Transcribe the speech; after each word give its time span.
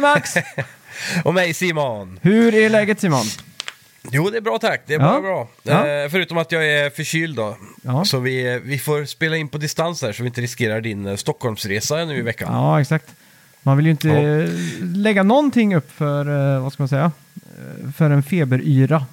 mig 0.00 0.10
Max. 0.14 0.34
Och 1.24 1.34
mig 1.34 1.54
Simon. 1.54 2.18
Hur 2.22 2.54
är 2.54 2.70
läget 2.70 3.00
Simon? 3.00 3.24
Jo, 4.10 4.30
det 4.30 4.36
är 4.36 4.40
bra 4.40 4.58
tack. 4.58 4.82
Det 4.86 4.94
är 4.94 4.98
Ja. 5.00 5.04
bara 5.06 5.20
bra. 5.20 5.48
Ja. 5.62 5.86
Eh, 5.86 6.08
förutom 6.10 6.38
att 6.38 6.52
jag 6.52 6.66
är 6.68 6.90
förkyld 6.90 7.36
då. 7.36 7.56
Ja. 7.82 8.04
Så 8.04 8.18
vi, 8.18 8.60
vi 8.64 8.78
får 8.78 9.04
spela 9.04 9.36
in 9.36 9.48
på 9.48 9.58
distans 9.58 10.02
här 10.02 10.12
så 10.12 10.22
vi 10.22 10.26
inte 10.26 10.40
riskerar 10.40 10.80
din 10.80 11.06
eh, 11.06 11.16
Stockholmsresa 11.16 12.04
nu 12.04 12.18
i 12.18 12.22
veckan. 12.22 12.52
Ja, 12.52 12.80
exakt. 12.80 13.06
Man 13.62 13.76
vill 13.76 13.86
ju 13.86 13.90
inte 13.92 14.08
Ja. 14.08 14.42
eh, 14.42 14.48
lägga 14.96 15.22
någonting 15.22 15.74
upp 15.76 15.92
för, 15.92 16.54
eh, 16.56 16.62
vad 16.62 16.72
ska 16.72 16.82
man 16.82 16.88
säga, 16.88 17.12
Eh, 17.34 17.92
för 17.92 18.10
en 18.10 18.22
feberyra. 18.22 19.06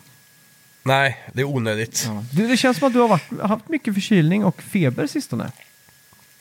Nej, 0.84 1.17
det 1.34 1.42
är 1.42 1.45
onödigt. 1.45 2.04
Ja. 2.08 2.14
Ja. 2.14 2.23
Du, 2.31 2.48
det 2.48 2.58
känns 2.58 2.78
som 2.78 2.88
att 2.88 2.94
du 2.94 3.00
har 3.00 3.08
varit, 3.08 3.42
haft 3.42 3.70
mycket 3.70 3.94
förkylning 3.94 4.45
och 4.45 4.62
feber 4.62 5.08
sistone. 5.08 5.52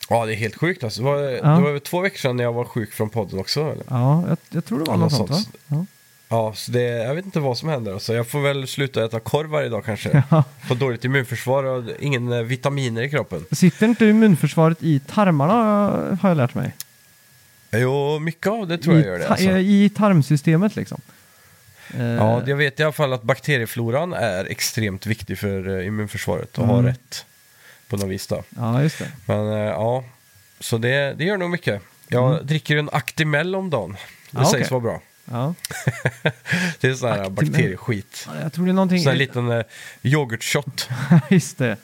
Det 0.09 0.15
är 0.15 0.35
helt 0.35 0.55
sjukt 0.55 0.83
alltså. 0.83 1.01
Det 1.01 1.05
var, 1.05 1.17
det 1.21 1.61
var 1.61 1.69
över 1.69 1.79
två 1.79 1.99
veckor 2.01 2.17
sedan 2.17 2.39
jag 2.39 2.53
var 2.53 2.63
sjuk 2.65 2.93
från 2.93 3.09
podden 3.09 3.39
också. 3.39 3.61
Eller? 3.61 3.83
Ja, 3.89 4.23
jag, 4.27 4.37
jag 4.49 4.65
tror 4.65 4.79
det 4.79 4.85
var 4.85 4.93
Ja, 4.93 4.97
något 4.99 5.11
något 5.11 5.17
sånt 5.17 5.29
va? 5.29 5.35
sånt. 5.35 5.55
Ja. 5.67 5.85
Ja, 6.29 6.53
så 6.55 6.71
det, 6.71 6.81
jag 6.81 7.15
vet 7.15 7.25
inte 7.25 7.39
vad 7.39 7.57
som 7.57 7.69
händer. 7.69 7.93
Alltså. 7.93 8.13
Jag 8.13 8.27
får 8.27 8.39
väl 8.41 8.67
sluta 8.67 9.05
äta 9.05 9.19
korv 9.19 9.49
varje 9.49 9.69
dag 9.69 9.85
kanske. 9.85 10.23
Ja. 10.31 10.43
Får 10.67 10.75
dåligt 10.75 11.05
immunförsvar 11.05 11.63
och 11.63 11.83
ingen 11.99 12.31
eh, 12.31 12.41
vitaminer 12.41 13.01
i 13.01 13.09
kroppen. 13.09 13.45
Sitter 13.51 13.85
inte 13.87 14.05
immunförsvaret 14.05 14.77
i 14.83 14.99
tarmarna 14.99 15.53
har 16.21 16.29
jag 16.29 16.37
lärt 16.37 16.55
mig? 16.55 16.71
Jo, 17.71 18.19
mycket 18.19 18.47
av 18.47 18.67
det 18.67 18.77
tror 18.77 18.95
jag 18.95 19.03
I, 19.05 19.07
gör 19.07 19.19
det. 19.19 19.27
Alltså. 19.27 19.49
I 19.49 19.89
tarmsystemet 19.95 20.75
liksom. 20.75 21.01
Eh, 21.93 22.01
Ja, 22.05 22.41
jag 22.47 22.55
vet 22.57 22.79
i 22.79 22.83
alla 22.83 22.91
fall 22.91 23.13
att 23.13 23.23
bakteriefloran 23.23 24.13
är 24.13 24.45
extremt 24.45 25.05
viktig 25.05 25.39
för 25.39 25.77
eh, 25.79 25.87
immunförsvaret 25.87 26.57
och 26.57 26.63
Mm. 26.63 26.75
har 26.75 26.83
rätt 26.83 27.25
på 27.87 27.97
något 27.97 28.07
vis 28.09 28.27
då. 28.27 28.43
ja, 28.49 28.81
just 28.81 28.99
det. 28.99 29.11
Men 29.25 29.51
eh, 29.51 29.57
ja, 29.59 30.03
så 30.59 30.77
det, 30.77 31.13
det 31.13 31.23
gör 31.23 31.37
nog 31.37 31.49
mycket. 31.49 31.81
Jag 32.07 32.31
Mm. 32.33 32.45
dricker 32.47 32.77
en 32.77 32.89
Actimel 32.91 33.55
om 33.55 33.69
dagen. 33.69 33.91
Det 34.31 34.39
Ja, 34.41 34.45
sägs 34.45 34.53
okej. 34.53 34.67
vara 34.69 34.81
bra. 34.81 35.01
Ja. 35.25 35.53
Det 36.79 36.87
är 36.87 36.93
sån 36.93 37.09
här 37.09 37.19
Actimel. 37.19 37.45
bakterieskit. 37.51 38.27
Jag 38.41 38.53
tror 38.53 38.65
det 38.65 38.71
är 38.71 38.73
någonting... 38.73 38.99
Sån 38.99 39.09
här 39.11 39.17
liten 39.17 39.51
eh, 39.51 39.63
yoghurtshot. 40.01 40.89
Just 41.29 41.57
det. 41.57 41.77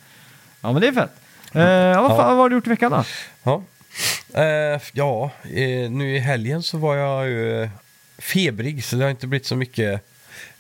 Ja, 0.62 0.72
men 0.72 0.82
det 0.82 0.88
är 0.88 0.92
fett. 0.92 1.12
Eh, 1.54 1.62
ja, 1.64 2.02
vad, 2.02 2.18
fan, 2.18 2.28
vad 2.28 2.38
har 2.38 2.50
du 2.50 2.56
gjort 2.56 2.68
i 2.68 2.70
veckan 2.70 2.92
då? 2.92 3.04
Ja, 3.44 3.64
eh, 4.34 4.82
ja 4.94 5.32
eh, 5.44 5.92
nu 5.92 6.16
i 6.16 6.20
helgen 6.20 6.64
så 6.64 6.78
var 6.78 6.96
jag 6.96 7.28
ju 7.28 7.64
eh, 7.64 7.70
febrig 8.18 8.84
så 8.84 8.96
det 8.96 9.04
har 9.04 9.10
inte 9.12 9.28
blivit 9.28 9.48
så 9.48 9.56
mycket 9.56 10.02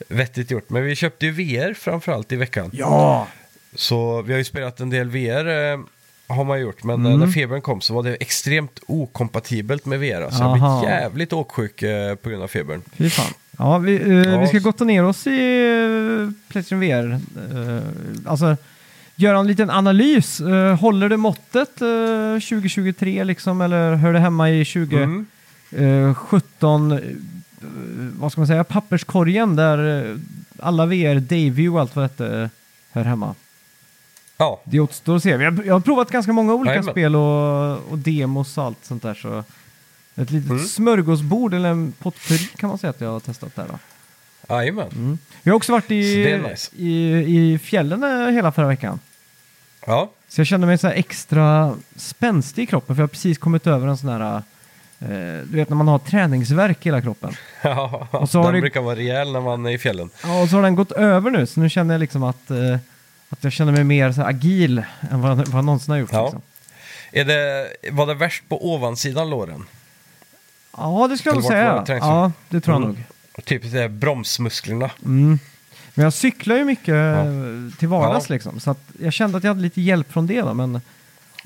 vettigt 0.07 0.52
gjort. 0.52 0.69
Men 0.69 0.83
vi 0.83 0.95
köpte 0.95 1.25
ju 1.25 1.31
VR 1.31 1.73
framförallt 1.73 2.31
i 2.31 2.35
veckan. 2.35 2.69
Ja! 2.73 3.28
Så 3.75 4.21
vi 4.21 4.33
har 4.33 4.38
ju 4.38 4.43
spelat 4.43 4.79
en 4.79 4.89
del 4.89 5.09
VR 5.09 5.47
eh, 5.73 5.79
har 6.27 6.43
man 6.43 6.59
gjort, 6.61 6.83
men 6.83 7.05
eh, 7.05 7.11
Mm. 7.13 7.19
när 7.19 7.27
febern 7.33 7.61
kom 7.61 7.81
så 7.81 7.93
var 7.93 8.03
det 8.03 8.16
extremt 8.16 8.79
okompatibelt 8.88 9.85
med 9.85 9.99
VR. 9.99 10.29
Så 10.31 10.43
jag 10.43 10.47
har 10.47 10.57
Aha. 10.57 10.79
blivit 10.79 10.89
jävligt 10.93 11.33
åksjuk 11.33 11.81
eh, 11.83 12.16
på 12.16 12.29
grund 12.29 12.44
av 12.44 12.47
febern. 12.47 12.81
Fy 12.97 13.09
fan. 13.09 13.33
Ja, 13.57 13.78
vi, 13.78 13.95
eh, 13.95 14.17
Ja, 14.33 14.39
vi 14.39 14.47
ska 14.47 14.59
gotta 14.59 14.83
ner 14.83 15.03
oss 15.06 15.28
i 15.28 16.31
Playstation 16.47 16.79
VR. 16.79 17.12
Eh, 17.13 17.83
alltså, 18.25 18.57
göra 19.16 19.38
en 19.39 19.47
liten 19.47 19.69
analys. 19.69 20.39
Eh, 20.41 20.79
håller 20.79 21.09
det 21.09 21.17
måttet 21.17 21.81
eh, 21.81 22.39
2023 22.50 23.23
liksom, 23.23 23.62
eller 23.62 23.95
hör 23.95 24.13
det 24.13 24.19
hemma 24.19 24.50
i 24.51 24.66
2017? 24.66 25.25
Mm. 25.72 26.91
eh, 26.91 27.09
vad 28.19 28.31
ska 28.31 28.41
man 28.41 28.47
säga? 28.47 28.63
Papperskorgen 28.63 29.56
där 29.56 30.09
eh, 30.12 30.16
alla 30.59 30.85
VR, 30.85 31.19
Davey 31.19 31.67
och 31.67 31.79
allt 31.81 31.95
vad 31.95 32.06
detta 32.06 32.41
eh, 32.44 32.50
hör 32.91 33.03
hemma. 33.03 33.35
Ja, 34.38 34.61
Det 34.63 34.79
återstår 34.79 35.16
att 35.16 35.23
se. 35.23 35.29
Jag, 35.29 35.66
jag 35.66 35.73
har 35.73 35.79
provat 35.79 36.11
ganska 36.11 36.33
många 36.33 36.53
olika 36.53 36.71
Jajamän. 36.73 36.94
spel 36.94 37.16
och, 37.16 37.91
och 37.91 37.97
demos 37.97 38.57
och 38.57 38.63
allt 38.63 38.85
sånt 38.85 39.03
där. 39.03 39.13
Så 39.13 39.44
ett 40.16 40.31
litet 40.31 40.49
Mm. 40.51 40.63
smörgåsbord 40.66 41.53
eller 41.53 41.69
en 41.69 41.91
potpurri 41.91 42.49
kan 42.57 42.69
man 42.69 42.77
säga 42.77 42.89
att 42.89 43.01
jag 43.01 43.09
har 43.11 43.19
testat 43.19 43.55
där. 43.55 43.66
Då. 43.67 43.79
jajamän. 44.55 44.88
Mm. 44.95 45.17
Jag 45.44 45.53
har 45.53 45.57
också 45.57 45.71
varit 45.71 45.91
i, 45.91 46.39
nice. 46.49 46.71
i, 46.75 47.13
i 47.53 47.59
fjällen 47.59 48.03
eh, 48.03 48.33
hela 48.33 48.51
förra 48.51 48.67
veckan. 48.67 48.99
Ja, 49.88 50.09
Så 50.27 50.39
jag 50.41 50.47
kände 50.47 50.67
mig 50.67 50.77
så 50.77 50.88
här 50.88 50.94
extra 50.95 51.75
spänstig 51.95 52.63
i 52.63 52.65
kroppen 52.65 52.95
för 52.95 53.01
jag 53.01 53.07
har 53.07 53.11
precis 53.11 53.38
kommit 53.38 53.67
över 53.67 53.88
en 53.88 53.97
sån 53.97 54.09
här, 54.09 54.35
eh, 55.00 55.44
du 55.45 55.55
vet 55.57 55.69
när 55.69 55.75
man 55.75 55.88
har 55.88 56.00
träningsvärk 56.00 56.85
i 56.85 56.89
hela 56.89 57.01
kroppen. 57.01 57.33
ja. 57.61 58.07
Och 58.11 58.29
så 58.29 58.44
den 58.44 58.53
det- 58.53 58.61
brukar 58.61 58.81
vara 58.81 58.95
rejäl 58.95 59.31
när 59.31 59.41
man 59.41 59.65
är 59.65 59.69
i 59.71 59.77
fjällen. 59.77 60.09
Ja, 60.23 60.41
och 60.41 60.50
så 60.50 60.55
har 60.55 60.63
den 60.63 60.75
gått 60.75 60.91
över 60.91 61.31
nu 61.31 61.45
så 61.45 61.59
nu 61.59 61.69
känner 61.69 61.94
jag 61.94 62.00
liksom 62.00 62.23
att, 62.23 62.51
eh, 62.51 62.77
att 63.33 63.44
jag 63.44 63.53
känner 63.53 63.71
mig 63.71 63.83
mer 63.83 64.11
så 64.11 64.21
agil 64.21 64.83
än 65.11 65.21
vad, 65.21 65.38
vad 65.38 65.47
jag 65.57 65.66
någonsin 65.66 65.91
har 65.91 65.99
gjort. 65.99 66.09
Ja. 66.13 66.23
Liksom. 66.23 66.41
Är 67.11 67.25
det, 67.25 67.67
var 67.91 68.07
det 68.07 68.13
värst 68.13 68.44
på 68.49 68.73
ovansidan 68.73 69.29
låren? 69.29 69.63
Ja, 70.77 71.07
det 71.09 71.17
skulle 71.17 71.35
jag 71.35 71.41
nog 71.41 71.51
säga. 71.51 71.83
Ja, 71.88 72.31
det 72.49 72.61
tror 72.61 72.75
jag 72.75 72.83
Mm. 72.83 72.95
nog. 73.38 73.45
Typ 73.45 73.71
det 73.71 73.89
bromsmusklerna. 73.89 74.91
Mm. 75.05 75.39
Men 75.94 76.03
jag 76.03 76.13
cyklar 76.13 76.55
ju 76.55 76.66
mycket 76.66 76.88
Ja. 76.88 77.19
eh, 77.19 77.77
till 77.79 77.88
vardags 77.88 78.29
Ja. 78.29 78.33
liksom. 78.33 78.59
Så 78.59 78.71
att 78.71 78.81
jag 78.99 79.13
kände 79.13 79.38
att 79.38 79.44
jag 79.44 79.50
hade 79.51 79.61
lite 79.61 79.81
hjälp 79.81 80.11
från 80.13 80.27
det 80.27 80.41
då. 80.41 80.53
Men, 80.53 80.81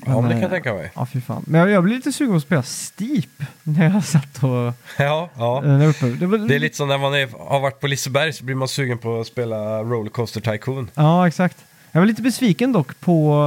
Ja, 0.06 0.20
men 0.20 0.24
det 0.24 0.28
kan 0.30 0.36
eh, 0.36 0.42
jag 0.42 0.50
tänka 0.50 0.74
mig. 0.74 0.92
Ja, 0.94 1.06
fy 1.06 1.20
fan. 1.20 1.42
Men 1.46 1.60
jag, 1.60 1.70
jag 1.70 1.82
blev 1.84 1.96
lite 1.96 2.12
sugen 2.12 2.32
på 2.32 2.36
att 2.36 2.42
spela 2.42 2.62
Steep 2.62 3.28
när 3.62 3.90
jag 3.94 4.04
satt 4.04 4.42
och... 4.44 4.72
Ja, 4.98 5.30
ja. 5.36 5.64
eh, 5.64 5.88
uppe. 5.88 6.06
Det, 6.06 6.26
var, 6.26 6.38
Det 6.38 6.54
är 6.54 6.58
lite 6.58 6.76
som 6.76 6.88
när 6.88 6.98
man 6.98 7.14
är, 7.14 7.28
har 7.48 7.60
varit 7.60 7.80
på 7.80 7.86
Liseberg 7.86 8.32
så 8.32 8.44
blir 8.44 8.54
man 8.54 8.68
sugen 8.68 8.98
på 8.98 9.20
att 9.20 9.26
spela 9.26 9.82
Rollercoaster 9.82 10.40
Tycoon. 10.40 10.90
Ja, 10.94 11.28
exakt. 11.28 11.56
Jag 11.92 12.00
var 12.00 12.06
lite 12.06 12.22
besviken 12.22 12.72
dock 12.72 13.00
på, 13.00 13.44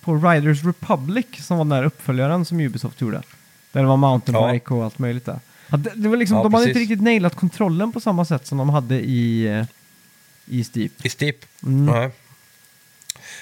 på 0.00 0.14
Riders 0.14 0.64
Republic 0.64 1.26
som 1.38 1.58
var 1.58 1.64
den 1.64 1.68
där 1.68 1.84
uppföljaren 1.84 2.44
som 2.44 2.60
Ubisoft 2.60 3.00
gjorde. 3.00 3.22
Där 3.72 3.80
det 3.80 3.86
var 3.86 3.96
mountainbike 3.96 4.74
och 4.74 4.84
allt 4.84 4.98
möjligt 4.98 5.24
där. 5.24 5.40
Ja, 5.68 5.76
det, 5.76 5.90
det 5.94 6.08
var 6.08 6.16
liksom, 6.16 6.36
Ja, 6.36 6.42
de 6.42 6.54
hade 6.54 6.68
inte 6.68 6.80
riktigt 6.80 7.02
nailat 7.02 7.34
kontrollen 7.34 7.92
på 7.92 8.00
samma 8.00 8.24
sätt 8.24 8.46
som 8.46 8.58
de 8.58 8.68
hade 8.68 8.94
i, 9.00 9.46
eh, 9.58 9.64
i 10.46 10.64
Steep. 10.64 11.06
I 11.06 11.08
Steep. 11.08 11.36
Mm. 11.62 11.86
Nej. 11.86 12.10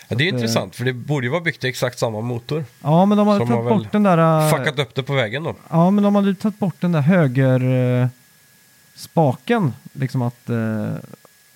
Ja, 0.09 0.17
det 0.17 0.25
är 0.25 0.29
att, 0.29 0.33
eh, 0.33 0.39
intressant, 0.41 0.77
för 0.77 0.85
det 0.85 0.93
borde 0.93 1.27
ju 1.27 1.31
vara 1.31 1.41
byggt 1.41 1.65
i 1.65 1.69
exakt 1.69 1.99
samma 1.99 2.21
motor. 2.21 2.65
Ja, 2.83 3.05
men 3.05 3.19
de 3.19 3.27
hade 3.29 3.47
tagit 3.47 3.69
bort 3.69 3.93
den 3.93 4.03
där... 4.03 4.47
eh, 4.49 4.57
Fuckat 4.59 4.79
upp 4.79 4.95
det 4.95 5.03
på 5.03 5.13
vägen 5.15 5.43
då. 5.43 5.55
Ja, 5.71 5.91
men 5.91 6.05
de 6.05 6.15
hade 6.15 6.35
tagit 6.35 6.59
bort 6.59 6.77
den 6.81 6.93
där 6.93 7.01
höger 7.01 8.09
spaken. 8.95 9.73
Liksom 9.93 10.23
att... 10.23 10.51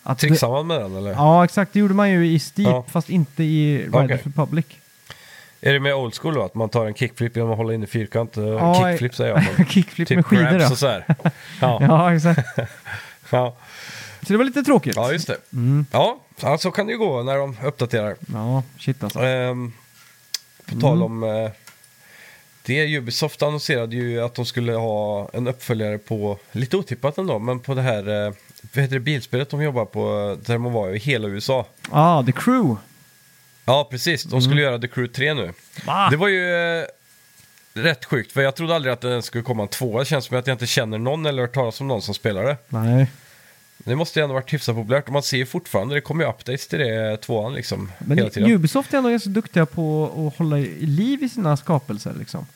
Att 0.07 0.19
Trixar 0.19 0.49
man 0.49 0.67
med 0.67 0.81
den 0.81 0.97
eller? 0.97 1.11
Ja, 1.11 1.45
exakt. 1.45 1.73
Det 1.73 1.79
gjorde 1.79 1.95
man 1.95 2.11
ju 2.11 2.27
i 2.27 2.39
Steep, 2.39 2.69
Ja. 2.69 2.85
fast 2.89 3.11
inte 3.11 3.43
i 3.45 3.79
Riders 3.79 3.95
Okej. 4.05 4.19
Republic. 4.25 4.65
Är 5.61 5.73
det 5.73 5.81
med 5.81 5.95
old 5.95 6.15
school 6.15 6.35
då? 6.35 6.43
Att 6.43 6.55
man 6.55 6.69
tar 6.69 6.87
en 6.87 6.95
kickflip 6.95 7.37
genom 7.37 7.51
att 7.53 7.57
hålla 7.57 7.75
in 7.75 7.83
i 7.83 7.87
fyrkant? 7.87 8.37
Eh, 8.37 8.45
Ja, 8.45 8.89
kickflip 8.91 9.15
säger 9.15 9.31
jag. 9.35 9.45
men 9.59 9.67
Kickflip 9.71 10.09
typ 10.09 10.17
med 10.17 10.27
skidor 10.27 10.43
grabs 10.45 10.63
ja. 10.65 10.71
och 10.71 10.79
så 10.79 10.87
här. 10.87 11.05
Ja, 11.09 11.31
ja. 11.61 11.79
Ja, 11.81 12.15
exakt. 12.15 12.49
ja. 13.31 13.57
Så 14.27 14.33
det 14.33 14.37
var 14.37 14.45
lite 14.45 14.63
tråkigt. 14.63 14.97
just 15.13 15.27
det. 15.27 15.37
Mm. 15.53 15.87
Ja, 15.93 16.19
ja, 16.43 16.59
så 16.59 16.71
kan 16.71 16.87
det 16.87 16.93
ju 16.93 16.99
gå 16.99 17.23
när 17.23 17.37
de 17.37 17.57
uppdaterar. 17.65 18.17
Ja, 18.33 18.63
shit 18.79 19.05
alltså. 19.05 19.19
Ehm, 19.21 19.73
på 20.67 20.81
tal 20.81 20.97
Mm. 20.97 21.03
om 21.03 21.23
eh, 21.23 21.51
det, 22.63 22.97
Ubisoft 22.99 23.43
annonserade 23.43 23.97
ju 23.97 24.21
att 24.21 24.35
de 24.35 24.45
skulle 24.47 24.73
ha 24.73 25.29
en 25.33 25.49
uppföljare 25.49 25.99
på, 25.99 26.39
lite 26.53 26.77
otippat 26.77 27.19
ändå, 27.19 27.39
men 27.39 27.61
på 27.61 27.75
det 27.75 27.83
här, 27.83 28.27
eh, 28.27 28.33
vad 28.73 28.83
heter 28.83 28.95
det, 28.95 29.01
bilspelet 29.01 29.51
de 29.51 29.63
jobbar 29.63 29.85
på, 29.85 30.37
där 30.47 30.55
de 30.55 30.73
var 30.73 30.91
i 30.91 30.99
hela 30.99 31.29
USA. 31.29 31.67
Ja, 31.91 32.23
The 32.27 32.33
Crew. 32.33 32.77
Ja, 33.65 33.89
precis. 33.91 34.25
De 34.25 34.43
skulle 34.43 34.63
göra 34.63 34.79
The 34.79 34.89
Crew 34.89 35.15
3 35.15 35.35
nu. 35.35 35.53
Va? 35.87 36.09
Det 36.11 36.17
var 36.17 36.29
ju 36.29 36.55
eh, 36.55 36.85
rätt 37.75 38.05
sjukt, 38.05 38.33
för 38.33 38.43
jag 38.43 38.55
trodde 38.55 38.75
aldrig 38.75 38.93
att 38.93 39.01
det 39.01 39.23
skulle 39.23 39.45
komma 39.45 39.63
en 39.63 39.69
tvåa. 39.69 39.99
Det 39.99 40.05
känns 40.05 40.25
som 40.25 40.39
att 40.39 40.47
jag 40.47 40.55
inte 40.55 40.67
känner 40.67 40.99
någon 40.99 41.27
eller 41.27 41.43
hört 41.43 41.55
talas 41.55 41.81
om 41.81 41.89
någon 41.89 42.03
som 42.03 42.15
spelar 42.15 42.45
det. 42.45 42.57
Nej. 42.69 43.07
Det 43.79 43.97
måste 43.97 44.19
ju 44.19 44.23
ändå 44.23 44.35
varit 44.35 44.53
hyfsat 44.53 44.75
populärt 44.75 45.07
och 45.07 45.13
man 45.13 45.23
ser 45.23 45.37
ju 45.37 45.47
fortfarande, 45.47 45.95
det 45.95 46.01
kommer 46.01 46.25
ju 46.25 46.31
updates 46.31 46.69
till 46.69 46.79
det 46.79 47.17
tvåan 47.17 47.55
liksom 47.55 47.93
Men 47.99 48.19
hela 48.19 48.31
tiden. 48.31 48.51
Ubisoft 48.51 48.95
är 48.95 48.99
ändå 48.99 49.11
ganska 49.11 49.31
duktiga 49.31 49.67
på 49.67 50.05
att 50.29 50.39
hålla 50.39 50.59
i 50.59 50.87
liv 50.87 51.23
i 51.23 51.29
sina 51.29 51.57
skapelser 51.57 52.15
liksom. 52.19 52.47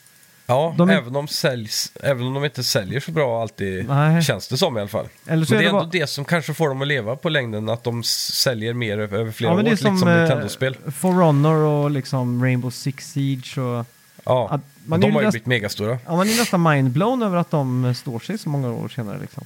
Ja, 0.49 0.75
de 0.77 0.89
är- 0.89 0.93
även, 0.97 1.15
om 1.15 1.27
säljs, 1.27 1.91
även 2.03 2.27
om 2.27 2.33
de 2.33 2.45
inte 2.45 2.63
säljer 2.63 2.99
så 2.99 3.11
bra 3.11 3.41
alltid, 3.41 3.87
Nej. 3.89 4.21
känns 4.23 4.47
det 4.47 4.57
som 4.57 4.77
i 4.77 4.79
alla 4.79 4.89
fall. 4.89 5.07
Eller 5.27 5.45
så 5.45 5.53
Men 5.53 5.57
det 5.61 5.63
är 5.67 5.71
det 5.71 5.77
ändå 5.77 5.79
bara- 5.79 5.89
det 5.91 6.07
som 6.07 6.25
kanske 6.25 6.53
får 6.53 6.69
dem 6.69 6.81
att 6.81 6.87
leva 6.87 7.15
på 7.15 7.29
längden, 7.29 7.69
att 7.69 7.83
de 7.83 8.03
säljer 8.03 8.73
mer 8.73 8.97
över 8.97 9.31
flera 9.31 9.51
Ja, 9.51 9.55
men 9.55 9.65
år, 9.65 9.69
det 9.69 9.69
är 9.69 9.71
lite 9.71 9.83
som, 9.83 9.97
som, 9.99 10.07
eh, 10.09 10.17
Nintendo-spel. 10.19 10.77
For 10.95 11.11
Honor 11.13 11.55
och 11.55 11.91
liksom 11.91 12.43
Rainbow 12.43 12.69
Six 12.71 13.11
Siege 13.11 13.57
och... 13.61 13.85
Ja, 14.23 14.59
man 14.85 14.99
de 14.99 15.11
har 15.11 15.21
ju 15.21 15.25
näst- 15.27 15.31
blivit 15.31 15.45
megastora. 15.45 15.99
Ja, 16.05 16.15
man 16.15 16.29
är 16.29 16.37
nästan 16.37 16.63
mindblown 16.63 17.23
över 17.23 17.37
att 17.37 17.51
de 17.51 17.93
står 17.95 18.19
sig 18.19 18.37
så 18.37 18.49
många 18.49 18.71
år 18.71 18.89
senare 18.89 19.17
liksom. 19.21 19.45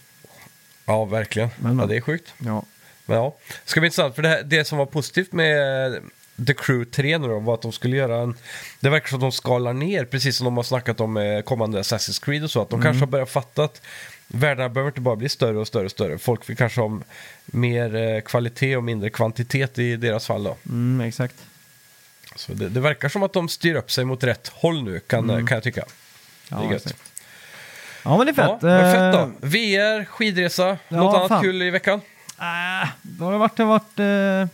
Ja, 0.85 1.05
verkligen. 1.05 1.49
Men, 1.59 1.79
ja, 1.79 1.85
det 1.85 1.95
är 1.97 2.01
sjukt. 2.01 2.33
Ja. 2.37 2.63
Men 3.05 3.17
ja, 3.17 3.35
ska 3.65 3.79
bli 3.79 3.87
intressant, 3.87 4.15
för 4.15 4.21
det, 4.21 4.29
här, 4.29 4.43
det 4.43 4.65
som 4.65 4.77
var 4.77 4.85
positivt 4.85 5.31
med 5.33 5.91
The 6.47 6.53
Crew 6.53 6.85
3 6.91 7.17
nu 7.17 7.27
då, 7.27 7.39
var 7.39 7.53
att 7.53 7.61
de 7.61 7.71
skulle 7.71 7.97
göra 7.97 8.21
en... 8.21 8.35
Det 8.79 8.89
verkar 8.89 9.07
som 9.07 9.17
att 9.17 9.21
de 9.21 9.31
skalar 9.31 9.73
ner, 9.73 10.05
precis 10.05 10.37
som 10.37 10.45
de 10.45 10.57
har 10.57 10.63
snackat 10.63 10.99
om 10.99 11.17
eh, 11.17 11.41
kommande 11.41 11.81
Assassin's 11.81 12.23
Creed 12.25 12.43
och 12.43 12.51
så, 12.51 12.61
att 12.61 12.69
de 12.69 12.75
Mm. 12.75 12.83
kanske 12.83 13.01
har 13.01 13.07
börjat 13.11 13.29
fatta 13.29 13.63
att 13.63 13.81
världarna 14.27 14.69
behöver 14.69 14.89
inte 14.91 15.01
bara 15.01 15.15
bli 15.15 15.29
större 15.29 15.57
och 15.57 15.67
större 15.67 15.85
och 15.85 15.91
större. 15.91 16.17
Folk 16.17 16.49
vill 16.49 16.57
kanske 16.57 16.81
ha 16.81 16.99
mer 17.45 17.95
eh, 17.95 18.21
kvalitet 18.21 18.75
och 18.77 18.83
mindre 18.83 19.09
kvantitet 19.09 19.79
i 19.79 19.95
deras 19.95 20.27
fall 20.27 20.43
då. 20.43 20.57
Mm, 20.69 21.07
exakt. 21.07 21.35
Så 22.35 22.53
det, 22.53 22.69
det 22.69 22.79
verkar 22.79 23.09
som 23.09 23.23
att 23.23 23.33
de 23.33 23.49
styr 23.49 23.75
upp 23.75 23.91
sig 23.91 24.05
mot 24.05 24.23
rätt 24.23 24.47
håll 24.47 24.83
nu, 24.83 24.99
kan, 24.99 25.29
Mm. 25.29 25.47
kan 25.47 25.55
jag 25.55 25.63
tycka. 25.63 25.83
Ja, 26.49 26.57
det 26.57 26.65
är 26.65 26.71
gött. 26.71 26.81
exakt. 26.85 27.11
ja 28.03 28.17
men 28.17 28.25
det 28.27 28.41
är 28.41 28.43
Ja, 28.43 28.53
fett. 28.53 28.61
men 28.61 28.93
fett 28.93 29.15
Eh, 29.15 29.27
då. 29.41 29.47
VR, 29.47 30.05
skidresa, 30.05 30.77
ja, 30.87 30.97
något 30.97 31.15
annat 31.15 31.27
fan. 31.27 31.41
kul 31.43 31.61
i 31.61 31.69
veckan? 31.69 32.01
Äh, 32.39 32.89
då 33.01 33.25
har 33.25 33.31
det 33.31 33.37
varit... 33.37 33.55
Det 33.57 33.63
har 33.63 33.69
varit 33.69 34.49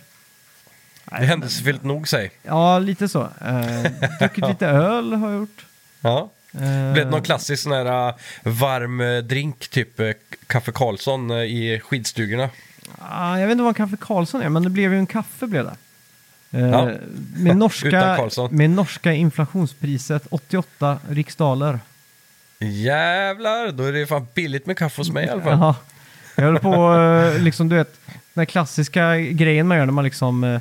eh, 1.10 1.18
Det 1.18 1.24
är 1.24 1.28
händelsefyllt 1.28 1.84
nog, 1.84 2.08
säg. 2.08 2.30
ja, 2.42 2.78
lite 2.78 3.08
så. 3.08 3.22
Eh, 3.22 3.82
druckit 4.20 4.48
lite 4.48 4.66
öl 4.66 5.12
har 5.12 5.30
jag 5.30 5.38
gjort. 5.40 5.64
Ja. 6.00 6.30
Eh, 6.54 6.92
Blev 6.92 7.04
det 7.04 7.10
någon 7.10 7.22
klassisk 7.22 7.62
sån 7.62 7.72
här 7.72 8.08
äh, 8.08 8.14
varm 8.42 9.00
äh, 9.00 9.18
drink, 9.18 9.68
typ 9.68 10.00
kaffe 10.46 10.72
Karlsson 10.72 11.30
i 11.32 11.80
skidstugorna? 11.84 12.50
ah, 12.98 13.38
jag 13.38 13.46
vet 13.46 13.52
inte 13.52 13.62
vad 13.62 13.70
en 13.70 13.74
kaffe 13.74 13.96
Karlsson 14.00 14.42
är, 14.42 14.48
men 14.48 14.62
det 14.62 14.70
blev 14.70 14.92
ju 14.92 14.98
en 14.98 15.06
kaffe 15.06 15.46
blev 15.46 15.64
det. 15.64 15.76
Eh, 16.58 16.66
Ja. 16.70 16.90
med, 17.36 17.56
norska, 17.56 18.28
med 18.50 18.70
norska 18.70 19.12
inflationspriset 19.12 20.26
88 20.30 20.98
riksdaler. 21.10 21.78
Jävlar, 22.58 23.72
då 23.72 23.84
är 23.84 23.92
det 23.92 24.06
fan 24.06 24.26
billigt 24.34 24.66
med 24.66 24.78
kaffe 24.78 25.00
hos 25.00 25.10
mig 25.10 25.26
i 25.26 25.28
alla 25.28 25.42
fall. 25.42 25.52
Jaha. 25.52 25.74
Jag 26.36 26.44
höll 26.44 26.58
på, 26.58 26.94
eh, 26.94 27.42
liksom 27.42 27.68
du 27.68 27.76
vet, 27.76 28.00
den 28.34 28.46
klassiska 28.46 29.16
grejen 29.16 29.66
man 29.66 29.76
gör 29.78 29.86
när 29.86 29.92
man 29.92 30.04
liksom 30.04 30.44
eh, 30.44 30.60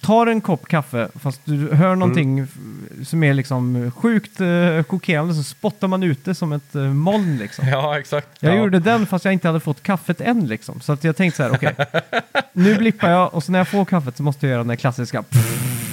tar 0.00 0.26
en 0.26 0.40
kopp 0.40 0.68
kaffe 0.68 1.08
fast 1.20 1.40
du 1.44 1.74
hör 1.74 1.94
någonting 1.96 2.38
Mm. 2.38 3.04
som 3.04 3.22
är 3.22 3.34
liksom 3.34 3.90
sjukt 3.96 4.40
eh, 4.40 4.82
chockerande 4.88 5.34
så 5.34 5.42
spottar 5.42 5.88
man 5.88 6.02
ut 6.02 6.24
det 6.24 6.34
som 6.34 6.52
ett 6.52 6.74
eh, 6.74 6.82
moln 6.82 7.36
liksom. 7.38 7.68
Ja, 7.72 7.98
exakt. 7.98 8.28
Jag 8.40 8.54
ja. 8.54 8.58
gjorde 8.58 8.78
den 8.78 9.06
fast 9.06 9.24
jag 9.24 9.32
inte 9.34 9.48
hade 9.48 9.60
fått 9.60 9.82
kaffet 9.82 10.20
än 10.20 10.46
liksom. 10.46 10.80
Så 10.80 10.92
att 10.92 11.04
jag 11.04 11.16
tänkte 11.16 11.36
så 11.36 11.42
här, 11.42 11.52
okej, 11.54 11.74
nu 12.52 12.74
blippar 12.78 13.10
jag 13.10 13.34
och 13.34 13.44
så 13.44 13.52
när 13.52 13.58
jag 13.58 13.68
får 13.68 13.84
kaffet 13.84 14.16
så 14.16 14.22
måste 14.22 14.46
jag 14.46 14.50
göra 14.50 14.60
den 14.60 14.68
där 14.68 14.76
klassiska 14.76 15.24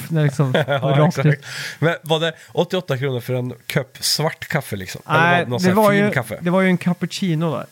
när 0.10 0.24
liksom, 0.24 0.54
Ja, 0.68 1.08
exakt. 1.08 1.46
Men 1.80 1.96
var 2.02 2.20
det 2.20 2.34
88 2.52 2.98
kronor 2.98 3.20
för 3.20 3.34
en 3.34 3.54
kopp 3.74 3.98
svart 4.00 4.48
kaffe 4.48 4.76
liksom? 4.76 5.02
Nej, 5.08 5.46
det 5.46 5.58
det 5.68 5.74
var, 5.74 5.92
fin 5.92 6.00
ju, 6.06 6.12
kaffe? 6.12 6.38
det 6.42 6.50
var 6.50 6.62
ju 6.62 6.68
en 6.68 6.78
cappuccino 6.78 7.52
där. 7.52 7.66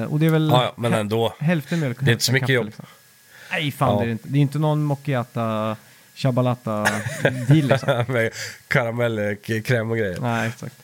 Eh, 0.00 0.02
och 0.04 0.18
det 0.20 0.26
är 0.26 0.30
väl 0.30 0.48
Ja, 0.52 0.62
ja, 0.62 0.72
men 0.76 0.94
ändå. 0.94 1.34
hälften 1.40 1.80
mjölk 1.80 1.96
Det 2.00 2.10
är 2.10 2.12
inte 2.12 2.24
så 2.24 2.32
mycket 2.32 2.46
kaffe, 2.46 2.52
jobb. 2.52 2.66
Liksom. 2.66 2.84
Nej, 3.50 3.70
fan 3.72 3.94
Ja. 3.94 4.00
det 4.04 4.06
är 4.08 4.12
inte. 4.12 4.28
Det 4.28 4.38
är 4.38 4.42
inte 4.42 4.58
någon 4.58 4.82
mockata, 4.82 5.76
chabalata 6.14 6.86
deal 7.48 7.66
liksom. 7.68 8.04
Med 8.08 8.32
karamellkräm 8.68 9.90
och 9.90 9.96
grejer. 9.96 10.18
Nej, 10.20 10.48
exakt. 10.48 10.74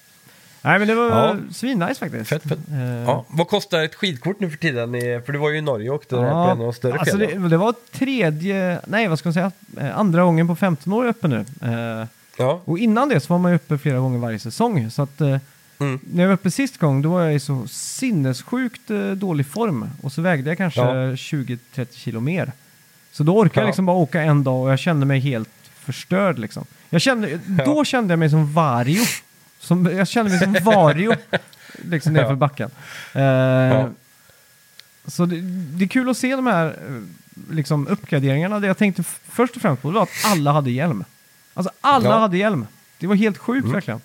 Nej, 0.63 0.79
men 0.79 0.89
det 0.89 0.95
var 0.95 1.09
Ja. 1.11 1.37
svinnice 1.53 1.95
faktiskt. 2.01 2.29
Fett, 2.31 2.43
fett. 2.43 2.59
Eh, 2.71 2.85
Ja, 3.07 3.25
vad 3.29 3.49
kostar 3.49 3.83
ett 3.85 3.95
skidkort 3.95 4.41
nu 4.41 4.51
för 4.51 4.57
tiden? 4.57 4.95
I- 4.95 5.21
För 5.27 5.33
du 5.33 5.39
var 5.39 5.51
ju 5.51 5.59
i 5.59 5.61
Norge 5.61 5.91
och 5.91 5.97
åkte 5.97 6.17
där 6.17 6.23
på 6.23 6.37
en 6.37 6.51
av 6.51 6.59
de 6.59 6.73
större 6.73 6.99
alltså 6.99 7.17
det, 7.17 7.49
det 7.49 7.57
var 7.57 7.75
tredje, 7.93 8.81
nej 8.87 9.09
vad 9.09 9.19
ska 9.19 9.27
man 9.29 9.35
säga, 9.35 9.53
Eh, 9.81 9.99
andra 9.99 10.23
gången 10.23 10.47
på 10.49 10.57
15 10.57 10.93
år 10.93 11.07
uppe 11.07 11.29
nu. 11.29 11.45
Eh, 11.63 12.07
Ja, 12.39 12.61
och 12.65 12.79
innan 12.79 13.09
det 13.09 13.21
så 13.21 13.33
var 13.33 13.39
man 13.39 13.51
ju 13.53 13.57
uppe 13.57 13.79
flera 13.79 13.99
gånger 13.99 14.19
varje 14.19 14.39
säsong. 14.39 14.91
Så 14.91 15.03
att 15.03 15.21
eh, 15.21 15.37
Mm. 15.79 16.01
när 16.13 16.23
jag 16.23 16.29
var 16.29 16.35
uppe 16.35 16.51
sist 16.51 16.79
gång 16.79 17.03
då 17.03 17.11
var 17.11 17.23
jag 17.23 17.35
i 17.35 17.41
så 17.41 17.67
sinnessjukt 17.69 18.91
eh, 18.91 19.11
dålig 19.11 19.47
form. 19.47 19.91
Och 20.03 20.13
så 20.13 20.23
vägde 20.23 20.51
jag 20.51 20.59
kanske 20.59 20.81
Ja. 20.81 20.87
20-30 21.13 21.87
kilo 21.93 22.21
mer. 22.21 22.53
Så 23.13 23.23
då 23.23 23.39
orkade 23.39 23.61
jag 23.61 23.65
Ja. 23.65 23.69
liksom 23.69 23.87
bara 23.87 23.97
åka 23.97 24.23
en 24.23 24.45
dag 24.45 24.63
och 24.63 24.71
jag 24.71 24.79
kände 24.79 25.07
mig 25.07 25.21
helt 25.21 25.49
förstörd 25.81 26.39
liksom. 26.39 26.65
Jag 26.91 27.01
kände, 27.01 27.41
Då 27.67 27.85
kände 27.85 28.13
jag 28.13 28.19
mig 28.19 28.31
som 28.31 28.53
Vario. 28.53 29.05
Som, 29.59 29.87
jag 29.87 30.09
kände 30.09 30.31
mig 30.31 30.41
som 30.41 30.53
Vario. 30.73 31.15
liksom 31.83 32.13
nerför 32.13 32.31
Ja. 32.31 32.37
backen. 32.37 32.71
Eh, 33.13 33.23
Ja. 33.23 33.89
Så 35.07 35.27
det, 35.27 35.41
det 35.79 35.85
är 35.85 35.89
kul 35.89 36.09
att 36.11 36.17
se 36.17 36.37
de 36.37 36.47
här 36.47 36.67
eh, 36.67 37.03
liksom, 37.55 37.87
uppgraderingarna. 37.89 38.61
Det 38.61 38.67
jag 38.67 38.79
tänkte 38.79 39.01
f- 39.03 39.21
först 39.29 39.57
och 39.57 39.63
främst 39.63 39.83
på 39.83 39.89
det 39.89 39.95
var 39.95 40.03
att 40.03 40.25
alla 40.25 40.53
hade 40.53 40.71
hjälm. 40.71 41.05
Alltså 41.55 41.73
alla 41.81 42.09
Ja. 42.09 42.19
hade 42.19 42.37
hjälm. 42.39 42.67
Det 42.99 43.07
var 43.07 43.15
helt 43.15 43.39
sjukt 43.39 43.63
Mm. 43.65 43.73
verkligen. 43.73 44.01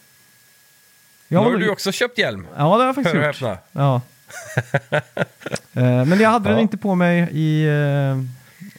Jag 1.32 1.44
har 1.44 1.58
du 1.58 1.70
också 1.70 1.92
köpt 1.92 2.18
hjälm. 2.18 2.48
Ja, 2.58 2.64
det 2.64 2.64
har 2.70 2.86
jag 2.86 2.96
faktiskt 2.96 3.16
Hör 3.16 3.28
gjort. 3.52 3.60
Ja. 3.72 4.02
Eh, 5.74 6.06
men 6.06 6.20
jag 6.20 6.30
hade 6.30 6.50
den 6.50 6.56
Ja. 6.58 6.62
inte 6.62 6.78
på 6.78 6.96
mig 6.96 7.30
i, 7.32 7.64
eh, 7.68 8.18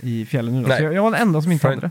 i 0.09 0.27
fjällen 0.27 0.55
nu. 0.55 0.63
Då. 0.63 0.69
Nej. 0.69 0.79
Så 0.79 0.85
jag, 0.85 0.95
jag 0.95 1.03
var 1.03 1.11
den 1.11 1.21
enda 1.21 1.43
som 1.43 1.53
inte 1.53 1.63
För- 1.63 1.69
hade 1.69 1.81
det. 1.81 1.91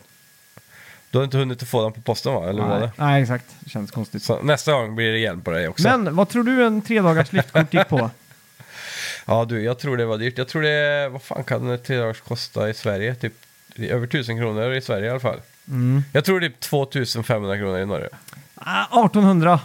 Du 1.11 1.17
har 1.17 1.25
inte 1.25 1.37
hunnit 1.37 1.61
att 1.61 1.67
få 1.69 1.83
den 1.83 1.91
på 1.93 2.01
posten 2.01 2.33
va? 2.33 2.49
Eller 2.49 2.79
Nej. 2.79 2.89
Nej, 2.95 3.21
exakt. 3.21 3.45
Det 3.59 3.69
kändes 3.69 3.91
konstigt. 3.91 4.23
Så 4.23 4.41
nästa 4.41 4.71
gång 4.73 4.95
blir 4.95 5.11
det 5.11 5.17
hjälm 5.19 5.41
på 5.41 5.51
dig 5.51 5.67
också. 5.67 5.83
Men 5.87 6.15
vad 6.15 6.29
tror 6.29 6.43
du 6.43 6.65
en 6.65 6.81
tredagars 6.81 7.33
liftkort 7.33 7.73
gick 7.73 7.87
på? 7.87 8.09
Ja 9.25 9.45
du, 9.45 9.61
jag 9.63 9.79
tror 9.79 9.97
det 9.97 10.05
var 10.05 10.17
dyrt. 10.17 10.37
Jag 10.37 10.47
tror 10.47 10.61
det, 10.61 11.09
vad 11.09 11.21
fan 11.21 11.43
kan 11.43 11.69
en 11.69 11.83
tredagars 11.83 12.21
kosta 12.21 12.69
i 12.69 12.73
Sverige? 12.73 13.15
Typ 13.15 13.33
över 13.77 14.07
1000 14.07 14.37
kronor 14.37 14.73
i 14.73 14.81
Sverige 14.81 15.05
i 15.05 15.09
alla 15.09 15.19
fall. 15.19 15.39
Mm. 15.67 16.03
Jag 16.13 16.25
tror 16.25 16.39
det 16.39 16.45
är 16.45 16.51
2500 16.59 17.57
kronor 17.57 17.79
i 17.79 17.85
Norge. 17.85 18.09
Ah, 18.55 19.05
1800. 19.05 19.59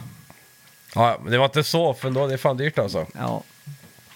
Ja, 0.94 1.18
men 1.22 1.32
det 1.32 1.38
var 1.38 1.44
inte 1.44 1.64
så, 1.64 1.94
för 1.94 2.08
ändå, 2.08 2.26
det 2.26 2.32
är 2.34 2.38
fan 2.38 2.56
dyrt 2.56 2.78
alltså. 2.78 3.06
Ja. 3.14 3.42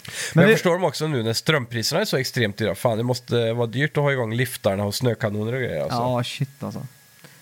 Men, 0.06 0.14
Men 0.34 0.42
jag 0.42 0.50
det, 0.50 0.54
förstår 0.56 0.72
dem 0.72 0.84
också 0.84 1.06
nu 1.06 1.22
när 1.22 1.32
strömpriserna 1.32 2.00
är 2.00 2.04
så 2.04 2.16
extremt 2.16 2.56
dyra. 2.56 2.74
Fan, 2.74 2.96
det 2.98 3.04
måste 3.04 3.52
vara 3.52 3.66
dyrt 3.66 3.96
att 3.96 4.02
ha 4.02 4.12
igång 4.12 4.34
liftarna 4.34 4.84
och 4.84 4.94
snökanoner 4.94 5.52
och 5.52 5.60
grejer 5.60 5.82
alltså. 5.82 5.96
Ja, 5.98 6.24
shit 6.24 6.62
alltså. 6.62 6.78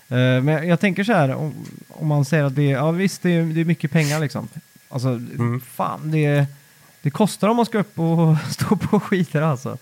Eh, 0.08 0.16
men 0.16 0.48
jag, 0.48 0.66
jag 0.66 0.80
tänker 0.80 1.04
så 1.04 1.12
här, 1.12 1.34
om, 1.34 1.54
om 1.88 2.06
man 2.06 2.24
säger 2.24 2.44
att 2.44 2.54
det 2.56 2.62
är, 2.62 2.76
ja 2.76 2.90
visst 2.90 3.22
det 3.22 3.30
är, 3.30 3.42
det 3.42 3.60
är 3.60 3.64
mycket 3.64 3.90
pengar 3.90 4.20
liksom. 4.20 4.48
Alltså, 4.88 5.08
Mm. 5.08 5.60
fan 5.60 6.10
det, 6.10 6.46
det 7.02 7.10
kostar 7.10 7.48
om 7.48 7.56
man 7.56 7.66
ska 7.66 7.78
upp 7.78 7.98
och 7.98 8.36
stå 8.50 8.76
på 8.76 9.00
skidor 9.00 9.42
alltså. 9.42 9.78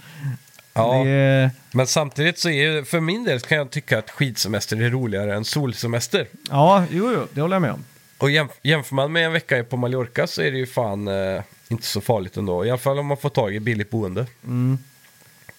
Ja, 0.74 1.04
Det, 1.04 1.50
men 1.72 1.86
samtidigt 1.86 2.38
så 2.38 2.48
är 2.50 2.84
för 2.84 3.00
min 3.00 3.24
del 3.24 3.40
kan 3.40 3.58
jag 3.58 3.70
tycka 3.70 3.98
att 3.98 4.10
skidsemester 4.10 4.82
är 4.82 4.90
roligare 4.90 5.34
än 5.34 5.44
solsemester. 5.44 6.26
ja, 6.50 6.84
jo, 6.90 7.12
jo, 7.14 7.26
det 7.32 7.40
håller 7.40 7.54
jag 7.54 7.62
med 7.62 7.72
om. 7.72 7.84
Och 8.19 8.31
jämf 8.31 8.50
jämför 8.62 8.94
man 8.94 9.12
med 9.12 9.27
en 9.27 9.32
vecka 9.32 9.65
på 9.65 9.77
Mallorca 9.77 10.27
så 10.27 10.43
är 10.43 10.50
det 10.53 10.58
ju 10.58 10.67
fan 10.67 11.08
eh, 11.08 11.43
inte 11.69 11.86
så 11.86 12.00
farligt 12.00 12.36
ändå. 12.36 12.65
I 12.67 12.70
alla 12.70 12.79
fall 12.79 12.98
om 12.98 13.06
man 13.06 13.17
får 13.17 13.29
tag 13.31 13.55
i 13.55 13.60
billigt 13.60 13.91
boende. 13.91 14.27
Mm. 14.44 14.79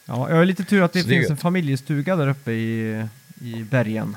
Ja, 0.05 0.29
jag 0.29 0.35
har 0.37 0.45
lite 0.45 0.63
tur 0.63 0.81
att 0.83 0.93
det 0.93 1.01
Så 1.01 1.07
det 1.07 1.13
finns 1.13 1.23
gött. 1.23 1.31
en 1.31 1.37
familjestuga 1.37 2.15
där 2.15 2.27
uppe 2.27 2.51
i, 2.51 3.05
i 3.41 3.63
bergen. 3.63 4.15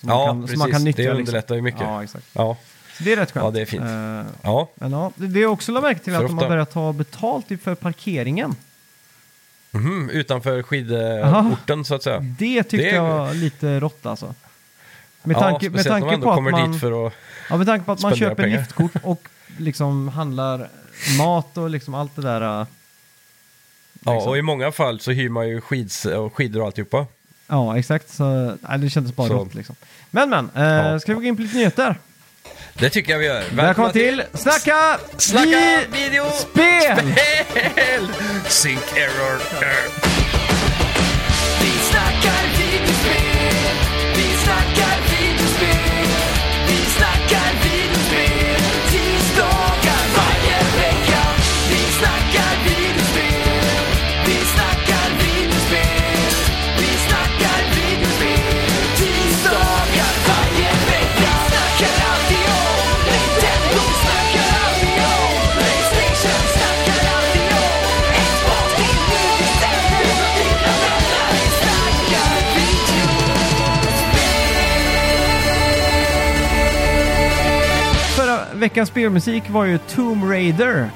Som 0.00 0.08
Ja, 0.08 0.16
man 0.16 0.26
kan, 0.26 0.42
precis. 0.42 0.58
Man 0.58 0.70
kan 0.70 0.84
nyttja, 0.84 1.02
det 1.02 1.08
liksom. 1.08 1.18
underlättar 1.20 1.54
ju 1.54 1.62
mycket. 1.62 1.80
Ja, 1.80 2.02
exakt. 2.04 2.24
Ja, 2.32 2.56
Så 2.96 3.04
det 3.04 3.12
är 3.12 3.16
rätt 3.16 3.30
skönt. 3.30 3.44
Ja, 3.44 3.50
det 3.50 3.60
är 3.60 3.66
fint. 3.66 3.82
Eh, 3.84 4.32
ja. 4.42 4.68
men 4.74 4.92
ja, 4.92 5.12
det, 5.16 5.26
det 5.26 5.40
är 5.42 5.46
också 5.46 5.72
lagt 5.72 5.82
märke 5.82 6.00
till 6.00 6.12
För 6.12 6.20
att 6.24 6.26
de 6.28 6.32
har 6.34 6.42
ofta. 6.44 6.48
börjat 6.48 6.70
ta 6.70 6.92
betalt 6.92 7.46
för 7.62 7.74
parkeringen. 7.74 8.54
Mhm, 9.70 10.10
utanför 10.10 10.62
skidorten 10.62 11.84
så 11.84 11.94
att 11.94 12.02
säga. 12.02 12.18
Det 12.20 12.62
tyckte 12.62 12.76
Det 12.76 12.90
är- 12.90 12.94
jag 12.94 13.36
lite 13.36 13.80
rått 13.80 14.06
alltså. 14.06 14.34
Med 15.22 15.36
ja, 15.36 15.40
tanke, 15.40 15.70
med 15.70 15.86
om 15.86 15.92
man 15.92 16.00
tanke 16.00 16.22
på 16.24 16.30
att 16.30 16.36
kommer 16.36 16.50
man, 16.50 16.72
dit 16.72 16.80
för 16.80 17.06
att... 17.06 17.12
ja, 17.48 17.56
med 17.56 17.66
tanke 17.66 17.84
på 17.86 17.92
att 17.92 18.00
man 18.00 18.12
spendera 18.12 18.30
köper 18.30 18.42
pengar. 18.42 18.58
liftkort 18.58 18.92
och 19.02 19.28
liksom 19.58 20.08
handlar 20.08 20.68
mat 21.18 21.58
och 21.58 21.70
liksom 21.70 21.94
allt 21.94 22.16
det 22.16 22.22
där. 22.22 22.40
äh, 22.60 22.66
Ja, 24.04 24.12
liksom. 24.14 24.30
och 24.30 24.38
i 24.38 24.42
många 24.42 24.72
fall 24.72 25.00
så 25.00 25.10
hyr 25.10 25.28
man 25.28 25.48
ju 25.48 25.60
skids 25.60 26.04
och 26.04 26.34
skidor 26.36 26.60
och 26.60 26.66
alltihopa. 26.66 27.06
Ja, 27.46 27.78
exakt. 27.78 28.10
Så, 28.10 28.56
nej, 28.60 28.78
det 28.78 28.90
kändes 28.90 29.16
bara 29.16 29.28
Så. 29.28 29.34
rått 29.34 29.54
liksom. 29.54 29.76
Men 30.10 30.30
men, 30.30 30.50
eh, 30.54 30.62
Ja. 30.64 31.00
ska 31.00 31.14
vi 31.14 31.20
gå 31.20 31.22
in 31.28 31.36
på 31.36 31.42
lite 31.42 31.56
nyheter? 31.56 31.96
Det 32.74 32.90
tycker 32.90 33.12
jag 33.12 33.18
vi 33.18 33.26
gör. 33.26 33.44
Välkomna 33.52 33.90
till 33.92 34.22
Snacka, 34.34 34.98
Snacka 35.18 35.46
vi 35.90 35.98
video 36.04 36.24
spel! 36.30 36.96
spel! 36.96 38.08
Sync 38.48 38.82
error. 38.96 39.38
Vi 41.62 41.70
snackar 41.70 42.37
veckans 78.68 78.88
spelmusik 78.88 79.50
var 79.50 79.64
ju 79.64 79.78
Tomb 79.78 80.24
Raider. 80.30 80.90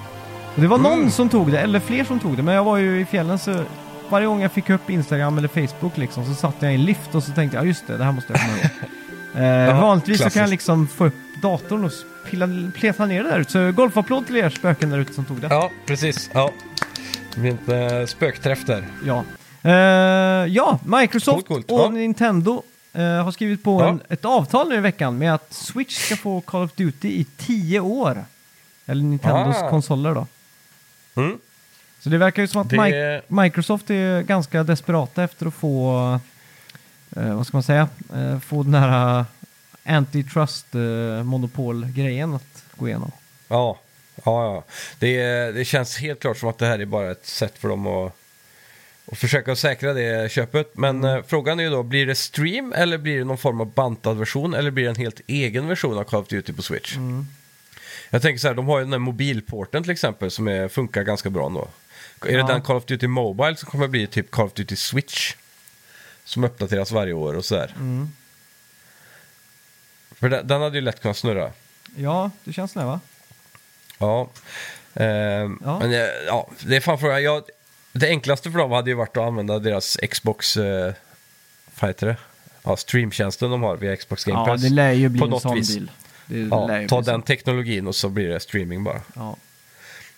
Och 0.54 0.60
det 0.60 0.66
var 0.66 0.78
någon 0.78 0.98
Mm. 0.98 1.10
som 1.10 1.28
tog 1.28 1.52
det, 1.52 1.58
eller 1.60 1.80
fler 1.80 2.04
som 2.04 2.20
tog 2.20 2.36
det, 2.36 2.42
men 2.42 2.54
jag 2.54 2.64
var 2.64 2.76
ju 2.76 3.00
i 3.00 3.04
fjällen 3.04 3.38
så 3.38 3.64
varje 4.08 4.26
gång 4.26 4.40
jag 4.42 4.52
fick 4.52 4.70
upp 4.70 4.90
Instagram 4.90 5.38
eller 5.38 5.48
Facebook 5.48 5.96
liksom 5.96 6.24
så 6.26 6.34
satt 6.34 6.54
jag 6.60 6.72
i 6.72 6.74
en 6.74 6.84
lift 6.84 7.14
och 7.14 7.22
så 7.22 7.32
tänkte 7.32 7.56
jag, 7.56 7.64
ja 7.64 7.68
just 7.68 7.86
det, 7.86 7.96
det 7.96 8.04
här 8.04 8.12
måste 8.12 8.32
jag 8.32 8.40
komma 8.40 8.52
ihåg. 8.58 9.68
eh, 9.70 9.80
vanligtvis 9.80 10.16
så 10.18 10.22
kan 10.22 10.24
jag 10.24 10.32
klassiskt. 10.32 10.50
liksom 10.50 10.88
få 10.88 11.06
upp 11.06 11.14
datorn 11.42 11.84
och 11.84 11.90
pilla, 12.30 12.48
pleta 12.74 13.06
ner 13.06 13.22
det 13.24 13.30
där 13.30 13.38
ute. 13.38 13.50
Så 13.52 13.72
golfapplåd 13.72 14.26
till 14.26 14.36
er 14.36 14.50
spöken 14.50 14.90
där 14.90 14.98
ute 14.98 15.12
som 15.14 15.24
tog 15.24 15.36
det. 15.40 15.46
Ja, 15.50 15.70
precis. 15.86 16.30
Ja. 16.34 16.50
Det 17.34 17.40
blir 17.40 18.00
eh, 18.00 18.06
spökträff 18.06 18.66
där. 18.66 18.84
Ja, 19.06 19.24
Eh, 19.64 19.72
ja 20.48 20.78
Microsoft 20.84 21.46
Coolt, 21.48 21.66
coolt. 21.68 21.70
och 21.80 21.86
Ja. 21.86 21.88
Nintendo 21.90 22.62
eh, 22.92 23.24
har 23.24 23.32
skrivit 23.32 23.64
på 23.64 23.80
Ja. 23.80 23.88
en, 23.88 24.00
ett 24.08 24.24
avtal 24.24 24.68
nu 24.68 24.74
i 24.76 24.80
veckan 24.80 25.18
med 25.18 25.34
att 25.34 25.52
Switch 25.52 26.04
ska 26.06 26.16
få 26.16 26.40
Call 26.40 26.62
of 26.64 26.72
Duty 26.74 27.08
i 27.08 27.24
tio 27.36 27.80
år. 27.80 28.24
Eller 28.86 29.02
Nintendos 29.04 29.56
Ah. 29.56 29.70
konsoler 29.70 30.14
då. 30.14 30.26
Mm. 31.14 31.38
Så 32.00 32.08
det 32.08 32.18
verkar 32.18 32.42
ju 32.42 32.48
som 32.48 32.62
att 32.62 32.70
Det- 32.70 32.76
Mi- 32.76 33.22
Microsoft 33.42 33.90
är 33.90 34.22
ganska 34.22 34.62
desperata 34.62 35.24
efter 35.24 35.46
att 35.46 35.54
få, 35.54 35.94
eh, 37.16 37.34
vad 37.36 37.46
ska 37.46 37.56
man 37.56 37.62
säga, 37.62 37.88
eh, 38.14 38.38
få 38.38 38.62
den 38.62 38.74
här 38.74 39.18
eh, 39.18 39.24
antitrust-monopol-grejen 39.84 42.34
att 42.34 42.64
gå 42.76 42.88
igenom. 42.88 43.10
Ja, 43.48 43.78
ja, 44.24 44.44
ja. 44.44 44.64
Det, 44.98 45.16
det 45.52 45.64
känns 45.64 45.98
helt 45.98 46.20
klart 46.20 46.38
som 46.38 46.48
att 46.48 46.58
det 46.58 46.66
här 46.66 46.78
är 46.78 46.84
bara 46.86 47.10
ett 47.10 47.26
sätt 47.26 47.58
för 47.58 47.68
dem 47.68 47.86
att, 47.86 48.12
att 49.06 49.18
försöka 49.18 49.56
säkra 49.56 49.92
det 49.92 50.32
köpet. 50.32 50.76
Men 50.76 51.04
eh, 51.04 51.22
frågan 51.26 51.60
är 51.60 51.64
ju 51.64 51.70
då, 51.70 51.82
blir 51.82 52.06
det 52.06 52.14
stream 52.14 52.72
eller 52.72 52.98
blir 52.98 53.18
det 53.18 53.24
någon 53.24 53.38
form 53.38 53.60
av 53.60 53.72
bantad 53.72 54.16
version 54.18 54.54
eller 54.54 54.70
blir 54.70 54.84
det 54.84 54.90
en 54.90 54.96
helt 54.96 55.20
egen 55.26 55.68
version 55.68 55.98
av 55.98 56.04
Call 56.04 56.20
of 56.20 56.28
Duty 56.28 56.52
på 56.52 56.62
Switch? 56.62 56.96
Jag 58.10 58.22
tänker 58.22 58.38
så 58.38 58.48
här, 58.48 58.54
de 58.54 58.66
har 58.66 58.78
ju 58.78 58.84
den 58.84 58.92
här 58.92 58.98
mobilporten 58.98 59.82
till 59.82 59.92
exempel 59.92 60.30
som 60.30 60.48
är, 60.48 60.68
funkar 60.68 61.02
ganska 61.02 61.30
bra 61.30 61.46
ändå. 61.46 61.68
Är 62.24 62.26
det 62.32 62.32
Ja. 62.38 62.46
den 62.46 62.62
Call 62.62 62.76
of 62.76 62.84
Duty 62.84 63.06
Mobile 63.06 63.56
som 63.56 63.70
kommer 63.70 63.88
bli 63.88 64.06
typ 64.06 64.30
Call 64.30 64.46
of 64.46 64.52
Duty 64.52 64.76
Switch? 64.76 65.34
Som 66.24 66.44
uppdateras 66.44 66.90
varje 66.92 67.12
år 67.12 67.34
och 67.36 67.44
sådär. 67.44 67.72
Mm. 67.76 68.08
För 70.10 70.28
den, 70.28 70.46
den 70.46 70.60
hade 70.62 70.76
ju 70.78 70.80
lätt 70.80 71.02
kunnat 71.02 71.16
snurra. 71.16 71.52
Ja, 71.96 72.30
det 72.44 72.52
känns 72.52 72.72
det 72.72 72.84
va? 72.84 73.00
Ja. 73.98 74.30
Ehm, 74.94 75.58
Ja. 75.64 75.78
Men 75.78 75.92
eh, 75.92 75.98
ja, 76.26 76.50
det 76.66 76.76
är 76.76 76.80
fan 76.80 76.98
frågan. 76.98 77.22
Jag, 77.22 77.42
det 77.92 78.08
enklaste 78.08 78.50
för 78.50 78.58
dem 78.58 78.70
hade 78.70 78.90
ju 78.90 78.96
varit 78.96 79.16
att 79.16 79.22
använda 79.22 79.58
deras 79.58 79.96
Xbox, 80.10 80.56
eh, 80.56 80.92
vad 81.80 81.90
heter 81.90 82.06
det? 82.06 82.16
Ja, 82.64 82.76
streamtjänsten 82.76 83.50
de 83.50 83.62
har 83.62 83.76
via 83.76 83.96
Xbox 83.96 84.24
Game 84.24 84.38
Ja, 84.40 84.46
Pass. 84.46 84.62
det 84.62 84.68
lär 84.68 84.92
ju 84.92 85.08
bli 85.08 85.20
på 85.20 85.26
en 85.34 85.40
sån 85.40 85.54
vis. 85.54 85.74
deal. 85.74 85.90
Det 86.26 86.38
Ja, 86.38 86.88
ta 86.88 87.00
den 87.00 87.22
teknologin 87.22 87.86
och 87.86 87.94
så 87.94 88.08
blir 88.08 88.28
det 88.28 88.40
streaming 88.40 88.84
bara. 88.84 89.00
Ja. 89.16 89.36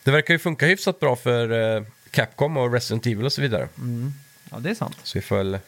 Det 0.02 0.10
verkar 0.10 0.34
ju 0.34 0.38
funka 0.38 0.66
hyfsat 0.66 1.00
bra 1.00 1.16
för 1.16 1.76
eh, 1.76 1.82
Capcom 2.10 2.56
och 2.56 2.72
Resident 2.72 3.06
Evil 3.06 3.24
och 3.24 3.32
så 3.32 3.40
vidare. 3.42 3.68
Mm. 3.78 4.14
ja, 4.50 4.58
det 4.58 4.70
är 4.70 4.74
sant. 4.74 4.96
Så 5.02 5.18
vi 5.18 5.22
får 5.22 5.36
väl 5.36 5.58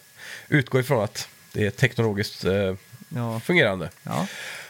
utgå 0.49 0.81
ifrån 0.81 1.05
att 1.05 1.29
det 1.53 1.67
är 1.67 1.71
teknologiskt 1.71 2.45
eh, 2.45 2.75
Ja. 3.09 3.41
fungerande. 3.41 3.91
Ja. 4.03 4.27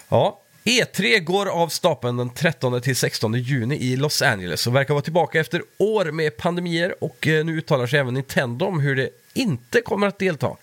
Ja, 0.09 0.41
E3 0.67 1.19
går 1.19 1.47
av 1.47 1.69
stapeln 1.69 2.17
den 2.17 2.31
13 2.31 2.81
till 2.81 2.97
16 2.97 3.35
juni 3.35 3.77
i 3.77 3.97
Los 3.97 4.23
Angeles 4.23 4.67
och 4.67 4.75
verkar 4.75 4.95
vara 4.95 5.03
tillbaka 5.03 5.41
efter 5.41 5.63
år 5.79 6.05
med 6.05 6.37
pandemier 6.37 7.05
och 7.05 7.27
eh, 7.27 7.45
nu 7.45 7.59
uttalar 7.59 7.87
sig 7.87 8.01
även 8.01 8.15
Nintendo 8.15 8.67
om 8.67 8.81
hur 8.81 8.97
det 8.97 9.11
inte 9.35 9.81
kommer 9.81 10.07
att 10.07 10.19
delta. 10.19 10.57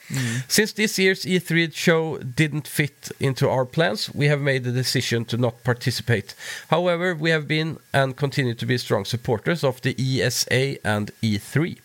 Since 0.47 0.75
this 0.75 0.99
year's 0.99 1.27
E3 1.27 1.71
show 1.71 2.19
didn't 2.21 2.67
fit 2.67 3.11
into 3.19 3.45
our 3.45 3.65
plans, 3.65 4.09
we 4.13 4.29
have 4.29 4.41
made 4.41 4.59
the 4.59 4.71
decision 4.71 5.25
to 5.25 5.37
not 5.37 5.63
participate. 5.63 6.35
However, 6.67 7.13
we 7.13 7.31
have 7.31 7.45
been 7.45 7.77
and 7.91 8.17
continue 8.17 8.55
to 8.55 8.65
be 8.65 8.79
strong 8.79 9.05
supporters 9.05 9.63
of 9.63 9.81
the 9.81 9.95
ESA 9.97 10.75
and 10.83 11.11
E3. 11.21 11.77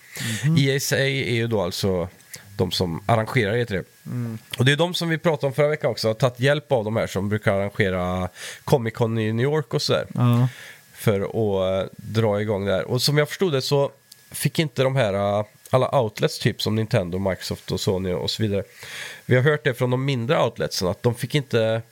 ESA 0.58 0.98
är 0.98 1.34
ju 1.34 1.46
då 1.46 1.62
alltså 1.62 2.08
de 2.58 2.70
som 2.70 3.02
arrangerar 3.06 3.52
E3. 3.52 3.84
Och 4.58 4.64
det 4.64 4.72
är 4.72 4.76
de 4.76 4.94
som 4.94 5.08
vi 5.08 5.18
pratade 5.18 5.46
om 5.46 5.52
förra 5.52 5.68
veckan 5.68 5.90
också, 5.90 6.08
har 6.08 6.14
tagit 6.14 6.40
hjälp 6.40 6.72
av 6.72 6.84
de 6.84 6.96
här 6.96 7.06
som 7.06 7.28
brukar 7.28 7.52
arrangera 7.52 8.28
Comic 8.64 8.94
Con 8.94 9.18
i 9.18 9.32
New 9.32 9.44
York 9.44 9.74
och 9.74 9.82
sådär. 9.82 10.06
Ja. 10.14 10.48
För 10.94 11.20
att 11.20 11.84
eh, 11.84 11.90
dra 11.96 12.40
igång 12.40 12.64
det 12.64 12.72
här. 12.72 12.84
Och 12.84 13.02
som 13.02 13.18
jag 13.18 13.28
förstod 13.28 13.52
det 13.52 13.62
så 13.62 13.90
fick 14.30 14.58
inte 14.58 14.82
de 14.82 14.96
här 14.96 15.14
eh, 15.14 15.44
alla 15.70 16.00
outlets 16.00 16.38
typ 16.38 16.62
som 16.62 16.74
Nintendo, 16.74 17.18
Microsoft 17.18 17.72
och 17.72 17.80
Sony 17.80 18.12
och 18.12 18.30
så 18.30 18.42
vidare. 18.42 18.64
Vi 19.26 19.36
har 19.36 19.42
hört 19.42 19.64
det 19.64 19.74
från 19.74 19.90
de 19.90 20.04
mindre 20.04 20.42
outletsen 20.42 20.88
att 20.88 21.02
de 21.02 21.14
fick 21.14 21.34
inte 21.34 21.82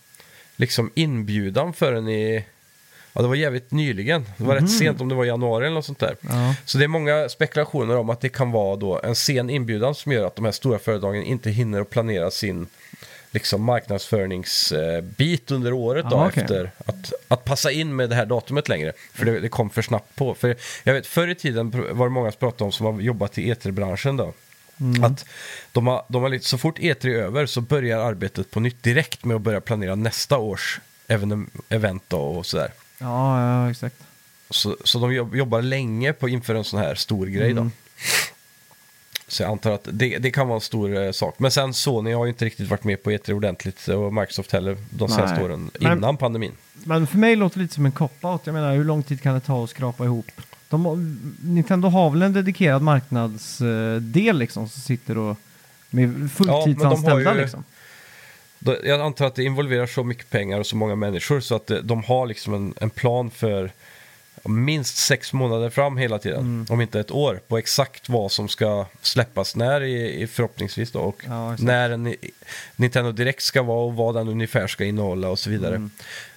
liksom 0.56 0.90
inbjudan 0.94 1.72
förrän 1.72 2.08
i 2.08 2.44
Ja, 3.16 3.22
det 3.22 3.28
var 3.28 3.34
jävligt 3.34 3.70
nyligen. 3.70 4.26
Det 4.36 4.44
var 4.44 4.54
rätt 4.54 4.70
sent 4.70 5.00
om 5.00 5.08
det 5.08 5.14
var 5.14 5.24
i 5.24 5.28
januari 5.28 5.66
eller 5.66 5.74
något 5.74 5.84
sånt 5.84 5.98
där. 5.98 6.16
Ja. 6.20 6.54
Så 6.64 6.78
det 6.78 6.84
är 6.84 6.88
många 6.88 7.28
spekulationer 7.28 7.96
om 7.96 8.10
att 8.10 8.20
det 8.20 8.28
kan 8.28 8.52
vara 8.52 8.76
då 8.76 9.00
en 9.04 9.14
sen 9.14 9.50
inbjudan 9.50 9.94
som 9.94 10.12
gör 10.12 10.26
att 10.26 10.36
de 10.36 10.44
här 10.44 10.52
stora 10.52 10.78
företagen 10.78 11.22
inte 11.22 11.50
hinner 11.50 11.80
att 11.80 11.90
planera 11.90 12.30
sin 12.30 12.66
liksom 13.30 13.62
marknadsföringsbit 13.62 15.50
under 15.50 15.72
året 15.72 16.06
då 16.10 16.16
okej. 16.16 16.42
efter 16.42 16.70
att, 16.86 17.12
att 17.28 17.44
passa 17.44 17.70
in 17.70 17.96
med 17.96 18.10
det 18.10 18.16
här 18.16 18.26
datumet 18.26 18.68
längre. 18.68 18.92
För 19.12 19.24
det, 19.24 19.40
det 19.40 19.48
kom 19.48 19.70
för 19.70 19.82
snabbt 19.82 20.16
på. 20.16 20.34
För 20.34 20.56
jag 20.84 20.94
vet, 20.94 21.06
förr 21.06 21.28
i 21.28 21.34
tiden 21.34 21.70
var 21.70 22.06
det 22.06 22.12
många 22.12 22.32
som 22.32 22.38
pratade 22.38 22.64
om 22.64 22.72
som 22.72 22.86
har 22.86 23.00
jobbat 23.00 23.38
i 23.38 23.52
E3-branschen 23.52 24.16
då. 24.16 24.32
Mm. 24.80 25.04
Att 25.04 25.24
de 25.72 25.86
har, 25.86 26.04
de 26.08 26.22
har 26.22 26.28
lite, 26.28 26.44
så 26.44 26.58
fort 26.58 26.78
E3 26.78 27.06
är 27.06 27.22
över 27.22 27.46
så 27.46 27.60
börjar 27.60 27.98
arbetet 27.98 28.50
på 28.50 28.60
nytt 28.60 28.82
direkt 28.82 29.24
med 29.24 29.36
att 29.36 29.42
börja 29.42 29.60
planera 29.60 29.94
nästa 29.94 30.38
års 30.38 30.80
even- 31.08 31.50
event 31.68 32.02
då 32.08 32.18
och 32.18 32.46
sådär. 32.46 32.72
Ja, 32.98 33.40
ja, 33.64 33.70
exakt. 33.70 33.96
Så, 34.50 34.76
så 34.84 34.98
de 34.98 35.14
jobb, 35.14 35.34
jobbar 35.36 35.62
länge 35.62 36.12
på 36.12 36.28
inför 36.28 36.54
en 36.54 36.64
sån 36.64 36.80
här 36.80 36.94
stor 36.94 37.26
grej 37.26 37.52
då. 37.54 37.60
Mm. 37.60 37.72
Så 39.28 39.42
jag 39.42 39.50
antar 39.50 39.70
att 39.70 39.88
det, 39.92 40.18
det 40.18 40.30
kan 40.30 40.48
vara 40.48 40.54
en 40.56 40.60
stor 40.60 40.96
eh, 40.96 41.12
sak. 41.12 41.38
Men 41.38 41.50
sen 41.50 41.74
Sony 41.74 42.12
har 42.12 42.24
ju 42.24 42.28
inte 42.28 42.44
riktigt 42.44 42.68
varit 42.70 42.84
med 42.84 43.02
på 43.02 43.10
E3 43.10 43.32
ordentligt 43.32 43.88
och 43.88 44.14
Microsoft 44.14 44.52
heller 44.52 44.76
de 44.90 45.06
Nej. 45.08 45.16
senaste 45.16 45.44
åren 45.44 45.70
Men- 45.80 45.92
innan 45.98 46.16
pandemin. 46.16 46.52
Men 46.84 47.06
för 47.06 47.18
mig 47.18 47.36
låter 47.36 47.58
det 47.58 47.62
lite 47.62 47.74
som 47.74 47.86
en 47.86 47.92
cop-out. 47.92 48.40
Jag 48.44 48.52
menar, 48.52 48.74
hur 48.74 48.84
lång 48.84 49.02
tid 49.02 49.20
kan 49.22 49.34
det 49.34 49.40
ta 49.40 49.64
att 49.64 49.70
skrapa 49.70 50.04
ihop? 50.04 50.26
De, 50.68 51.18
Nintendo 51.42 51.88
har 51.88 52.10
väl 52.10 52.22
en 52.22 52.32
dedikerad 52.32 52.82
marknadsdel 52.82 54.38
liksom 54.38 54.68
som 54.68 54.80
sitter 54.82 55.18
och 55.18 55.36
med 55.90 56.30
fulltidsanställda 56.32 57.34
ju- 57.34 57.40
liksom. 57.40 57.64
Jag 58.84 59.00
antar 59.00 59.26
att 59.26 59.34
det 59.34 59.44
involverar 59.44 59.86
så 59.86 60.04
mycket 60.04 60.30
pengar 60.30 60.58
och 60.60 60.66
så 60.66 60.76
många 60.76 60.94
människor 60.96 61.40
så 61.40 61.54
att 61.54 61.70
eh, 61.70 61.78
de 61.78 62.04
har 62.04 62.26
liksom 62.26 62.54
en, 62.54 62.74
en 62.80 62.90
plan 62.90 63.30
för 63.30 63.70
minst 64.44 64.96
sex 64.96 65.32
månader 65.32 65.70
fram 65.70 65.96
hela 65.96 66.18
tiden, 66.18 66.40
Mm. 66.40 66.66
om 66.68 66.80
inte 66.80 67.00
ett 67.00 67.10
år, 67.10 67.40
på 67.48 67.58
exakt 67.58 68.08
vad 68.08 68.32
som 68.32 68.48
ska 68.48 68.86
släppas 69.00 69.56
när 69.56 69.80
i, 69.82 70.22
i 70.22 70.26
förhoppningsvis 70.26 70.92
då 70.92 70.98
och 71.00 71.22
Ja, 71.28 71.56
när 71.58 71.90
en 71.90 72.14
Nintendo 72.76 73.12
Direkt 73.12 73.42
ska 73.42 73.62
vara 73.62 73.84
och 73.84 73.94
vad 73.94 74.14
den 74.14 74.28
ungefär 74.28 74.66
ska 74.66 74.84
innehålla 74.84 75.28
och 75.28 75.38
så 75.38 75.50
vidare. 75.50 75.74
Mm. 75.76 75.90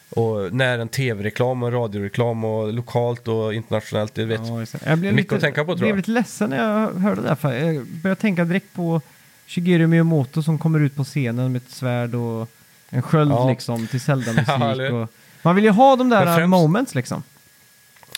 Och 0.09 0.53
när 0.53 0.79
en 0.79 0.89
tv-reklam 0.89 1.63
och 1.63 1.71
radioreklam 1.73 2.43
och 2.43 2.73
lokalt 2.73 3.27
och 3.27 3.53
internationellt, 3.53 4.15
det 4.15 4.25
vet. 4.25 4.41
Ja, 4.47 4.65
jag 4.85 4.97
blev 4.97 5.13
mycket 5.13 5.31
lite, 5.31 5.35
att 5.35 5.41
tänka 5.41 5.65
på, 5.65 5.71
tror 5.71 5.77
blev 5.77 5.89
jag. 5.89 5.97
lite 5.97 6.11
ledsen 6.11 6.49
när 6.49 6.57
jag 6.57 6.93
hörde 6.93 7.21
det. 7.21 7.27
Här, 7.27 7.35
för 7.35 7.53
jag 7.53 7.85
började 7.85 8.21
tänka 8.21 8.45
direkt 8.45 8.73
på 8.73 9.01
Shigeru 9.49 9.87
Miyamoto 9.87 10.43
som 10.43 10.57
kommer 10.59 10.79
ut 10.79 10.95
på 10.95 11.03
scenen 11.03 11.51
med 11.51 11.61
ett 11.61 11.71
svärd 11.71 12.15
och 12.15 12.49
en 12.89 13.01
sköld 13.01 13.31
Ja. 13.31 13.49
liksom 13.49 13.87
till 13.87 14.01
Zelda-musik. 14.01 14.91
och... 14.93 15.07
Man 15.41 15.55
vill 15.55 15.63
ju 15.63 15.69
ha 15.71 15.95
de 15.95 16.09
där 16.09 16.25
Men 16.25 16.35
främst- 16.35 16.49
moments 16.49 16.95
liksom. 16.95 17.23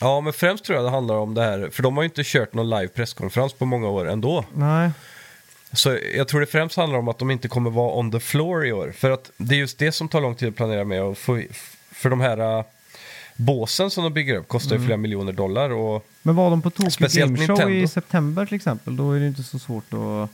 Ja, 0.02 0.22
men 0.22 0.34
främst 0.34 0.64
tror 0.64 0.76
jag 0.76 0.86
det 0.86 0.90
handlar 0.92 1.16
om 1.16 1.34
det 1.34 1.42
här, 1.44 1.70
för 1.72 1.84
de 1.84 1.96
har 1.98 2.04
ju 2.04 2.10
inte 2.10 2.22
kört 2.26 2.54
någon 2.54 2.70
live 2.70 2.88
presskonferens 2.88 3.54
på 3.54 3.66
många 3.66 3.88
år 3.90 4.10
ändå. 4.10 4.46
Nej. 4.56 4.92
Så 5.74 5.98
jag 6.16 6.28
tror 6.28 6.40
det 6.40 6.46
främst 6.46 6.76
handlar 6.78 7.00
om 7.00 7.08
att 7.08 7.20
de 7.20 7.32
inte 7.32 7.48
kommer 7.48 7.70
vara 7.70 7.94
on 8.00 8.12
the 8.12 8.20
floor 8.20 8.66
i 8.66 8.72
år. 8.72 8.94
För 8.98 9.12
att 9.12 9.32
det 9.38 9.56
är 9.56 9.60
just 9.60 9.78
det 9.80 9.92
som 9.92 10.08
tar 10.08 10.22
lång 10.22 10.36
tid 10.36 10.50
att 10.50 10.56
planera 10.56 10.84
med. 10.84 11.04
Och 11.04 11.18
få, 11.18 11.42
för 11.92 12.10
de 12.10 12.22
här 12.22 12.58
äh, 12.60 12.66
båsen 13.36 13.90
som 13.92 14.04
de 14.04 14.14
bygger 14.14 14.36
upp 14.36 14.48
kostar 14.48 14.72
Mm. 14.76 14.82
ju 14.82 14.88
flera 14.88 14.98
miljoner 14.98 15.34
dollar. 15.34 15.70
Och, 15.70 16.06
Men 16.22 16.36
var 16.36 16.50
de 16.50 16.62
på 16.62 16.70
Tokyo 16.70 16.92
Speciellt 16.92 17.32
Game 17.36 17.48
Show 17.48 17.62
i 17.62 17.66
Nintendo. 17.66 17.88
september 17.88 18.46
till 18.46 18.56
exempel, 18.56 18.96
då 18.98 19.12
är 19.12 19.20
det 19.20 19.28
inte 19.28 19.44
så 19.44 19.60
svårt 19.60 19.94
att... 19.94 20.30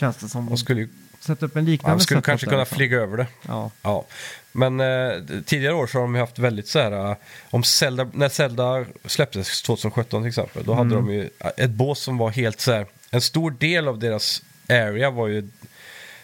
Känns 0.00 0.16
det 0.16 0.28
som. 0.28 0.48
och 0.48 0.58
skulle, 0.58 0.80
ju- 0.80 0.88
Sätta 1.20 1.46
upp 1.46 1.56
en 1.56 1.64
liknande 1.64 1.94
man 1.94 2.00
skulle 2.00 2.22
kanske 2.22 2.46
kunna 2.46 2.58
liksom. 2.60 2.76
flyga 2.76 2.96
över 3.00 3.16
det. 3.16 3.26
Ja. 3.48 3.70
Ja, 3.82 4.04
men 4.52 4.80
eh, 4.80 5.12
tidigare 5.46 5.74
år 5.74 5.86
så 5.86 5.98
har 5.98 6.02
de 6.02 6.14
ju 6.14 6.20
haft 6.20 6.38
väldigt 6.38 6.68
så 6.68 6.78
här, 6.78 7.10
eh, 7.10 7.16
om 7.50 7.62
Zelda, 7.64 8.10
när 8.12 8.28
Zelda 8.28 8.84
släpptes 9.04 9.62
2017 9.62 10.22
till 10.22 10.28
exempel, 10.28 10.64
då 10.64 10.74
hade 10.74 10.94
Mm. 10.94 11.06
de 11.06 11.14
ju 11.14 11.30
ett 11.56 11.70
bås 11.70 12.00
som 12.00 12.18
var 12.18 12.30
helt 12.30 12.60
så 12.60 12.72
här, 12.72 12.86
en 13.10 13.20
stor 13.20 13.50
del 13.50 13.88
av 13.88 13.98
deras 13.98 14.42
area 14.68 15.10
var 15.10 15.26
ju, 15.28 15.48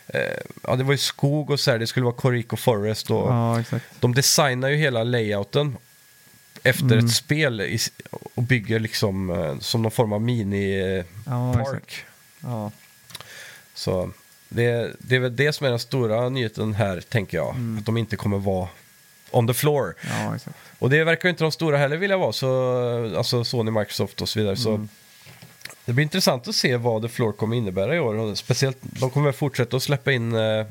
eh, 0.07 0.21
ja 0.63 0.77
det 0.77 0.85
var 0.85 0.93
ju 0.93 0.99
skog 0.99 1.51
och 1.51 1.61
så 1.61 1.71
här, 1.71 1.79
det 1.79 1.87
skulle 1.87 2.05
vara 2.05 2.15
Corico 2.15 2.57
Forest 2.57 3.11
och 3.11 3.29
ja, 3.33 3.61
exakt. 3.61 3.85
de 4.01 4.15
designar 4.15 4.69
ju 4.69 4.77
hela 4.77 5.05
layouten 5.05 5.77
efter 6.63 6.85
Mm. 6.85 6.99
ett 7.07 7.13
spel 7.13 7.79
och 8.35 8.43
bygger 8.43 8.79
liksom 8.81 9.31
eh, 9.31 9.59
som 9.59 9.83
någon 9.83 9.91
form 9.93 10.13
av 10.13 10.21
mini-park. 10.21 12.05
Ja. 12.43 12.49
Ja. 12.49 12.71
Så 13.77 14.11
det, 14.49 14.93
det 14.99 15.17
är 15.17 15.21
väl 15.21 15.37
det 15.37 15.53
som 15.53 15.67
är 15.67 15.71
den 15.71 15.79
stora 15.79 16.29
nyheten 16.29 16.75
här, 16.75 17.01
tänker 17.01 17.37
jag. 17.37 17.51
Mm. 17.55 17.79
Att 17.79 17.87
de 17.87 17.97
inte 17.97 18.17
kommer 18.17 18.39
vara 18.39 18.69
on 19.31 19.47
the 19.47 19.55
floor. 19.55 19.95
ja, 20.11 20.35
exakt. 20.37 20.57
Och 20.79 20.91
det 20.91 21.05
verkar 21.05 21.29
ju 21.29 21.31
inte 21.31 21.45
de 21.45 21.53
stora 21.53 21.77
heller 21.77 21.97
vilja 21.97 22.17
vara, 22.17 22.33
så, 22.33 23.17
alltså 23.17 23.45
Sony, 23.45 23.71
Microsoft 23.71 24.23
och 24.23 24.29
så 24.29 24.39
vidare. 24.39 24.57
Så 24.57 24.71
Mm. 24.75 24.89
det 25.85 25.93
blir 25.93 26.03
intressant 26.03 26.49
att 26.49 26.55
se 26.55 26.77
vad 26.77 27.03
the 27.03 27.09
floor 27.09 27.33
kommer 27.33 27.57
innebära 27.57 27.97
i 27.97 28.01
år. 28.01 28.35
Speciellt, 28.35 28.79
de 28.81 29.11
kommer 29.11 29.33
fortsätta 29.33 29.77
att 29.77 29.83
släppa 29.83 30.13
in 30.13 30.35
eh, 30.35 30.67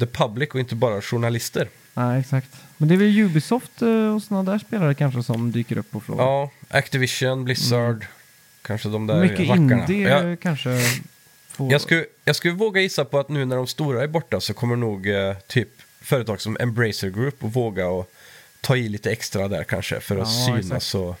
the 0.00 0.06
public 0.06 0.48
och 0.50 0.60
inte 0.60 0.74
bara 0.74 1.02
journalister. 1.02 1.68
Nej, 1.94 2.20
exakt. 2.20 2.48
Men 2.76 2.88
det 2.88 2.94
är 2.94 2.98
väl 2.98 3.18
Ubisoft 3.18 3.82
eh, 3.82 4.14
och 4.14 4.22
sådana 4.22 4.52
där 4.52 4.58
spelare 4.58 4.94
kanske 4.94 5.22
som 5.22 5.52
dyker 5.52 5.78
upp 5.78 5.90
på 5.90 6.00
Flow. 6.00 6.18
Ja, 6.18 6.50
Activision, 6.68 7.44
Blizzard, 7.44 8.06
kanske 8.62 8.88
de 8.88 9.06
där 9.06 9.14
Mm. 9.14 9.26
Mycket 9.28 9.48
rackarna. 9.48 9.86
indie 9.86 10.08
Ja, 10.30 10.36
kanske 10.36 10.70
Jag 11.58 11.80
skulle, 11.80 12.04
jag 12.24 12.36
skulle 12.36 12.54
våga 12.54 12.80
gissa 12.80 13.04
på 13.04 13.18
att 13.18 13.28
nu 13.28 13.44
när 13.44 13.56
de 13.56 13.66
stora 13.66 14.02
är 14.02 14.06
borta 14.06 14.40
så 14.40 14.54
kommer 14.54 14.76
nog 14.76 15.08
eh, 15.08 15.34
typ 15.46 15.68
företag 16.00 16.40
som 16.40 16.56
Embracer 16.60 17.10
Group 17.10 17.44
att 17.44 17.56
våga 17.56 17.86
och 17.88 18.10
ta 18.60 18.76
i 18.76 18.88
lite 18.88 19.10
extra 19.12 19.48
där 19.48 19.64
kanske 19.64 20.00
för 20.00 20.14
att 20.18 20.28
Ja, 20.28 20.46
synas 20.46 20.64
exakt. 20.72 20.94
och 20.94 21.16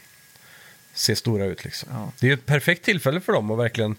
se 0.94 1.16
stora 1.16 1.44
ut 1.44 1.64
liksom. 1.64 1.88
Ja. 1.92 2.12
Det 2.20 2.26
är 2.26 2.28
ju 2.28 2.34
ett 2.34 2.46
perfekt 2.46 2.84
tillfälle 2.84 3.20
för 3.20 3.32
dem 3.32 3.50
att 3.50 3.58
verkligen 3.58 3.96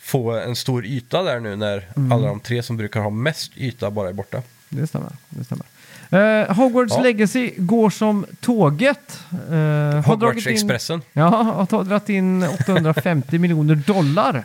få 0.00 0.30
en 0.32 0.56
stor 0.56 0.84
yta 0.86 1.22
där 1.22 1.40
nu 1.40 1.56
när 1.56 1.88
Mm. 1.96 2.12
alla 2.12 2.26
de 2.28 2.40
tre 2.40 2.62
som 2.62 2.76
brukar 2.76 3.00
ha 3.00 3.10
mest 3.10 3.52
yta 3.56 3.90
bara 3.90 4.08
är 4.08 4.12
borta. 4.12 4.42
Det 4.68 4.86
stämmer. 4.86 5.12
Det 5.28 5.44
stämmer. 5.44 5.66
Eh, 6.10 6.54
Hogwarts 6.56 6.94
Ja. 6.96 7.02
Legacy 7.02 7.52
går 7.56 7.90
som 7.90 8.26
tåget. 8.40 9.18
Har 9.30 10.16
dragit 10.16 10.46
in, 10.46 10.52
Hogwarts-expressen. 10.52 11.02
ja, 11.12 11.26
har 11.70 11.84
dragit 11.84 12.08
in 12.08 12.42
850 12.42 13.38
miljoner 13.38 13.74
dollar. 13.74 14.44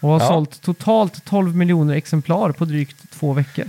Och 0.00 0.08
har 0.10 0.20
Ja. 0.20 0.28
sålt 0.28 0.62
totalt 0.62 1.24
12 1.24 1.56
miljoner 1.56 1.94
exemplar 1.94 2.52
på 2.52 2.64
drygt 2.64 3.10
två 3.10 3.32
veckor. 3.32 3.64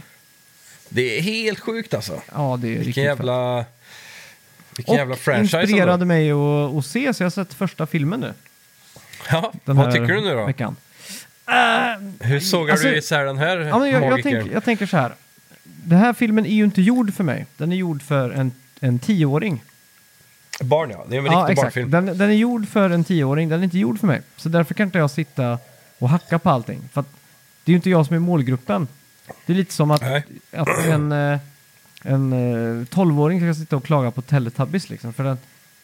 Det 0.89 1.17
är 1.17 1.21
helt 1.21 1.59
sjukt 1.59 1.93
alltså. 1.93 2.21
Ja, 2.36 2.57
det 2.62 2.67
är 2.67 2.71
riktigt 2.71 2.88
Vilken 2.88 3.03
fett. 3.03 3.07
jävla... 3.07 3.65
Vilken 4.77 4.93
Och 4.93 5.00
jävla 5.00 5.15
franchise. 5.15 5.62
inspirerade 5.62 5.93
ändå. 5.93 6.05
mig 6.05 6.31
att, 6.31 6.75
att 6.77 6.86
se, 6.86 7.13
så 7.13 7.24
jag 7.24 7.25
har 7.25 7.31
sett 7.31 7.53
första 7.53 7.86
filmen 7.86 8.19
nu. 8.19 8.33
Ja, 9.31 9.53
Den 9.65 9.75
vad 9.77 9.91
tycker 9.91 10.07
du 10.07 10.21
nu 10.21 10.33
då? 10.36 10.45
Veckan. 10.45 10.75
Hur 12.19 12.39
sågar 12.39 12.71
Alltså- 12.71 12.88
du 12.88 12.98
isär 12.98 13.25
den 13.25 13.38
här 13.38 13.57
Ja, 13.57 13.79
men 13.79 13.89
jag, 13.89 14.03
jag, 14.03 14.24
tänk, 14.24 14.51
jag 14.53 14.63
tänker 14.63 14.86
så 14.86 14.98
här. 14.98 15.12
Den 15.63 16.00
här 16.00 16.13
filmen 16.13 16.45
är 16.45 16.53
ju 16.53 16.63
inte 16.63 16.81
gjord 16.81 17.13
för 17.13 17.24
mig. 17.24 17.45
Den 17.57 17.71
är 17.71 17.75
gjord 17.75 18.01
för 18.01 18.29
en, 18.31 18.51
en 18.79 19.00
tioåring. 19.00 19.63
Barn 20.62 20.89
ja, 20.89 21.05
det 21.09 21.15
är 21.15 21.19
en 21.19 21.25
Ja, 21.25 21.31
riktig 21.31 21.51
exakt. 21.53 21.62
barnfilm. 21.75 21.91
Den, 21.91 22.05
den 22.17 22.29
är 22.29 22.33
gjord 22.33 22.67
för 22.67 22.89
en 22.89 23.03
tioåring, 23.03 23.50
den 23.50 23.59
är 23.59 23.63
inte 23.63 23.77
gjord 23.79 24.00
för 24.00 24.07
mig. 24.07 24.21
Så 24.38 24.50
därför 24.50 24.74
kan 24.74 24.86
inte 24.88 24.98
jag 24.98 25.12
sitta 25.12 25.59
och 26.00 26.10
hacka 26.10 26.39
på 26.39 26.50
allting. 26.50 26.82
För 26.94 27.01
att 27.01 27.08
det 27.63 27.70
är 27.70 27.74
ju 27.74 27.75
inte 27.75 27.89
jag 27.89 28.06
som 28.06 28.15
är 28.15 28.20
målgruppen. 28.20 28.88
Det 29.46 29.53
är 29.53 29.58
lite 29.58 29.74
som 29.74 29.91
att, 29.91 30.01
Nej. 30.01 30.24
att 30.51 30.86
en, 30.86 31.12
eh, 31.12 31.39
en 32.03 32.34
eh, 32.34 32.86
12-åring 32.86 33.39
ska 33.53 33.62
sitta 33.62 33.75
och 33.77 33.84
klaga 33.84 34.12
på 34.12 34.22
Teletubbies. 34.22 34.89
Liksom. 34.89 35.13
För, 35.13 35.24
den, 35.24 35.38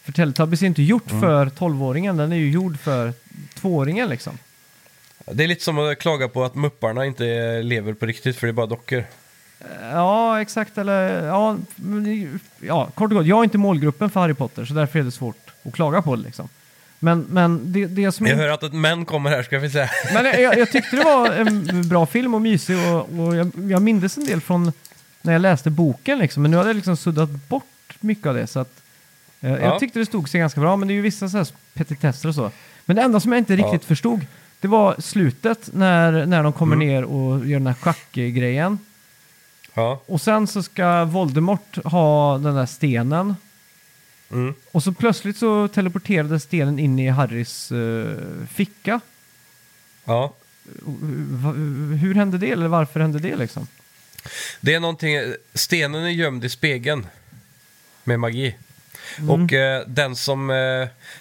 för 0.04 0.12
Teletubbies 0.12 0.62
är 0.62 0.66
inte 0.68 0.84
gjort 0.84 1.12
Mm. 1.12 1.22
för 1.22 1.46
12-åringen, 1.46 2.18
den 2.18 2.32
är 2.32 2.36
ju 2.38 2.52
gjord 2.52 2.80
för 2.80 3.14
tvååringen 3.54 4.10
liksom. 4.10 4.38
Det 5.32 5.44
är 5.44 5.48
lite 5.48 5.64
som 5.64 5.80
att 5.80 6.00
klaga 6.00 6.28
på 6.28 6.44
att 6.44 6.56
mupparna 6.56 7.06
inte 7.06 7.62
lever 7.64 7.94
på 7.94 8.06
riktigt 8.06 8.36
för 8.38 8.48
det 8.48 8.52
är 8.52 8.54
bara 8.54 8.66
dockor. 8.66 9.04
Ja, 9.82 10.42
exakt. 10.42 10.78
Eller, 10.78 11.26
ja, 11.28 11.58
ja, 12.60 12.86
kort 12.94 13.12
och 13.12 13.18
gott, 13.18 13.26
jag 13.26 13.40
är 13.40 13.44
inte 13.44 13.58
målgruppen 13.58 14.10
för 14.10 14.20
Harry 14.20 14.34
Potter, 14.34 14.66
så 14.66 14.74
därför 14.74 15.00
är 15.00 15.04
det 15.04 15.12
svårt 15.12 15.52
att 15.64 15.74
klaga 15.74 16.02
på 16.02 16.16
det. 16.16 16.22
Liksom. 16.22 16.50
Men, 17.00 17.26
men 17.30 17.72
det, 17.72 17.86
det 17.86 18.12
som... 18.12 18.26
Jag 18.28 18.36
hör 18.36 18.50
att 18.50 18.64
ett 18.64 18.74
män 18.74 19.06
kommer 19.06 19.30
här 19.30 19.44
ska 19.44 19.60
vi 19.60 19.70
säga. 19.70 19.90
Men 20.14 20.26
jag, 20.26 20.58
jag 20.58 20.72
tyckte 20.72 20.96
det 20.96 21.04
var 21.04 21.30
en 21.32 21.88
bra 21.90 22.06
film 22.06 22.34
och 22.34 22.42
mysig 22.42 22.78
och, 22.78 23.20
och 23.20 23.36
jag, 23.36 23.52
jag 23.70 23.82
mindes 23.82 24.18
en 24.18 24.26
del 24.26 24.42
från 24.42 24.72
när 25.22 25.34
jag 25.34 25.42
läste 25.42 25.70
boken 25.70 26.20
liksom. 26.20 26.42
Men 26.42 26.52
nu 26.52 26.58
hade 26.58 26.70
jag 26.70 26.76
liksom 26.76 26.98
suddat 26.98 27.30
bort 27.30 27.64
mycket 28.00 28.26
av 28.26 28.36
det. 28.36 28.48
Så 28.48 28.60
att, 28.60 28.82
eh, 29.42 29.52
Ja. 29.52 29.58
Jag 29.60 29.80
tyckte 29.80 30.00
det 30.00 30.06
stod 30.06 30.30
sig 30.30 30.40
ganska 30.40 30.62
bra, 30.62 30.76
men 30.76 30.88
det 30.88 30.94
är 30.94 30.96
ju 30.96 31.02
vissa 31.02 31.30
så 31.30 31.38
här 31.38 31.48
petitesser 31.74 32.30
och 32.30 32.36
så. 32.36 32.52
Men 32.86 32.96
det 32.96 33.02
enda 33.02 33.20
som 33.20 33.32
jag 33.32 33.40
inte 33.40 33.56
riktigt 33.56 33.86
förstod, 33.86 34.26
det 34.60 34.68
var 34.68 34.96
slutet 35.00 35.70
när, 35.74 36.26
när 36.26 36.44
de 36.44 36.54
kommer 36.54 36.76
Mm. 36.76 36.88
ner 36.88 37.04
och 37.04 37.46
gör 37.46 37.60
den 37.60 37.68
här 37.68 37.74
schackgrejen. 37.74 38.80
Ja. 39.74 40.02
Och 40.06 40.22
sen 40.22 40.48
så 40.48 40.64
ska 40.64 41.04
Voldemort 41.06 41.78
ha 41.86 42.38
den 42.38 42.56
där 42.56 42.66
stenen. 42.66 43.36
Mm. 44.32 44.54
Och 44.72 44.84
så 44.84 44.92
plötsligt 44.94 45.38
så 45.38 45.68
teleporterade 45.68 46.40
stenen 46.40 46.80
in 46.80 47.00
i 47.00 47.08
Harrys 47.10 47.72
eh, 47.72 48.18
ficka. 48.54 49.00
ja. 50.06 50.34
Va- 51.44 51.52
Hur 52.02 52.16
hände 52.16 52.38
det? 52.38 52.52
Eller 52.52 52.68
varför 52.68 53.00
hände 53.00 53.20
det 53.20 53.36
liksom? 53.36 53.68
Det 54.62 54.74
är 54.74 54.80
någonting, 54.80 55.18
stenen 55.54 56.04
är 56.04 56.10
gömd 56.10 56.46
i 56.46 56.50
spegeln. 56.50 57.08
Med 58.04 58.20
magi. 58.20 58.56
Mm. 59.20 59.30
Och 59.30 59.54
eh, 59.54 59.84
den 59.88 60.16
som, 60.16 60.50
eh, 60.50 60.56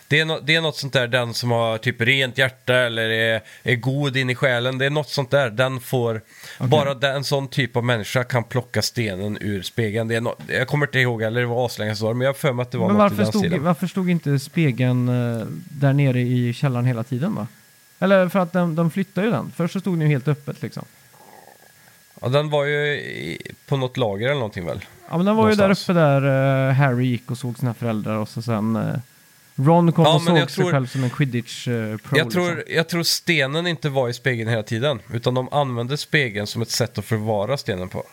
det, 0.09 0.21
är 0.21 0.25
no, 0.25 0.41
det 0.43 0.55
är 0.55 0.61
något 0.61 0.77
sånt 0.77 0.93
där, 0.93 1.07
den 1.07 1.35
som 1.35 1.51
har 1.51 1.79
typ 1.79 2.01
rent 2.01 2.39
hjärta 2.39 2.75
eller 2.75 3.11
är, 3.11 3.41
är 3.63 3.75
god 3.75 4.17
in 4.17 4.31
i 4.31 4.35
själen. 4.35 4.79
Det 4.79 4.87
är 4.87 4.91
något 4.91 5.09
sånt 5.11 5.31
där, 5.31 5.51
den 5.51 5.81
får, 5.81 6.21
bara 6.59 6.95
den, 6.95 7.17
en 7.17 7.25
sån 7.25 7.49
typ 7.49 7.77
av 7.77 7.85
människa 7.85 8.25
kan 8.25 8.45
plocka 8.45 8.83
stenen 8.83 9.39
ur 9.41 9.63
spegeln. 9.63 10.09
Det 10.09 10.15
är 10.15 10.21
no, 10.21 10.37
jag 10.47 10.69
kommer 10.69 10.87
inte 10.87 10.99
ihåg, 10.99 11.23
eller 11.23 11.41
det 11.41 11.47
var 11.47 11.67
aslänge 11.67 11.97
sedan, 11.97 12.19
men 12.19 12.21
jag 12.21 12.29
har 12.29 12.35
för 12.35 12.53
mig 12.53 12.63
att 12.63 12.71
det 12.71 12.79
var 12.79 12.87
Men 12.87 12.97
något 12.97 13.13
i 13.13 13.17
varför 13.17 13.17
den 13.17 13.27
stod, 13.27 13.43
stilen. 13.43 13.63
varför 13.63 13.87
stod 13.87 14.11
inte 14.11 14.39
spegeln 14.39 15.09
eh, 15.09 15.47
där 15.69 15.93
nere 15.93 16.21
i 16.21 16.53
källaren 16.53 16.87
hela 16.87 17.05
tiden 17.05 17.35
va? 17.35 17.47
Eller 17.99 18.29
för 18.29 18.39
att 18.39 18.53
de, 18.53 18.75
de 18.75 18.91
flyttade 18.91 19.27
ju 19.27 19.33
den. 19.33 19.53
Först 19.57 19.73
så 19.73 19.81
stod 19.81 19.95
den 19.95 20.01
ju 20.01 20.09
helt 20.09 20.29
öppet 20.29 20.63
liksom. 20.63 20.85
Ja, 22.25 22.31
den 22.31 22.51
var 22.51 22.65
ju 22.65 22.77
i, 22.95 23.39
på 23.67 23.77
något 23.77 23.97
lager 23.97 24.27
eller 24.27 24.35
någonting 24.35 24.67
väl? 24.67 24.85
Ja 25.11 25.17
men 25.17 25.27
den 25.27 25.37
var 25.37 25.49
ju 25.49 25.55
där 25.55 25.63
Någonstans. 25.63 25.89
uppe 25.89 25.93
där 26.01 26.69
eh, 26.69 26.75
Harry 26.75 27.07
gick 27.07 27.31
och 27.31 27.39
såg 27.39 27.59
sina 27.59 27.75
föräldrar 27.75 28.17
och 28.17 28.29
så 28.29 28.43
sen 28.43 28.77
eh, 28.77 28.95
Ron 29.57 29.93
kom 29.93 30.05
Ja, 30.05 30.15
och 30.15 30.21
men 30.23 30.27
såg 30.27 30.39
jag 30.39 30.51
sig 30.51 30.63
tror- 30.65 30.73
själv 30.73 30.87
som 30.87 31.05
en 31.05 31.11
quidditch 31.11 31.69
eh. 31.69 31.75
Jag 31.75 32.01
tror, 32.31 32.57
liksom. 32.57 32.63
jag 32.75 32.89
tror 32.89 33.03
stenen 33.03 33.67
inte 33.67 33.89
var 33.89 34.09
i 34.09 34.13
spegeln 34.13 34.51
hela 34.51 34.63
tiden, 34.63 35.01
utan 35.13 35.35
de 35.35 35.49
använde 35.53 35.97
spegeln 35.97 36.47
som 36.47 36.63
ett 36.63 36.71
sätt 36.71 36.99
att 36.99 37.05
förvara 37.05 37.57
stenen 37.57 37.89
på. 37.89 38.05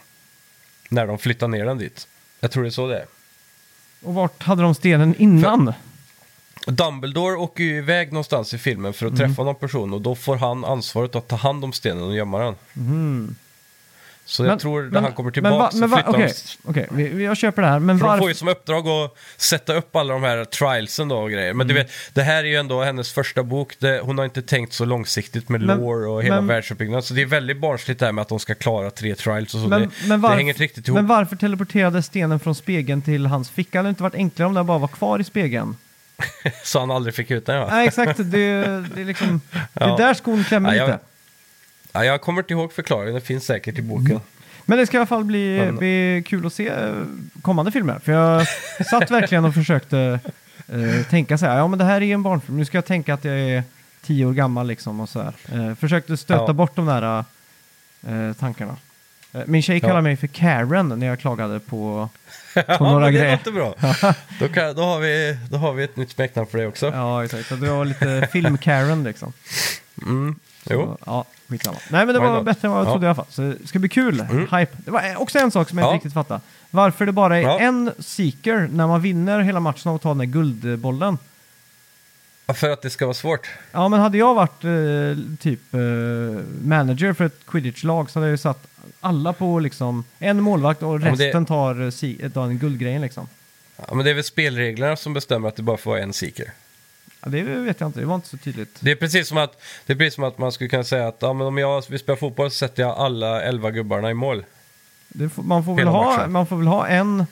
När 0.90 1.08
de 1.08 1.18
flyttar 1.18 1.48
ner 1.48 1.66
den 1.66 1.78
dit. 1.78 2.08
Jag 2.40 2.52
tror 2.52 2.64
det 2.64 2.70
är 2.70 2.72
så 2.72 2.88
det 2.88 2.98
är. 2.98 3.06
Och 4.04 4.14
vart 4.14 4.44
hade 4.44 4.62
de 4.62 4.76
stenen 4.76 5.16
innan? 5.18 5.74
Dumbledore 6.68 7.36
åker 7.36 7.64
ju 7.64 7.78
iväg 7.78 8.12
någonstans 8.14 8.54
i 8.54 8.58
filmen 8.58 8.94
för 8.94 9.06
att 9.06 9.14
Mm. 9.14 9.28
träffa 9.30 9.44
någon 9.44 9.56
person 9.56 9.94
och 9.94 10.02
då 10.02 10.16
får 10.16 10.36
han 10.36 10.66
ansvaret 10.66 11.16
att 11.16 11.28
ta 11.28 11.36
hand 11.36 11.64
om 11.64 11.74
stenen 11.74 12.04
och 12.04 12.16
gömma 12.16 12.40
den. 12.40 12.56
Mhm. 12.74 13.36
Så 14.32 14.46
jag 14.46 14.60
tror 14.60 14.90
när 14.92 15.02
han 15.02 15.12
kommer 15.14 15.42
men 15.42 15.52
va- 15.52 15.70
tillbaka 15.72 15.78
men 15.78 15.90
så 15.90 15.96
flyttar 15.96 16.10
Okej, 16.12 16.34
de... 16.64 16.70
okej, 16.70 16.88
vi, 16.92 17.08
vi, 17.08 17.24
jag 17.26 17.38
köper 17.38 17.62
det 17.62 17.68
här. 17.68 17.80
Men 17.80 18.00
För 18.00 18.08
de 18.08 18.18
får 18.20 18.28
ju 18.30 18.36
som 18.36 18.48
uppdrag 18.48 18.88
att 18.88 19.14
sätta 19.38 19.74
upp 19.74 19.96
alla 19.96 20.14
de 20.14 20.24
här 20.24 20.46
trialsen 20.46 21.08
då 21.08 21.18
och 21.18 21.32
grejer. 21.32 21.54
Men 21.54 21.68
Mm. 21.68 21.68
du 21.68 21.74
vet, 21.74 21.92
det 22.14 22.22
här 22.24 22.44
är 22.44 22.48
ju 22.48 22.56
ändå 22.56 22.84
hennes 22.84 23.14
första 23.14 23.44
bok. 23.44 23.76
Det, 23.80 24.00
hon 24.04 24.18
har 24.18 24.26
inte 24.26 24.42
tänkt 24.42 24.74
så 24.74 24.86
långsiktigt 24.86 25.50
med 25.50 25.62
Men- 25.62 25.78
lore 25.78 26.08
och 26.08 26.24
hela 26.24 26.36
men- 26.36 26.48
världsuppbyggnaden. 26.48 27.04
Så 27.04 27.14
det 27.14 27.22
är 27.22 27.26
väldigt 27.26 27.58
barnsligt 27.58 28.00
det 28.00 28.06
här 28.06 28.14
med 28.14 28.22
att 28.22 28.30
de 28.30 28.40
ska 28.40 28.56
klara 28.56 28.90
tre 28.92 29.16
trials 29.16 29.54
och 29.56 29.62
så. 29.62 29.68
Men, 29.68 29.82
det, 29.82 29.90
men, 30.08 30.22
det 30.22 30.28
varf- 30.28 30.36
hänger 30.36 30.50
inte 30.54 30.64
riktigt 30.64 30.88
ihop. 30.88 30.96
men 30.96 31.08
varför 31.08 31.36
teleporterade 31.36 32.04
stenen 32.04 32.40
från 32.40 32.56
spegeln 32.56 33.02
till 33.02 33.26
hans 33.26 33.50
ficka? 33.50 33.80
Hade 33.80 33.88
det 33.88 33.90
inte 33.90 34.04
varit 34.04 34.16
enklare 34.16 34.48
om 34.48 34.54
den 34.54 34.66
bara 34.66 34.78
var 34.78 34.88
kvar 34.88 35.20
i 35.20 35.24
spegeln? 35.24 35.78
Så 36.64 36.80
han 36.80 36.92
aldrig 36.92 37.16
fick 37.16 37.32
ut 37.32 37.46
den 37.46 37.56
ja. 37.56 37.68
Nej, 37.72 37.88
exakt. 37.88 38.18
Det, 38.18 38.24
det 38.96 39.02
är 39.02 39.06
liksom... 39.06 39.42
Det 39.52 39.60
Ja. 39.74 39.94
är 39.94 39.98
där 39.98 40.14
skon 40.14 40.44
klämmer 40.44 40.70
Ja, 40.70 40.76
jag- 40.76 40.88
lite. 40.88 41.00
Ja. 41.92 42.06
Jag 42.06 42.22
kommer 42.22 42.42
inte 42.42 42.54
ihåg 42.54 42.74
förklaringen, 42.74 43.14
det 43.16 43.22
finns 43.22 43.46
säkert 43.46 43.78
i 43.78 43.82
boken. 43.82 44.06
Mm. 44.12 44.22
Men 44.66 44.78
det 44.78 44.88
ska 44.88 44.98
i 44.98 45.00
alla 45.00 45.08
fall 45.08 45.24
bli, 45.24 45.58
Men- 45.60 45.78
bli 45.78 46.24
kul 46.28 46.46
att 46.46 46.54
se 46.54 46.68
eh, 46.68 46.94
kommande 47.42 47.72
filmer. 47.72 48.00
För 48.04 48.12
jag 48.12 48.48
satt 48.90 49.12
verkligen 49.12 49.46
och 49.46 49.54
försökte 49.54 50.20
eh, 50.68 51.06
tänka 51.10 51.38
så 51.38 51.46
här, 51.46 51.58
ja 51.58 51.68
men 51.68 51.80
det 51.80 51.86
här 51.86 52.02
är 52.02 52.14
en 52.14 52.24
barnfilm, 52.24 52.58
nu 52.58 52.66
ska 52.66 52.78
jag 52.78 52.86
tänka 52.86 53.14
att 53.14 53.26
jag 53.26 53.40
är 53.40 53.64
tio 54.02 54.26
år 54.26 54.34
gammal 54.34 54.68
liksom 54.68 55.00
och 55.00 55.10
så 55.10 55.22
här. 55.22 55.34
Eh, 55.70 55.76
försökte 55.76 56.18
stöta 56.18 56.44
Ja. 56.48 56.54
bort 56.54 56.76
de 56.76 56.86
där 56.86 57.24
eh, 58.08 58.34
tankarna. 58.40 58.76
Eh, 59.34 59.42
min 59.46 59.62
tjej 59.62 59.76
Ja. 59.78 59.82
kallade 59.88 60.02
mig 60.02 60.18
för 60.18 60.28
Karen 60.28 60.90
när 60.90 61.08
jag 61.08 61.20
klagade 61.20 61.60
på... 61.60 62.10
ja, 62.56 62.64
några 62.80 62.94
men 63.00 63.14
det 63.14 63.20
grejer. 63.20 63.32
låter 63.32 63.52
bra. 63.52 63.76
då, 64.40 64.48
kan, 64.48 64.76
då, 64.76 64.82
har 64.84 65.00
vi, 65.00 65.38
då 65.50 65.58
har 65.58 65.74
vi 65.74 65.84
ett 65.84 65.98
nytt 65.98 66.12
smeknamn 66.12 66.48
för 66.48 66.58
det 66.58 66.68
också. 66.68 66.92
Ja, 66.96 67.26
exakt. 67.26 67.50
Det 67.50 67.56
var 67.70 67.86
lite 67.86 68.30
film-Karen 68.32 69.04
liksom. 69.04 69.34
Mm. 70.06 70.36
Jo. 70.70 70.82
Så, 70.82 70.98
ja, 71.06 71.26
skitsamma. 71.48 71.78
Nej, 71.90 72.06
men 72.06 72.16
det 72.16 72.22
Why 72.22 72.28
var 72.28 72.36
not? 72.36 72.46
bättre 72.46 72.68
än 72.68 72.72
vad 72.72 72.80
jag 72.82 72.88
Ja. 72.88 72.92
trodde 72.92 73.06
i 73.06 73.08
alla 73.10 73.16
fall. 73.16 73.26
Så 73.30 73.42
det 73.42 73.68
ska 73.68 73.80
bli 73.80 73.90
kul. 73.90 74.20
Mm. 74.20 74.40
Hype. 74.42 74.78
Det 74.86 74.92
var 74.92 75.16
också 75.22 75.40
en 75.40 75.52
sak 75.52 75.70
som 75.70 75.78
jag 75.78 75.86
Ja. 75.88 75.90
inte 75.94 75.96
riktigt 75.98 76.14
fattade. 76.14 76.42
Varför 76.70 77.06
det 77.06 77.12
bara 77.12 77.38
är 77.38 77.42
Ja. 77.42 77.60
en 77.60 77.92
seeker 78.00 78.70
när 78.72 78.88
man 78.88 79.02
vinner 79.02 79.40
hela 79.40 79.60
matchen 79.60 79.90
av 79.90 79.96
att 79.96 80.02
ta 80.02 80.10
den 80.10 80.18
där 80.18 80.26
guldbollen. 80.26 81.18
Ja, 82.46 82.54
För 82.54 82.70
att 82.70 82.82
det 82.82 82.90
ska 82.90 83.06
vara 83.06 83.14
svårt. 83.14 83.50
Ja, 83.72 83.88
men 83.90 84.00
hade 84.00 84.18
jag 84.18 84.34
varit 84.34 84.64
eh, 84.64 85.36
typ 85.40 85.74
eh, 85.74 85.80
manager 86.64 87.14
för 87.14 87.26
ett 87.26 87.46
quidditch-lag 87.48 88.10
så 88.10 88.20
hade 88.20 88.28
jag 88.28 88.34
ju 88.34 88.38
satt 88.38 88.68
alla 89.02 89.34
på 89.34 89.60
liksom 89.60 90.04
en 90.20 90.42
målvakt 90.42 90.84
och 90.84 91.00
men 91.00 91.18
det- 91.18 91.26
resten 91.28 91.46
tar, 91.46 91.82
eh, 91.82 91.90
si- 91.90 92.30
tar 92.34 92.48
den 92.48 92.58
guldgrejen 92.58 93.02
liksom. 93.02 93.28
Ja, 93.88 93.94
men 93.96 94.06
det 94.06 94.12
är 94.12 94.16
väl 94.16 94.24
spelreglerna 94.24 94.96
som 94.96 95.14
bestämmer 95.14 95.48
att 95.48 95.56
det 95.56 95.64
bara 95.64 95.78
får 95.78 95.92
vara 95.92 96.02
en 96.02 96.14
seeker. 96.14 96.52
Ja, 97.24 97.30
det 97.30 97.44
vet 97.44 97.80
jag 97.80 97.90
inte, 97.90 98.00
det 98.00 98.06
var 98.06 98.16
inte 98.16 98.28
så 98.28 98.38
tydligt. 98.38 98.78
Det 98.80 98.92
är 98.92 98.96
precis 98.96 99.28
som 99.28 99.38
att, 99.38 99.62
det 99.86 99.94
är 99.94 99.98
precis 99.98 100.16
som 100.16 100.24
att 100.24 100.38
man 100.38 100.52
skulle 100.52 100.70
kunna 100.70 100.84
säga 100.84 101.08
att 101.08 101.18
ja, 101.20 101.34
men 101.34 101.48
om 101.48 101.58
jag 101.58 101.84
vill 101.90 102.00
spela 102.00 102.16
fotboll 102.18 102.52
så 102.52 102.56
sätter 102.58 102.84
jag 102.84 102.98
alla 102.98 103.42
elva 103.42 103.72
gubbarna 103.72 104.12
i 104.12 104.14
mål. 104.14 104.44
Det 105.08 105.30
får, 105.30 105.44
man, 105.44 105.66
får 105.66 105.72
väl 105.76 105.80
Hela 105.80 105.92
ha, 105.92 106.18
matchen. 106.18 106.32
man 106.32 106.48
får 106.48 106.58
väl 106.58 106.68
ha 106.68 106.88
en... 106.88 107.26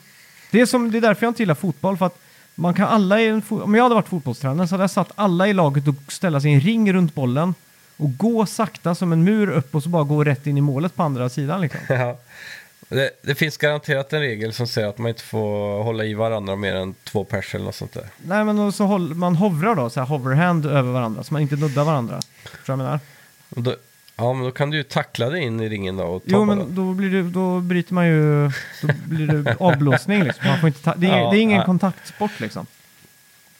Det 0.50 0.60
är, 0.60 0.66
som, 0.66 0.90
det 0.90 0.98
är 0.98 1.02
därför 1.02 1.26
jag 1.26 1.30
inte 1.30 1.42
gillar 1.42 1.54
fotboll. 1.54 1.96
För 1.96 2.06
att 2.06 2.18
man 2.54 2.74
kan 2.74 2.88
alla 2.88 3.20
i 3.20 3.28
en 3.28 3.42
fo- 3.42 3.62
om 3.62 3.74
jag 3.74 3.82
hade 3.82 3.94
varit 3.94 4.08
fotbollstränare 4.08 4.68
så 4.68 4.74
hade 4.74 4.82
jag 4.82 4.90
satt 4.90 5.12
alla 5.14 5.48
i 5.48 5.52
laget 5.52 5.88
och 5.88 5.94
ställa 6.12 6.40
sig 6.40 6.50
i 6.50 6.54
en 6.54 6.60
ring 6.60 6.92
runt 6.92 7.14
bollen 7.14 7.54
och 7.96 8.16
gå 8.16 8.46
sakta 8.46 8.94
som 8.94 9.12
en 9.12 9.24
mur 9.24 9.50
upp 9.50 9.74
och 9.74 9.82
så 9.82 9.88
bara 9.88 10.04
gå 10.04 10.24
rätt 10.24 10.46
in 10.46 10.58
i 10.58 10.60
målet 10.60 10.96
på 10.96 11.02
andra 11.02 11.28
sidan. 11.28 11.60
Liksom. 11.60 11.80
Ja. 11.88 12.18
Det, 12.96 13.10
det 13.22 13.34
finns 13.34 13.56
garanterat 13.56 14.12
en 14.12 14.20
regel 14.20 14.52
som 14.52 14.66
säger 14.66 14.88
att 14.88 14.98
man 14.98 15.08
inte 15.08 15.22
får 15.22 15.82
hålla 15.82 16.04
i 16.04 16.14
varandra 16.14 16.56
mer 16.56 16.74
än 16.74 16.94
två 17.04 17.24
pers 17.24 17.54
eller 17.54 17.64
något 17.64 17.74
sånt 17.74 17.92
där. 17.92 18.06
Nej 18.16 18.44
men 18.44 18.72
så 18.72 18.84
håll, 18.84 19.14
man 19.14 19.36
hovrar 19.36 19.74
då, 19.74 19.90
så 19.90 20.00
här 20.00 20.06
hoverhand 20.06 20.66
över 20.66 20.92
varandra 20.92 21.22
så 21.24 21.32
man 21.34 21.42
inte 21.42 21.56
nuddar 21.56 21.84
varandra. 21.84 22.20
Förstår 22.44 22.76
du 22.76 22.82
vad 22.82 22.86
jag 22.86 23.00
menar? 23.56 23.70
Då, 23.70 23.76
Ja, 24.16 24.32
men 24.32 24.44
då 24.44 24.50
kan 24.50 24.70
du 24.70 24.76
ju 24.76 24.82
tackla 24.82 25.30
dig 25.30 25.42
in 25.42 25.60
i 25.60 25.68
ringen 25.68 25.96
då 25.96 26.04
och 26.04 26.22
ta 26.22 26.28
Jo, 26.30 26.44
men 26.44 26.74
då, 26.74 26.92
blir 26.92 27.10
det, 27.10 27.22
då 27.22 27.60
bryter 27.60 27.94
man 27.94 28.06
ju... 28.06 28.46
Då 28.82 28.88
blir 29.04 29.26
det 29.26 29.56
avblåsning 29.60 30.24
liksom. 30.24 30.46
Man 30.48 30.60
får 30.60 30.66
inte 30.66 30.82
ta, 30.82 30.94
det, 30.94 31.06
är, 31.06 31.18
Ja, 31.18 31.30
det 31.30 31.38
är 31.38 31.40
ingen 31.40 31.56
nej. 31.58 31.66
kontaktsport 31.66 32.40
liksom. 32.40 32.66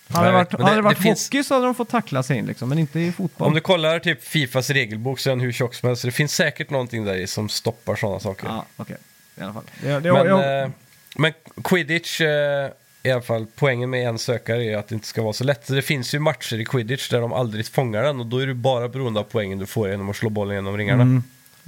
Hade 0.08 0.26
det 0.26 0.32
varit, 0.32 0.52
hade 0.52 0.74
det- 0.76 0.82
varit 0.82 0.96
det 0.96 1.02
finns- 1.02 1.26
hockey 1.28 1.44
så 1.44 1.54
hade 1.54 1.66
de 1.66 1.74
fått 1.74 1.88
tackla 1.88 2.22
sig 2.22 2.38
in 2.38 2.46
liksom, 2.46 2.68
men 2.68 2.78
inte 2.78 3.00
i 3.00 3.12
fotboll. 3.12 3.48
Om 3.48 3.54
du 3.54 3.60
kollar 3.60 3.98
typ 3.98 4.24
Fifas 4.24 4.70
regelbok 4.70 5.18
så 5.20 5.30
är 5.30 5.32
den 5.32 5.40
hur 5.40 5.52
tjock 5.52 5.74
som 5.74 5.86
helst. 5.88 6.00
så 6.02 6.08
Det 6.08 6.12
finns 6.12 6.34
säkert 6.34 6.70
någonting 6.70 7.04
där 7.04 7.14
i 7.16 7.26
som 7.26 7.48
stoppar 7.48 7.96
sådana 7.96 8.20
saker. 8.20 8.46
Ja, 8.48 8.64
okej. 8.76 8.96
I 9.40 9.42
alla 9.42 9.52
fall. 9.52 9.64
Det, 9.82 10.00
det, 10.00 10.12
men, 10.12 10.26
jag, 10.26 10.62
eh, 10.62 10.70
men 11.16 11.32
quidditch, 11.64 12.20
eh, 12.20 12.70
i 13.02 13.10
alla 13.10 13.22
fall 13.22 13.46
poängen 13.56 13.90
med 13.90 14.08
en 14.08 14.18
sökare 14.18 14.64
är 14.64 14.76
att 14.76 14.88
det 14.88 14.94
inte 14.94 15.06
ska 15.06 15.22
vara 15.22 15.32
så 15.32 15.44
lätt. 15.44 15.66
Så 15.66 15.72
Det 15.72 15.82
finns 15.82 16.14
ju 16.14 16.18
matcher 16.18 16.60
i 16.60 16.64
quidditch 16.64 17.08
där 17.08 17.20
de 17.20 17.32
aldrig 17.32 17.66
fångar 17.66 18.02
den 18.02 18.20
och 18.20 18.26
då 18.26 18.38
är 18.38 18.46
du 18.46 18.54
bara 18.54 18.88
beroende 18.88 19.20
av 19.20 19.24
poängen 19.24 19.58
du 19.58 19.66
får 19.66 19.90
genom 19.90 20.10
att 20.10 20.16
slå 20.16 20.28
bollen 20.30 20.54
genom 20.54 20.76
ringarna. 20.76 21.02
mm, 21.02 21.22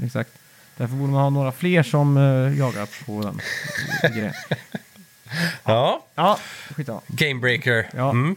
exakt. 0.04 0.30
Därför 0.76 0.94
borde 0.94 1.12
man 1.12 1.22
ha 1.22 1.30
några 1.30 1.52
fler 1.52 1.82
som 1.82 2.16
eh, 2.16 2.58
jagar 2.58 2.88
på 3.06 3.22
den 3.22 3.40
grejen. 4.14 4.32
Ja, 5.64 6.06
Ja, 6.14 6.38
skitsamma. 6.76 7.00
Gamebreaker. 7.06 7.88
Ja. 7.96 8.10
Mm. 8.10 8.36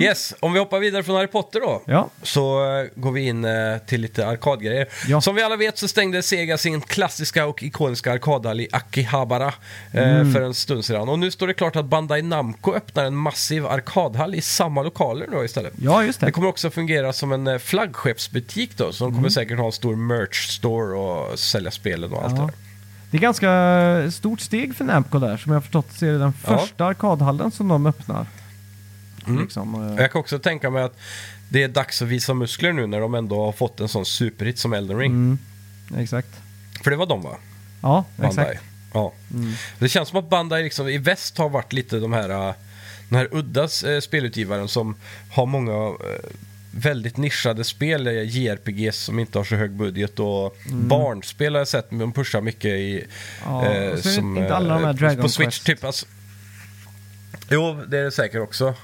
Yes, 0.00 0.34
om 0.40 0.52
vi 0.52 0.58
hoppar 0.58 0.78
vidare 0.78 1.02
från 1.02 1.16
Harry 1.16 1.26
Potter 1.26 1.60
då. 1.60 1.82
Ja, 1.86 2.08
Så 2.22 2.64
eh, 2.80 2.86
går 2.94 3.12
vi 3.12 3.20
in 3.26 3.44
eh, 3.44 3.78
till 3.86 4.00
lite 4.00 4.26
arkadgrejer. 4.26 4.86
Ja. 5.08 5.20
Som 5.20 5.34
vi 5.34 5.42
alla 5.42 5.56
vet 5.56 5.78
så 5.78 5.88
stängde 5.88 6.22
Sega 6.22 6.58
sin 6.58 6.80
klassiska 6.80 7.46
och 7.46 7.62
ikoniska 7.62 8.12
arkadhall 8.12 8.60
i 8.60 8.68
Akihabara 8.72 9.46
eh, 9.92 10.08
Mm. 10.08 10.32
för 10.32 10.42
en 10.42 10.54
stund 10.54 10.84
sedan. 10.84 11.08
Och 11.08 11.18
nu 11.18 11.30
står 11.30 11.46
det 11.46 11.54
klart 11.54 11.76
att 11.76 11.84
Bandai 11.84 12.22
Namco 12.22 12.74
öppnar 12.74 13.04
en 13.04 13.16
massiv 13.16 13.66
arkadhall 13.66 14.34
i 14.34 14.40
samma 14.40 14.82
lokaler 14.82 15.26
då 15.32 15.44
istället. 15.44 15.72
ja 15.82 16.04
just 16.04 16.20
Det 16.20 16.26
det. 16.26 16.32
kommer 16.32 16.48
också 16.48 16.70
fungera 16.70 17.12
som 17.12 17.32
en 17.32 17.60
flaggskeppsbutik 17.60 18.76
då, 18.76 18.92
så 18.92 19.04
de 19.04 19.08
Mm. 19.08 19.18
kommer 19.18 19.28
säkert 19.28 19.58
ha 19.58 19.66
en 19.66 19.72
stor 19.72 19.96
merch 19.96 20.48
store 20.48 20.96
och 20.98 21.38
sälja 21.38 21.70
spelen 21.70 22.12
och 22.12 22.24
allt 22.24 22.34
Ja. 22.36 22.40
det 22.40 22.46
där. 22.46 22.54
Det 23.10 23.16
är 23.16 23.20
ganska 23.20 24.10
stort 24.12 24.40
steg 24.40 24.76
för 24.76 24.84
Namco 24.84 25.18
där. 25.18 25.36
Som 25.36 25.52
jag 25.52 25.56
har 25.56 25.60
förstått 25.62 25.86
så 25.98 26.06
är 26.06 26.12
det 26.12 26.18
den 26.18 26.32
första 26.32 26.84
arkadhallen 26.84 27.50
som 27.50 27.68
de 27.68 27.86
öppnar. 27.86 28.26
Mm. 29.28 29.42
Liksom, 29.42 29.92
eh, 29.96 30.02
Jag 30.02 30.12
kan 30.12 30.20
också 30.20 30.38
tänka 30.38 30.70
mig 30.70 30.82
att 30.82 30.96
det 31.48 31.62
är 31.62 31.68
dags 31.68 32.02
att 32.02 32.08
visa 32.08 32.34
muskler 32.34 32.72
nu 32.72 32.86
när 32.86 33.00
de 33.00 33.14
ändå 33.14 33.44
har 33.44 33.52
fått 33.52 33.80
en 33.80 33.88
sån 33.88 34.06
superhit 34.06 34.58
som 34.58 34.72
Elden 34.72 34.98
Ring. 34.98 35.12
mm, 35.12 35.38
exakt. 35.96 36.28
För 36.84 36.90
det 36.90 36.96
var 36.96 37.06
de 37.06 37.22
va? 37.22 37.36
Ja, 37.82 38.04
Bandai. 38.16 38.44
exakt. 38.44 38.64
Ja. 38.94 39.12
Mm. 39.34 39.52
Det 39.78 39.88
känns 39.88 40.08
som 40.08 40.18
att 40.18 40.30
Bandai 40.30 40.62
liksom, 40.62 40.88
i 40.88 40.98
väst 40.98 41.38
har 41.38 41.48
varit 41.48 41.72
lite 41.72 41.96
de 41.98 42.12
här, 42.12 42.48
äh, 42.48 42.54
den 43.08 43.18
här 43.18 43.28
udda 43.32 43.62
äh, 43.62 44.00
spelutgivaren 44.00 44.68
som 44.68 44.94
har 45.30 45.46
många 45.46 45.96
väldigt 46.70 47.16
nischade 47.16 47.64
spel, 47.64 48.06
JRPGs 48.06 48.96
som 48.98 49.18
inte 49.18 49.38
har 49.38 49.44
så 49.44 49.54
hög 49.56 49.70
budget 49.70 50.18
och 50.20 50.56
Mm. 50.66 50.88
barnspel 50.88 51.54
har 51.54 51.60
jag 51.60 51.68
sett, 51.68 51.90
de 51.90 52.12
pushar 52.12 52.40
mycket 52.40 52.70
i... 52.70 53.04
Ja, 53.44 53.66
eh, 53.66 53.96
som, 53.96 54.38
inte 54.38 54.54
alla 54.56 54.74
de 54.74 54.84
här 54.84 54.90
eh, 54.90 54.94
Dragon 54.96 55.22
På 55.22 55.28
Switch 55.28 55.46
Quest. 55.48 55.64
typ. 55.66 55.84
Alltså, 55.84 56.06
jo, 57.50 57.80
det 57.88 57.98
är 57.98 58.04
det 58.04 58.10
säkert 58.12 58.40
också. 58.40 58.74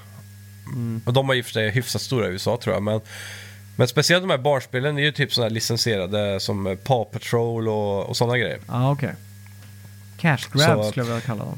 Mm. 0.67 1.01
Och 1.05 1.13
de 1.13 1.27
har 1.27 1.35
ju 1.35 1.43
för 1.43 1.51
sig 1.51 1.69
hyfsat 1.71 2.01
stora 2.01 2.27
i 2.27 2.29
USA 2.31 2.57
tror 2.63 2.75
jag, 2.75 2.83
men 2.83 3.01
men 3.77 3.87
speciellt 3.87 4.23
de 4.23 4.29
här 4.29 4.37
barnspelen 4.37 4.97
är 4.97 5.01
ju 5.01 5.11
typ 5.11 5.33
sådana 5.33 5.47
här 5.49 5.53
licensierade 5.53 6.39
som 6.39 6.77
Paw 6.83 7.05
Patrol 7.11 7.67
och, 7.67 8.05
och 8.09 8.17
sådana 8.17 8.37
grejer. 8.37 8.59
Ja, 8.67 8.91
okej. 8.91 9.13
Cash 10.17 10.37
grab 10.53 10.83
Så- 10.83 10.89
skulle 10.91 11.05
jag 11.05 11.13
vilja 11.13 11.21
kalla 11.21 11.43
dem. 11.45 11.57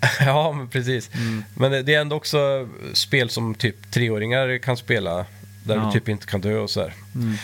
ja, 0.20 0.52
men 0.52 0.68
precis. 0.68 1.10
Mm. 1.14 1.44
Men 1.54 1.70
det 1.70 1.82
det 1.82 1.94
är 1.94 2.00
ändå 2.00 2.16
också 2.16 2.68
spel 2.92 3.30
som 3.30 3.54
typ 3.54 3.90
treåringar 3.90 4.58
kan 4.58 4.76
spela. 4.76 5.26
Där 5.64 5.76
Ja. 5.76 5.84
du 5.84 5.92
typ 6.00 6.08
inte 6.08 6.26
kan 6.26 6.40
dö 6.40 6.58
och 6.58 6.70
sådär. 6.70 6.94
Mm. 7.14 7.34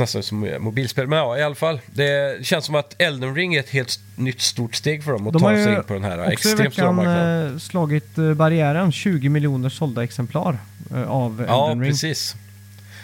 Nästan 0.00 0.22
som 0.22 0.54
mobilspel. 0.60 1.06
Men 1.06 1.18
ja, 1.18 1.38
i 1.38 1.42
alla 1.42 1.54
fall. 1.54 1.80
Det 1.86 2.46
känns 2.46 2.64
som 2.64 2.74
att 2.74 2.94
Elden 2.98 3.34
Ring 3.34 3.54
är 3.54 3.60
ett 3.60 3.68
helt 3.68 3.98
nytt 4.16 4.40
stort 4.40 4.74
steg 4.74 5.04
för 5.04 5.12
dem 5.12 5.26
att 5.26 5.32
De 5.32 5.42
har 5.42 5.50
ta 5.52 5.58
ju 5.58 5.64
sig 5.64 5.74
in 5.74 5.82
på 5.82 5.92
den 5.94 6.04
här 6.04 6.30
i 6.30 6.32
extremt 6.32 6.72
stora 6.72 6.92
marknaden. 6.92 7.52
eh, 7.52 7.58
slagit 7.58 8.18
eh, 8.18 8.34
barriären 8.34 8.92
20 8.92 9.28
miljoner 9.28 9.68
sålda 9.68 10.04
exemplar 10.04 10.58
eh, 10.94 11.02
av 11.10 11.44
Ja, 11.48 11.64
Elden 11.70 11.82
Ring. 11.82 11.90
precis. 11.92 12.34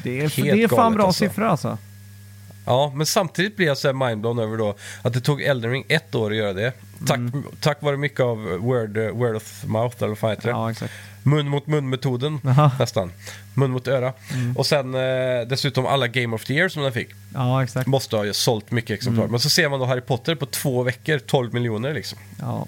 Det 0.03 0.11
är, 0.11 0.21
Helt 0.21 0.37
det 0.37 0.63
är 0.63 0.69
fan 0.69 0.95
bra 0.95 1.07
alltså. 1.07 1.25
siffror 1.25 1.47
alltså. 1.47 1.79
Ja, 2.67 2.93
men 2.97 3.07
samtidigt 3.07 3.57
blir 3.57 3.67
jag 3.67 3.79
så 3.79 3.89
här 3.89 4.09
mindblown 4.09 4.39
över 4.39 4.57
då 4.59 4.75
att 5.03 5.13
det 5.13 5.21
tog 5.21 5.43
Elden 5.43 5.71
Ring 5.71 5.85
ett 5.89 6.15
år 6.15 6.31
att 6.31 6.37
göra 6.37 6.53
det. 6.53 6.73
Tack, 7.07 7.17
Mm. 7.19 7.43
tack 7.61 7.83
vare 7.83 7.97
mycket 7.97 8.21
av 8.21 8.39
word, 8.45 8.97
eh, 8.97 9.09
word 9.11 9.37
of 9.37 9.65
mouth, 9.67 9.97
eller 9.99 10.09
vad 10.09 10.19
fan 10.19 10.31
heter 10.31 10.43
det? 10.43 10.51
Ja, 10.51 10.71
exakt. 10.71 10.93
Mun 11.23 11.49
mot 11.49 11.67
mun-metoden, 11.67 12.41
nästan. 12.79 13.13
Mun 13.55 13.71
mot 13.71 13.89
öra. 13.89 14.13
Mm. 14.33 14.57
Och 14.57 14.67
sen 14.67 14.95
eh, 14.95 15.01
dessutom 15.49 15.87
alla 15.87 16.09
Game 16.09 16.35
of 16.37 16.45
the 16.45 16.55
Year 16.55 16.69
som 16.69 16.83
den 16.83 16.93
fick. 16.93 17.09
Ja, 17.35 17.63
exakt. 17.63 17.87
Måste 17.87 18.17
ha 18.17 18.25
ju 18.25 18.33
sålt 18.33 18.71
mycket 18.71 18.91
exemplar. 18.91 19.23
Mm. 19.25 19.31
Men 19.31 19.41
så 19.41 19.51
ser 19.51 19.69
man 19.69 19.81
då 19.81 19.87
Harry 19.87 20.01
Potter 20.01 20.35
på 20.35 20.47
två 20.47 20.83
veckor, 20.83 21.19
12 21.19 21.55
miljoner 21.55 21.95
liksom. 21.95 22.19
Ja. 22.41 22.67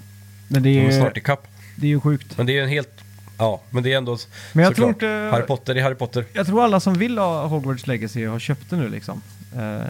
Men 0.49 0.63
det 0.63 0.69
De 0.69 0.79
är 0.81 0.89
är, 0.89 1.01
snart 1.01 1.17
i 1.17 1.21
kapp. 1.21 1.47
det 1.77 1.87
är 1.87 1.91
ju 1.91 2.01
sjukt. 2.01 2.37
Men 2.37 2.47
det 2.47 2.53
är 2.53 2.55
ju 2.55 2.63
en 2.63 2.69
helt... 2.69 2.91
Ja, 3.39 3.61
men 3.71 3.83
det 3.83 3.93
är 3.93 3.97
ändå 3.97 4.19
Men 4.53 4.65
jag 4.65 4.77
tror 4.77 4.89
inte- 4.89 5.29
Harry 5.33 5.47
Potter 5.47 5.75
är 5.75 5.83
Harry 5.83 5.95
Potter. 5.95 6.25
Jag 6.33 6.47
tror 6.47 6.65
alla 6.65 6.81
som 6.81 6.95
vill 6.95 7.19
ha 7.19 7.47
Hogwarts 7.47 7.87
Legacy 7.87 8.25
har 8.27 8.39
köpt 8.39 8.71
det 8.71 8.77
nu 8.77 8.89
liksom. 8.89 9.23
Eh, 9.57 9.87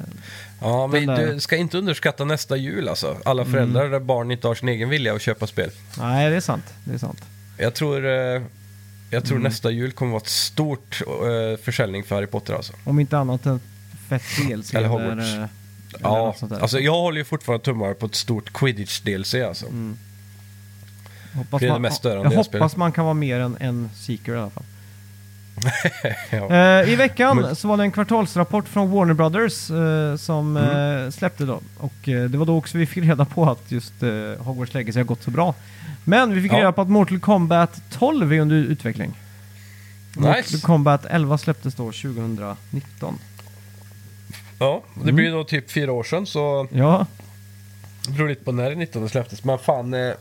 Ja, 0.64 0.86
men 0.86 1.06
där- 1.06 1.32
du 1.32 1.40
ska 1.40 1.56
inte 1.56 1.78
underskatta 1.78 2.24
nästa 2.24 2.56
jul 2.56 2.88
alltså. 2.88 3.16
Alla 3.24 3.42
Mm. 3.42 3.52
föräldrar 3.52 3.88
där 3.90 4.00
barn 4.00 4.30
inte 4.30 4.46
har 4.48 4.54
sin 4.54 4.68
egen 4.68 4.88
vilja 4.88 5.14
att 5.14 5.22
köpa 5.22 5.46
spel. 5.46 5.70
nej, 5.98 6.30
det 6.30 6.36
är 6.36 6.40
sant. 6.40 6.64
Det 6.84 6.94
är 6.94 6.98
sant. 6.98 7.22
Jag 7.58 7.74
tror, 7.74 8.06
eh, 8.06 8.42
jag 9.10 9.24
tror 9.24 9.36
Mm. 9.36 9.42
nästa 9.42 9.70
jul 9.70 9.92
kommer 9.92 10.12
vara 10.12 10.20
ett 10.22 10.28
stort 10.28 11.02
eh, 11.06 11.60
försäljning 11.64 12.04
för 12.04 12.14
Harry 12.14 12.26
Potter 12.26 12.54
alltså. 12.54 12.72
Om 12.84 13.00
inte 13.00 13.18
annat 13.18 13.46
än 13.46 13.60
fett 14.08 14.22
DLC. 14.48 14.74
Eller 14.74 14.88
Hogwarts. 14.88 15.12
eller 15.34 15.48
Ja, 16.02 16.34
alltså 16.60 16.78
jag 16.80 16.92
håller 16.92 17.18
ju 17.18 17.24
fortfarande 17.24 17.64
tummar 17.64 17.94
på 17.94 18.06
ett 18.06 18.14
stort 18.14 18.50
Quidditch-DLC 18.52 19.48
alltså. 19.48 19.66
Mm. 19.66 19.96
Hoppas 21.34 21.60
Det 21.60 21.66
är 21.66 21.68
det 21.68 21.72
man, 21.74 21.82
mest 21.82 21.96
störande 21.96 22.24
jag 22.24 22.30
hoppas 22.30 22.46
spelet. 22.46 22.76
man 22.76 22.92
kan 22.92 23.04
vara 23.04 23.14
mer 23.14 23.40
än 23.40 23.56
en 23.60 23.90
seeker 23.96 24.34
i 24.34 24.38
alla 24.38 24.50
fall. 24.50 24.64
ja. 26.30 26.50
Eh, 26.82 26.92
I 26.92 26.96
veckan 26.96 27.56
så 27.56 27.68
var 27.68 27.76
det 27.76 27.82
en 27.82 27.92
kvartalsrapport 27.92 28.68
från 28.68 28.90
Warner 28.90 29.14
Brothers 29.14 29.70
eh, 29.70 30.16
som 30.16 30.56
Mm. 30.56 31.04
eh, 31.06 31.10
släppte 31.10 31.44
då. 31.44 31.60
Och 31.78 32.08
eh, 32.08 32.24
det 32.24 32.38
var 32.38 32.46
då 32.46 32.56
också 32.58 32.78
vi 32.78 32.86
fick 32.86 33.04
reda 33.04 33.24
på 33.24 33.50
att 33.50 33.70
just 33.72 34.02
eh, 34.02 34.10
Hogwarts 34.44 34.74
Legacy 34.74 34.98
har 34.98 35.04
gått 35.04 35.22
så 35.22 35.30
bra. 35.30 35.54
Men 36.04 36.34
vi 36.34 36.42
fick 36.42 36.52
Ja. 36.52 36.58
reda 36.58 36.72
på 36.72 36.82
att 36.82 36.88
Mortal 36.90 37.18
Kombat 37.20 37.80
12 37.90 38.32
är 38.32 38.40
under 38.40 38.56
utveckling. 38.56 39.14
Mortal 40.16 40.36
Nice. 40.36 40.60
Kombat 40.66 41.04
11 41.06 41.38
släpptes 41.38 41.74
då 41.74 41.92
2019. 41.92 43.18
ja, 44.58 44.82
det 44.94 45.00
Mm. 45.02 45.14
blir 45.16 45.30
då 45.32 45.44
typ 45.44 45.70
fyra 45.70 45.92
år 45.92 46.04
sedan 46.04 46.26
så 46.26 46.68
Ja, 46.72 47.06
det 48.06 48.12
beror 48.12 48.28
lite 48.28 48.44
på 48.44 48.52
när 48.52 48.70
det 48.70 48.76
19 48.76 49.08
släpptes. 49.08 49.44
Men 49.44 49.58
fan, 49.58 49.90
det 49.90 50.16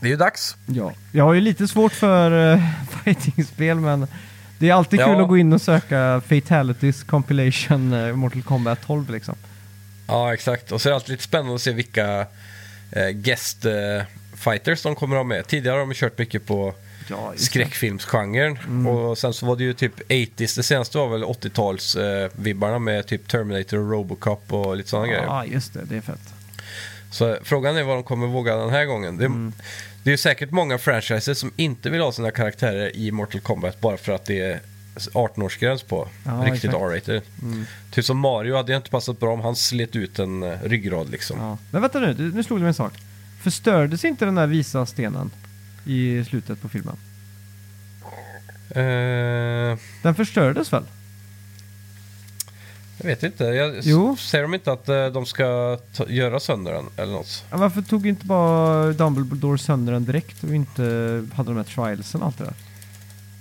är 0.00 0.06
ju 0.08 0.16
dags. 0.16 0.56
ja. 0.66 0.92
Jag 1.12 1.24
har 1.24 1.32
ju 1.32 1.40
lite 1.40 1.68
svårt 1.68 1.92
för 1.92 2.54
uh, 2.54 2.62
fightingspel 3.04 3.80
men 3.80 4.06
det 4.64 4.70
är 4.70 4.74
alltid 4.74 4.98
kul 5.00 5.08
Ja. 5.08 5.22
att 5.22 5.28
gå 5.28 5.36
in 5.38 5.52
och 5.52 5.62
söka 5.62 6.22
Fatalities 6.28 7.02
Compilation 7.02 7.92
eh, 7.92 8.14
Mortal 8.14 8.42
Kombat 8.42 8.78
12 8.86 9.10
liksom. 9.10 9.34
Ja, 10.06 10.34
exakt. 10.34 10.72
Och 10.72 10.80
så 10.80 10.88
är 10.88 10.90
det 10.90 10.94
alltid 10.96 11.10
lite 11.10 11.22
spännande 11.22 11.54
att 11.54 11.60
se 11.60 11.72
vilka 11.72 12.26
eh, 12.90 13.08
guest 13.08 13.64
eh, 13.64 13.72
fighters 14.36 14.82
de 14.82 14.94
kommer 14.94 15.16
ha 15.16 15.24
med. 15.24 15.46
Tidigare 15.46 15.72
har 15.78 15.86
de 15.86 15.94
kört 15.94 16.18
mycket 16.18 16.46
på 16.46 16.74
Ja, 17.10 17.32
skräckfilmsgenren. 17.36 18.58
Mm. 18.66 18.86
Och 18.86 19.18
sen 19.18 19.34
så 19.34 19.46
var 19.46 19.56
det 19.56 19.64
ju 19.64 19.72
typ 19.74 20.00
80s, 20.08 20.56
det 20.56 20.62
senaste 20.62 20.98
var 20.98 21.08
väl 21.08 21.24
80-tals 21.24 21.96
eh, 21.96 22.30
vibbarna 22.32 22.78
med 22.78 23.06
typ 23.06 23.28
Terminator 23.28 23.78
och 23.78 23.90
Robocop 23.90 24.52
och 24.52 24.76
lite 24.76 24.88
sådana 24.88 25.06
grejer. 25.06 25.22
Ja, 25.24 25.44
just 25.44 25.74
det. 25.74 25.80
Det 25.84 25.96
är 25.96 26.00
fett. 26.00 26.20
Så 27.10 27.36
frågan 27.42 27.76
är 27.76 27.82
vad 27.82 27.96
de 27.96 28.02
kommer 28.02 28.26
våga 28.26 28.56
den 28.56 28.70
här 28.70 28.84
gången. 28.84 29.16
Det, 29.16 29.24
Mm. 29.26 29.52
Det 30.04 30.12
är 30.12 30.16
säkert 30.16 30.50
många 30.50 30.78
franchises 30.78 31.38
som 31.38 31.52
inte 31.56 31.90
vill 31.90 32.00
ha 32.00 32.12
sina 32.12 32.30
karaktärer 32.30 32.96
i 32.96 33.10
Mortal 33.10 33.40
Kombat 33.40 33.80
bara 33.80 33.96
för 33.96 34.12
att 34.12 34.24
det 34.24 34.40
är 34.40 34.60
18-årsgräns 35.12 35.84
på. 35.84 36.08
Ja, 36.26 36.32
riktigt. 36.32 36.72
R-rated. 36.72 37.22
Mm. 37.42 37.64
Typ 37.90 38.04
som 38.04 38.18
Mario 38.18 38.56
hade 38.56 38.72
ju 38.72 38.76
inte 38.76 38.90
passat 38.90 39.20
bra 39.20 39.32
om 39.32 39.40
han 39.40 39.56
slet 39.56 39.96
ut 39.96 40.18
en 40.18 40.42
eh, 40.42 40.58
ryggrad 40.64 41.10
liksom. 41.10 41.38
Ja. 41.40 41.58
Men 41.70 41.82
vänta 41.82 42.00
nu, 42.00 42.32
nu 42.34 42.42
slog 42.42 42.58
det 42.58 42.62
mig 42.62 42.68
en 42.68 42.74
sak. 42.74 42.92
Förstördes 43.42 44.04
inte 44.04 44.24
den 44.24 44.34
där 44.34 44.46
visa 44.46 44.86
stenen 44.86 45.30
i 45.86 46.24
slutet 46.24 46.60
på 46.62 46.68
filmen? 46.68 46.96
Eh, 48.70 49.78
Den 50.02 50.14
förstördes 50.16 50.72
väl? 50.72 50.84
Jag 52.98 53.06
vet 53.06 53.22
inte. 53.22 53.44
Jag, 53.44 53.74
Jo. 53.82 54.16
Säger 54.16 54.42
de 54.42 54.54
inte 54.54 54.72
att 54.72 54.88
eh, 54.88 55.06
de 55.06 55.26
ska 55.26 55.78
ta, 55.96 56.08
göra 56.08 56.40
sönder 56.40 56.72
den 56.72 56.86
eller 56.96 57.12
något? 57.12 57.44
Ja, 57.50 57.56
varför 57.56 57.82
tog 57.82 58.06
inte 58.06 58.26
bara 58.26 58.92
Dumbledore 58.92 59.58
sönder 59.58 59.92
den 59.92 60.04
direkt 60.04 60.44
och 60.44 60.54
inte 60.54 60.82
hade 61.34 61.50
de 61.50 61.56
här 61.56 61.64
trialsen 61.64 62.20
och 62.20 62.26
allt 62.26 62.38
det 62.38 62.44
där? 62.44 62.54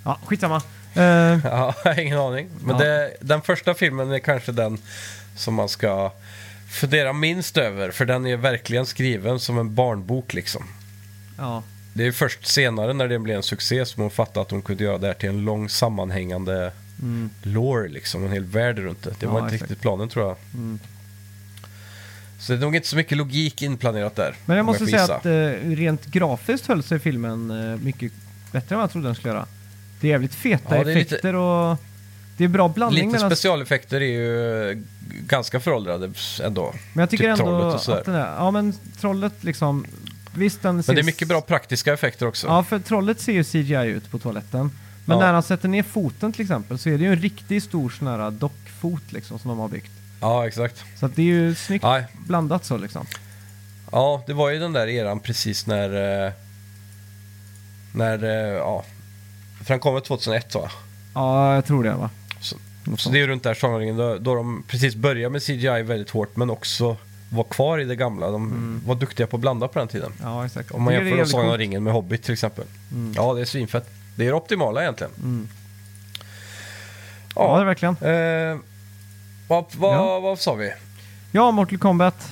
Ja, 0.05 0.19
skitsamma. 0.25 0.55
Eh, 0.93 1.01
Ja, 1.43 1.75
jag 1.83 1.93
har 1.93 1.99
ingen 1.99 2.19
aning. 2.19 2.49
Men 2.63 2.75
Ja. 2.79 2.83
det, 2.85 3.13
den 3.21 3.41
första 3.41 3.73
filmen 3.73 4.11
är 4.11 4.19
kanske 4.19 4.51
den 4.51 4.77
som 5.35 5.53
man 5.53 5.69
ska 5.69 6.11
fundera 6.69 7.13
minst 7.13 7.57
över. 7.57 7.91
För 7.91 8.05
den 8.05 8.25
är 8.27 8.37
verkligen 8.37 8.85
skriven 8.85 9.39
som 9.39 9.57
en 9.57 9.75
barnbok 9.75 10.33
liksom. 10.33 10.63
ja, 11.37 11.63
Det 11.93 12.07
är 12.07 12.11
först 12.11 12.47
senare 12.47 12.93
när 12.93 13.07
det 13.07 13.19
blev 13.19 13.35
en 13.37 13.43
succé 13.43 13.85
som 13.85 14.01
hon 14.01 14.11
fattade 14.11 14.41
att 14.41 14.51
hon 14.51 14.61
kunde 14.61 14.83
göra 14.83 14.97
det 14.97 15.07
här 15.07 15.13
till 15.13 15.29
en 15.29 15.45
lång 15.45 15.69
sammanhängande 15.69 16.71
lore 17.43 17.87
liksom, 17.89 18.25
en 18.25 18.31
hel 18.31 18.43
värld 18.43 18.79
runt 18.79 19.03
det. 19.03 19.09
Det 19.09 19.25
Ja, 19.25 19.31
var 19.31 19.39
inte 19.39 19.55
exakt. 19.55 19.71
riktigt 19.71 19.81
planen 19.81 20.09
tror 20.09 20.27
jag. 20.27 20.35
Mm. 20.53 20.79
Så 22.39 22.51
det 22.53 22.59
är 22.59 22.61
nog 22.61 22.75
inte 22.75 22.87
så 22.87 22.95
mycket 22.95 23.17
logik 23.17 23.61
inplanerat 23.61 24.15
där. 24.15 24.35
Men 24.45 24.57
jag 24.57 24.65
måste 24.65 24.79
får 24.85 24.91
säga 24.91 25.03
att 25.03 25.25
eh, 25.25 25.69
rent 25.75 26.05
grafiskt 26.05 26.67
höll 26.67 26.83
sig 26.83 26.99
filmen 26.99 27.51
eh, 27.71 27.79
mycket 27.79 28.11
bättre 28.51 28.75
än 28.75 28.77
vad 28.79 28.83
jag 28.83 28.91
trodde 28.91 29.07
den 29.07 29.15
skulle 29.15 29.33
göra. 29.33 29.45
Det 30.01 30.07
är 30.07 30.11
jävligt 30.11 30.35
feta 30.35 30.75
Ja, 30.75 30.81
är 30.81 30.85
lite- 30.85 30.99
effekter 30.99 31.35
och 31.35 31.77
det 32.37 32.43
är 32.43 32.47
bra 32.47 32.69
blandning 32.69 33.05
Lite 33.05 33.11
mellan... 33.13 33.29
specialeffekter 33.31 34.01
är 34.01 34.05
ju 34.05 34.69
eh, 34.71 34.77
ganska 35.27 35.59
föråldrade 35.59 36.11
ändå. 36.43 36.73
Men 36.93 37.01
jag 37.01 37.09
tycker 37.09 37.35
typ 37.35 37.45
ändå 37.45 37.67
att 37.67 38.05
den 38.05 38.15
är... 38.15 38.35
Ja 38.37 38.51
men 38.51 38.73
trollet 38.99 39.33
liksom... 39.43 39.85
Visst 40.35 40.61
den 40.61 40.75
Men 40.75 40.83
ser... 40.83 40.93
det 40.93 41.01
är 41.01 41.03
mycket 41.03 41.27
bra 41.27 41.41
praktiska 41.41 41.93
effekter 41.93 42.25
också. 42.27 42.47
Ja 42.47 42.63
för 42.63 42.79
trollet 42.79 43.21
ser 43.21 43.33
ju 43.33 43.43
CGI 43.43 43.85
ut 43.87 44.11
på 44.11 44.19
toaletten. 44.19 44.71
Men 45.05 45.17
Ja. 45.19 45.25
när 45.25 45.33
han 45.33 45.43
sätter 45.43 45.67
ner 45.69 45.83
foten 45.83 46.31
till 46.33 46.41
exempel 46.41 46.77
så 46.77 46.89
är 46.89 46.97
det 46.97 47.03
ju 47.03 47.09
en 47.13 47.19
riktigt 47.21 47.63
stor 47.63 47.89
sån 47.89 48.07
här 48.07 48.31
dockfot 48.31 49.11
liksom 49.11 49.39
som 49.39 49.49
de 49.49 49.59
har 49.59 49.67
byggt. 49.67 49.91
Ja, 50.21 50.47
exakt. 50.47 50.83
Så 50.99 51.05
att 51.05 51.15
det 51.15 51.21
är 51.21 51.25
ju 51.25 51.55
snyggt 51.55 51.83
Ja, 51.83 52.01
blandat 52.27 52.65
så 52.65 52.77
liksom. 52.77 53.05
ja, 53.91 54.23
det 54.27 54.33
var 54.33 54.49
ju 54.49 54.59
den 54.59 54.73
där 54.73 54.87
eran 54.87 55.19
precis 55.19 55.67
när... 55.67 56.25
eh, 56.27 56.31
När, 57.95 58.23
eh, 58.23 58.29
ja... 58.57 58.83
För 59.63 59.73
han 59.73 59.79
kom 59.79 59.93
väl 59.93 60.03
2001 60.03 60.55
va? 60.55 60.69
Ja, 61.13 61.55
jag 61.55 61.65
tror 61.65 61.83
det 61.83 61.93
va. 61.93 62.09
Så, 62.41 62.55
så 62.97 63.09
det 63.09 63.21
är 63.21 63.27
runt 63.27 63.43
där 63.43 63.53
sångringen 63.53 63.97
då, 63.97 64.17
då 64.17 64.35
de 64.35 64.63
precis 64.67 64.95
började 64.95 65.29
med 65.29 65.41
CGI 65.43 65.81
väldigt 65.83 66.09
hårt 66.09 66.35
men 66.35 66.49
också 66.49 66.97
var 67.29 67.43
kvar 67.43 67.79
i 67.79 67.83
det 67.85 67.95
gamla. 67.95 68.31
De 68.31 68.81
var 68.85 68.95
duktiga 68.95 69.27
på 69.27 69.35
att 69.37 69.41
blanda 69.41 69.67
på 69.67 69.79
den 69.79 69.87
tiden. 69.87 70.11
Ja, 70.21 70.45
exakt. 70.45 70.71
Om 70.71 70.81
man 70.83 70.93
jämför 70.93 71.25
Sagan 71.25 71.49
om 71.49 71.57
ringen 71.57 71.83
med 71.83 71.93
Hobbit 71.93 72.23
till 72.23 72.33
exempel. 72.33 72.65
Mm. 72.91 73.13
Ja, 73.15 73.33
det 73.33 73.41
är 73.41 73.45
svinfett. 73.45 73.89
Det 74.15 74.23
är 74.23 74.27
det 74.27 74.33
optimala 74.33 74.81
egentligen. 74.81 75.13
Mm. 75.23 75.47
Ja, 77.35 77.55
det 77.55 77.61
är 77.61 77.65
verkligen. 77.65 77.95
Eh, 77.95 78.59
vad, 79.47 79.65
vad, 79.77 79.95
Ja. 79.95 80.19
vad 80.19 80.39
sa 80.39 80.53
vi? 80.53 80.73
Ja, 81.31 81.51
Mortal 81.51 81.77
Kombat 81.77 82.31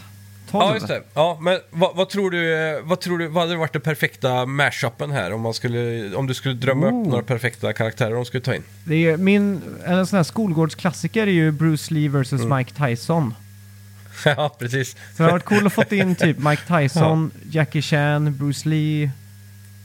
12. 0.52 0.64
Ja, 0.66 0.74
just 0.74 0.88
det. 0.88 1.02
Ja, 1.14 1.38
men 1.42 1.60
vad, 1.70 1.96
vad, 1.96 2.10
tror 2.10 2.32
du, 2.32 2.54
eh, 2.78 2.82
vad 2.84 3.00
tror 3.00 3.18
du, 3.18 3.28
vad 3.28 3.44
hade 3.44 3.56
varit 3.56 3.74
det 3.74 3.80
perfekta 3.80 4.46
mashupen 4.46 5.12
här? 5.12 5.34
Om, 5.34 5.42
man 5.42 5.54
skulle, 5.54 6.16
om 6.16 6.28
du 6.28 6.34
skulle 6.34 6.54
drömma 6.56 6.88
Oh. 6.88 7.02
upp 7.02 7.08
några 7.08 7.24
perfekta 7.24 7.74
karaktärer 7.74 8.16
de 8.16 8.26
skulle 8.26 8.44
ta 8.44 8.56
in. 8.56 8.64
Det 8.84 8.96
är 9.10 9.18
min, 9.18 9.62
en 9.86 10.08
sån 10.08 10.18
här 10.18 10.24
skolgårdsklassiker 10.24 11.28
är 11.28 11.32
ju 11.32 11.52
Bruce 11.52 11.94
Lee 11.94 12.10
vs 12.10 12.32
Mm. 12.34 12.58
Mike 12.58 12.74
Tyson. 12.88 13.34
ja, 14.26 14.56
precis. 14.60 14.90
Så 14.92 14.98
det 15.18 15.24
har 15.24 15.32
varit 15.32 15.46
coolt 15.46 15.66
att 15.66 15.74
fått 15.74 15.92
in 15.92 16.16
typ 16.16 16.38
Mike 16.38 16.62
Tyson, 16.80 17.32
Jackie 17.52 17.82
Chan, 17.82 18.38
Bruce 18.38 18.70
Lee, 18.70 19.12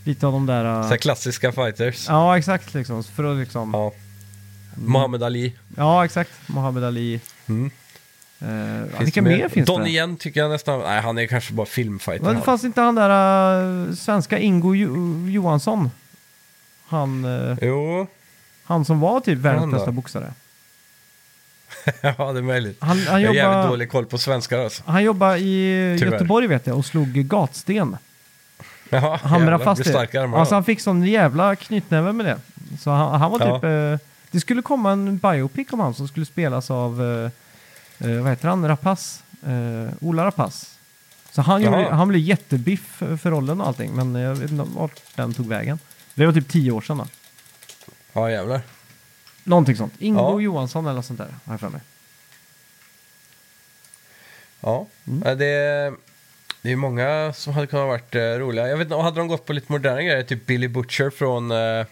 lite 0.07 0.27
av 0.27 0.33
de 0.33 0.47
där... 0.47 0.83
Så 0.83 0.87
uh, 0.87 0.91
här 0.91 0.97
klassiska 0.97 1.53
fighters. 1.53 2.09
Ja, 2.09 2.39
exakt 2.39 2.75
liksom. 2.75 3.05
För 3.05 3.25
att 3.25 3.39
liksom... 3.39 3.71
Ja, 3.75 3.93
Ja. 4.77 4.83
Muhammad 4.83 5.23
Ali. 5.23 5.53
exakt. 6.05 6.31
Muhammad 6.47 6.85
Ali. 6.85 7.21
Mm. 7.47 7.71
Uh, 8.43 8.51
ja, 8.51 8.99
vilka 8.99 9.21
det 9.21 9.29
mer 9.29 9.49
finns 9.49 9.67
Don 9.67 9.83
det? 9.83 9.89
igen 9.89 10.17
tycker 10.17 10.41
jag 10.41 10.51
nästan, 10.51 10.81
nej 10.81 11.01
han 11.01 11.19
är 11.19 11.27
kanske 11.27 11.53
bara 11.53 11.67
filmfighter. 11.67 12.25
Men 12.25 12.35
han. 12.35 12.45
fanns 12.45 12.65
inte 12.65 12.81
han 12.81 12.95
där 12.95 13.63
uh, 13.63 13.95
svenska 13.95 14.39
Ingo 14.39 14.75
jo 14.75 15.29
Johansson? 15.29 15.91
Han, 16.87 17.25
uh, 17.25 17.59
Jo, 17.63 18.07
han 18.65 18.85
som 18.85 19.01
var 19.01 19.21
typ 19.21 19.39
världens 19.39 19.73
bästa 19.73 19.91
boxare. 19.91 20.33
ja 22.03 22.33
det 22.33 22.39
är 22.39 22.43
möjligt. 22.43 22.77
Han, 22.81 22.99
han 22.99 23.23
jag 23.23 23.29
har 23.29 23.35
jävligt 23.35 23.43
jobbar... 23.43 23.69
dålig 23.69 23.91
koll 23.91 24.07
på 24.07 24.19
svenskar 24.19 24.59
alltså. 24.59 24.83
Han 24.87 25.05
jobbar 25.05 25.37
i 25.37 25.97
Tyvärr. 25.99 26.13
Göteborg 26.13 26.47
vet 26.47 26.67
jag 26.67 26.79
och 26.79 26.87
slog 26.87 27.09
gatsten. 27.09 27.97
Jaha, 28.91 29.17
Hamrade 29.17 29.51
jävlar, 29.51 29.65
fast 29.65 29.85
det. 29.85 29.91
starka 29.91 30.23
armar 30.23 30.39
Alltså 30.39 30.55
han 30.55 30.65
fick 30.65 30.81
sån 30.81 31.03
jävla 31.05 31.57
knytnäve 31.57 32.13
med 32.13 32.27
det. 32.27 32.39
Så 32.81 32.91
han, 32.91 33.21
han 33.21 33.31
var 33.31 33.41
Ja. 33.41 33.55
typ... 33.55 33.65
eh, 33.65 34.09
det 34.31 34.41
skulle 34.41 34.63
komma 34.63 34.93
en 34.93 35.19
biopic 35.19 35.73
om 35.73 35.81
han 35.81 35.95
som 35.95 36.09
skulle 36.09 36.27
spelas 36.27 36.71
av... 36.71 37.03
eh, 37.03 38.11
eh, 38.11 38.17
vad 38.23 38.31
heter 38.31 38.49
han? 38.49 38.69
Rapace? 38.69 39.23
Uh, 39.49 39.89
Ola 40.01 40.25
Rapace. 40.25 40.67
Så 41.31 41.43
han, 41.43 41.63
gjorde, 41.63 41.89
han 41.95 42.09
blev 42.09 42.21
jättebiff 42.23 42.97
för 43.21 43.31
rollen 43.31 43.61
och 43.61 43.67
allting. 43.67 43.93
Men 43.93 44.15
jag 44.15 44.35
vet 44.35 44.51
inte 44.51 44.65
vart 44.77 45.01
den 45.15 45.35
tog 45.35 45.49
vägen. 45.49 45.79
Det 46.15 46.27
var 46.27 46.33
typ 46.33 46.49
tio 46.49 46.71
år 46.73 46.81
sedan 46.81 46.99
då. 46.99 47.07
Ja 48.13 48.31
jävlar. 48.31 48.61
Någonting 49.45 49.77
sånt. 49.77 49.93
Ingo 49.99 50.21
Ja. 50.21 50.41
Johansson 50.41 50.85
eller 50.87 50.95
något 50.95 51.05
sånt 51.07 51.19
där. 51.19 51.35
Har 51.45 51.53
jag 51.53 51.61
för 51.61 51.69
mig. 51.69 51.81
Ja, 54.61 54.87
Mm. 55.07 55.23
Ja, 55.27 55.35
det, 55.35 55.93
det 56.67 56.73
är 56.73 56.77
många 56.77 57.33
som 57.33 57.53
hade 57.53 57.67
kunnat 57.67 57.87
varit 57.87 58.15
eh, 58.15 58.21
roliga. 58.21 58.69
Jag 58.69 58.77
vet 58.77 58.85
inte, 58.85 58.97
hade 58.97 59.21
de 59.21 59.29
gått 59.29 59.47
på 59.47 59.53
lite 59.53 59.73
moderna 59.73 60.03
grejer, 60.03 60.23
typ 60.23 60.47
Billy 60.47 60.69
Butcher 60.69 61.11
från 61.11 61.51
eh, 61.51 61.87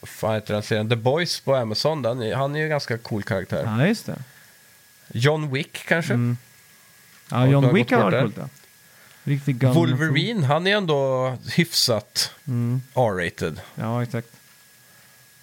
vad 0.00 0.08
fan 0.08 0.34
heter 0.34 0.54
den 0.54 0.62
serien? 0.62 0.88
The 0.88 0.96
Boys 0.96 1.40
på 1.40 1.54
Amazon. 1.56 2.02
Den, 2.02 2.22
är- 2.22 2.34
han 2.34 2.54
är 2.54 2.58
ju 2.58 2.64
en 2.64 2.70
ganska 2.70 2.98
cool 2.98 3.22
karaktär. 3.22 3.62
Ja, 3.78 3.86
just 3.86 4.06
det. 4.06 4.18
John 5.08 5.50
Wick 5.52 5.84
kanske? 5.88 6.12
Mm. 6.14 6.36
Ja, 7.30 7.46
Ja, 7.46 7.52
John 7.52 7.64
har 7.64 7.72
Wick 7.72 7.90
har 7.90 7.96
bort 8.02 8.04
varit 8.12 8.12
där. 8.14 8.22
coolt 8.22 8.36
ja. 8.38 8.48
Riktig 9.24 9.58
gun. 9.58 9.72
Wolverine, 9.74 10.44
han 10.44 10.66
är 10.66 10.76
ändå 10.76 11.28
hyfsat 11.54 12.30
Mm. 12.46 12.82
R-rated. 12.94 13.60
Ja, 13.74 14.02
exakt. 14.02 14.28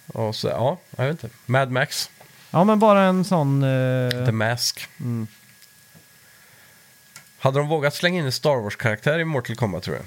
Och 0.07 0.35
så, 0.35 0.47
ja, 0.47 0.77
jag 0.97 1.05
vet 1.05 1.23
inte. 1.23 1.35
Mad 1.45 1.71
Max, 1.71 2.09
Ja, 2.51 2.63
men 2.63 2.79
bara 2.79 3.01
en 3.03 3.25
sån... 3.25 3.63
eh, 3.63 4.25
The 4.25 4.31
Mask. 4.31 4.87
mm. 4.99 5.27
Hade 7.39 7.60
de 7.60 7.67
vågat 7.67 7.95
slänga 7.95 8.19
in 8.19 8.25
en 8.25 8.32
Star 8.32 8.56
Wars-karaktär 8.62 9.19
i 9.19 9.25
Mortal 9.25 9.56
Kombat 9.56 9.84
tror 9.84 9.95
jag? 9.95 10.06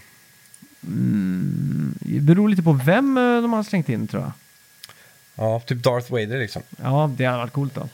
Mm, 0.87 1.95
det 2.01 2.21
beror 2.21 2.49
lite 2.49 2.63
på 2.63 2.73
vem 2.73 3.17
eh, 3.19 3.43
de 3.43 3.53
har 3.53 3.63
slängt 3.63 3.89
in 3.89 4.07
tror 4.09 4.23
jag. 4.23 4.33
Ja, 5.35 5.61
typ 5.61 5.83
Darth 5.83 6.13
Vader 6.13 6.39
liksom. 6.39 6.63
Ja, 6.83 7.11
det 7.17 7.25
hade 7.25 7.39
varit 7.39 7.53
coolt 7.53 7.75
då. 7.75 7.89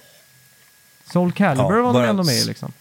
Soul 1.12 1.32
Calibur 1.32 1.76
Ja, 1.76 1.82
var 1.82 2.02
de 2.02 2.08
ändå 2.08 2.24
med 2.24 2.46
liksom. 2.46 2.72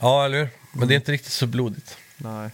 Ja, 0.00 0.24
eller 0.24 0.38
hur? 0.38 0.48
Men 0.72 0.88
det 0.88 0.94
är 0.94 0.96
inte 0.96 1.12
riktigt 1.12 1.32
så 1.32 1.46
blodigt. 1.46 1.96
Nej. 2.16 2.50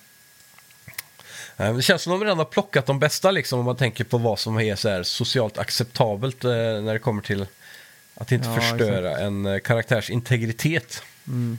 Men 1.56 1.76
Det 1.76 1.82
känns 1.82 2.02
som 2.02 2.10
de 2.12 2.20
redan 2.24 2.38
har 2.38 2.44
plockat 2.44 2.86
de 2.86 2.98
bästa 2.98 3.30
liksom 3.30 3.58
om 3.58 3.64
man 3.64 3.76
tänker 3.76 4.04
på 4.04 4.18
vad 4.18 4.38
som 4.38 4.60
är 4.60 4.76
så 4.76 4.88
här 4.88 5.02
socialt 5.02 5.58
acceptabelt 5.58 6.44
eh, 6.44 6.50
när 6.50 6.92
det 6.92 6.98
kommer 6.98 7.22
till 7.22 7.46
att 8.14 8.32
inte 8.32 8.48
Ja, 8.48 8.60
förstöra 8.60 9.18
en 9.18 9.46
eh, 9.46 9.58
karaktärs 9.58 10.10
integritet. 10.10 11.02
Mm. 11.26 11.58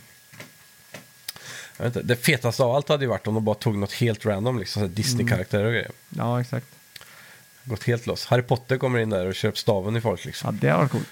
Jag 1.77 1.85
vet 1.85 1.95
inte, 1.95 2.07
det 2.07 2.15
fetaste 2.15 2.63
av 2.63 2.75
allt 2.75 2.89
hade 2.89 3.03
ju 3.03 3.09
varit 3.09 3.27
om 3.27 3.33
de 3.33 3.45
bara 3.45 3.55
tog 3.55 3.77
något 3.77 3.93
helt 3.93 4.25
random, 4.25 4.59
liksom 4.59 4.93
Disney-karaktärer 4.93 5.65
och 5.65 5.71
grejer. 5.71 5.91
Ja, 6.09 6.41
exakt. 6.41 6.65
Gått 7.63 7.83
helt 7.83 8.05
loss. 8.07 8.25
Harry 8.25 8.41
Potter 8.41 8.77
kommer 8.77 8.99
in 8.99 9.09
där 9.09 9.25
och 9.25 9.43
upp 9.45 9.57
staven 9.57 9.97
i 9.97 10.01
folk 10.01 10.25
liksom. 10.25 10.59
Ja, 10.61 10.67
det 10.67 10.77
varit 10.77 10.91
coolt. 10.91 11.09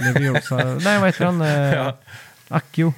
Leviosa. 0.00 0.56
Nej, 0.80 0.98
vad 0.98 1.08
heter 1.08 1.24
han? 1.24 1.40
Eh, 1.42 1.74
Ja. 1.74 1.98
Akio. 2.48 2.94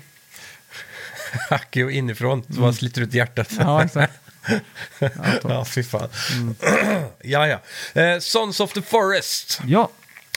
Akio 1.50 1.90
inifrån, 1.90 2.42
så 2.54 2.60
man 2.60 2.74
sliter 2.74 3.02
ut 3.02 3.14
hjärtat. 3.14 3.52
Mm. 3.52 3.66
Ja, 3.66 3.84
exakt. 3.84 4.12
Ja, 5.42 5.64
fy 5.64 5.82
fan. 5.82 6.08
Mm. 6.32 6.54
ja, 7.22 7.46
ja. 7.46 7.60
Eh, 8.02 8.18
Sons 8.18 8.60
of 8.60 8.72
the 8.72 8.82
Forest. 8.82 9.60
ja. 9.66 9.88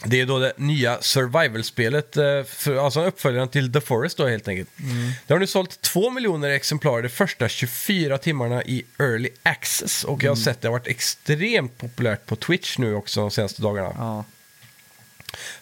Det 0.06 0.20
är 0.20 0.26
då 0.26 0.38
det 0.38 0.52
nya 0.56 0.98
survival-spelet, 1.02 2.16
eh, 2.16 2.42
för, 2.46 2.84
alltså 2.84 3.04
uppföljaren 3.04 3.48
till 3.48 3.72
The 3.72 3.80
Forest 3.80 4.16
då 4.16 4.26
helt 4.26 4.48
enkelt. 4.48 4.68
Mm. 4.80 5.12
Det 5.26 5.34
har 5.34 5.38
nu 5.40 5.46
sålt 5.46 5.80
två 5.80 6.10
miljoner 6.10 6.48
exemplar 6.50 7.02
de 7.02 7.08
första 7.08 7.48
24 7.48 8.18
timmarna 8.18 8.62
i 8.64 8.84
Early 8.98 9.28
Access. 9.42 10.04
Och 10.04 10.12
jag 10.22 10.22
Mm. 10.22 10.30
har 10.30 10.36
sett 10.44 10.60
det 10.60 10.68
har 10.68 10.72
varit 10.72 10.86
extremt 10.86 11.78
populärt 11.78 12.26
på 12.26 12.36
Twitch 12.36 12.78
nu 12.78 12.94
också 12.94 13.20
de 13.20 13.30
senaste 13.30 13.62
dagarna. 13.62 13.92
ja. 13.98 14.24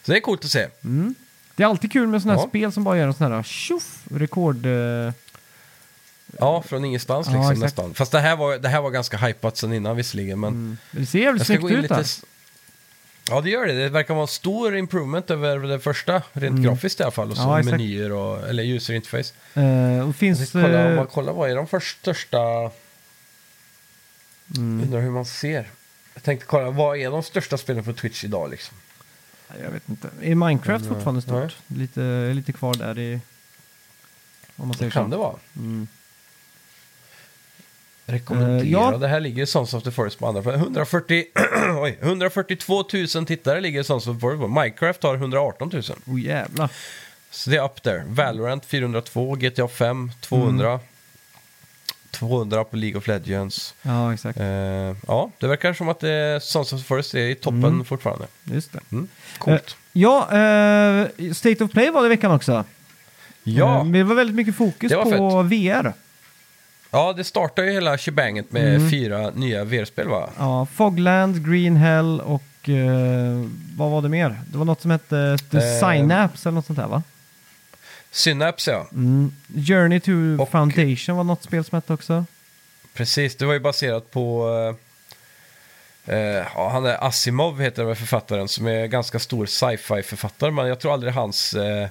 Så 0.03 0.11
det 0.11 0.17
är 0.17 0.21
coolt 0.21 0.45
att 0.45 0.51
se. 0.51 0.67
Mm. 0.83 1.15
Det 1.55 1.63
är 1.63 1.67
alltid 1.67 1.91
kul 1.91 2.07
med 2.07 2.21
sådana 2.21 2.39
här 2.39 2.45
Ja. 2.45 2.49
spel 2.49 2.71
som 2.71 2.83
bara 2.83 2.97
gör 2.97 3.07
en 3.07 3.13
sån 3.13 3.31
här 3.31 3.43
tjoff, 3.43 3.99
rekord... 4.11 4.65
eh, 4.65 5.11
Ja, 6.39 6.61
från 6.67 6.85
ingenstans 6.85 7.27
Ja, 7.27 7.33
liksom 7.33 7.51
exakt. 7.51 7.61
nästan. 7.61 7.93
Fast 7.93 8.11
det 8.11 8.19
här, 8.19 8.35
var, 8.35 8.57
det 8.57 8.69
här 8.69 8.81
var 8.81 8.89
ganska 8.91 9.17
hypat 9.17 9.57
sen 9.57 9.73
innan 9.73 9.95
visserligen. 9.95 10.39
Men 10.39 10.49
mm. 10.49 10.77
Det 10.91 11.05
ser 11.05 11.19
jävligt 11.19 11.45
snyggt 11.47 11.63
ut 11.65 11.81
lite... 11.81 11.93
där. 11.95 12.05
Ja, 13.29 13.41
det 13.41 13.49
gör 13.49 13.65
det. 13.65 13.73
Det 13.73 13.89
verkar 13.89 14.13
vara 14.13 14.21
en 14.21 14.27
stor 14.27 14.75
improvement 14.77 15.31
över 15.31 15.59
det 15.59 15.79
första, 15.79 16.13
rent 16.33 16.51
Mm. 16.51 16.63
grafiskt 16.63 16.99
i 16.99 17.03
alla 17.03 17.11
fall. 17.11 17.31
Och 17.31 17.37
så 17.37 17.43
Ja, 17.43 17.63
menyer 17.63 18.11
och, 18.11 18.49
eller 18.49 18.63
user 18.63 18.93
interface. 18.93 19.33
Eh, 19.53 20.09
och 20.09 20.15
finns... 20.15 20.51
kolla, 20.51 20.87
om 20.87 20.95
man 20.95 21.07
kollar 21.07 21.33
vad 21.33 21.49
är 21.51 21.55
de 21.55 21.67
först, 21.67 21.99
största... 21.99 22.39
mm, 24.57 24.81
Undrar 24.83 25.01
hur 25.01 25.09
man 25.11 25.25
ser. 25.25 25.69
Jag 26.13 26.23
tänkte 26.23 26.45
kolla, 26.45 26.69
vad 26.69 26.97
är 26.97 27.11
de 27.11 27.23
största 27.23 27.57
spelen 27.57 27.83
på 27.83 27.93
Twitch 27.93 28.23
idag 28.23 28.49
liksom? 28.51 28.77
jag 29.63 29.69
vet 29.71 29.89
inte. 29.89 30.09
Är 30.21 30.35
Minecraft 30.35 30.85
Men, 30.85 30.93
fortfarande 30.95 31.21
nej. 31.27 31.49
stort? 31.49 31.61
Lite, 31.77 32.31
lite 32.33 32.53
kvar 32.53 32.73
där 32.73 32.99
i... 32.99 33.19
Om 34.55 34.67
man 34.67 34.77
säger 34.77 34.91
Kan 34.91 35.05
så. 35.05 35.11
det 35.11 35.17
vara? 35.17 35.35
Mm. 35.57 35.87
Rekommendera. 38.05 38.57
Eh, 38.61 38.71
ja. 38.71 38.97
Det 38.97 39.07
här 39.07 39.19
ligger 39.19 39.45
Sons 39.45 39.73
of 39.73 39.83
the 39.83 39.91
Forest 39.91 40.19
på 40.19 40.27
andra 40.27 40.41
plats. 40.41 40.57
140, 40.57 41.23
oj, 41.81 41.97
142 42.01 42.83
000 43.15 43.25
tittare 43.25 43.61
ligger 43.61 43.83
Sons 43.83 44.07
of 44.07 44.15
the 44.15 44.19
Forest 44.19 44.41
på. 44.41 44.47
Minecraft 44.47 45.03
har 45.03 45.15
118 45.15 45.69
000. 45.73 45.83
Oh 46.05 46.21
jävlar. 46.21 46.69
Så 47.31 47.49
det 47.49 47.57
är 47.57 47.65
up 47.65 47.83
there. 47.83 48.03
Valorant 48.07 48.65
402, 48.65 49.35
GTA 49.35 49.67
5 49.67 50.11
200. 50.21 50.79
200 52.11 52.63
på 52.63 52.75
League 52.77 52.97
of 52.97 53.07
Legends. 53.07 53.73
Ja, 53.81 54.13
exakt. 54.13 54.39
Eh, 54.39 54.45
ja, 55.07 55.29
det 55.39 55.47
verkar 55.47 55.73
som 55.73 55.89
att 55.89 55.99
det, 55.99 56.43
Sons 56.43 56.73
of 56.73 56.79
the 56.81 56.85
Forest 56.85 57.13
är 57.15 57.19
i 57.19 57.35
toppen 57.35 57.63
Mm. 57.63 57.85
fortfarande. 57.85 58.25
Just 58.43 58.73
det. 58.73 58.79
Mm. 58.91 59.07
Coolt. 59.37 59.75
Ja, 59.93 60.19
eh, 60.37 61.07
State 61.33 61.63
of 61.63 61.71
Play 61.71 61.89
var 61.89 62.01
det 62.01 62.05
i 62.05 62.09
veckan 62.09 62.31
också. 62.31 62.63
ja. 63.43 63.79
Eh, 63.79 63.85
det 63.85 64.03
var 64.03 64.15
väldigt 64.15 64.35
mycket 64.35 64.55
fokus 64.55 64.91
på 64.91 65.41
VR. 65.43 65.93
Ja, 66.93 67.13
det 67.13 67.23
startar 67.23 67.63
ju 67.63 67.71
hela 67.71 67.97
shebanget 67.97 68.51
med 68.51 68.75
Mm. 68.75 68.89
fyra 68.91 69.29
nya 69.29 69.63
VR-spel 69.63 70.07
va? 70.07 70.29
Ja, 70.37 70.67
Fogland, 70.75 71.49
Green 71.51 71.75
Hell 71.75 72.21
och 72.21 72.69
eh, 72.69 73.45
vad 73.77 73.91
var 73.91 74.01
det 74.01 74.09
mer? 74.09 74.41
Det 74.47 74.57
var 74.57 74.65
något 74.65 74.81
som 74.81 74.91
hette 74.91 75.37
The 75.51 75.57
Eh. 75.57 75.79
Synapse 75.79 76.49
eller 76.49 76.55
något 76.55 76.65
sånt 76.65 76.79
där 76.79 76.87
va? 76.87 77.03
Synapse 78.11 78.71
ja. 78.71 78.85
Mm. 78.91 79.31
Journey 79.67 79.99
to 79.99 80.11
Och- 80.39 80.49
Foundation 80.51 81.15
var 81.17 81.23
något 81.23 81.43
spel 81.43 81.63
som 81.63 81.75
hette 81.75 81.93
också. 81.93 82.25
Precis, 82.93 83.35
det 83.35 83.45
var 83.45 83.53
ju 83.53 83.59
baserat 83.59 84.11
på... 84.11 84.49
eh, 86.07 86.15
eh, 86.15 86.45
ja, 86.55 86.69
han 86.69 86.85
är 86.85 87.03
Asimov 87.07 87.61
heter 87.61 87.83
väl 87.83 87.95
författaren 87.95 88.47
som 88.47 88.67
är 88.67 88.85
ganska 88.87 89.19
stor 89.19 89.45
sci-fi 89.45 90.03
författare. 90.03 90.51
Men 90.51 90.67
jag 90.67 90.79
tror 90.79 90.93
aldrig 90.93 91.13
hans, 91.13 91.53
eh, 91.53 91.87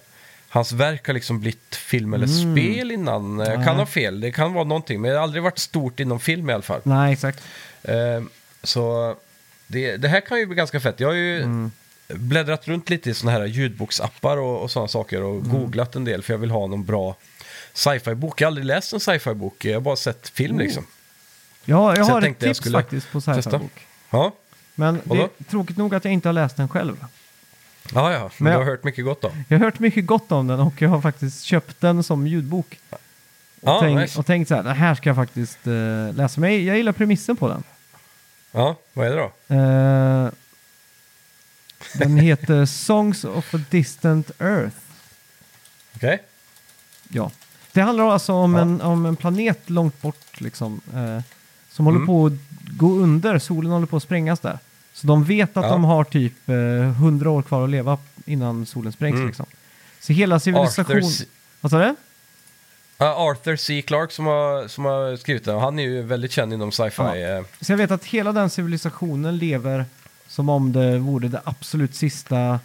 hans 0.54 0.72
verk 0.72 1.06
har 1.06 1.14
liksom 1.14 1.40
blivit 1.40 1.74
film 1.76 2.14
eller 2.14 2.26
Mm. 2.26 2.52
spel 2.54 2.90
innan. 2.90 3.38
Jag 3.38 3.56
Nej. 3.58 3.66
kan 3.66 3.76
ha 3.76 3.86
fel, 3.86 4.20
det 4.20 4.32
kan 4.32 4.52
vara 4.52 4.64
någonting. 4.64 5.00
Men 5.00 5.10
det 5.10 5.16
har 5.16 5.22
aldrig 5.22 5.42
varit 5.42 5.58
stort 5.58 6.00
inom 6.00 6.20
film 6.20 6.50
i 6.50 6.52
alla 6.52 6.62
fall. 6.62 6.80
Nej, 6.84 7.12
exakt. 7.12 7.42
Eh, 7.82 7.94
så 8.62 9.14
det, 9.66 9.96
det 9.96 10.08
här 10.08 10.20
kan 10.20 10.38
ju 10.38 10.46
bli 10.46 10.56
ganska 10.56 10.80
fett. 10.80 11.00
Jag 11.00 11.08
har 11.08 11.14
ju 11.14 11.42
Mm. 11.42 11.72
bläddrat 12.08 12.68
runt 12.68 12.90
lite 12.90 13.10
i 13.10 13.14
sådana 13.14 13.38
här 13.38 13.46
ljudboksappar 13.46 14.36
och, 14.36 14.62
och 14.62 14.70
sådana 14.70 14.88
saker 14.88 15.22
och 15.22 15.36
Mm. 15.40 15.48
googlat 15.50 15.96
en 15.96 16.04
del 16.04 16.22
för 16.22 16.32
jag 16.32 16.38
vill 16.38 16.50
ha 16.50 16.66
någon 16.66 16.84
bra 16.84 17.16
sci-fi-bok. 17.72 18.40
Jag 18.40 18.46
har 18.46 18.50
aldrig 18.50 18.66
läst 18.66 18.92
en 18.92 19.00
sci-fi-bok, 19.00 19.64
jag 19.64 19.74
har 19.74 19.80
bara 19.80 19.96
sett 19.96 20.28
film 20.28 20.56
Oh. 20.56 20.62
liksom. 20.62 20.86
Ja, 21.64 21.88
jag 21.88 21.96
Så 21.96 22.00
jag 22.00 22.04
har 22.14 22.18
ett 22.18 22.24
tänkte 22.24 22.46
jag 22.46 22.50
tips 22.50 22.58
skulle 22.60 22.78
faktiskt 22.78 23.12
på 23.12 23.20
testa. 23.20 23.42
sci-fi-bok. 23.42 23.86
Ja, 24.10 24.32
Men 24.74 24.94
det 24.94 25.00
Vadå? 25.04 25.22
är 25.38 25.44
tråkigt 25.44 25.76
nog 25.76 25.94
att 25.94 26.04
jag 26.04 26.14
inte 26.14 26.28
har 26.28 26.32
läst 26.32 26.56
den 26.56 26.68
själv. 26.68 27.04
Ja, 27.94 28.12
ja. 28.12 28.18
Men 28.20 28.30
Men 28.38 28.44
du 28.44 28.50
jag- 28.50 28.58
har 28.58 28.64
hört 28.70 28.84
mycket 28.84 29.04
gott 29.04 29.20
då. 29.22 29.32
Jag 29.48 29.58
har 29.58 29.64
hört 29.64 29.78
mycket 29.78 30.06
gott 30.06 30.32
om 30.32 30.46
den 30.46 30.60
och 30.60 30.82
jag 30.82 30.88
har 30.88 31.00
faktiskt 31.00 31.42
köpt 31.42 31.80
den 31.80 32.02
som 32.02 32.26
ljudbok. 32.26 32.78
Och, 32.90 32.98
Ja, 33.60 33.80
tänkt, 33.80 34.00
nice. 34.00 34.18
och 34.18 34.26
tänkt 34.26 34.48
så 34.48 34.54
här, 34.54 34.62
det 34.62 34.72
här 34.72 34.94
ska 34.94 35.08
jag 35.08 35.16
faktiskt 35.16 35.66
eh, 35.66 36.12
läsa. 36.14 36.40
Men 36.40 36.52
jag, 36.52 36.60
jag 36.60 36.76
gillar 36.76 36.92
premissen 36.92 37.36
på 37.36 37.48
den. 37.48 37.62
Ja, 38.52 38.76
vad 38.92 39.06
är 39.06 39.10
det 39.10 39.16
då? 39.16 39.54
Eh, 39.56 40.30
den 41.98 42.16
heter 42.16 42.66
Songs 42.66 43.24
of 43.24 43.54
a 43.54 43.60
Distant 43.70 44.30
Earth. 44.38 44.76
Okej? 45.96 46.22
Ja. 47.08 47.30
Det 47.72 47.80
handlar 47.80 48.08
alltså 48.10 48.32
om, 48.32 48.54
Ja. 48.54 48.60
en, 48.60 48.80
om 48.80 49.06
en 49.06 49.16
planet 49.16 49.70
långt 49.70 50.02
bort 50.02 50.40
liksom, 50.40 50.80
eh, 50.94 51.20
som 51.70 51.84
håller 51.84 51.96
Mm. 51.98 52.06
på 52.06 52.26
att 52.26 52.32
gå 52.78 52.92
under. 52.96 53.38
Solen 53.38 53.72
håller 53.72 53.86
på 53.86 53.96
att 53.96 54.02
sprängas 54.02 54.40
där. 54.40 54.58
Så 54.92 55.06
de 55.06 55.24
vet 55.24 55.56
att 55.56 55.64
Ja. 55.64 55.70
de 55.70 55.84
har 55.84 56.04
typ 56.04 56.48
eh, 56.48 56.54
100 56.56 57.30
år 57.30 57.42
kvar 57.42 57.64
att 57.64 57.70
leva 57.70 57.98
innan 58.24 58.66
solen 58.66 58.92
sprängs. 58.92 59.14
Mm. 59.14 59.26
Liksom. 59.26 59.46
Så 60.00 60.12
hela 60.12 60.40
civilisation... 60.40 60.96
Arthur, 60.96 61.08
C- 61.10 61.24
Vad 61.60 61.70
sa 61.70 61.78
du? 61.78 61.94
ja, 62.98 63.14
Arthur 63.30 63.56
C. 63.56 63.82
Clarke 63.82 64.12
som 64.14 64.26
har, 64.26 64.68
som 64.68 64.84
har 64.84 65.16
skrivit 65.16 65.44
den. 65.44 65.58
Han 65.58 65.78
är 65.78 65.82
ju 65.82 66.02
väldigt 66.02 66.32
känd 66.32 66.52
inom 66.52 66.72
sci-fi. 66.72 67.02
Ja. 67.02 67.16
eh, 67.16 67.44
Så 67.60 67.72
jag 67.72 67.76
vet 67.76 67.90
att 67.90 68.04
hela 68.04 68.32
den 68.32 68.50
civilisationen 68.50 69.36
lever 69.38 69.84
som 70.28 70.48
om 70.48 70.72
det 70.72 70.98
vore 70.98 71.28
det 71.28 71.40
absolut 71.44 71.94
sista, 71.94 72.60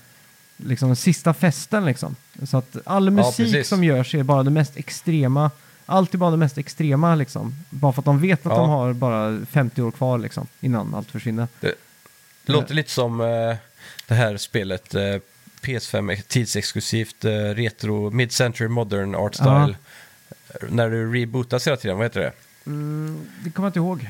liksom 0.57 0.89
den 0.89 0.95
sista 0.95 1.33
festen 1.33 1.85
liksom. 1.85 2.15
Så 2.45 2.57
att 2.57 2.77
all 2.85 3.09
musik 3.09 3.37
precis. 3.37 3.67
som 3.67 3.83
görs 3.83 4.15
är 4.15 4.23
bara 4.23 4.43
det 4.43 4.49
mest 4.51 4.77
extrema, 4.77 5.51
allt 5.85 6.13
är 6.13 6.17
bara 6.17 6.31
det 6.31 6.37
mest 6.37 6.57
extrema 6.57 7.15
liksom. 7.15 7.55
Bara 7.69 7.93
för 7.93 8.01
att 8.01 8.05
de 8.05 8.19
vet 8.19 8.45
att 8.45 8.51
Ja. 8.51 8.57
de 8.59 8.69
har 8.69 8.93
bara 8.93 9.39
50 9.45 9.81
år 9.81 9.91
kvar 9.91 10.17
liksom, 10.17 10.47
innan 10.59 10.95
allt 10.95 11.11
försvinner. 11.11 11.47
Det 11.59 11.73
låter 12.53 12.73
lite 12.73 12.91
som 12.91 13.21
eh, 13.21 13.55
det 14.07 14.13
här 14.15 14.37
spelet 14.37 14.95
eh, 14.95 15.01
PS5 15.61 16.11
är 16.11 16.15
tidsexklusivt 16.27 17.25
eh, 17.25 17.31
retro 17.31 18.09
mid-century 18.09 18.67
modern 18.67 19.15
art 19.15 19.35
style. 19.35 19.75
När 20.69 20.89
du 20.89 21.13
rebootas 21.13 21.67
hela 21.67 21.77
tiden, 21.77 21.97
vad 21.97 22.05
heter 22.05 22.19
det? 22.19 22.31
Mm, 22.65 23.27
det 23.43 23.49
kommer 23.49 23.65
jag 23.65 23.69
inte 23.69 23.79
ihåg. 23.79 24.07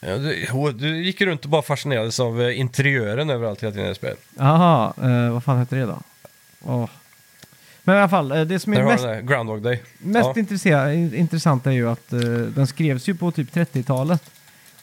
Ja, 0.00 0.16
du, 0.18 0.72
du 0.72 1.04
gick 1.04 1.20
runt 1.20 1.44
och 1.44 1.50
bara 1.50 1.62
fascinerades 1.62 2.20
av 2.20 2.42
eh, 2.42 2.60
interiören 2.60 3.30
överallt 3.30 3.62
hela 3.62 3.72
tiden 3.72 3.86
i 3.86 3.88
det 3.88 3.94
spelet. 3.94 4.18
Jaha, 4.38 4.92
eh, 5.02 5.32
vad 5.32 5.44
fan 5.44 5.58
heter 5.58 5.76
det 5.76 5.82
då? 5.86 6.00
Åh. 6.64 6.88
Men 7.84 7.96
i 7.96 7.98
alla 7.98 8.08
fall, 8.08 8.32
eh, 8.32 8.40
det 8.40 8.58
som 8.60 8.72
Där 8.72 8.80
är 8.80 8.84
har 8.84 8.90
mest 8.92 9.04
du 9.04 9.08
den 9.10 9.26
där 9.26 9.34
Groundhog 9.34 9.62
Day. 9.62 9.82
Mest 9.98 10.26
Ja. 10.34 10.40
intressera- 10.40 10.92
intressant 10.94 11.66
är 11.66 11.70
ju 11.70 11.88
att 11.90 12.12
eh, 12.12 12.18
den 12.28 12.66
skrevs 12.66 13.08
ju 13.08 13.14
på 13.14 13.30
typ 13.30 13.54
30-talet. 13.54 14.22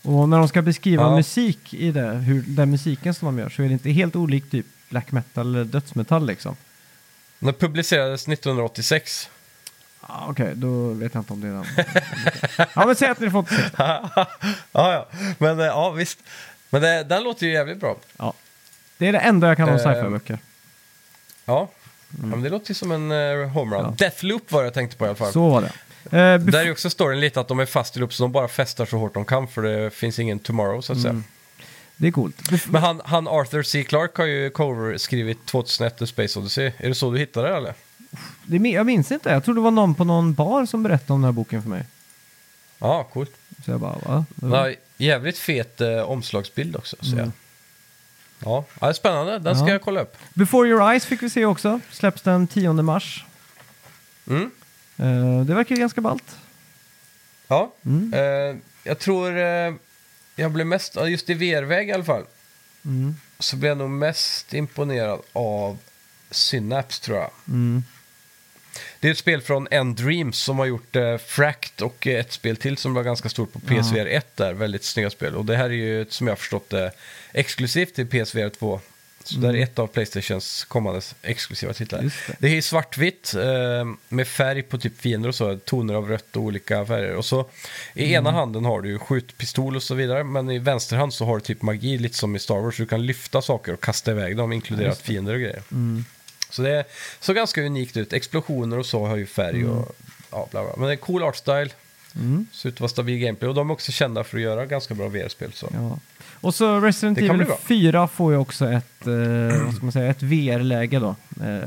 Och 0.02 0.30
när 0.30 0.38
de 0.38 0.48
ska 0.48 0.62
beskriva 0.62 1.04
Ja. 1.04 1.16
musik 1.16 1.74
i 1.74 1.92
det, 1.92 2.12
hur, 2.12 2.44
den 2.48 2.72
musiken 2.72 3.14
som 3.14 3.26
de 3.26 3.40
gör, 3.40 3.50
så 3.50 3.62
är 3.64 3.68
det 3.68 3.74
inte 3.74 3.90
helt 3.90 4.16
olikt 4.16 4.52
typ 4.52 4.66
black 4.90 5.12
metal 5.12 5.56
eller 5.56 5.66
dödsmetall 5.66 6.26
liksom. 6.26 6.56
Den 7.40 7.54
publicerades 7.54 8.28
1986. 8.28 9.30
Ah, 10.02 10.26
Okej, 10.30 10.52
då 10.56 10.94
vet 10.94 11.14
jag 11.14 11.22
inte 11.22 11.34
om 11.34 11.42
det 11.42 11.48
är 11.48 11.52
den. 11.52 11.66
ja, 12.76 12.86
men 12.86 12.96
säg 12.96 13.10
att 13.10 13.20
ni 13.20 13.30
fått 13.30 13.46
86. 13.46 13.72
ja, 13.78 14.10
ja. 14.72 15.08
Men 15.38 15.60
eh, 15.60 15.66
ja, 15.66 15.92
visst. 15.92 16.20
Men 16.70 16.82
det, 16.82 17.04
den 17.04 17.24
låter 17.24 17.46
ju 17.46 17.52
jävligt 17.52 17.80
bra. 17.80 17.98
Ja. 18.18 18.34
Det 18.98 19.08
är 19.08 19.12
det 19.12 19.20
enda 19.20 19.48
jag 19.48 19.58
kan 19.58 19.70
om 19.70 19.76
Eh, 19.76 19.82
sci-fi-böcker. 19.82 20.40
Ja. 21.46 21.70
ja 22.10 22.26
men 22.26 22.42
det 22.42 22.50
låter 22.50 22.70
ju 22.70 22.76
som 22.76 22.92
en 22.92 23.12
uh, 23.12 23.48
homerun. 23.48 23.86
Ja. 23.86 23.96
Deathloop 23.98 24.52
var 24.52 24.62
det 24.62 24.66
jag 24.66 24.74
tänkte 24.74 24.98
på 24.98 25.06
i 25.06 25.08
alla 25.08 25.16
fall. 25.16 25.32
Så 25.32 25.50
var 25.50 25.62
det. 25.62 25.72
Eh, 26.12 26.38
Där 26.40 26.66
är 26.66 26.72
också 26.72 26.90
storyn 26.90 27.20
lite 27.20 27.40
att 27.40 27.48
de 27.48 27.60
är 27.60 27.66
fast 27.66 27.98
i 27.98 28.00
loop 28.00 28.14
så 28.14 28.24
de 28.24 28.32
bara 28.32 28.48
festar 28.48 28.86
så 28.86 28.98
hårt 28.98 29.14
de 29.14 29.26
kan 29.26 29.48
för 29.48 29.62
det 29.62 29.90
finns 29.90 30.20
ingen 30.20 30.40
tomorrow 30.40 30.82
så 30.82 30.94
att 30.94 31.00
säga. 31.02 31.10
Mm. 31.10 31.24
det 31.98 32.08
är 32.08 32.12
coolt. 32.12 32.52
Men 32.70 32.82
han, 32.82 33.02
han 33.06 33.28
Arthur 33.28 33.64
C. 33.64 33.84
Clarke 33.84 34.22
har 34.22 34.28
ju 34.28 34.50
cover 34.50 34.98
skrivit 34.98 35.46
2001 35.46 35.98
The 35.98 36.08
Space 36.08 36.40
Odyssey. 36.40 36.72
Är 36.78 36.88
det 36.90 36.96
så 36.96 37.12
du 37.12 37.18
hittade 37.20 37.48
det 37.50 37.56
eller? 37.58 37.74
det, 38.46 38.70
jag 38.70 38.86
minns 38.86 39.12
inte, 39.12 39.30
jag 39.30 39.44
tror 39.46 39.56
det 39.56 39.62
var 39.62 39.72
någon 39.72 39.96
på 39.96 40.04
någon 40.04 40.34
bar 40.34 40.66
som 40.66 40.84
berättade 40.84 41.14
om 41.14 41.22
den 41.22 41.26
här 41.28 41.32
boken 41.32 41.62
för 41.62 41.70
mig. 41.70 41.84
Ja, 42.80 43.04
coolt. 43.04 43.32
Så 43.66 43.72
jag 43.72 43.80
bara, 43.80 43.96
va? 44.06 44.26
Har 44.58 44.76
jävligt 44.98 45.38
fet 45.38 45.82
eh, 45.82 46.00
omslagsbild 46.02 46.76
också. 46.76 46.96
Så 47.02 47.12
Mm. 47.14 47.20
jag. 47.20 47.32
Ja, 48.46 48.66
det 48.80 48.86
är 48.86 48.94
spännande. 48.94 49.40
Den 49.40 49.56
ska 49.56 49.66
Ja. 49.68 49.72
jag 49.72 49.82
kolla 49.82 50.02
upp. 50.02 50.18
Before 50.34 50.70
Your 50.70 50.90
Eyes 50.92 51.06
fick 51.06 51.24
vi 51.24 51.30
se 51.30 51.46
också. 51.46 51.80
Släpps 51.92 52.22
den 52.22 52.48
10 52.48 52.74
mars. 52.74 53.26
Mm. 54.28 54.52
Eh, 55.00 55.42
det 55.46 55.54
verkar 55.56 55.76
ganska 55.76 56.02
ballt. 56.02 56.36
Ja, 57.48 57.74
Mm. 57.86 58.14
eh, 58.14 58.58
jag 58.84 59.00
tror 59.00 59.38
eh, 59.38 59.74
jag 60.36 60.52
blev 60.52 60.68
mest, 60.68 60.96
just 61.08 61.30
i 61.30 61.34
VR-väg 61.34 61.90
i 61.90 61.92
alla 61.92 62.04
fall, 62.04 62.26
Mm. 62.86 63.16
så 63.40 63.56
blev 63.56 63.70
jag 63.70 63.78
nog 63.78 63.90
mest 63.90 64.54
imponerad 64.54 65.20
av 65.34 65.78
Synapse 66.32 67.04
tror 67.04 67.18
jag. 67.18 67.32
Mm. 67.48 67.84
Det 69.00 69.08
är 69.08 69.12
ett 69.12 69.18
spel 69.18 69.42
från 69.42 69.68
N-Dreams 69.72 70.38
som 70.40 70.60
har 70.60 70.66
gjort 70.66 70.96
eh, 70.96 71.18
Fract 71.18 71.82
och 71.82 72.08
ett 72.08 72.32
spel 72.32 72.58
till 72.58 72.78
som 72.78 72.94
var 72.94 73.04
ganska 73.04 73.30
stort 73.30 73.54
på 73.54 73.60
PSVR 73.60 74.06
1 74.08 74.38
där. 74.38 74.54
Väldigt 74.54 74.84
snygga 74.84 75.10
spel. 75.10 75.36
Och 75.36 75.46
det 75.46 75.56
här 75.58 75.66
är 75.66 75.70
ju, 75.70 76.06
som 76.10 76.28
jag 76.28 76.32
har 76.32 76.38
förstått 76.38 76.70
det, 76.70 76.92
exklusivt 77.34 77.96
till 77.96 78.08
PSVR 78.08 78.50
2. 78.50 78.80
Så 79.24 79.40
det 79.40 79.48
här 79.48 79.56
är 79.56 79.64
ett 79.64 79.80
av 79.80 79.88
Playstations 79.88 80.64
kommande 80.64 81.02
exklusiva 81.22 81.74
titlar. 81.74 82.02
Det. 82.02 82.36
Det 82.40 82.58
är 82.58 82.62
svartvitt 82.62 83.34
eh, 83.34 83.94
med 84.10 84.28
färg 84.28 84.62
på 84.62 84.78
typ 84.78 85.02
fiender 85.02 85.30
och 85.30 85.36
så, 85.36 85.58
toner 85.58 85.94
av 85.94 86.10
rött 86.10 86.36
och 86.36 86.44
olika 86.44 86.86
färger. 86.86 87.16
Och 87.16 87.26
så 87.26 87.50
i 87.94 88.14
ena 88.14 88.32
handen 88.32 88.66
har 88.66 88.82
du 88.82 88.90
ju 88.90 89.00
skjutpistol 89.00 89.76
och 89.76 89.84
så 89.84 89.96
vidare, 89.96 90.24
men 90.24 90.50
i 90.50 90.60
vänster 90.60 90.98
hand 90.98 91.14
så 91.14 91.26
har 91.26 91.36
du 91.36 91.42
typ 91.42 91.62
magi, 91.62 91.98
lite 91.98 92.18
som 92.18 92.36
i 92.36 92.40
Star 92.40 92.60
Wars. 92.60 92.78
Du 92.78 92.86
kan 92.86 93.06
lyfta 93.06 93.42
saker 93.42 93.74
och 93.74 93.84
kasta 93.84 94.12
iväg 94.12 94.38
dem, 94.38 94.54
inkluderat 94.54 95.02
fiender 95.02 95.34
och 95.34 95.40
grejer. 95.40 95.62
Mm. 95.72 96.06
Så 96.50 96.62
det 96.62 96.86
såg 97.20 97.36
ganska 97.36 97.62
unikt 97.62 97.98
ut. 97.98 98.14
Explosioner 98.14 98.80
och 98.80 98.86
så 98.86 99.06
har 99.06 99.16
ju 99.16 99.26
färg 99.26 99.66
och 99.66 99.96
ja, 100.32 100.48
bla 100.52 100.64
bla. 100.64 100.74
Men 100.78 100.88
det 100.88 100.94
är 100.94 100.98
cool 100.98 101.24
art 101.24 101.36
style. 101.36 101.70
Mm. 102.16 102.48
Ser 102.52 102.70
ut 102.70 102.76
att 102.76 102.82
vara 102.82 102.90
stabil 102.90 103.20
gameplay. 103.20 103.50
Och 103.50 103.56
de 103.56 103.70
är 103.70 103.74
också 103.74 103.92
kända 103.92 104.24
för 104.24 104.38
att 104.38 104.44
göra 104.44 104.66
ganska 104.66 104.94
bra 104.94 105.08
VR-spel. 105.08 105.52
Så. 105.54 105.70
Ja. 105.74 106.00
Och 106.42 106.56
så 106.56 106.80
Resident 106.80 107.18
Det 107.18 107.28
kan 107.28 107.36
Evil 107.36 107.38
bli 107.38 107.56
bra. 107.56 107.58
4 107.68 108.08
får 108.08 108.32
ju 108.32 108.38
också 108.38 108.66
ett, 108.70 109.08
eh, 109.08 109.64
vad 109.66 109.74
ska 109.76 109.84
man 109.86 109.92
säga, 109.92 110.10
ett 110.10 110.24
VR-läge 110.24 111.00
då. 111.00 111.16
Eh, 111.46 111.60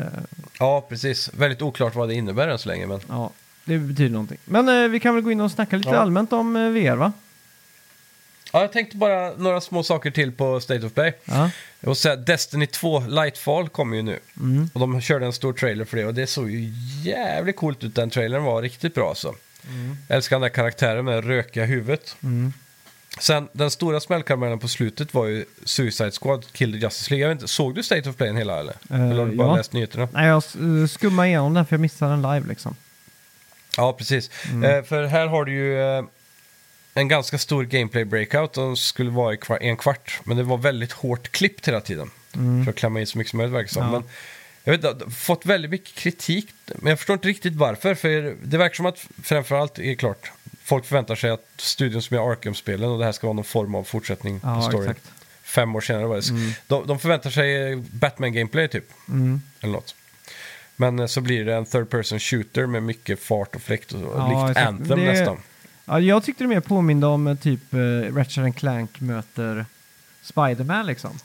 Ja, 0.59 0.87
precis. 0.89 1.31
Väldigt 1.35 1.63
oklart 1.63 1.95
vad 1.95 2.09
det 2.09 2.15
innebär 2.15 2.49
än 2.49 2.59
så 2.59 2.69
länge. 2.69 2.87
Men 2.87 3.01
ja, 3.09 3.31
det 3.65 3.79
betyder 3.79 4.11
någonting. 4.11 4.39
Men 4.45 4.69
eh, 4.83 4.89
vi 4.89 5.01
kan 5.01 5.15
väl 5.15 5.25
gå 5.25 5.33
in 5.33 5.41
och 5.41 5.51
snacka 5.51 5.77
lite 5.77 5.89
Ja. 5.89 5.97
allmänt 5.97 6.33
om 6.33 6.57
eh, 6.57 6.63
VR 6.71 6.97
va? 6.97 7.13
ja, 8.53 8.61
jag 8.61 8.73
tänkte 8.73 8.97
bara 8.97 9.33
några 9.37 9.61
små 9.61 9.83
saker 9.83 10.11
till 10.11 10.33
på 10.33 10.61
State 10.61 10.87
of 10.87 10.93
Play. 10.95 11.13
Ja. 11.25 11.51
Och 11.87 11.97
säga 11.97 12.17
Destiny 12.17 12.67
2 12.67 13.01
Lightfall 13.01 13.69
kommer 13.69 13.97
ju 13.97 14.03
nu. 14.03 14.19
Mm. 14.41 14.71
Och 14.73 14.81
de 14.81 15.01
körde 15.01 15.27
en 15.27 15.33
stor 15.33 15.53
trailer 15.53 15.85
för 15.85 15.97
det. 15.97 16.05
Och 16.05 16.15
det 16.15 16.27
såg 16.27 16.51
ju 16.51 16.73
jävligt 17.03 17.57
coolt 17.57 17.85
ut. 17.85 17.95
Den 17.95 18.11
trailern 18.11 18.43
var 18.45 18.63
riktigt 18.63 18.95
bra 18.95 19.09
alltså. 19.09 19.35
Jag 20.09 20.17
älskar 20.17 20.37
den 20.37 20.43
där 20.43 20.49
karaktären 20.49 21.05
med 21.05 21.25
rökiga 21.27 21.65
huvudet. 21.65 22.17
Mm. 22.23 22.53
Sen 23.19 23.49
den 23.53 23.71
stora 23.71 24.01
smällkaramellen 24.01 24.59
på 24.59 24.69
slutet 24.69 25.15
var 25.15 25.27
ju 25.27 25.45
Suicide 25.65 26.11
Squad 26.11 26.45
Kill 26.53 26.73
the 26.73 26.79
Justice 26.79 27.11
League. 27.11 27.23
Jag 27.23 27.29
vet 27.29 27.37
inte, 27.37 27.53
såg 27.53 27.75
du 27.75 27.83
State 27.83 28.11
of 28.11 28.17
Play 28.17 28.33
hela 28.33 28.61
eller? 28.61 28.75
Eh, 28.91 29.11
eller 29.11 29.19
har 29.19 29.27
du 29.27 29.37
bara 29.37 29.49
ja. 29.49 29.57
läst 29.57 29.73
nyheterna? 29.73 30.09
Nej, 30.13 30.27
jag 30.27 30.43
uh, 30.61 30.87
skummade 30.87 31.29
igenom 31.29 31.55
den 31.55 31.67
för 31.67 31.77
jag 31.77 31.81
missade 31.81 32.11
den 32.11 32.23
live 32.23 32.49
liksom. 32.49 32.77
Ja, 33.77 33.93
precis. 33.93 34.31
Eh, 34.65 34.83
för 34.83 35.05
här 35.05 35.27
har 35.27 35.45
du 35.45 35.53
ju 35.53 35.83
eh, 35.83 36.05
en 36.95 37.09
ganska 37.09 37.39
stor 37.39 37.65
gameplay 37.65 38.05
breakout. 38.05 38.53
Den 38.53 38.77
skulle 38.77 39.11
vara 39.11 39.35
i 39.35 39.37
kvar, 39.37 39.59
en 39.61 39.77
kvart. 39.77 40.21
Men 40.25 40.37
det 40.37 40.43
var 40.43 40.59
väldigt 40.59 40.93
hårt 40.93 41.33
klippt 41.33 41.69
hela 41.69 41.81
tiden. 41.81 42.11
För 42.65 42.71
att 42.71 42.77
klämma 42.77 43.01
in 43.01 43.07
så 43.07 43.19
mycket 43.19 43.31
som 43.31 43.37
möjligt 43.37 43.55
verkar. 43.55 43.81
Ja. 43.81 43.91
Men 43.91 44.05
jag 44.65 44.79
vet 44.79 45.15
fått 45.15 45.47
väldigt 45.47 45.71
mycket 45.71 45.95
kritik. 45.95 46.49
Men 46.67 46.91
jag 46.91 46.99
förstår 46.99 47.15
inte 47.15 47.29
riktigt 47.29 47.55
varför. 47.55 47.95
För 47.95 48.37
det 48.43 48.59
verkar 48.59 48.75
som 48.75 48.87
att 48.87 49.07
framförallt 49.23 49.79
är 49.79 49.95
klart. 49.95 50.33
Folk 50.65 50.85
förväntar 50.85 51.15
sig 51.15 51.31
att 51.31 51.47
studion 51.57 52.03
som 52.03 52.17
gör 52.17 52.33
Arkham-spelen 52.33 52.91
och 52.91 52.99
det 52.99 53.05
här 53.05 53.13
ska 53.13 53.27
vara 53.27 53.35
någon 53.35 53.45
form 53.45 53.75
av 53.75 53.85
fortsättning 53.85 54.41
på 54.41 54.47
Ja, 54.49 54.63
storyn. 54.63 54.91
exakt. 54.91 55.11
Fem 55.43 55.77
år 55.77 55.81
senare 55.81 56.07
var 56.07 56.17
det. 56.17 56.55
De, 56.67 56.87
de 56.87 56.99
förväntar 56.99 57.31
sig 57.31 57.77
Batman-gameplay 57.77 58.69
typ. 58.69 58.85
Mm. 59.09 59.43
Eller 59.61 59.73
något. 59.73 59.95
Men 60.77 60.99
eh, 60.99 61.07
så 61.07 61.21
blir 61.21 61.45
det 61.45 61.55
en 61.55 61.67
third 61.67 61.91
person 61.91 62.21
shooter 62.21 62.67
med 62.67 62.83
mycket 62.83 63.21
fart 63.21 63.55
och 63.55 63.63
fläkt 63.63 63.93
och. 63.93 64.01
Ja, 64.01 64.29
likt 64.29 64.51
exakt. 64.59 64.69
Anthem 64.69 64.99
Det- 64.99 65.05
nästan. 65.13 65.39
Ja, 65.85 66.01
jag 66.01 66.25
tyckte 66.25 66.45
det 66.45 66.49
mer 66.49 66.61
påminde 66.61 67.07
om 67.07 67.27
eh, 67.27 67.35
typ 67.37 67.75
uh, 67.75 68.15
Ratchet 68.17 68.57
Clank 68.57 69.01
möter 69.01 69.67
Spiderman 70.23 70.87
liksom. 70.87 71.19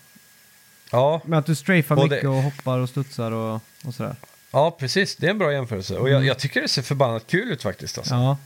Ja, 0.91 1.21
Med 1.25 1.39
att 1.39 1.45
du 1.45 1.55
strafar 1.55 1.95
Och 1.95 2.09
det- 2.09 2.15
mycket 2.15 2.29
och 2.29 2.35
hoppar 2.43 2.79
och 2.79 2.89
studsar 2.89 3.31
och, 3.31 3.61
och 3.85 3.93
sådär. 3.93 4.15
ja, 4.51 4.71
precis. 4.79 5.15
Det 5.15 5.25
är 5.25 5.31
en 5.31 5.38
bra 5.38 5.51
jämförelse. 5.53 5.97
Och 5.97 6.09
jag, 6.09 6.25
jag 6.25 6.39
tycker 6.39 6.61
det 6.61 6.67
ser 6.67 6.81
förbannat 6.81 7.27
kul 7.27 7.51
ut 7.51 7.63
faktiskt. 7.63 7.97
Alltså. 7.97 8.13
Mm. 8.13 8.25
Ja. 8.25 8.38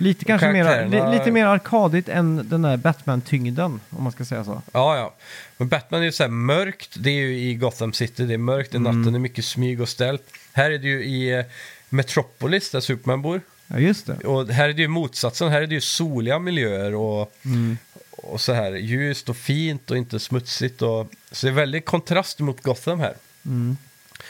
Lite 0.00 0.24
kanske 0.24 0.52
mer, 0.52 0.86
li, 0.88 1.18
lite 1.18 1.30
mer 1.30 1.46
arkadigt 1.46 2.08
än 2.08 2.48
den 2.48 2.62
där 2.62 2.76
Batman-tyngden, 2.76 3.80
om 3.90 4.02
man 4.02 4.12
ska 4.12 4.24
säga 4.24 4.44
så. 4.44 4.62
Ja, 4.72 4.96
ja. 4.96 5.14
Men 5.56 5.68
Batman 5.68 6.00
är 6.00 6.04
ju 6.04 6.12
så 6.12 6.22
här 6.22 6.30
mörkt. 6.30 6.94
Det 6.98 7.10
är 7.10 7.14
ju 7.14 7.38
i 7.38 7.54
Gotham 7.54 7.92
City. 7.92 8.24
Det 8.26 8.34
är 8.34 8.38
mörkt 8.38 8.74
i 8.74 8.76
Mm. 8.76 8.98
natten. 8.98 9.12
Det 9.12 9.16
är 9.16 9.20
mycket 9.20 9.44
smyg 9.44 9.80
och 9.80 9.88
ställt. 9.88 10.22
Här 10.52 10.70
är 10.70 10.78
det 10.78 10.88
ju 10.88 11.04
i 11.04 11.38
eh, 11.38 11.44
Metropolis 11.88 12.70
där 12.70 12.80
Superman 12.80 13.22
bor. 13.22 13.40
Ja, 13.66 13.78
just 13.78 14.06
det. 14.06 14.14
Och 14.16 14.48
här 14.48 14.68
är 14.68 14.72
det 14.72 14.82
ju 14.82 14.88
motsatsen. 14.88 15.48
Här 15.48 15.62
är 15.62 15.66
det 15.66 15.74
ju 15.74 15.80
soliga 15.80 16.38
miljöer 16.38 16.94
och, 16.94 17.32
Mm. 17.44 17.78
och 18.10 18.40
så 18.40 18.52
här 18.52 18.72
ljust 18.72 19.28
och 19.28 19.36
fint 19.36 19.90
och 19.90 19.96
inte 19.96 20.18
smutsigt. 20.20 20.82
Och, 20.82 21.10
så 21.32 21.46
det 21.46 21.50
är 21.50 21.54
väldigt 21.54 21.84
kontrast 21.84 22.38
mot 22.40 22.62
Gotham 22.62 23.00
här. 23.00 23.14
Mm. 23.46 23.76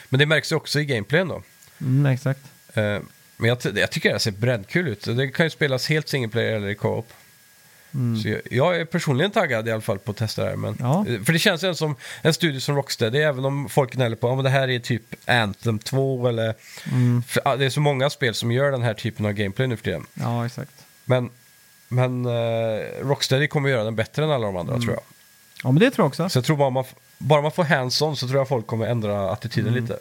Men 0.08 0.18
det 0.18 0.26
märks 0.26 0.52
ju 0.52 0.56
också 0.56 0.80
i 0.80 0.84
gameplayen 0.84 1.28
då. 1.28 1.42
Mm, 1.80 2.06
exakt. 2.06 2.40
Eh, 2.74 2.98
Men 3.40 3.48
jag, 3.48 3.78
jag 3.78 3.90
tycker 3.90 4.12
det 4.12 4.18
ser 4.18 4.30
brännkul 4.30 4.88
ut. 4.88 5.04
Det 5.04 5.28
kan 5.28 5.46
ju 5.46 5.50
spelas 5.50 5.88
helt 5.88 6.08
single 6.08 6.28
player 6.28 6.56
eller 6.56 6.68
i 6.68 6.74
co-op. 6.74 7.12
Mm. 7.94 8.20
Så 8.22 8.28
jag, 8.28 8.40
jag 8.50 8.76
är 8.80 8.84
personligen 8.84 9.30
taggad 9.30 9.68
i 9.68 9.72
alla 9.72 9.80
fall 9.80 9.98
på 9.98 10.10
att 10.10 10.16
testa 10.16 10.42
det 10.42 10.48
här. 10.48 10.56
Men, 10.56 10.76
Ja. 10.80 11.04
För 11.24 11.32
det 11.32 11.38
känns 11.38 11.64
ju 11.64 11.74
som 11.74 11.96
en 12.22 12.34
studio 12.34 12.60
som 12.60 12.76
Rocksteady, 12.76 13.18
även 13.18 13.44
om 13.44 13.68
folk 13.68 13.92
gnäller 13.92 14.16
på 14.16 14.32
att 14.38 14.44
det 14.44 14.50
här 14.50 14.68
är 14.70 14.78
typ 14.78 15.02
Anthem 15.26 15.78
2 15.78 16.28
eller... 16.28 16.54
Mm. 16.92 17.22
För, 17.22 17.42
ah, 17.44 17.56
det 17.56 17.64
är 17.64 17.70
så 17.70 17.80
många 17.80 18.10
spel 18.10 18.34
som 18.34 18.52
gör 18.52 18.70
den 18.70 18.82
här 18.82 18.94
typen 18.94 19.26
av 19.26 19.32
gameplay 19.32 19.66
nu 19.66 19.76
för 19.76 19.84
tiden. 19.84 20.06
Ja, 20.14 20.46
exakt. 20.46 20.70
Men, 21.04 21.30
men 21.88 22.26
eh, 22.26 22.80
Rocksteady 23.02 23.46
kommer 23.46 23.68
göra 23.68 23.84
den 23.84 23.96
bättre 23.96 24.24
än 24.24 24.30
alla 24.30 24.46
de 24.46 24.56
andra 24.56 24.74
Mm. 24.74 24.86
tror 24.86 24.94
jag. 24.94 25.02
Ja, 25.64 25.72
men 25.72 25.80
det 25.80 25.90
tror 25.90 26.04
jag 26.04 26.08
också. 26.08 26.28
Så 26.28 26.38
jag 26.38 26.44
tror 26.44 26.56
bara 26.56 26.70
man, 26.70 26.84
bara 27.18 27.42
man 27.42 27.52
får 27.52 27.64
hands-on 27.64 28.16
så 28.16 28.28
tror 28.28 28.40
jag 28.40 28.48
folk 28.48 28.66
kommer 28.66 28.86
ändra 28.86 29.30
attityden 29.32 29.72
Mm. 29.72 29.82
lite. 29.84 29.98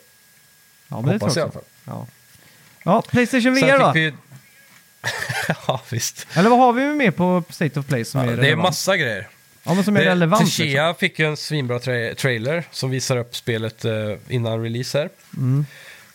Ja, 0.88 0.96
men 1.02 1.06
det 1.06 1.12
Hoppas 1.14 1.34
tror 1.34 1.38
i 1.38 1.40
jag 1.40 1.44
alla 1.44 1.60
också. 1.60 1.60
fall. 1.86 1.96
Ja. 1.96 2.08
Ja, 2.84 3.01
Playstation 3.01 3.55
Sen 3.55 3.67
VR 3.67 3.80
då? 3.80 3.91
vi... 3.91 4.13
ja, 5.67 5.82
visst. 5.91 6.27
Eller 6.34 6.49
vad 6.49 6.59
har 6.59 6.73
vi 6.73 6.86
med 6.86 7.15
på 7.15 7.43
State 7.49 7.80
of 7.80 7.86
Play 7.86 8.05
som 8.05 8.19
Ja, 8.21 8.25
är 8.25 8.27
det 8.30 8.34
är 8.41 8.45
relevant? 8.45 8.63
massa 8.63 8.97
grejer. 8.97 9.27
Ja, 9.63 9.73
men 9.73 9.84
som 9.84 9.95
är 9.95 9.99
Det- 10.01 10.05
relevant. 10.09 10.43
liksom. 10.45 10.65
Techia 10.65 10.93
fick 10.93 11.19
ju 11.19 11.25
en 11.27 11.38
svinbra 11.38 11.77
tra- 11.77 12.15
trailer 12.15 12.63
som 12.71 12.89
visar 12.89 13.17
upp 13.17 13.36
spelet 13.36 13.86
eh, 13.86 13.93
innan 14.27 14.63
release 14.63 14.97
här. 14.97 15.09
Mm. 15.38 15.65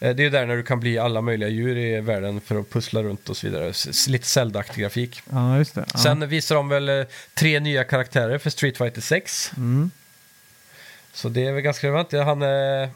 Eh, 0.00 0.14
det 0.14 0.22
är 0.22 0.24
ju 0.24 0.30
där 0.30 0.46
när 0.46 0.56
du 0.56 0.62
kan 0.62 0.80
bli 0.80 0.98
alla 0.98 1.20
möjliga 1.20 1.48
djur 1.48 1.76
i 1.78 2.00
världen 2.00 2.40
för 2.40 2.60
att 2.60 2.70
pussla 2.70 3.02
runt 3.02 3.28
och 3.28 3.36
så 3.36 3.46
vidare. 3.46 3.68
S- 3.68 4.08
lite 4.08 4.26
Zelda-aktig 4.26 4.80
grafik. 4.82 5.22
Ja, 5.30 5.58
just 5.58 5.74
det. 5.74 5.84
Ja. 5.92 5.98
Sen 5.98 6.28
visar 6.28 6.54
de 6.54 6.68
väl 6.68 6.88
eh, 6.88 7.04
tre 7.34 7.60
nya 7.60 7.84
karaktärer 7.84 8.38
för 8.38 8.50
Street 8.50 8.78
Fighter 8.78 9.00
6. 9.00 9.52
Mm. 9.56 9.90
Så 11.12 11.28
det 11.28 11.46
är 11.46 11.52
väl 11.52 11.62
ganska 11.62 11.86
relevant. 11.86 12.12
Han 12.12 12.42
är... 12.42 12.90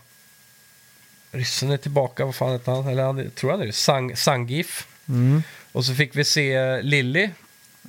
Ryssen 1.33 1.71
är 1.71 1.77
tillbaka, 1.77 2.25
vad 2.25 2.35
fan 2.35 2.53
heter 2.53 2.73
han? 2.73 2.89
Eller 2.89 3.03
han 3.05 3.31
tror 3.31 3.51
han 3.51 3.61
är 3.63 3.67
det? 3.67 3.73
Sang, 3.73 4.17
Sangif. 4.17 4.87
Mm. 5.09 5.43
Och 5.73 5.85
så 5.85 5.95
fick 5.95 6.17
vi 6.17 6.25
se 6.25 6.83
Lilly 6.83 7.31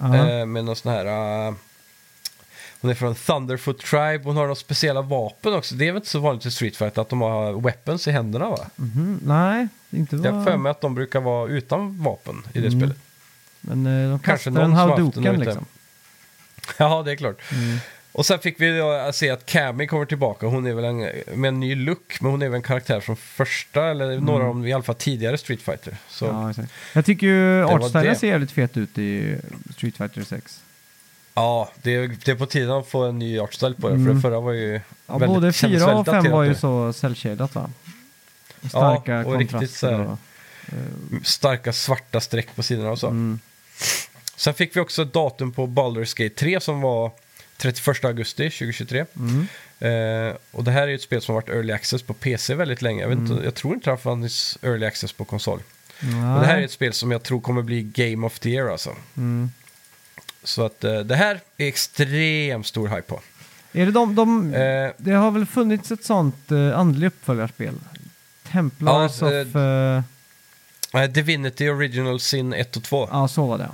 eh, 0.02 0.46
med 0.46 0.66
någon 0.66 0.76
sån 0.76 0.92
här... 0.92 1.06
eh, 1.48 1.54
hon 2.82 2.92
är 2.92 2.96
från 2.96 3.16
Thunderfoot 3.16 3.80
Tribe. 3.80 4.22
Hon 4.24 4.36
har 4.36 4.44
några 4.44 4.56
speciella 4.56 5.02
vapen 5.02 5.54
också. 5.54 5.76
Det 5.76 5.84
är 5.88 5.92
väl 5.92 5.96
inte 5.96 6.10
så 6.10 6.20
vanligt 6.20 6.46
i 6.46 6.52
Street 6.52 6.76
Fighter 6.78 7.02
att 7.02 7.10
de 7.10 7.22
har 7.22 7.62
weapons 7.62 8.08
i 8.08 8.12
händerna 8.12 8.50
va? 8.50 8.68
Mhm. 8.76 9.20
Nej, 9.26 9.68
inte 9.90 10.16
Jag 10.16 10.24
har 10.24 10.32
vad... 10.32 10.46
för 10.46 10.58
mig 10.58 10.70
att 10.70 10.82
de 10.82 10.96
brukar 10.96 11.20
vara 11.22 11.50
utan 11.50 12.04
vapen 12.04 12.44
i 12.54 12.60
det 12.60 12.68
Mm. 12.68 12.80
spelet. 12.80 12.98
Men 13.62 13.86
eh, 13.86 14.10
de 14.10 14.20
Kanske 14.20 14.32
kastar 14.50 14.52
någon 14.52 14.64
en 14.72 14.78
halvdoken 14.78 15.40
liksom. 15.40 15.66
Ja, 16.78 17.02
det 17.06 17.12
är 17.12 17.16
klart. 17.16 17.42
Mm. 17.52 17.78
Och 18.12 18.26
sen 18.26 18.39
fick 18.39 18.62
vi 18.62 18.78
då 18.78 19.12
se 19.14 19.30
att 19.30 19.45
Cammy 19.45 19.88
kommer 19.88 20.05
tillbaka. 20.05 20.45
Hon 20.47 20.66
är 20.68 20.74
väl 20.74 20.86
en, 20.86 20.97
med 21.39 21.47
en 21.47 21.60
ny 21.60 21.76
look, 21.76 22.18
men 22.22 22.32
hon 22.32 22.41
är 22.41 22.49
väl 22.49 22.55
en 22.55 22.62
karaktär 22.62 22.99
från 22.99 23.16
första, 23.16 23.86
eller 23.86 24.20
några 24.20 24.43
av 24.43 24.47
de 24.49 24.66
i 24.66 24.74
alla 24.74 24.84
fall 24.84 24.95
tidigare 24.95 25.38
Street 25.38 25.62
Fighter. 25.62 25.97
Så 26.10 26.26
ja, 26.26 26.32
Ja, 26.43 26.49
exakt. 26.49 26.72
Jag 26.93 27.05
tycker 27.05 27.28
ju 27.28 27.64
artstylen 27.66 28.16
ser 28.16 28.28
jävligt 28.28 28.51
fet 28.51 28.78
ut 28.78 28.97
i 28.97 29.36
Street 29.74 29.97
Fighter 29.97 30.24
6. 30.24 30.62
det, 31.82 31.95
är, 31.95 32.16
det 32.26 32.32
är 32.32 32.36
på 32.36 32.45
tiden 32.45 32.72
att 32.72 32.88
få 32.88 33.03
en 33.03 33.20
ny 33.20 33.39
artstyle 33.39 33.76
på 33.76 33.89
det, 33.89 33.95
för 33.95 34.01
Mm. 34.01 34.16
det 34.16 34.22
förra 34.22 34.39
var 34.39 34.51
ju 34.51 34.82
Ja, 35.07 35.18
väldigt, 35.18 35.30
både 35.30 35.53
kändes 35.53 35.80
4 35.82 35.86
och 35.86 36.07
väldigt 36.07 36.14
5 36.14 36.16
daterat 36.16 36.34
var 36.34 36.43
ju 36.43 36.55
så 36.55 36.93
cellshadat 36.93 37.55
va? 37.55 37.70
Starka 38.70 39.12
Ja, 39.12 39.26
och 39.26 39.38
riktigt 39.39 39.72
så 39.72 39.88
här- 39.89 39.99
och, 40.05 40.18
eh, 40.68 41.22
Starka 41.24 41.74
svarta 41.74 42.20
streck 42.22 42.55
på 42.55 42.64
sidorna 42.64 42.91
och 42.91 42.99
så. 42.99 43.07
mm. 43.07 43.39
Sen 44.36 44.53
fick 44.53 44.76
vi 44.76 44.80
också 44.80 45.05
datum 45.05 45.51
på 45.51 45.68
Baldur's 45.68 46.24
Gate 46.24 46.36
3 46.36 46.60
som 46.60 46.82
var 46.82 47.12
31 47.62 48.05
augusti 48.05 48.49
2023. 48.49 49.05
Mm. 49.16 49.47
Eh, 50.30 50.36
och 50.51 50.64
det 50.64 50.72
här 50.72 50.82
är 50.84 50.88
ju 50.88 50.95
ett 50.95 51.01
spel 51.01 51.22
som 51.22 51.36
har 51.36 51.41
varit 51.41 51.49
early 51.49 51.74
access 51.74 52.01
på 52.01 52.14
PC 52.14 52.55
väldigt 52.55 52.82
länge. 52.82 53.01
Jag, 53.01 53.10
vet 53.10 53.18
Mm. 53.18 53.32
inte, 53.32 53.43
jag 53.45 53.55
tror 53.55 53.74
inte 53.74 53.86
det 53.86 53.91
har 53.91 53.97
funnits 53.97 54.57
early 54.62 54.86
access 54.86 55.14
på 55.14 55.26
konsol. 55.26 55.60
Nej. 55.99 56.14
Men 56.16 56.39
det 56.41 56.45
här 56.45 56.57
är 56.57 56.62
ett 56.66 56.72
spel 56.72 56.93
som 56.93 57.12
jag 57.12 57.24
tror 57.24 57.41
kommer 57.41 57.62
bli 57.62 57.84
Game 57.84 58.28
of 58.28 58.39
the 58.39 58.49
Year 58.49 58.70
alltså. 58.72 58.95
mm. 59.18 59.51
Så 60.43 60.66
att 60.66 60.84
eh, 60.84 60.99
det 60.99 61.16
här 61.16 61.39
är 61.57 61.68
extremt 61.68 62.68
stor 62.68 62.88
hype 62.88 63.01
på. 63.01 63.22
Är 63.74 63.86
det 63.86 63.91
de, 63.91 64.16
de 64.16 64.53
Eh, 64.53 64.91
Det 64.97 65.12
har 65.12 65.32
väl 65.32 65.45
funnits 65.45 65.91
ett 65.91 66.03
sånt 66.03 66.51
uh, 66.51 66.80
andlig 66.80 67.07
uppföljarspel? 67.07 67.74
Templars 68.51 69.22
Ja, 69.22 69.28
of... 69.41 69.55
eh, 69.55 70.03
eh, 71.03 71.10
Divinity 71.10 71.70
Original 71.70 72.20
Sin 72.20 72.53
1 72.53 72.78
och 72.78 72.84
2. 72.84 73.07
Ja, 73.12 73.28
så 73.28 73.45
var 73.45 73.57
det. 73.57 73.70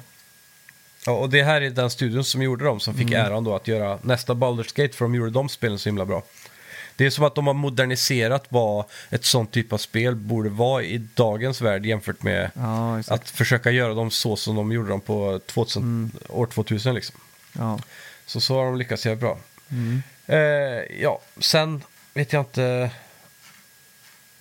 Ja, 1.06 1.12
och 1.12 1.30
det 1.30 1.44
här 1.44 1.62
är 1.62 1.70
den 1.70 1.90
studion 1.90 2.24
som 2.24 2.42
gjorde 2.42 2.66
dem 2.66 2.80
som 2.80 2.94
fick 2.94 3.08
Mm. 3.12 3.26
äran 3.26 3.44
då 3.44 3.56
att 3.56 3.68
göra 3.68 4.00
nästa 4.02 4.34
Baldur's 4.34 4.76
Gate 4.82 4.94
för 4.98 5.06
de 5.06 5.16
gjorde 5.16 5.32
de 5.32 5.50
spelen 5.50 5.80
så 5.80 5.90
himla 5.90 6.06
bra. 6.06 6.24
Det 6.98 7.06
är 7.06 7.10
som 7.10 7.24
att 7.24 7.36
de 7.36 7.48
har 7.48 7.54
moderniserat 7.54 8.46
vad 8.50 8.86
ett 9.10 9.26
sånt 9.26 9.52
typ 9.52 9.74
av 9.74 9.78
spel 9.78 10.16
borde 10.16 10.50
vara 10.50 10.84
i 10.84 10.98
dagens 10.98 11.62
värld 11.62 11.86
jämfört 11.86 12.24
med 12.24 12.52
Ja, 12.56 13.00
att 13.08 13.30
försöka 13.30 13.72
göra 13.72 13.94
dem 13.94 14.12
så 14.12 14.36
som 14.36 14.56
de 14.56 14.72
gjorde 14.72 14.90
dem 14.90 15.02
på 15.02 15.40
2000, 15.46 15.84
Mm. 15.84 16.12
år 16.30 16.46
2000 16.46 16.96
liksom. 16.96 17.16
Ja. 17.54 17.80
Så 18.26 18.42
så 18.42 18.56
har 18.58 18.66
de 18.66 18.78
lyckats 18.78 19.06
göra 19.06 19.16
bra. 19.16 19.38
Mm. 19.72 20.04
Eh, 20.26 20.38
ja, 21.02 21.22
sen 21.40 21.84
vet 22.14 22.34
jag 22.34 22.42
inte 22.42 22.90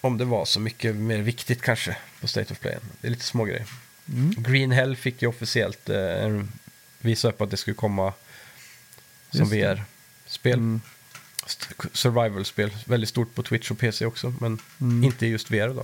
om 0.00 0.18
det 0.18 0.24
var 0.24 0.44
så 0.44 0.60
mycket 0.60 0.94
mer 0.96 1.18
viktigt 1.18 1.62
kanske 1.62 1.96
på 2.20 2.28
State 2.28 2.52
of 2.52 2.58
Play. 2.60 2.76
Det 3.00 3.06
är 3.08 3.10
lite 3.10 3.24
små 3.24 3.44
grejer. 3.44 3.64
Mm. 4.08 4.34
Green 4.38 4.70
Hell 4.72 4.96
fick 4.96 5.22
ju 5.22 5.28
officiellt 5.28 5.88
eh, 5.88 6.42
visa 7.00 7.28
upp 7.28 7.40
att 7.40 7.50
det 7.50 7.56
skulle 7.56 7.74
komma 7.74 8.12
som. 9.30 9.48
VR-spel. 9.50 10.52
Mm. 10.58 10.80
Survival-spel. 11.92 12.70
Väldigt 12.86 13.08
stort 13.10 13.34
på 13.34 13.42
Twitch 13.42 13.70
och 13.70 13.78
PC 13.78 14.06
också, 14.06 14.34
men 14.40 14.58
Mm. 14.80 15.04
inte 15.04 15.26
just 15.26 15.50
VR 15.50 15.68
då. 15.68 15.74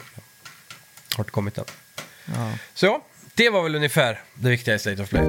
Har 1.16 1.24
inte 1.24 1.30
kommit 1.30 1.58
än. 1.58 1.64
Ja. 2.34 2.52
Så 2.74 2.86
ja, 2.86 3.04
det 3.34 3.50
var 3.50 3.62
väl 3.62 3.74
ungefär 3.74 4.22
det 4.34 4.50
viktiga 4.50 4.74
i 4.74 4.78
State 4.78 5.02
of 5.02 5.08
Play. 5.08 5.22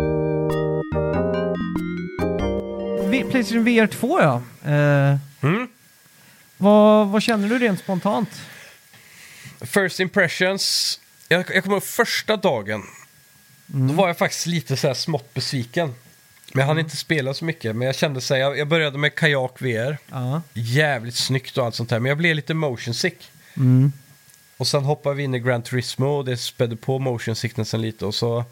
Playstation 3.31 3.63
VR 3.63 3.87
2 3.87 4.19
ja. 4.21 4.41
Eh, 4.71 5.17
Mm. 5.43 5.67
vad, 6.57 7.07
vad 7.07 7.23
känner 7.23 7.49
du 7.49 7.59
rent 7.59 7.79
spontant? 7.79 8.29
First 9.61 9.99
impressions. 9.99 10.99
Jag, 11.31 11.45
jag 11.55 11.63
kommer 11.63 11.75
ihåg 11.75 11.83
första 11.83 12.37
dagen. 12.37 12.83
Mm. 13.73 13.87
Då 13.87 13.93
var 13.93 14.07
jag 14.07 14.17
faktiskt 14.17 14.45
lite 14.45 14.77
så 14.77 14.87
här 14.87 14.93
smått 14.93 15.33
besviken. 15.33 15.87
Men 16.53 16.59
jag 16.59 16.65
hann 16.67 16.75
Mm. 16.77 16.85
inte 16.85 16.97
spela 16.97 17.33
så 17.33 17.45
mycket. 17.45 17.75
Men 17.75 17.85
jag 17.85 17.95
kände 17.95 18.21
så 18.21 18.33
här, 18.33 18.41
jag, 18.41 18.57
jag 18.57 18.67
började 18.67 18.97
med 18.97 19.15
kajak 19.15 19.61
VR. 19.61 19.97
Ja. 20.11 20.41
Jävligt 20.53 21.15
snyggt 21.15 21.57
och 21.57 21.65
allt 21.65 21.75
sånt 21.75 21.89
där. 21.89 21.99
Men 21.99 22.09
jag 22.09 22.17
blev 22.17 22.35
lite 22.35 22.53
motion 22.53 22.93
sick. 22.93 23.31
Mm. 23.57 23.91
Och 24.57 24.67
sen 24.67 24.83
hoppade 24.83 25.15
vi 25.15 25.23
in 25.23 25.35
i 25.35 25.39
Gran 25.39 25.61
Turismo 25.61 26.07
och 26.07 26.25
det 26.25 26.37
spädde 26.37 26.75
på 26.75 26.99
motion 26.99 27.35
sicknessen 27.35 27.81
lite. 27.81 28.05
Och 28.05 28.15
så 28.15 28.45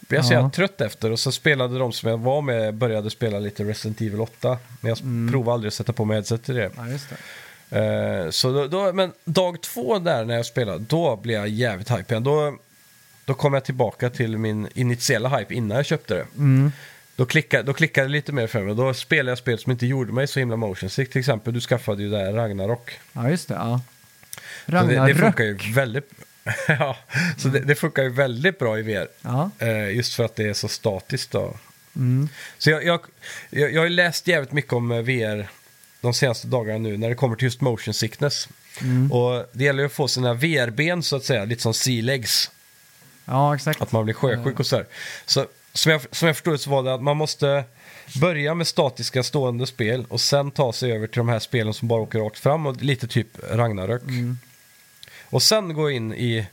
blev 0.00 0.18
jag 0.18 0.24
så 0.26 0.32
jävla 0.32 0.50
trött 0.50 0.80
efter. 0.80 1.10
Och 1.10 1.18
så 1.20 1.32
spelade 1.32 1.78
de 1.78 1.92
som 1.92 2.10
jag 2.10 2.18
var 2.18 2.42
med, 2.42 2.74
började 2.74 3.10
spela 3.10 3.38
lite 3.38 3.64
Resident 3.64 4.00
Evil 4.00 4.20
8. 4.20 4.58
Men 4.80 4.88
jag 4.88 5.00
Mm. 5.00 5.32
provade 5.32 5.54
aldrig 5.54 5.68
att 5.68 5.74
sätta 5.74 5.92
på 5.92 6.04
mig 6.04 6.14
headset 6.16 6.42
till 6.44 6.54
det. 6.54 6.70
ja, 6.76 6.82
Eh, 7.70 8.30
så 8.30 8.52
då, 8.52 8.66
då, 8.66 8.92
men 8.92 9.12
dag 9.24 9.60
två 9.60 9.98
där 9.98 10.24
när 10.24 10.36
jag 10.36 10.46
spelade, 10.46 10.78
då 10.78 11.16
blev 11.16 11.36
jag 11.36 11.48
jävligt 11.48 11.90
hype 11.90 12.14
igen. 12.14 12.24
Då, 12.24 12.58
då 13.24 13.34
kom 13.34 13.54
jag 13.54 13.64
tillbaka 13.64 14.10
till 14.10 14.38
min 14.38 14.68
initiala 14.74 15.38
hype 15.38 15.54
innan 15.54 15.76
jag 15.76 15.86
köpte 15.86 16.14
det. 16.14 16.26
Mm. 16.36 16.72
Då 17.16 17.26
klickade, 17.26 17.62
då 17.62 17.72
klickade 17.72 18.06
det 18.06 18.12
lite 18.12 18.32
mer 18.32 18.46
för 18.46 18.62
mig. 18.62 18.74
Då 18.74 18.94
spelade 18.94 19.30
jag 19.30 19.38
spel 19.38 19.58
som 19.58 19.72
inte 19.72 19.86
gjorde 19.86 20.12
mig 20.12 20.26
så 20.26 20.38
himla 20.38 20.56
motion 20.56 20.90
sick. 20.90 21.10
Till 21.10 21.18
exempel, 21.18 21.54
du 21.54 21.60
skaffade 21.60 22.02
ju 22.02 22.10
det 22.10 22.18
här 22.18 22.32
Ragnarok. 22.32 22.98
Ja, 23.12 23.30
just 23.30 23.48
det. 23.48 23.54
Ja. 23.54 23.80
Så 24.66 24.72
det, 24.72 24.78
det 24.78 24.82
Ragnarök. 24.82 25.16
funkar 25.16 25.44
ju 25.44 25.58
väldigt... 25.72 26.10
ja, 26.68 26.96
så 27.36 27.48
det, 27.48 27.60
det 27.60 27.74
funkar 27.74 28.02
ju 28.02 28.08
väldigt 28.08 28.58
bra 28.58 28.78
i 28.78 28.82
VR. 28.82 29.08
Ja. 29.22 29.50
Eh, 29.58 29.90
just 29.90 30.14
för 30.14 30.24
att 30.24 30.36
det 30.36 30.48
är 30.48 30.52
så 30.52 30.68
statiskt 30.68 31.30
då. 31.30 31.56
Mm. 31.96 32.28
Så 32.58 32.70
jag, 32.70 32.84
jag, 32.84 33.00
jag, 33.50 33.72
jag 33.72 33.80
har 33.80 33.88
läst 33.88 34.26
jävligt 34.26 34.52
mycket 34.52 34.72
om 34.72 34.92
eh, 34.92 35.02
VR 35.02 35.48
de 36.00 36.14
senaste 36.14 36.46
dagarna 36.46 36.78
nu 36.78 36.96
när 36.96 37.08
det 37.08 37.14
kommer 37.14 37.36
till 37.36 37.44
just 37.44 37.60
motion 37.60 37.94
sickness. 37.94 38.48
Mm. 38.80 39.12
Och 39.12 39.46
det 39.52 39.64
gäller 39.64 39.80
ju 39.80 39.86
att 39.86 39.92
få 39.92 40.08
sina 40.08 40.34
VR-ben 40.34 41.02
så 41.02 41.16
att 41.16 41.24
säga, 41.24 41.44
lite 41.44 41.62
som 41.62 41.74
sea 41.74 42.02
legs. 42.02 42.50
ja, 43.24 43.54
exakt. 43.54 43.82
Att 43.82 43.92
man 43.92 44.04
blir 44.04 44.14
sjösjuk 44.14 44.60
och 44.60 44.66
sådär. 44.66 44.86
Så 45.26 45.46
som 45.72 45.92
jag, 45.92 46.00
som 46.10 46.26
jag 46.26 46.36
förstod 46.36 46.54
det 46.54 46.58
så 46.58 46.70
var 46.70 46.82
det 46.82 46.94
att 46.94 47.02
man 47.02 47.16
måste 47.16 47.64
börja 48.20 48.54
med 48.54 48.66
statiska 48.66 49.22
stående 49.22 49.66
spel 49.66 50.06
och 50.08 50.20
sen 50.20 50.50
ta 50.50 50.72
sig 50.72 50.92
över 50.92 51.06
till 51.06 51.18
de 51.18 51.28
här 51.28 51.38
spelen 51.38 51.74
som 51.74 51.88
bara 51.88 52.00
åker 52.00 52.18
rakt 52.18 52.38
fram 52.38 52.66
och 52.66 52.82
lite 52.82 53.08
typ 53.08 53.28
Ragnarök. 53.50 54.02
Mm. 54.02 54.38
Och 55.24 55.42
sen 55.42 55.74
gå 55.74 55.90
in 55.90 56.14
i, 56.14 56.46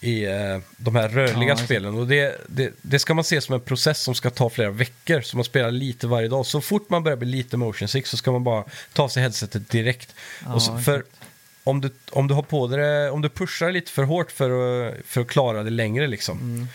i 0.00 0.24
eh, 0.24 0.58
de 0.76 0.96
här 0.96 1.08
rörliga 1.08 1.48
Ja, 1.48 1.56
spelen. 1.56 1.94
Och 1.94 2.06
det, 2.06 2.40
det, 2.48 2.72
det 2.82 2.98
ska 2.98 3.14
man 3.14 3.24
se 3.24 3.40
som 3.40 3.54
en 3.54 3.60
process 3.60 4.00
som 4.02 4.14
ska 4.14 4.30
ta 4.30 4.50
flera 4.50 4.70
veckor. 4.70 5.20
Så 5.20 5.36
man 5.36 5.44
spelar 5.44 5.70
lite 5.70 6.06
varje 6.06 6.28
dag. 6.28 6.46
Så 6.46 6.60
fort 6.60 6.90
man 6.90 7.02
börjar 7.02 7.16
bli 7.16 7.28
lite 7.28 7.56
motion 7.56 7.88
sick 7.88 8.06
så 8.06 8.16
ska 8.16 8.32
man 8.32 8.44
bara 8.44 8.64
ta 8.92 9.08
sig 9.08 9.22
headsetet 9.22 9.70
direkt. 9.70 10.14
Ja, 10.44 10.54
och 10.54 10.62
så, 10.62 10.78
för 10.78 11.04
om 11.64 11.80
du, 11.80 11.90
om 12.10 12.28
du 12.28 12.34
har 12.34 12.42
på 12.42 12.66
det, 12.66 13.10
om 13.10 13.22
du 13.22 13.28
pushar 13.28 13.72
lite 13.72 13.90
för 13.90 14.02
hårt 14.02 14.30
för 14.30 14.50
att, 14.88 14.94
för 15.06 15.20
att 15.20 15.28
klara 15.28 15.62
det 15.62 15.70
längre 15.70 16.06
liksom. 16.06 16.38
Mm. 16.38 16.68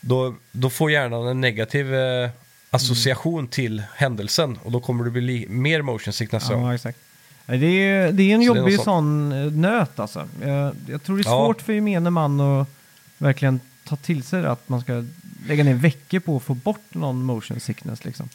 Då, 0.00 0.34
då 0.52 0.70
får 0.70 0.90
hjärnan 0.90 1.26
en 1.26 1.40
negativ 1.40 1.94
eh, 1.94 2.30
association 2.70 3.48
till 3.48 3.82
händelsen. 3.94 4.58
Och 4.62 4.72
då 4.72 4.80
kommer 4.80 5.04
du 5.04 5.10
bli 5.10 5.20
li- 5.22 5.46
mer 5.48 5.82
motion 5.82 6.12
sick 6.12 6.32
nästa 6.32 6.54
gång. 6.54 6.66
Ja, 6.66 6.74
exakt. 6.74 6.98
Det 7.46 7.54
är, 7.66 8.12
det 8.12 8.22
är 8.22 8.34
en 8.34 8.44
Så 8.46 8.52
det 8.54 8.58
är 8.58 8.62
jobbig 8.62 8.76
något 8.76 8.84
sån 8.84 9.32
eh, 9.32 9.52
nöt 9.52 9.98
alltså. 9.98 10.28
Jag, 10.42 10.74
jag 10.88 11.02
tror 11.02 11.16
det 11.16 11.22
är 11.22 11.24
Ja. 11.30 11.46
svårt 11.46 11.62
för 11.62 11.72
gemene 11.72 12.10
man 12.10 12.40
att 12.40 12.68
verkligen 13.18 13.60
ta 13.84 13.96
till 13.96 14.22
sig 14.22 14.42
det, 14.42 14.50
att 14.50 14.68
man 14.68 14.80
ska 14.80 15.04
lägga 15.48 15.64
ner 15.64 15.74
veckor 15.74 16.18
på 16.18 16.36
att 16.36 16.42
få 16.42 16.54
bort 16.54 16.94
någon 16.94 17.22
motion 17.24 17.60
sickness 17.60 18.04
liksom. 18.04 18.28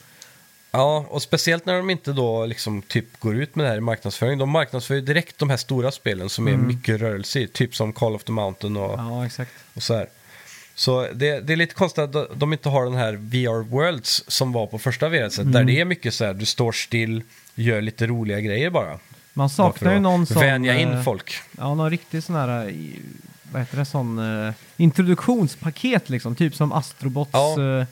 Ja, 0.72 1.06
och 1.10 1.22
speciellt 1.22 1.66
när 1.66 1.78
de 1.78 1.90
inte 1.90 2.14
då 2.14 2.46
liksom 2.46 2.82
typ 2.82 3.20
går 3.20 3.36
ut 3.36 3.56
med 3.56 3.66
det 3.66 3.70
här 3.70 3.78
i 3.78 3.82
marknadsföring. 3.82 4.38
De 4.38 4.50
marknadsför 4.50 4.96
ju 4.96 5.02
direkt 5.02 5.38
de 5.40 5.50
här 5.50 5.58
stora 5.58 5.92
spelen 5.92 6.30
som 6.30 6.48
är 6.48 6.52
Mm. 6.54 6.68
mycket 6.68 7.02
rörelse 7.02 7.40
i. 7.40 7.48
Typ 7.48 7.76
som 7.76 7.94
Call 7.94 8.16
of 8.16 8.24
the 8.24 8.32
Mountain 8.32 8.78
och, 8.78 9.00
Ja, 9.00 9.26
exakt. 9.26 9.52
och 9.74 9.84
så 9.84 9.94
här. 9.94 10.08
Så 10.76 11.08
det, 11.14 11.40
det 11.40 11.54
är 11.54 11.58
lite 11.58 11.74
konstigt 11.76 12.04
att 12.04 12.14
de- 12.14 12.28
de 12.36 12.54
inte 12.54 12.70
har 12.70 12.84
den 12.86 12.96
här 12.96 13.14
VR 13.14 13.64
Worlds 13.64 14.24
som 14.28 14.52
var 14.52 14.68
på 14.68 14.80
första 14.80 15.10
VR-set. 15.10 15.40
Mm. 15.40 15.52
Där 15.52 15.64
det 15.64 15.80
är 15.80 15.86
mycket 15.86 16.14
så 16.14 16.26
här, 16.26 16.34
du 16.34 16.46
står 16.46 16.72
still, 16.72 17.24
gör 17.64 17.82
lite 17.82 18.08
roliga 18.08 18.40
grejer 18.42 18.70
bara. 18.70 19.00
Man 19.34 19.50
saknar 19.50 19.94
ju 19.94 20.00
någon 20.00 20.26
sån... 20.26 20.40
Vänja 20.42 20.80
in 20.80 20.92
eh, 20.92 21.04
folk. 21.04 21.34
Ja, 21.58 21.76
någon 21.76 21.90
riktig 21.90 22.24
sån 22.24 22.36
här, 22.36 22.70
i- 22.70 23.00
vad 23.52 23.62
heter 23.62 23.78
det, 23.78 23.86
sån 23.86 24.20
eh, 24.48 24.54
introduktionspaket 24.78 26.10
liksom. 26.10 26.36
Typ 26.36 26.56
som 26.56 26.72
Astrobots 26.72 27.32
Ja. 27.34 27.62
eh, 27.62 27.86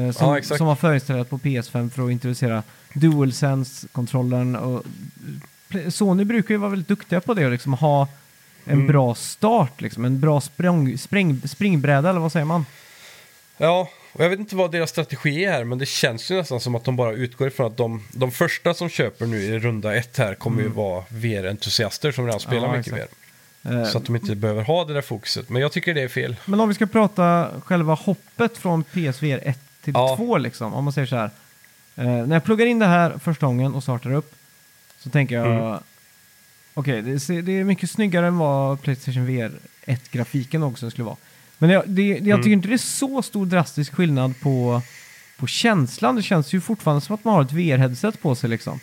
eh, 0.00 0.10
som, 0.12 0.34
Ja, 0.36 0.42
som 0.56 0.66
var 0.66 0.74
förinstallerat 0.76 1.30
på 1.30 1.38
PS5 1.38 1.90
för 1.90 2.04
att 2.04 2.10
introducera 2.10 2.62
DualSense-kontrollen. 2.92 4.56
Och 4.56 4.82
Sony 5.88 6.24
brukar 6.24 6.54
ju 6.54 6.58
vara 6.58 6.70
väldigt 6.70 6.88
duktiga 6.88 7.20
på 7.20 7.34
det 7.34 7.44
och 7.44 7.52
liksom 7.52 7.72
ha 7.74 8.08
en 8.64 8.72
Mm. 8.74 8.86
bra 8.86 9.14
start, 9.14 9.80
liksom. 9.80 10.04
en 10.04 10.20
bra 10.20 10.40
språng, 10.40 10.98
spring, 10.98 11.40
springbräda 11.48 12.10
eller 12.10 12.20
vad 12.20 12.32
säger 12.32 12.46
man? 12.46 12.66
Ja, 13.56 13.88
och 14.14 14.24
jag 14.24 14.30
vet 14.30 14.38
inte 14.38 14.56
vad 14.56 14.72
deras 14.72 14.90
strategi 14.90 15.44
är 15.44 15.52
här, 15.52 15.64
men 15.64 15.78
det 15.78 15.86
känns 15.86 16.30
ju 16.30 16.34
nästan 16.34 16.60
som 16.60 16.74
att 16.74 16.84
de 16.84 16.96
bara 16.96 17.12
utgår 17.12 17.48
ifrån 17.48 17.66
att 17.66 17.76
de, 17.76 18.02
de 18.12 18.30
första 18.30 18.74
som 18.74 18.88
köper 18.88 19.26
nu 19.26 19.42
i 19.42 19.58
runda 19.58 19.94
ett 19.96 20.18
här 20.18 20.34
kommer 20.34 20.62
ju 20.62 20.68
vara 20.68 21.04
VR-entusiaster 21.08 22.12
som 22.12 22.26
redan 22.26 22.40
spelar 22.40 22.58
Mm. 22.58 22.70
Ja, 22.70 22.76
mycket 22.78 22.92
exakt. 22.92 23.12
VR. 23.62 23.80
Eh, 23.80 23.84
Så 23.86 23.98
att 23.98 24.04
de 24.04 24.16
inte 24.16 24.34
behöver 24.36 24.62
ha 24.62 24.84
det 24.84 24.94
där 24.94 25.00
fokuset. 25.02 25.48
Men 25.48 25.62
jag 25.62 25.72
tycker 25.72 25.94
det 25.94 26.02
är 26.02 26.08
fel. 26.08 26.36
Men 26.44 26.60
om 26.60 26.68
vi 26.68 26.74
ska 26.74 26.86
prata 26.86 27.50
själva 27.64 27.94
hoppet 27.94 28.58
från 28.58 28.82
PSVR 28.84 29.40
1 29.42 29.58
till 29.84 29.92
Ja. 29.96 30.16
2 30.16 30.38
liksom, 30.38 30.74
om 30.74 30.84
man 30.84 30.92
säger 30.92 31.06
så 31.06 31.16
här. 31.16 31.30
Eh, 31.96 32.04
när 32.26 32.36
jag 32.36 32.44
pluggar 32.44 32.66
in 32.66 32.78
det 32.78 32.86
här 32.86 33.18
första 33.18 33.46
gången 33.46 33.74
och 33.74 33.82
startar 33.82 34.12
upp 34.12 34.34
så 34.98 35.10
tänker 35.10 35.34
jag, 35.34 35.46
Mm. 35.46 35.78
okej, 36.74 37.02
det, 37.02 37.20
ser- 37.20 37.42
det 37.42 37.52
är 37.60 37.64
mycket 37.64 37.90
snyggare 37.90 38.26
än 38.26 38.38
vad 38.38 38.82
Playstation 38.82 39.26
VR 39.26 39.52
1-grafiken 39.86 40.62
också 40.62 40.90
skulle 40.90 41.04
vara. 41.04 41.16
Men 41.66 41.74
jag, 41.74 41.82
det, 41.88 42.02
jag 42.08 42.18
Mm. 42.28 42.42
tycker 42.42 42.52
inte 42.52 42.68
det 42.68 42.74
är 42.74 42.78
så 42.78 43.22
stor 43.22 43.46
drastisk 43.46 43.94
skillnad 43.94 44.40
på, 44.40 44.82
på 45.36 45.46
känslan. 45.46 46.16
Det 46.16 46.22
känns 46.22 46.52
ju 46.52 46.60
fortfarande 46.60 47.00
som 47.00 47.14
att 47.14 47.24
man 47.24 47.34
har 47.34 47.42
ett 47.42 47.52
VR-headset 47.52 48.20
på 48.20 48.34
sig 48.34 48.50
liksom. 48.50 48.80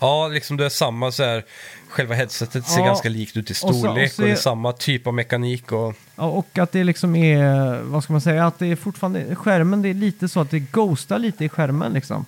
Ja, 0.00 0.28
liksom 0.28 0.56
det 0.56 0.64
är 0.64 0.68
samma 0.68 1.12
så 1.12 1.24
här. 1.24 1.44
Själva 1.88 2.14
headsetet 2.14 2.66
ser 2.66 2.80
Ja. 2.80 2.86
ganska 2.86 3.08
likt 3.08 3.36
ut 3.36 3.50
i 3.50 3.52
Och 3.52 3.56
så- 3.56 3.68
och 3.68 3.74
storlek 3.74 4.10
och, 4.10 4.14
så 4.16 4.22
det 4.22 4.28
är 4.28 4.32
är- 4.32 4.36
samma 4.36 4.72
typ 4.72 5.06
av 5.06 5.14
mekanik 5.14 5.72
och... 5.72 5.94
Ja, 6.16 6.22
och 6.24 6.58
att 6.58 6.72
det 6.72 6.84
liksom 6.84 7.16
är, 7.16 7.80
vad 7.82 8.04
ska 8.04 8.12
man 8.12 8.20
säga, 8.22 8.46
att 8.46 8.58
det 8.58 8.66
är 8.66 8.76
fortfarande, 8.76 9.34
skärmen 9.34 9.82
det 9.82 9.88
är 9.88 9.94
lite 9.94 10.28
så 10.28 10.40
att 10.40 10.50
det 10.50 10.58
ghostar 10.58 11.18
lite 11.18 11.44
i 11.44 11.48
skärmen 11.48 11.92
liksom. 11.92 12.26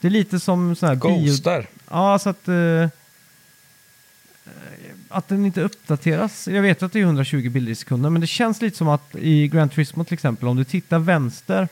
Det 0.00 0.06
är 0.08 0.10
lite 0.10 0.40
som 0.40 0.76
sån 0.76 0.88
här 0.88 0.96
bio... 0.96 1.26
Ghostar. 1.26 1.66
Ja, 1.90 2.18
så 2.18 2.28
att... 2.30 2.48
eh, 2.48 2.88
att 5.10 5.28
den 5.28 5.46
inte 5.46 5.60
uppdateras. 5.60 6.48
Jag 6.48 6.62
vet 6.62 6.82
att 6.82 6.92
det 6.92 6.98
är 6.98 7.02
120 7.02 7.48
bilder 7.50 7.72
i 7.72 7.74
sekunden, 7.74 8.12
men 8.12 8.20
det 8.20 8.26
känns 8.26 8.62
lite 8.62 8.76
som 8.76 8.88
att 8.88 9.14
i 9.16 9.48
Grand 9.48 9.72
Turismo 9.72 10.04
till 10.04 10.14
exempel, 10.14 10.48
om 10.48 10.56
du 10.56 10.64
tittar 10.64 10.98
vänster 10.98 11.68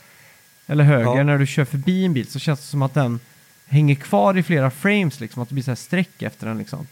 eller 0.66 0.84
höger 0.84 1.16
Ja. 1.16 1.22
när 1.22 1.38
du 1.38 1.46
kör 1.46 1.64
förbi 1.64 2.04
en 2.04 2.12
bil 2.14 2.26
så 2.30 2.38
känns 2.38 2.60
det 2.60 2.66
som 2.66 2.82
att 2.82 2.94
den 2.94 3.20
hänger 3.66 3.94
kvar 3.94 4.38
i 4.38 4.42
flera 4.42 4.70
frames, 4.70 5.20
liksom, 5.20 5.42
att 5.42 5.48
det 5.48 5.54
blir 5.54 5.64
så 5.64 5.70
här 5.70 5.76
streck 5.76 6.22
efter 6.22 6.46
den 6.46 6.58
liksom. 6.58 6.86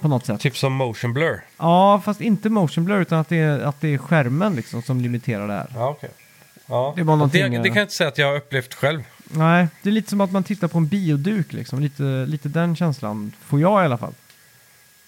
På 0.00 0.08
något 0.08 0.26
sätt. 0.26 0.40
Typ 0.40 0.56
som 0.56 0.72
motion 0.72 1.12
blur. 1.12 1.40
Ja, 1.58 2.02
fast 2.04 2.20
inte 2.20 2.50
motion 2.50 2.84
blur 2.84 3.00
utan 3.00 3.18
att 3.18 3.28
det 3.28 3.36
är, 3.36 3.58
att 3.60 3.80
det 3.80 3.88
är 3.94 3.98
skärmen 3.98 4.54
liksom 4.54 4.82
som 4.82 5.00
limiterar 5.00 5.46
det 5.48 5.52
här. 5.54 5.70
Ja, 5.74 5.88
okej. 5.88 6.10
Ja. 6.66 6.92
Det 6.96 7.02
var 7.02 7.16
någonting, 7.16 7.42
det, 7.52 7.58
det 7.58 7.68
kan 7.68 7.76
jag 7.76 7.84
inte 7.84 7.94
säga 7.94 8.08
att 8.08 8.18
jag 8.18 8.26
har 8.26 8.36
upplevt 8.36 8.74
själv. 8.74 9.02
Nej, 9.24 9.66
det 9.82 9.88
är 9.88 9.92
lite 9.92 10.10
som 10.10 10.20
att 10.20 10.32
man 10.32 10.42
tittar 10.44 10.68
på 10.68 10.78
en 10.78 10.86
bioduk 10.86 11.52
liksom. 11.52 11.80
Lite, 11.80 12.02
lite 12.26 12.48
den 12.48 12.76
känslan 12.76 13.32
får 13.40 13.60
jag 13.60 13.82
i 13.82 13.84
alla 13.84 13.98
fall. 13.98 14.14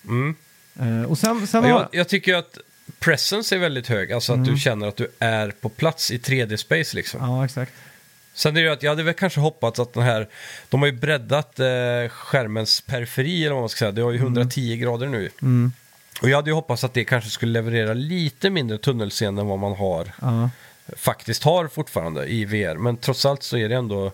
Mm. 0.08 0.34
Eh, 0.80 1.02
och 1.10 1.18
sen, 1.18 1.46
sen 1.46 1.64
Ja, 1.64 1.72
har... 1.72 1.80
jag, 1.80 1.88
jag 1.92 2.08
tycker 2.08 2.34
att 2.34 2.58
presence 2.98 3.54
är 3.54 3.58
väldigt 3.58 3.86
hög. 3.86 4.12
Alltså 4.12 4.32
att 4.32 4.36
Mm. 4.38 4.54
du 4.54 4.60
känner 4.60 4.86
att 4.88 4.96
du 4.96 5.08
är 5.18 5.50
på 5.50 5.68
plats 5.68 6.10
i 6.10 6.18
3D-space 6.18 6.96
liksom. 6.96 7.20
Ja, 7.22 7.44
exakt. 7.44 7.72
Sen 8.34 8.56
är 8.56 8.60
det 8.60 8.66
ju 8.66 8.72
att 8.72 8.82
jag 8.82 8.90
hade 8.90 9.02
väl 9.02 9.14
kanske 9.14 9.40
hoppats 9.40 9.78
att 9.80 9.92
den 9.92 10.02
här, 10.02 10.28
de 10.68 10.80
har 10.80 10.86
ju 10.86 10.92
breddat 10.92 11.58
eh, 11.60 11.66
skärmens 12.10 12.80
periferi 12.80 13.44
eller 13.44 13.52
vad 13.54 13.62
man 13.62 13.68
ska 13.68 13.78
säga, 13.78 13.92
det 13.92 14.02
har 14.02 14.10
ju 14.12 14.18
110 14.18 14.76
grader 14.76 15.06
nu. 15.06 15.30
Mm, 15.42 15.72
Och 16.22 16.28
jag 16.30 16.36
hade 16.36 16.50
ju 16.50 16.54
hoppats 16.54 16.84
att 16.84 16.94
det 16.94 17.04
kanske 17.04 17.30
skulle 17.30 17.52
leverera 17.52 17.94
lite 17.94 18.50
mindre 18.50 18.78
tunnelseende 18.78 19.40
än 19.42 19.48
vad 19.48 19.58
man 19.58 19.72
har, 19.76 20.10
ja. 20.20 20.50
Faktiskt 20.96 21.42
har 21.42 21.68
fortfarande 21.68 22.26
i 22.26 22.44
VR. 22.44 22.74
Men 22.76 22.96
trots 22.96 23.26
allt 23.26 23.42
så 23.42 23.56
är 23.56 23.68
det 23.68 23.74
ändå 23.74 24.12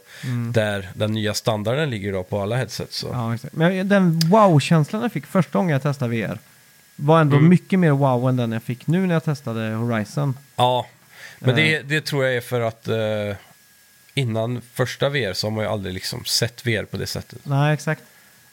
där 0.52 0.88
den 0.94 1.12
nya 1.12 1.34
standarden 1.34 1.90
ligger 1.90 2.12
då 2.12 2.22
på 2.22 2.40
alla 2.42 2.56
headset. 2.56 2.92
Så. 2.92 3.06
Mm. 3.08 3.20
ja, 3.20 3.34
exakt. 3.34 3.54
Men 3.54 3.88
den 3.88 4.18
wow-känslan 4.30 5.02
jag 5.02 5.12
fick 5.12 5.26
första 5.26 5.58
gången 5.58 5.72
jag 5.72 5.82
testade 5.82 6.10
VR 6.16 6.38
var 6.96 7.20
ändå 7.20 7.36
Mm. 7.36 7.48
mycket 7.48 7.78
mer 7.78 7.90
wow 7.90 8.28
än 8.28 8.36
den 8.36 8.52
jag 8.52 8.62
fick 8.62 8.86
nu 8.86 9.06
när 9.06 9.14
jag 9.14 9.24
testade 9.24 9.60
Horizon. 9.74 10.38
Ja, 10.56 10.86
men 11.38 11.50
Eh. 11.50 11.56
det, 11.56 11.82
det 11.82 12.00
tror 12.00 12.24
jag 12.24 12.34
är 12.36 12.40
för 12.40 12.60
att 12.60 12.88
eh, 12.88 12.96
innan 14.14 14.62
första 14.74 15.08
VR 15.08 15.32
så 15.32 15.46
har 15.46 15.50
man 15.50 15.64
ju 15.64 15.70
aldrig 15.70 15.94
liksom 15.94 16.24
sett 16.24 16.66
VR 16.66 16.84
på 16.84 16.96
det 16.96 17.06
sättet. 17.06 17.38
Nej, 17.42 17.74
exakt. 17.74 18.02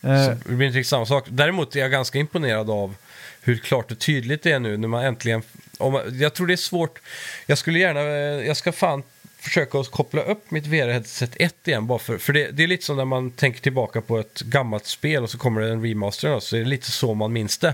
Eh, 0.02 0.26
Så 0.26 0.32
det 0.50 0.56
blir 0.56 0.68
inte 0.68 0.78
riktigt 0.80 0.90
samma 0.90 1.06
sak. 1.06 1.26
Däremot 1.30 1.76
är 1.76 1.80
jag 1.80 1.92
ganska 1.92 2.20
imponerad 2.20 2.70
av 2.70 2.96
hur 3.42 3.58
klart 3.58 3.92
och 3.92 4.00
tydligt 4.00 4.44
det 4.44 4.52
är 4.52 4.60
nu 4.60 4.78
när 4.78 4.88
man 4.88 5.04
äntligen... 5.06 5.42
Om 5.84 6.02
jag 6.20 6.34
tror 6.34 6.48
det 6.48 6.54
är 6.54 6.58
svårt. 6.58 7.00
Jag 7.46 7.58
skulle 7.58 7.80
gärna... 7.80 8.00
eh, 8.00 8.48
Jag 8.48 8.58
ska 8.58 8.72
fan 8.72 9.04
försöka 9.40 9.80
att 9.80 9.92
koppla 9.92 10.22
upp 10.22 10.52
mitt 10.52 10.66
VR-headset 10.66 11.32
1 11.40 11.68
igen. 11.68 11.88
Bara 11.88 12.00
för, 12.00 12.18
för 12.18 12.34
det, 12.34 12.52
det 12.52 12.64
är 12.64 12.68
lite 12.68 12.86
som 12.86 12.98
när 12.98 13.06
man 13.06 13.32
tänker 13.32 13.62
tillbaka 13.62 14.02
på 14.02 14.20
ett 14.20 14.42
gammalt 14.42 14.86
spel 14.86 15.24
och 15.24 15.30
så 15.30 15.38
kommer 15.38 15.62
det 15.62 15.70
en 15.72 15.84
remaster. 15.86 16.40
Så 16.40 16.56
är 16.56 16.60
det 16.60 16.66
lite 16.66 16.92
så 16.92 17.14
man 17.14 17.34
minns 17.34 17.58
det. 17.58 17.74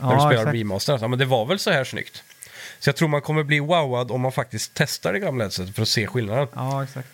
när 0.00 0.08
du 0.08 0.14
ja, 0.14 0.20
spelar 0.20 0.42
exakt. 0.42 0.54
remastern. 0.54 0.98
Ja, 1.00 1.08
men 1.08 1.18
det 1.18 1.24
var 1.24 1.46
väl 1.46 1.58
så 1.58 1.70
här 1.70 1.84
snyggt. 1.84 2.22
Så 2.78 2.88
jag 2.88 2.96
tror 2.96 3.08
man 3.08 3.20
kommer 3.20 3.42
bli 3.42 3.60
wowad 3.60 4.10
om 4.10 4.20
man 4.20 4.32
faktiskt 4.32 4.70
testar 4.74 5.12
det 5.12 5.18
gamla 5.18 5.44
headsetet 5.44 5.74
för 5.74 5.82
att 5.82 5.88
se 5.88 6.06
skillnaden. 6.06 6.48
Ja, 6.54 6.84
exakt. 6.84 7.08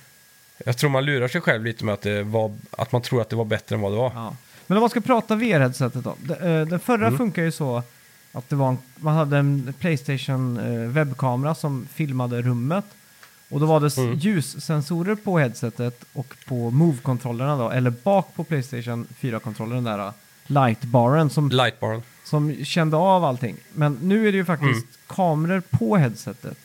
Jag 0.64 0.76
tror 0.78 0.90
man 0.90 1.04
lurar 1.04 1.28
sig 1.28 1.40
själv 1.40 1.64
lite 1.64 1.84
med 1.84 1.94
att, 1.94 2.02
det 2.02 2.22
var, 2.22 2.56
att 2.70 2.92
man 2.92 3.02
tror 3.02 3.20
att 3.20 3.28
det 3.30 3.36
var 3.36 3.44
bättre 3.44 3.74
än 3.74 3.80
vad 3.80 3.92
det 3.92 3.96
var. 3.96 4.12
Ja. 4.14 4.36
Men 4.66 4.76
om 4.76 4.80
man 4.80 4.90
ska 4.90 5.00
prata 5.00 5.34
VR-headsetet 5.34 6.02
då. 6.04 6.34
Eh, 6.34 6.66
Den 6.66 6.80
förra 6.80 7.06
Mm. 7.06 7.18
funkar 7.18 7.42
ju 7.42 7.52
så 7.52 7.82
att 8.32 8.48
det 8.48 8.56
var 8.56 8.68
en, 8.68 8.78
man 8.96 9.14
hade 9.14 9.36
en 9.38 9.74
Playstation 9.78 10.58
eh, 10.58 10.88
webbkamera 10.90 11.54
som 11.54 11.88
filmade 11.94 12.42
rummet. 12.42 12.84
Och 13.48 13.60
då 13.60 13.66
var 13.66 13.80
det 13.80 13.86
s- 13.86 13.98
Mm. 13.98 14.14
ljussensorer 14.18 15.14
på 15.14 15.38
headsetet 15.38 16.04
och 16.12 16.34
på 16.46 16.70
Move-kontrollerna 16.70 17.56
då, 17.56 17.70
eller 17.70 17.90
bak 17.90 18.34
på 18.34 18.44
Playstation 18.44 19.06
4-kontrollern 19.20 19.84
där, 19.84 20.12
lightbaren 20.46 21.30
som, 21.30 21.48
Lightbaren. 21.48 22.02
som 22.24 22.64
kände 22.64 22.96
av 22.96 23.24
allting. 23.24 23.56
Men 23.72 23.98
nu 24.02 24.28
är 24.28 24.32
det 24.32 24.38
ju 24.38 24.44
faktiskt 24.44 24.84
Mm. 24.84 24.86
kameror 25.06 25.60
på 25.70 25.96
headsetet. 25.96 26.58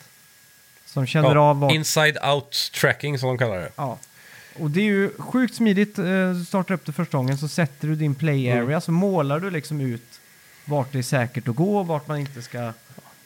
Som 0.85 1.05
känner 1.05 1.35
Ja, 1.35 1.41
av 1.41 1.59
vart... 1.59 1.73
inside 1.73 2.17
out 2.33 2.71
tracking 2.81 3.19
som 3.19 3.27
de 3.29 3.37
kallar 3.37 3.57
det. 3.57 3.69
Ja. 3.75 3.97
Och 4.59 4.69
det 4.71 4.79
är 4.79 4.83
ju 4.85 5.09
sjukt 5.17 5.55
smidigt. 5.55 5.99
eh, 5.99 6.05
Du 6.33 6.45
startar 6.47 6.73
upp 6.75 6.85
det 6.85 6.91
första 6.91 7.17
gången 7.17 7.37
så 7.37 7.47
sätter 7.47 7.87
du 7.87 7.95
din 7.95 8.15
play 8.15 8.47
Mm. 8.49 8.65
area 8.67 8.81
så 8.81 8.91
målar 8.91 9.39
du 9.39 9.49
liksom 9.51 9.81
ut 9.81 10.19
vart 10.65 10.91
det 10.91 10.97
är 10.97 11.03
säkert 11.03 11.47
att 11.47 11.55
gå, 11.55 11.83
vart 11.83 12.07
man 12.07 12.17
inte 12.19 12.41
ska, 12.41 12.51
ska 12.51 12.73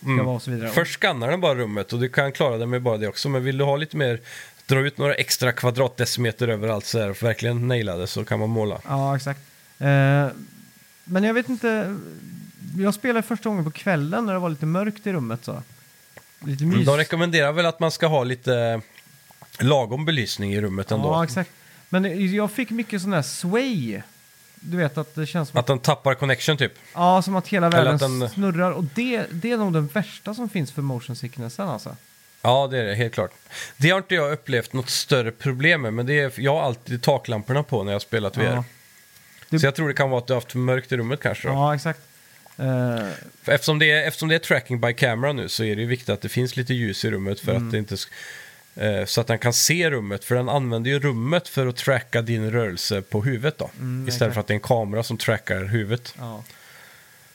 Mm. 0.06 0.26
vara 0.26 0.36
och 0.36 0.42
så 0.42 0.52
vidare. 0.52 0.70
Först 0.70 1.00
skannar 1.00 1.30
den 1.30 1.42
bara 1.42 1.56
rummet 1.56 1.94
och 1.94 2.00
du 2.00 2.10
kan 2.10 2.32
klara 2.32 2.58
det 2.58 2.66
med 2.66 2.82
bara 2.82 2.98
det 2.98 3.08
också. 3.08 3.30
Men 3.30 3.44
vill 3.44 3.58
du 3.58 3.64
ha 3.64 3.76
lite 3.76 3.98
mer, 3.98 4.20
dra 4.66 4.80
ut 4.80 4.98
några 4.98 5.14
extra 5.14 5.52
kvadratdecimeter 5.52 6.48
överallt 6.48 6.86
så 6.86 7.00
här 7.00 7.10
och 7.10 7.24
verkligen 7.24 7.68
naila 7.68 7.98
det 7.98 8.08
så 8.08 8.26
kan 8.26 8.40
man 8.40 8.50
måla. 8.50 8.80
Ja, 8.88 9.16
exakt. 9.16 9.40
Eh, 9.80 10.28
men 11.04 11.24
jag 11.24 11.34
vet 11.34 11.50
inte. 11.50 11.98
Jag 12.78 12.94
spelade 12.94 13.22
första 13.28 13.50
gången 13.50 13.64
på 13.66 13.72
kvällen 13.72 14.26
när 14.26 14.34
det 14.34 14.40
var 14.40 14.50
lite 14.50 14.66
mörkt 14.66 15.08
i 15.08 15.14
rummet. 15.14 15.46
så. 15.46 15.64
Lite 16.46 16.64
mys. 16.64 16.74
Mm, 16.74 16.86
De 16.86 16.98
rekommenderar 16.98 17.52
väl 17.52 17.66
att 17.66 17.80
man 17.80 17.92
ska 17.92 18.08
ha 18.08 18.24
lite 18.24 18.82
lagom 19.60 20.06
belysning 20.06 20.54
i 20.54 20.62
rummet 20.62 20.92
ändå. 20.92 21.08
Ja, 21.08 21.24
exakt. 21.24 21.52
Men 21.90 22.34
jag 22.36 22.52
fick 22.52 22.70
mycket 22.70 23.02
sån 23.02 23.14
här 23.14 23.22
sway. 23.22 24.02
Du 24.60 24.78
vet 24.78 24.98
att 24.98 25.16
det 25.16 25.26
känns 25.26 25.50
som 25.50 25.58
att, 25.58 25.64
Att 25.64 25.68
den 25.68 25.80
tappar 25.80 26.14
connection 26.14 26.58
typ. 26.58 26.74
ja, 26.94 27.22
som 27.22 27.36
att 27.36 27.48
hela 27.48 27.70
världen 27.70 27.94
att 27.96 28.00
den- 28.02 28.30
snurrar. 28.30 28.72
Och 28.72 28.84
det, 28.84 29.26
det 29.32 29.52
är 29.52 29.58
nog 29.58 29.74
den 29.74 29.88
värsta 29.88 30.34
som 30.34 30.50
finns 30.50 30.72
för 30.72 30.82
motion 30.82 31.16
sicknessen 31.16 31.68
alltså. 31.70 31.96
Ja, 32.42 32.68
det 32.72 32.78
är 32.80 32.84
det, 32.86 32.96
helt 32.96 33.14
klart. 33.14 33.32
Det 33.78 33.90
har 33.90 33.98
inte 33.98 34.16
jag 34.16 34.32
upplevt 34.32 34.74
något 34.74 34.90
större 34.90 35.32
problem 35.32 35.82
med, 35.82 35.94
men 35.94 36.06
det 36.06 36.20
är, 36.20 36.32
jag 36.38 36.54
har 36.56 36.62
alltid 36.62 37.02
taklamporna 37.04 37.64
på 37.64 37.84
när 37.84 37.92
jag 37.92 38.02
spelat 38.02 38.38
VR. 38.38 38.44
Ja. 38.44 38.64
Det- 39.50 39.60
Så 39.60 39.66
jag 39.66 39.76
tror 39.76 39.88
det 39.88 39.94
kan 39.94 40.10
vara 40.10 40.22
att 40.22 40.28
du 40.28 40.34
har 40.34 40.42
haft 40.42 40.56
mörkt 40.56 40.92
i 40.92 40.98
rummet 40.98 41.20
kanske. 41.22 41.48
Då. 41.48 41.54
Ja, 41.54 41.76
exakt. 41.76 42.00
För 43.44 43.52
Eftersom, 43.52 43.80
det 43.80 43.92
är, 43.92 44.08
eftersom 44.08 44.30
det 44.30 44.36
är 44.36 44.40
tracking 44.40 44.82
by 44.82 44.94
camera 44.94 45.34
nu 45.34 45.50
så 45.50 45.64
är 45.64 45.76
det 45.76 45.82
ju 45.82 45.88
viktigt 45.88 46.10
att 46.10 46.22
det 46.22 46.30
finns 46.30 46.56
lite 46.56 46.74
ljus 46.74 47.06
i 47.06 47.12
rummet 47.12 47.40
för 47.40 47.52
Mm. 47.52 47.66
att 47.66 47.72
det 47.72 47.78
inte... 47.78 47.96
eh, 48.80 49.06
Så 49.06 49.22
att 49.22 49.28
den 49.28 49.40
kan 49.40 49.54
se 49.54 49.90
rummet, 49.90 50.26
för 50.26 50.36
den 50.36 50.50
använder 50.50 50.92
ju 50.92 51.00
rummet 51.00 51.48
för 51.48 51.68
att 51.68 51.76
tracka 51.76 52.22
din 52.22 52.52
rörelse 52.52 53.02
på 53.02 53.24
huvudet 53.24 53.58
då. 53.58 53.70
Mm, 53.80 54.08
Istället 54.08 54.22
exakt. 54.22 54.34
för 54.34 54.42
att 54.42 54.48
det 54.48 54.54
är 54.54 54.56
en 54.56 54.62
kamera 54.62 55.04
som 55.04 55.18
trackar 55.18 55.64
huvudet. 55.64 56.14
ja. 56.18 56.44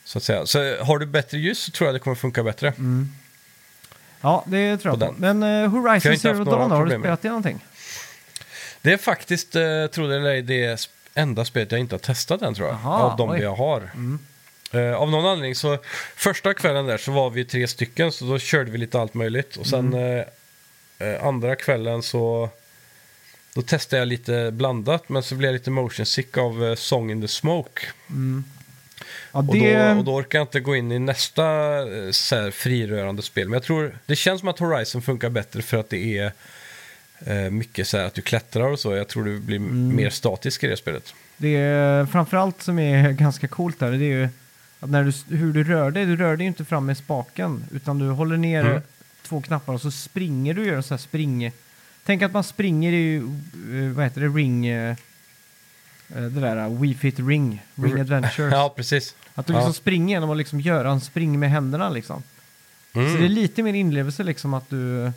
Så 0.07 0.19
att 0.19 0.25
säga. 0.25 0.47
Så 0.47 0.77
har 0.85 0.99
du 0.99 1.07
bättre 1.07 1.39
ljus 1.39 1.59
så 1.59 1.71
tror 1.71 1.89
jag 1.89 1.95
det 1.95 1.99
kommer 1.99 2.15
funka 2.15 2.43
bättre. 2.43 2.69
Mm. 2.69 3.09
ja, 4.21 4.45
det 4.47 4.77
tror 4.77 4.99
jag 5.01 5.09
På. 5.09 5.15
Men 5.19 5.43
uh, 5.43 5.69
Horizon 5.69 6.19
Zero 6.19 6.45
Dawn, 6.45 6.71
har 6.71 6.87
du 6.87 6.99
spelat 6.99 7.23
det 7.23 7.29
någonting? 7.29 7.65
Det 8.83 8.93
är 8.93 8.97
faktiskt, 8.97 9.57
eh, 9.57 9.87
tror 9.87 10.09
det 10.09 10.17
eller 10.17 10.31
ej, 10.31 10.43
det 10.43 10.89
enda 11.15 11.45
spelet 11.45 11.73
jag 11.73 11.81
inte 11.81 11.95
har 11.95 12.01
testat 12.01 12.43
än 12.43 12.55
tror 12.55 12.69
jag. 12.69 12.75
Aha, 12.75 13.03
av 13.03 13.17
de 13.17 13.31
oj. 13.31 13.41
jag 13.41 13.55
har. 13.55 13.91
Eh, 14.73 14.95
av 14.95 15.11
någon 15.11 15.27
anledning 15.27 15.55
så, 15.55 15.79
första 16.17 16.55
kvällen 16.55 16.87
där 16.87 16.99
så 16.99 17.13
var 17.13 17.31
vi 17.31 17.45
tre 17.45 17.69
stycken 17.69 18.13
så 18.13 18.25
då 18.25 18.39
körde 18.39 18.71
vi 18.71 18.79
lite 18.79 19.01
allt 19.01 19.15
möjligt. 19.15 19.57
Och 19.57 19.67
sen 19.67 19.95
eh, 19.95 20.01
eh, 20.01 20.25
andra 21.23 21.57
kvällen 21.57 22.03
så 22.03 22.49
då 23.55 23.63
testade 23.63 24.01
jag 24.01 24.09
lite 24.09 24.51
blandat 24.53 25.09
men 25.09 25.23
så 25.23 25.35
blev 25.35 25.49
jag 25.49 25.53
lite 25.53 25.71
motion 25.71 26.07
sick 26.07 26.37
av 26.39 26.65
eh, 26.65 26.75
Song 26.75 27.11
in 27.11 27.21
the 27.21 27.29
Smoke. 27.29 27.81
Ja, 29.33 29.39
Och, 29.39 29.45
det... 29.55 29.89
då, 29.93 29.99
och 29.99 30.05
då 30.05 30.15
orkar 30.15 30.39
jag 30.39 30.45
inte 30.45 30.61
gå 30.61 30.77
in 30.77 30.93
i 30.93 30.99
nästa 30.99 31.45
eh, 31.79 32.11
så 32.11 32.37
här, 32.37 32.51
frirörande 32.51 33.23
spel. 33.23 33.49
Men 33.49 33.53
jag 33.57 33.63
tror, 33.63 33.99
det 34.07 34.17
känns 34.17 34.41
som 34.41 34.49
att 34.49 34.59
Horizon 34.59 35.03
funkar 35.03 35.31
bättre 35.31 35.63
för 35.63 35.77
att 35.77 35.91
det 35.91 36.19
är 36.19 36.33
eh, 37.27 37.51
mycket 37.51 37.89
så 37.89 37.97
här 37.99 38.05
att 38.05 38.15
du 38.15 38.23
klättrar 38.23 38.69
och 38.69 38.79
så. 38.81 38.95
Jag 38.95 39.09
tror 39.09 39.25
du 39.25 39.39
blir 39.39 39.57
Mm. 39.57 39.97
mer 39.97 40.11
statisk 40.11 40.65
i 40.65 40.67
det 40.67 40.77
spelet. 40.77 41.15
Det 41.37 41.57
är 41.57 42.07
framförallt 42.07 42.63
som 42.63 42.79
är 42.79 43.11
ganska 43.13 43.49
coolt 43.49 43.79
där, 43.79 43.91
det 43.93 43.97
är 44.05 44.19
ju 44.21 44.29
att 44.81 44.91
när 44.91 45.05
du, 45.29 45.37
hur 45.37 45.53
du 45.53 45.65
rör 45.65 45.91
dig, 45.91 46.07
du 46.07 46.17
rör 46.17 46.37
dig 46.37 46.45
ju 46.45 46.49
inte 46.49 46.65
fram 46.65 46.87
med 46.87 46.97
spaken, 46.97 47.65
utan 47.73 47.99
du 47.99 48.09
håller 48.09 48.37
ner 48.37 48.61
Mm. 48.65 48.83
Två 49.29 49.41
knappar 49.41 49.72
och 49.72 49.81
så 49.81 49.91
springer 49.91 50.55
du 50.55 50.61
och 50.61 50.66
gör 50.66 50.77
en 50.77 50.83
sån 50.83 50.95
här 50.95 51.03
spring... 51.03 51.53
Tänk 52.07 52.22
att 52.22 52.33
man 52.33 52.45
springer 52.45 52.93
i, 52.93 53.16
eh, 53.16 53.93
vad 53.95 54.05
heter 54.05 54.20
det, 54.20 54.29
ring... 54.29 54.66
eh, 54.66 54.91
eh, 56.16 56.22
Det 56.22 56.41
där, 56.41 56.68
Wii 56.68 56.95
Fit 56.95 57.18
Ring, 57.18 57.62
Ring. 57.75 58.01
Adventures. 58.01 58.53
Ja, 58.53 58.72
precis. 58.77 59.14
Att 59.35 59.47
du 59.47 59.53
liksom 59.53 59.68
Ja. 59.68 59.72
springer 59.75 60.16
genom 60.16 60.31
att 60.31 60.37
liksom 60.37 60.61
göra 60.61 60.91
en 60.91 61.01
spring 61.01 61.39
med 61.41 61.51
händerna 61.51 61.89
liksom. 61.91 62.22
Mm. 62.93 63.12
Så 63.12 63.18
det 63.18 63.25
är 63.25 63.29
lite 63.29 63.62
mer 63.62 63.75
inlevelse 63.75 64.22
liksom 64.22 64.55
att 64.55 64.70
du, 64.70 65.12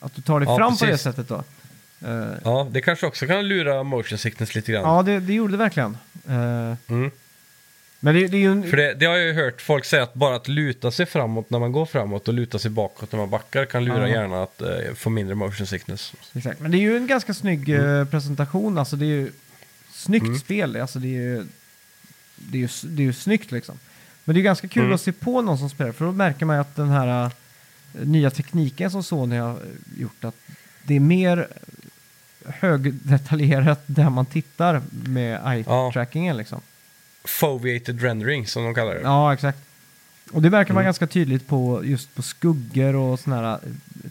att 0.00 0.14
du 0.14 0.22
tar 0.22 0.40
dig 0.40 0.48
Ja, 0.48 0.56
fram 0.58 0.76
på 0.76 0.84
det 0.84 0.90
precis. 0.90 1.04
sättet 1.04 1.28
då. 1.28 1.44
Ja, 2.44 2.68
det 2.70 2.80
kanske 2.80 3.06
också 3.06 3.26
kan 3.26 3.48
lura 3.48 3.82
motion 3.82 4.18
sickness 4.18 4.54
lite 4.54 4.72
grann. 4.72 4.82
ja, 4.82 5.02
det, 5.02 5.20
det 5.20 5.32
gjorde 5.32 5.52
det 5.52 5.56
verkligen. 5.58 5.96
Mm. 6.28 7.10
Men 8.04 8.14
det, 8.14 8.26
det 8.26 8.36
är 8.36 8.40
ju 8.40 8.52
en... 8.52 8.70
För 8.70 8.76
det, 8.76 8.94
det 8.94 9.06
har 9.06 9.14
jag 9.16 9.26
ju 9.26 9.32
hört 9.32 9.60
folk 9.62 9.84
säga 9.84 10.02
att 10.02 10.14
bara 10.14 10.36
att 10.36 10.48
luta 10.48 10.90
sig 10.90 11.06
framåt 11.06 11.50
när 11.50 11.58
man 11.58 11.72
går 11.72 11.86
framåt 11.86 12.28
och 12.28 12.34
luta 12.34 12.58
sig 12.58 12.70
bakåt 12.70 13.12
när 13.12 13.18
man 13.18 13.30
backar 13.30 13.64
kan 13.64 13.84
lura 13.84 14.08
Ja. 14.08 14.14
hjärnan 14.14 14.42
att 14.42 14.60
eh, 14.62 14.68
få 14.94 15.10
mindre 15.10 15.34
motion 15.34 15.66
sickness. 15.66 16.12
Exakt. 16.34 16.60
Men 16.60 16.70
det 16.70 16.76
är 16.76 16.80
ju 16.80 16.96
en 16.96 17.06
ganska 17.06 17.34
snygg 17.34 17.68
eh, 17.68 18.04
presentation. 18.04 18.78
Alltså 18.78 18.96
det 18.96 19.04
är 19.04 19.08
ju 19.08 19.32
snyggt 19.92 20.26
Mm. 20.26 20.38
spel. 20.38 20.76
Alltså 20.76 20.98
det 20.98 21.06
är 21.08 21.20
ju, 21.20 21.46
det 22.36 22.58
är 22.58 22.60
ju, 22.60 22.68
det 22.82 23.02
är 23.02 23.06
ju 23.06 23.12
snyggt 23.12 23.52
liksom. 23.52 23.78
Men 24.24 24.34
det 24.34 24.40
är 24.40 24.42
ganska 24.42 24.68
kul 24.68 24.82
Mm. 24.82 24.94
att 24.94 25.00
se 25.00 25.12
på 25.12 25.42
någon 25.42 25.58
som 25.58 25.70
spelar. 25.70 25.92
För 25.92 26.04
då 26.04 26.12
märker 26.12 26.46
man 26.46 26.56
ju 26.56 26.60
att 26.60 26.76
den 26.76 26.88
här 26.88 27.24
eh, 27.24 27.30
nya 28.06 28.30
tekniken 28.30 28.90
som 28.90 29.02
Sony 29.02 29.36
har 29.36 29.58
gjort. 29.98 30.24
Att 30.24 30.36
det 30.86 30.96
är 30.96 31.00
mer 31.00 31.48
högdetaljerat 32.46 33.82
där 33.86 34.10
man 34.10 34.26
tittar 34.26 34.82
med 34.90 35.40
eye-trackingen 35.44 36.36
liksom. 36.36 36.60
Foveated 37.24 38.02
rendering 38.02 38.46
som 38.46 38.64
de 38.64 38.74
kallar 38.74 38.94
det. 38.94 39.00
Ja, 39.00 39.34
exakt. 39.34 39.58
Och 40.32 40.42
det 40.42 40.50
märker 40.50 40.72
man 40.72 40.80
Mm. 40.80 40.86
ganska 40.86 41.06
tydligt 41.06 41.46
på 41.48 41.80
just 41.84 42.14
på 42.14 42.22
skuggor 42.22 42.94
och 42.96 43.20
såna 43.20 43.36
här 43.36 43.52
eh, 43.52 43.58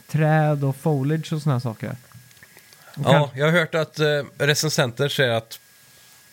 träd 0.08 0.64
och 0.64 0.76
foliage 0.76 1.34
och 1.34 1.42
såna 1.42 1.56
här 1.56 1.60
saker. 1.60 1.96
Och 2.96 3.04
kan- 3.06 3.14
Ja, 3.14 3.32
jag 3.36 3.46
har 3.46 3.52
hört 3.60 3.76
att 3.76 4.00
eh, 4.00 4.24
recensenter 4.38 5.10
säger 5.10 5.30
att 5.32 5.60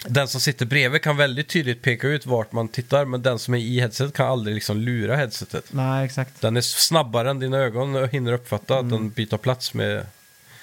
den 0.06 0.28
som 0.28 0.40
sitter 0.40 0.66
bredvid 0.66 1.02
kan 1.02 1.16
väldigt 1.16 1.48
tydligt 1.48 1.82
peka 1.82 2.08
ut 2.08 2.26
vart 2.26 2.52
man 2.52 2.68
tittar, 2.68 3.04
men 3.04 3.22
den 3.22 3.38
som 3.38 3.54
är 3.54 3.58
i 3.58 3.80
headset 3.80 4.14
kan 4.14 4.26
aldrig 4.28 4.54
liksom 4.54 4.76
lura 4.76 5.16
headsetet. 5.16 5.64
Nej, 5.72 6.04
exakt. 6.04 6.40
Den 6.40 6.56
är 6.56 6.60
snabbare 6.60 7.30
än 7.30 7.38
dina 7.38 7.56
ögon 7.58 7.94
och 7.96 8.08
hinner 8.08 8.32
uppfatta 8.32 8.78
att 8.78 8.90
den 8.90 9.10
byter 9.10 9.36
plats 9.36 9.74
med 9.74 9.90
Mm. 9.92 10.06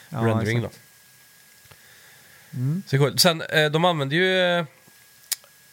Ja, 0.09 0.19
rendering. 0.33 0.61
Då. 0.61 0.67
exakt. 0.67 0.81
Mm. 2.53 2.83
Så 2.87 2.97
coolt. 2.97 3.19
Sen, 3.19 3.41
eh, 3.41 3.65
de 3.71 3.85
använder 3.85 4.15
ju 4.17 4.39
eh, 4.59 4.65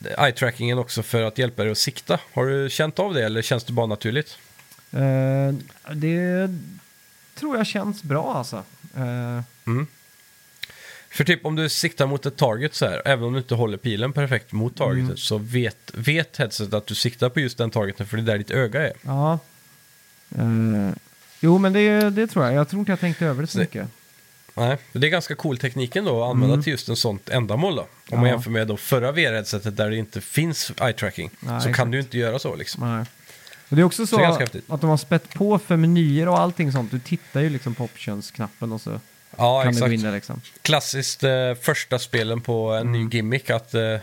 eye-trackingen 0.07 0.79
också 0.79 1.03
för 1.03 1.23
att 1.23 1.39
hjälpa 1.39 1.63
dig 1.63 1.73
att 1.73 1.79
sikta. 1.79 2.21
Har 2.33 2.47
du 2.47 2.71
känt 2.71 2.99
av 2.99 3.15
det 3.15 3.25
eller 3.25 3.43
känns 3.43 3.65
det 3.65 3.73
bara 3.73 3.87
naturligt? 3.87 4.39
Eh, 4.93 5.55
det 5.95 6.49
tror 7.35 7.57
jag 7.57 7.67
känns 7.67 8.03
bra 8.03 8.35
alltså. 8.35 8.57
Eh, 8.97 9.43
Mm. 9.67 9.87
För 11.11 11.25
typ 11.25 11.47
om 11.47 11.57
du 11.57 11.69
siktar 11.69 12.07
mot 12.07 12.27
ett 12.27 12.37
target 12.37 12.75
så 12.75 12.87
här, 12.87 13.03
även 13.05 13.25
om 13.25 13.33
du 13.33 13.39
inte 13.39 13.55
håller 13.55 13.77
pilen 13.77 14.13
perfekt 14.13 14.53
mot 14.53 14.77
targetet, 14.77 15.05
Mm. 15.05 15.17
så 15.17 15.39
vet, 15.39 15.77
vet 15.95 16.37
headsetet 16.37 16.75
att 16.75 16.87
du 16.87 16.95
siktar 16.95 17.29
på 17.29 17.41
just 17.41 17.59
den 17.59 17.71
targeten 17.71 18.07
för 18.07 18.17
det 18.17 18.23
är 18.23 18.25
där 18.25 18.39
ditt 18.39 18.51
öga 18.51 18.83
är. 18.89 18.93
ja. 19.03 19.39
Eh, 20.39 20.95
jo, 21.41 21.59
men 21.59 21.73
det, 21.73 22.11
det 22.11 22.27
tror 22.27 22.45
jag. 22.45 22.55
Jag 22.55 22.69
tror 22.69 22.81
inte 22.81 22.93
jag 22.93 23.01
tänkte 23.01 23.27
över 23.27 23.43
det 23.43 23.47
så 23.47 23.59
Det- 23.59 23.65
mycket. 23.65 23.89
Nej, 24.55 24.77
det 24.93 25.07
är 25.07 25.11
ganska 25.11 25.35
cool 25.35 25.59
tekniken 25.59 26.05
då 26.05 26.23
att 26.25 26.31
använda 26.31 26.55
Mm. 26.55 26.63
till 26.65 26.71
just 26.71 26.89
en 26.89 26.97
sånt 26.97 27.29
ändamål 27.29 27.77
då. 27.77 27.83
Om 27.83 27.89
man 28.19 28.23
Ja. 28.23 28.27
jämför 28.35 28.51
med 28.51 28.67
då 28.67 28.77
förra 28.77 29.13
VR-headsetet 29.13 29.71
där 29.77 29.91
det 29.91 29.97
inte 29.97 30.21
finns 30.21 30.71
eye-tracking. 30.77 31.31
Så 31.41 31.57
exakt. 31.57 31.77
kan 31.77 31.91
du 31.91 32.01
inte 32.01 32.19
göra 32.19 32.39
så 32.39 32.55
liksom. 32.57 32.97
Nej. 32.97 33.05
Och 33.69 33.77
det 33.77 33.83
är 33.83 33.85
också 33.85 34.07
så, 34.07 34.17
Så 34.17 34.23
är 34.23 34.43
att 34.69 34.81
de 34.81 34.91
har 34.91 34.97
spett 34.97 35.35
på 35.35 35.59
för 35.59 35.77
menyer 35.77 36.29
och 36.29 36.39
allting 36.41 36.73
sånt. 36.73 36.91
Du 36.91 36.99
tittar 36.99 37.41
ju 37.41 37.51
liksom 37.51 37.75
på 37.75 37.85
options-knappen 37.85 38.73
och 38.73 38.81
så 38.81 39.01
Ja, 39.37 39.63
kan 39.63 39.73
du 39.73 39.79
exakt. 39.79 39.93
in 39.93 40.03
där 40.03 40.13
liksom. 40.13 40.41
Klassiskt 40.63 41.25
eh, 41.25 41.55
första 41.61 41.99
spelen 41.99 42.41
på 42.41 42.71
en 42.73 42.81
Mm. 42.89 42.93
ny 42.93 43.09
gimmick 43.17 43.51
att 43.51 43.75
eh, 43.75 43.97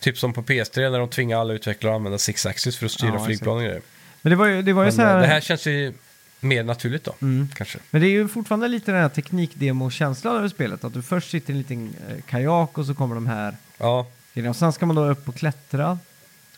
typ 0.00 0.18
som 0.18 0.32
på 0.32 0.42
PS3 0.42 0.90
när 0.90 0.98
de 0.98 1.08
tvingar 1.08 1.38
alla 1.40 1.52
utvecklare 1.52 1.92
att 1.94 1.96
använda 1.96 2.18
Six 2.18 2.46
Axis 2.46 2.76
för 2.76 2.86
att 2.86 2.92
styra 2.92 3.14
Ja, 3.14 3.24
flygplan 3.24 3.56
och 3.56 3.62
grejer. 3.62 3.82
Men 4.22 4.30
det 4.30 4.36
var 4.36 4.46
ju, 4.46 4.62
det 4.62 4.72
var 4.72 4.82
ju 4.82 4.86
Men 4.86 4.92
så 4.96 5.02
här... 5.02 5.14
eh, 5.14 5.20
det 5.20 5.26
här 5.26 5.40
känns 5.40 5.66
ju 5.66 5.92
mer 6.40 6.64
naturligt 6.64 7.04
då, 7.04 7.14
Mm. 7.22 7.48
kanske. 7.54 7.78
Men 7.90 8.00
det 8.02 8.06
är 8.08 8.10
ju 8.10 8.28
fortfarande 8.28 8.68
lite 8.68 8.92
den 8.92 9.00
här 9.00 9.08
teknikdemo-känslan 9.08 10.36
över 10.36 10.48
spelet. 10.48 10.84
Att 10.84 10.94
du 10.94 11.02
först 11.02 11.30
sitter 11.30 11.52
i 11.52 11.56
en 11.56 11.58
liten 11.58 11.94
eh, 12.08 12.20
kajak 12.28 12.78
och 12.78 12.86
så 12.86 12.94
kommer 12.94 13.14
de 13.14 13.26
här 13.26 13.56
Ja, 13.78 14.06
grejerna. 14.34 14.50
Och 14.50 14.56
sen 14.56 14.72
ska 14.72 14.86
man 14.86 14.96
då 14.96 15.04
upp 15.06 15.28
och 15.28 15.34
klättra. 15.34 15.98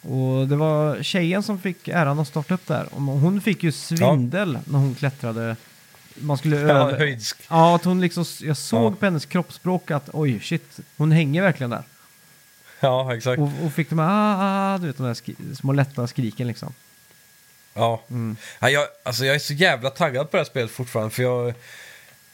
Och 0.03 0.49
det 0.49 0.57
var 0.57 1.03
tjejen 1.03 1.43
som 1.43 1.59
fick 1.59 1.89
äran 1.89 2.19
att 2.19 2.29
starta 2.29 2.55
upp 2.55 2.67
där. 2.67 2.87
Och 2.95 3.01
hon 3.03 3.41
fick 3.41 3.63
ju 3.63 3.73
svindel 3.73 4.59
när 4.65 4.79
hon 4.79 4.95
klättrade. 4.95 5.57
Man 6.15 6.39
skulle 6.39 6.57
ja 6.57 6.91
höjdsk. 6.97 7.37
Ja, 7.51 7.77
att 7.77 7.85
hon 7.85 8.01
liksom, 8.01 8.25
jag 8.41 8.57
såg 8.57 8.93
Ja. 8.93 8.97
på 8.97 9.05
hennes 9.05 9.27
kroppsspråk 9.27 9.91
att 9.91 10.09
oj, 10.13 10.41
shit, 10.41 10.81
hon 10.97 11.13
hänger 11.13 11.43
verkligen 11.43 11.71
där. 11.71 11.83
Ja, 12.81 13.17
exakt. 13.17 13.41
Och, 13.41 13.51
och 13.65 13.73
fick 13.73 13.91
de 13.91 13.99
här, 13.99 14.07
ah, 14.09 14.75
ah, 14.75 14.79
du 14.79 14.87
vet, 14.87 14.97
de 14.97 15.07
där 15.07 15.15
skri- 15.15 15.55
små 15.57 15.73
lätta 15.73 16.07
skriken 16.07 16.47
liksom. 16.47 16.73
Ja. 17.75 18.03
Mm. 18.11 18.37
Ja, 18.61 18.71
jag, 18.71 18.87
alltså 19.03 19.25
jag 19.25 19.35
är 19.35 19.39
så 19.39 19.53
jävla 19.53 19.91
taggad 19.91 20.31
på 20.31 20.37
det 20.37 20.41
här 20.41 20.51
spelet 20.51 20.71
fortfarande 20.71 21.11
för 21.15 21.23
jag, 21.23 21.55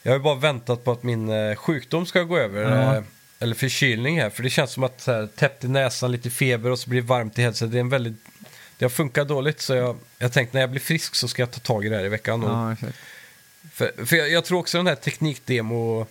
jag 0.03 0.11
har 0.11 0.17
ju 0.17 0.23
bara 0.23 0.35
väntat 0.35 0.83
på 0.83 0.91
att 0.91 1.03
min 1.03 1.29
eh, 1.29 1.55
sjukdom 1.55 2.05
ska 2.05 2.23
gå 2.23 2.37
över. 2.37 2.95
Eh, 2.95 3.03
eller 3.39 3.55
förkylning 3.55 4.21
här. 4.21 4.29
För 4.29 4.43
det 4.43 4.49
känns 4.49 4.71
som 4.71 4.83
att 4.83 5.01
så 5.01 5.11
här, 5.11 5.27
täppt 5.35 5.63
i 5.63 5.67
näsan, 5.67 6.11
lite 6.11 6.29
feber 6.29 6.69
och 6.69 6.79
så 6.79 6.89
blir 6.89 7.01
det 7.01 7.07
varmt 7.07 7.39
i 7.39 7.41
headset. 7.41 7.71
Det 7.71 7.77
är 7.77 7.81
en 7.81 7.89
väldigt... 7.89 8.13
Det 8.77 8.85
har 8.85 8.89
funkat 8.89 9.27
dåligt 9.27 9.61
så 9.61 9.75
jag, 9.75 9.97
jag 10.17 10.33
tänkte 10.33 10.57
när 10.57 10.61
jag 10.61 10.69
blir 10.69 10.81
frisk 10.81 11.15
så 11.15 11.27
ska 11.27 11.41
jag 11.41 11.51
ta 11.51 11.59
tag 11.59 11.85
i 11.85 11.89
det 11.89 11.95
här 11.97 12.05
i 12.05 12.09
veckan. 12.09 12.43
Och, 12.43 12.71
exakt. 12.71 12.97
För, 13.73 14.05
för 14.05 14.15
jag, 14.15 14.29
jag 14.31 14.45
tror 14.45 14.59
också 14.59 14.77
den 14.77 14.87
här 14.87 14.95
teknikdemo 14.95 16.07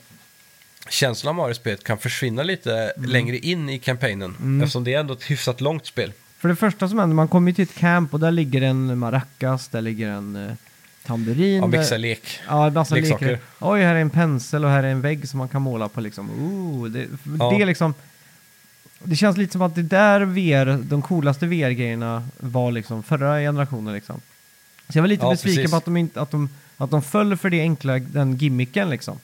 känslan 0.88 1.36
man 1.36 1.42
har 1.44 1.50
i 1.50 1.54
spelet 1.54 1.84
kan 1.84 1.98
försvinna 1.98 2.42
lite 2.42 2.92
Mm. 2.96 3.10
längre 3.10 3.38
in 3.38 3.68
i 3.68 3.78
kampanjen. 3.78 4.60
Eftersom 4.62 4.84
det 4.84 4.94
är 4.94 5.00
ändå 5.00 5.14
ett 5.14 5.30
hyfsat 5.30 5.60
långt 5.60 5.86
spel. 5.86 6.12
För 6.38 6.48
det 6.48 6.56
första 6.56 6.88
som 6.88 6.98
händer, 6.98 7.14
man 7.14 7.28
kommer 7.28 7.50
ju 7.50 7.54
till 7.54 7.62
ett 7.62 7.74
camp 7.74 8.14
och 8.14 8.20
där 8.20 8.30
ligger 8.30 8.62
en 8.62 8.98
maracas, 8.98 9.68
där 9.68 9.80
ligger 9.80 10.08
en 10.08 10.36
uh, 10.36 10.52
tamburin. 11.06 11.54
Ja, 11.62 11.66
där- 11.68 11.78
mixa 11.78 11.96
lek. 11.96 12.40
Ja, 12.48 12.70
massa 12.70 12.94
leksaker. 12.94 13.26
lekar. 13.26 13.40
Oj, 13.60 13.80
här 13.82 13.94
är 13.94 14.00
en 14.00 14.10
pensel 14.10 14.64
och 14.64 14.70
här 14.70 14.82
är 14.82 14.88
en 14.88 15.00
vägg 15.00 15.28
som 15.28 15.38
man 15.38 15.48
kan 15.48 15.62
måla 15.62 15.88
på 15.88 16.00
liksom. 16.00 16.30
Ooh, 16.30 16.88
det, 16.90 17.06
Ja. 17.38 17.50
det 17.50 17.62
är 17.62 17.66
liksom... 17.66 17.94
Det 19.02 19.16
känns 19.16 19.36
lite 19.36 19.52
som 19.52 19.62
att 19.62 19.74
det 19.74 19.82
där 19.82 20.20
VR, 20.20 20.78
de 20.82 21.02
coolaste 21.02 21.46
VR-grejerna 21.46 22.28
var 22.36 22.70
liksom 22.72 23.02
förra 23.02 23.38
generationen 23.40 23.94
liksom. 23.94 24.20
Så 24.88 24.98
jag 24.98 25.02
var 25.02 25.08
lite 25.08 25.24
Ja, 25.24 25.30
besviken 25.30 25.56
precis. 25.56 25.70
på 25.70 25.76
att 25.76 25.84
de, 25.84 25.96
inte, 25.96 26.20
att, 26.20 26.30
de, 26.30 26.48
att 26.76 26.90
de 26.90 27.02
föll 27.02 27.36
för 27.36 27.50
det 27.50 27.60
enkla, 27.60 27.98
den 27.98 28.36
gimmicken 28.36 28.90
liksom. 28.90 29.18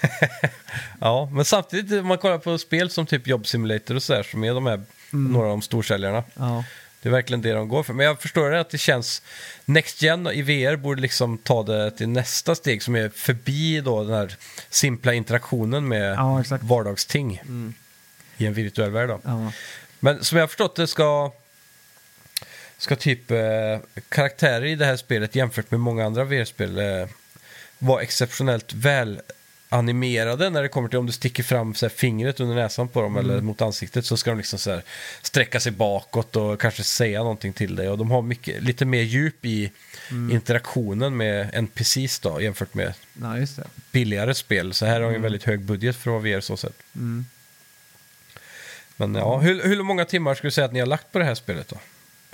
Ja, 1.00 1.30
men 1.32 1.44
samtidigt 1.44 2.00
om 2.00 2.06
man 2.06 2.18
kollar 2.18 2.38
på 2.38 2.58
spel 2.58 2.90
som 2.90 3.06
typ 3.06 3.26
Job 3.26 3.46
Simulator 3.46 3.94
och 3.94 4.02
sådär 4.02 4.22
som 4.22 4.44
är 4.44 4.54
de 4.54 4.66
här, 4.66 4.80
Mm. 5.12 5.32
några 5.32 5.46
av 5.46 5.50
de 5.50 5.62
storsäljarna. 5.62 6.24
Ja, 6.34 6.64
Det 7.02 7.08
är 7.08 7.12
verkligen 7.12 7.42
det 7.42 7.52
de 7.52 7.68
går 7.68 7.82
för. 7.82 7.92
Men 7.94 8.06
jag 8.06 8.20
förstår 8.22 8.50
det 8.50 8.60
att 8.60 8.70
det 8.70 8.78
känns... 8.78 9.22
Next 9.64 10.02
Gen 10.02 10.26
i 10.26 10.42
VR 10.42 10.76
borde 10.76 11.02
liksom 11.02 11.38
ta 11.38 11.62
det 11.62 11.90
till 11.90 12.08
nästa 12.08 12.54
steg 12.54 12.82
som 12.82 12.96
är 12.96 13.08
förbi 13.08 13.80
då 13.80 14.04
den 14.04 14.12
här 14.14 14.36
simpla 14.70 15.14
interaktionen 15.14 15.88
med 15.88 16.12
ja 16.14 16.44
vardagsting 16.60 17.42
Mm. 17.44 17.74
i 18.36 18.46
en 18.46 18.54
virtuell 18.54 18.90
värld. 18.90 19.08
Då. 19.08 19.20
Ja. 19.24 19.52
Men 20.00 20.24
som 20.24 20.36
jag 20.38 20.42
har 20.42 20.48
förstått 20.48 20.76
det 20.76 20.86
ska, 20.86 21.32
ska 22.78 22.96
typ 22.96 23.30
eh, 23.30 23.38
karaktärer 24.08 24.64
i 24.64 24.74
det 24.74 24.84
här 24.84 24.96
spelet 24.96 25.34
jämfört 25.34 25.70
med 25.70 25.80
många 25.80 26.06
andra 26.06 26.24
VR-spel 26.24 26.78
eh, 26.78 27.08
vara 27.78 28.02
exceptionellt 28.02 28.72
väl 28.72 29.20
animerade 29.68 30.50
när 30.50 30.62
det 30.62 30.68
kommer 30.68 30.88
till 30.88 30.98
om 30.98 31.06
du 31.06 31.12
sticker 31.12 31.42
fram 31.42 31.74
så 31.74 31.86
här, 31.86 31.90
fingret 31.90 32.40
under 32.40 32.54
näsan 32.54 32.88
på 32.88 33.02
dem 33.02 33.16
eller 33.16 33.40
mot 33.40 33.62
ansiktet 33.62 34.06
så 34.06 34.16
ska 34.16 34.30
de 34.30 34.36
liksom 34.36 34.58
så 34.58 34.70
här, 34.70 34.82
sträcka 35.22 35.60
sig 35.60 35.72
bakåt 35.72 36.36
och 36.36 36.60
kanske 36.60 36.82
säga 36.82 37.18
någonting 37.18 37.52
till 37.52 37.76
dig 37.76 37.88
och 37.88 37.98
de 37.98 38.10
har 38.10 38.22
mycket, 38.22 38.62
lite 38.62 38.84
mer 38.84 39.02
djup 39.02 39.44
i 39.44 39.72
interaktionen 40.10 41.16
med 41.16 41.54
NPCs 41.54 42.18
då 42.18 42.40
jämfört 42.40 42.74
med 42.74 42.94
ja, 43.22 43.64
billigare 43.92 44.34
spel. 44.34 44.74
Så 44.74 44.86
här 44.86 45.00
har 45.00 45.10
ju 45.10 45.16
en 45.16 45.22
väldigt 45.22 45.44
hög 45.44 45.60
budget 45.60 45.96
för 45.96 46.10
att 46.10 46.22
vara 46.22 46.36
VR 46.36 46.40
så 46.40 46.56
sett. 46.56 46.82
Mm. 46.94 47.26
Men 48.96 49.14
ja, 49.14 49.38
hur, 49.38 49.62
hur 49.62 49.82
många 49.82 50.04
timmar 50.04 50.34
skulle 50.34 50.48
du 50.48 50.52
säga 50.52 50.64
att 50.64 50.72
ni 50.72 50.80
har 50.80 50.86
lagt 50.86 51.12
på 51.12 51.18
det 51.18 51.24
här 51.24 51.34
spelet 51.34 51.68
då? 51.68 51.76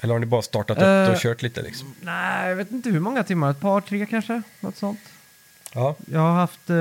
Eller 0.01 0.15
har 0.15 0.19
ni 0.19 0.27
bara 0.27 0.43
startat 0.43 0.77
upp 0.77 0.83
det 0.83 1.09
och 1.09 1.15
Eh, 1.15 1.21
kört 1.21 1.43
lite 1.43 1.63
liksom? 1.63 1.95
Nej, 2.01 2.49
jag 2.49 2.57
vet 2.57 2.71
inte 2.71 2.91
hur 2.91 3.01
många 3.01 3.25
timmar. 3.25 3.51
Ett 3.51 3.61
par, 3.61 3.81
tre 3.81 4.07
kanske? 4.07 4.43
Något 4.61 4.77
sånt. 4.77 5.01
Ja, 5.75 5.97
Jag 6.13 6.21
har 6.21 6.33
haft, 6.33 6.71
eh, 6.71 6.77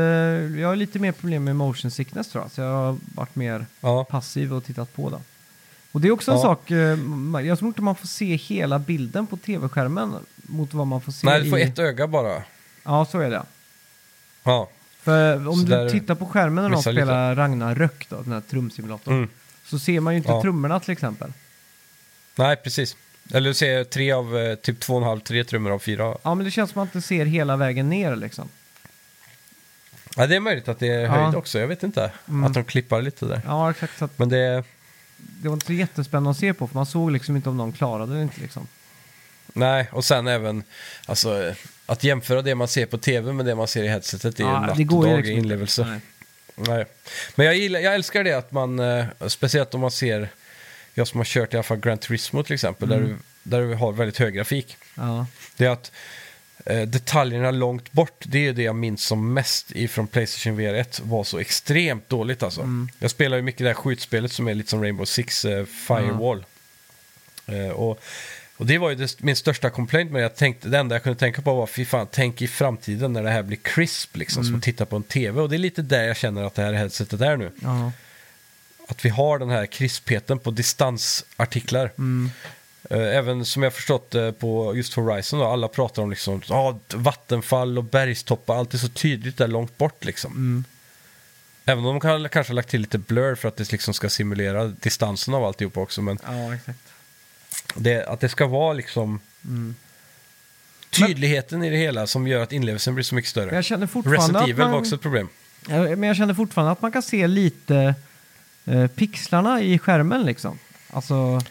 jag 0.62 0.68
har 0.68 0.76
lite 0.76 1.00
mer 1.00 1.12
problem 1.12 1.44
med 1.44 1.56
motion 1.56 1.92
sickness 1.92 2.28
tror 2.28 2.44
jag. 2.44 2.52
Så 2.52 2.62
jag 2.62 2.68
har 2.74 2.98
varit 3.16 3.36
mer 3.36 3.66
ja, 3.82 4.04
passiv 4.04 4.54
och 4.54 4.64
tittat 4.66 4.94
på 4.94 5.10
då. 5.10 5.22
Och 5.92 6.02
det 6.02 6.08
är 6.08 6.12
också 6.12 6.32
en 6.32 6.38
Ja. 6.38 6.44
sak, 6.44 6.72
eh, 6.72 6.98
jag 7.46 7.60
tror 7.60 7.68
inte 7.68 7.82
man 7.82 7.96
får 7.96 8.08
se 8.08 8.36
hela 8.36 8.80
bilden 8.80 9.28
på 9.28 9.38
tv-skärmen 9.38 10.14
mot 10.36 10.74
vad 10.74 10.88
man 10.88 11.02
får 11.02 11.12
se 11.12 11.28
nej 11.28 11.44
du 11.44 11.50
får 11.50 11.60
i... 11.60 11.62
ett 11.62 11.80
öga 11.80 12.08
bara. 12.08 12.44
Ja, 12.84 13.06
så 13.06 13.20
är 13.20 13.30
det. 13.30 13.44
Ja, 14.44 14.70
För 15.02 15.48
om 15.48 15.56
Så 15.56 15.62
du 15.66 15.70
där 15.70 15.90
tittar 15.90 16.16
på 16.16 16.26
skärmen 16.26 16.56
när 16.64 16.70
någon 16.70 16.78
missar 16.78 16.92
lite. 16.92 17.06
spelar 17.06 17.36
Ragnarök 17.36 18.08
då, 18.10 18.22
den 18.22 18.34
här 18.34 18.42
trumsimulatorn, 18.42 19.14
mm. 19.18 19.30
så 19.66 19.80
ser 19.80 20.00
man 20.00 20.14
ju 20.14 20.18
inte 20.18 20.30
Ja. 20.32 20.42
trummorna 20.42 20.80
till 20.80 20.92
exempel. 20.92 21.34
nej 22.36 22.56
precis. 22.56 22.96
Eller 23.34 23.50
du 23.50 23.54
ser 23.54 23.84
tre 23.84 24.12
av, 24.12 24.38
eh, 24.38 24.56
typ 24.56 24.80
två 24.80 24.94
och 24.94 25.02
en 25.02 25.08
halv, 25.08 25.20
tre 25.20 25.44
trummor 25.44 25.72
av 25.72 25.80
fyra. 25.80 26.18
Ja, 26.24 26.36
men 26.36 26.46
det 26.46 26.52
känns 26.52 26.72
som 26.72 26.82
att 26.82 26.88
man 26.94 26.98
inte 26.98 27.08
ser 27.08 27.26
hela 27.26 27.58
vägen 27.58 27.90
ner 27.90 28.16
liksom. 28.16 28.50
Ja, 30.16 30.28
det 30.28 30.36
är 30.36 30.40
möjligt 30.40 30.68
att 30.68 30.80
det 30.80 30.88
är 30.88 31.00
Ja. 31.02 31.08
höjd 31.12 31.36
också, 31.36 31.60
jag 31.60 31.68
vet 31.68 31.84
inte. 31.84 32.12
Mm. 32.30 32.44
Att 32.44 32.54
de 32.54 32.64
klippar 32.64 33.02
lite 33.02 33.26
där. 33.26 33.42
Ja, 33.46 33.72
exakt. 33.72 33.98
Så 33.98 34.06
att 34.06 34.20
Men 34.20 34.30
det, 34.30 34.64
det 35.18 35.48
var 35.50 35.54
inte 35.54 35.66
så 35.66 35.74
jättespännande 35.74 36.30
att 36.30 36.38
se 36.38 36.54
på, 36.54 36.68
för 36.68 36.76
man 36.76 36.86
såg 36.86 37.12
liksom 37.12 37.36
inte 37.36 37.50
om 37.50 37.58
någon 37.58 37.72
klarade 37.72 38.16
det 38.16 38.22
inte 38.22 38.42
liksom. 38.42 38.68
nej, 39.54 39.90
och 39.92 40.06
sen 40.06 40.28
även, 40.28 40.64
alltså 41.06 41.44
eh, 41.44 41.56
att 41.86 42.04
jämföra 42.04 42.42
det 42.42 42.56
man 42.56 42.68
ser 42.68 42.86
på 42.86 42.98
tv 42.98 43.34
med 43.34 43.46
det 43.46 43.56
man 43.56 43.68
ser 43.68 43.84
i 43.84 43.88
headsetet 43.88 44.40
är 44.40 44.44
ju 44.44 44.50
Ja, 44.50 44.60
natt 44.60 44.78
det 44.78 44.84
och 44.90 45.04
dag 45.06 45.18
liksom 45.18 45.34
i 45.34 45.38
inlevelse. 45.38 45.86
Nej. 45.86 46.00
Nej. 46.56 46.86
Men 47.36 47.46
jag, 47.46 47.56
gillar, 47.56 47.80
jag 47.80 47.96
älskar 47.96 48.24
det 48.24 48.34
att 48.34 48.52
man, 48.52 48.80
eh, 48.80 49.06
speciellt 49.28 49.74
om 49.74 49.82
man 49.82 49.92
ser, 49.92 50.30
jag 50.94 51.08
som 51.08 51.20
har 51.20 51.26
kört 51.26 51.54
i 51.54 51.58
alla 51.58 51.64
fall 51.64 51.78
Gran 51.78 51.98
Turismo 51.98 52.44
till 52.44 52.54
exempel, 52.54 52.92
Mm. 52.92 53.04
där, 53.04 53.10
du, 53.10 53.18
där 53.44 53.62
du 53.62 53.74
har 53.76 53.92
väldigt 53.92 54.18
hög 54.18 54.34
grafik. 54.34 54.78
Ja. 54.96 55.26
Det 55.58 55.66
är 55.66 55.70
att 55.70 55.92
detaljerna 56.66 57.52
långt 57.52 57.92
bort, 57.92 58.24
det 58.26 58.48
är 58.48 58.54
det 58.54 58.64
jag 58.64 58.76
minns 58.76 59.04
som 59.04 59.34
mest 59.34 59.72
ifrån 59.72 60.08
Playstation 60.08 60.58
VR 60.58 60.74
1 60.74 61.02
var 61.04 61.24
så 61.24 61.40
extremt 61.40 62.10
dåligt 62.10 62.44
alltså. 62.44 62.62
Mm. 62.62 62.90
Jag 63.00 63.12
spelar 63.12 63.38
ju 63.38 63.44
mycket 63.44 63.60
det 63.60 63.68
här 63.68 63.74
skjutspelet 63.74 64.32
som 64.32 64.48
är 64.48 64.54
lite 64.54 64.70
som 64.70 64.82
Rainbow 64.84 65.06
Six 65.06 65.46
eh, 65.46 65.66
Firewall. 65.66 66.46
Eh, 67.46 67.70
och, 67.70 68.02
och 68.58 68.66
det 68.66 68.78
var 68.78 68.90
ju 68.90 68.96
det, 68.96 69.22
min 69.22 69.36
största 69.36 69.70
complaint 69.70 70.12
med 70.12 70.20
det. 70.20 70.24
Jag 70.24 70.36
tänkte, 70.36 70.70
det 70.70 70.78
enda 70.78 70.96
jag 70.96 71.04
kunde 71.04 71.20
tänka 71.20 71.42
på 71.42 71.54
var, 71.54 71.68
fy 71.68 71.86
fan, 71.86 72.08
tänk 72.12 72.42
i 72.42 72.48
framtiden 72.48 73.14
när 73.14 73.24
det 73.24 73.30
här 73.30 73.44
blir 73.44 73.58
crisp 73.58 74.18
liksom, 74.18 74.44
som 74.44 74.56
att 74.56 74.64
titta 74.64 74.86
på 74.86 74.96
en 74.96 75.04
tv. 75.04 75.42
Och 75.42 75.50
det 75.50 75.56
är 75.56 75.58
lite 75.58 75.82
där 75.82 76.04
jag 76.04 76.18
känner 76.18 76.44
att 76.44 76.56
det 76.56 76.62
här 76.62 76.74
headsetet 76.74 77.22
är 77.22 77.38
nu. 77.38 77.52
Att 78.88 79.06
vi 79.06 79.10
har 79.10 79.40
den 79.40 79.50
här 79.50 79.66
krispheten 79.66 80.40
på 80.40 80.52
distansartiklar. 80.52 81.92
Eh, 82.92 83.18
Även 83.18 83.46
som 83.46 83.64
jag 83.64 83.74
förstått 83.74 84.16
eh, 84.16 84.32
på 84.32 84.76
just 84.76 84.94
Horizon 84.94 85.40
då, 85.40 85.46
alla 85.46 85.68
pratar 85.68 86.02
om 86.04 86.10
liksom, 86.10 86.42
ah, 86.50 86.76
vattenfall 86.94 87.78
och 87.78 87.84
bergstoppar, 87.84 88.56
allt 88.56 88.74
är 88.74 88.78
så 88.78 88.88
tydligt 88.88 89.38
där 89.38 89.48
långt 89.48 89.78
bort 89.78 90.06
liksom. 90.06 90.32
Mm. 90.32 90.64
Även 91.66 91.86
om 91.86 91.94
de 91.94 92.00
kan, 92.00 92.30
kanske 92.30 92.52
har 92.52 92.56
lagt 92.56 92.70
till 92.70 92.82
lite 92.82 92.98
blur 92.98 93.36
för 93.36 93.48
att 93.48 93.56
det 93.58 93.72
liksom 93.72 93.94
ska 93.94 94.10
simulera 94.10 94.66
distansen 94.68 95.34
av 95.34 95.46
alltihop 95.46 95.78
också. 95.78 96.02
Men 96.02 96.20
ja, 96.28 96.56
exakt. 96.56 96.80
det, 97.76 98.06
att 98.06 98.20
det 98.20 98.30
ska 98.30 98.48
vara 98.48 98.74
liksom 98.74 99.20
Mm. 99.46 99.76
tydligheten 100.90 101.64
i 101.64 101.70
det 101.70 101.78
hela 101.78 102.08
som 102.08 102.28
gör 102.28 102.44
att 102.44 102.52
inlevelsen 102.52 102.96
blir 102.96 103.04
så 103.04 103.16
mycket 103.16 103.36
Men 103.36 103.44
större. 103.44 103.56
jag 103.56 103.66
känner 103.66 103.88
fortfarande 103.88 104.20
Resident 104.24 104.44
Evil 104.44 104.58
man... 104.58 104.72
var 104.72 104.80
också 104.80 104.96
ett 104.96 105.02
problem. 105.02 105.30
Men 105.68 106.04
jag 106.04 106.16
känner 106.18 106.34
fortfarande 106.34 106.72
att 106.72 106.82
man 106.82 106.92
kan 106.92 107.02
se 107.02 107.28
lite 107.28 107.96
eh, 108.66 108.88
pixlarna 108.88 109.62
i 109.62 109.80
skärmen 109.80 110.24
liksom. 110.26 110.60
Alltså, 110.90 111.42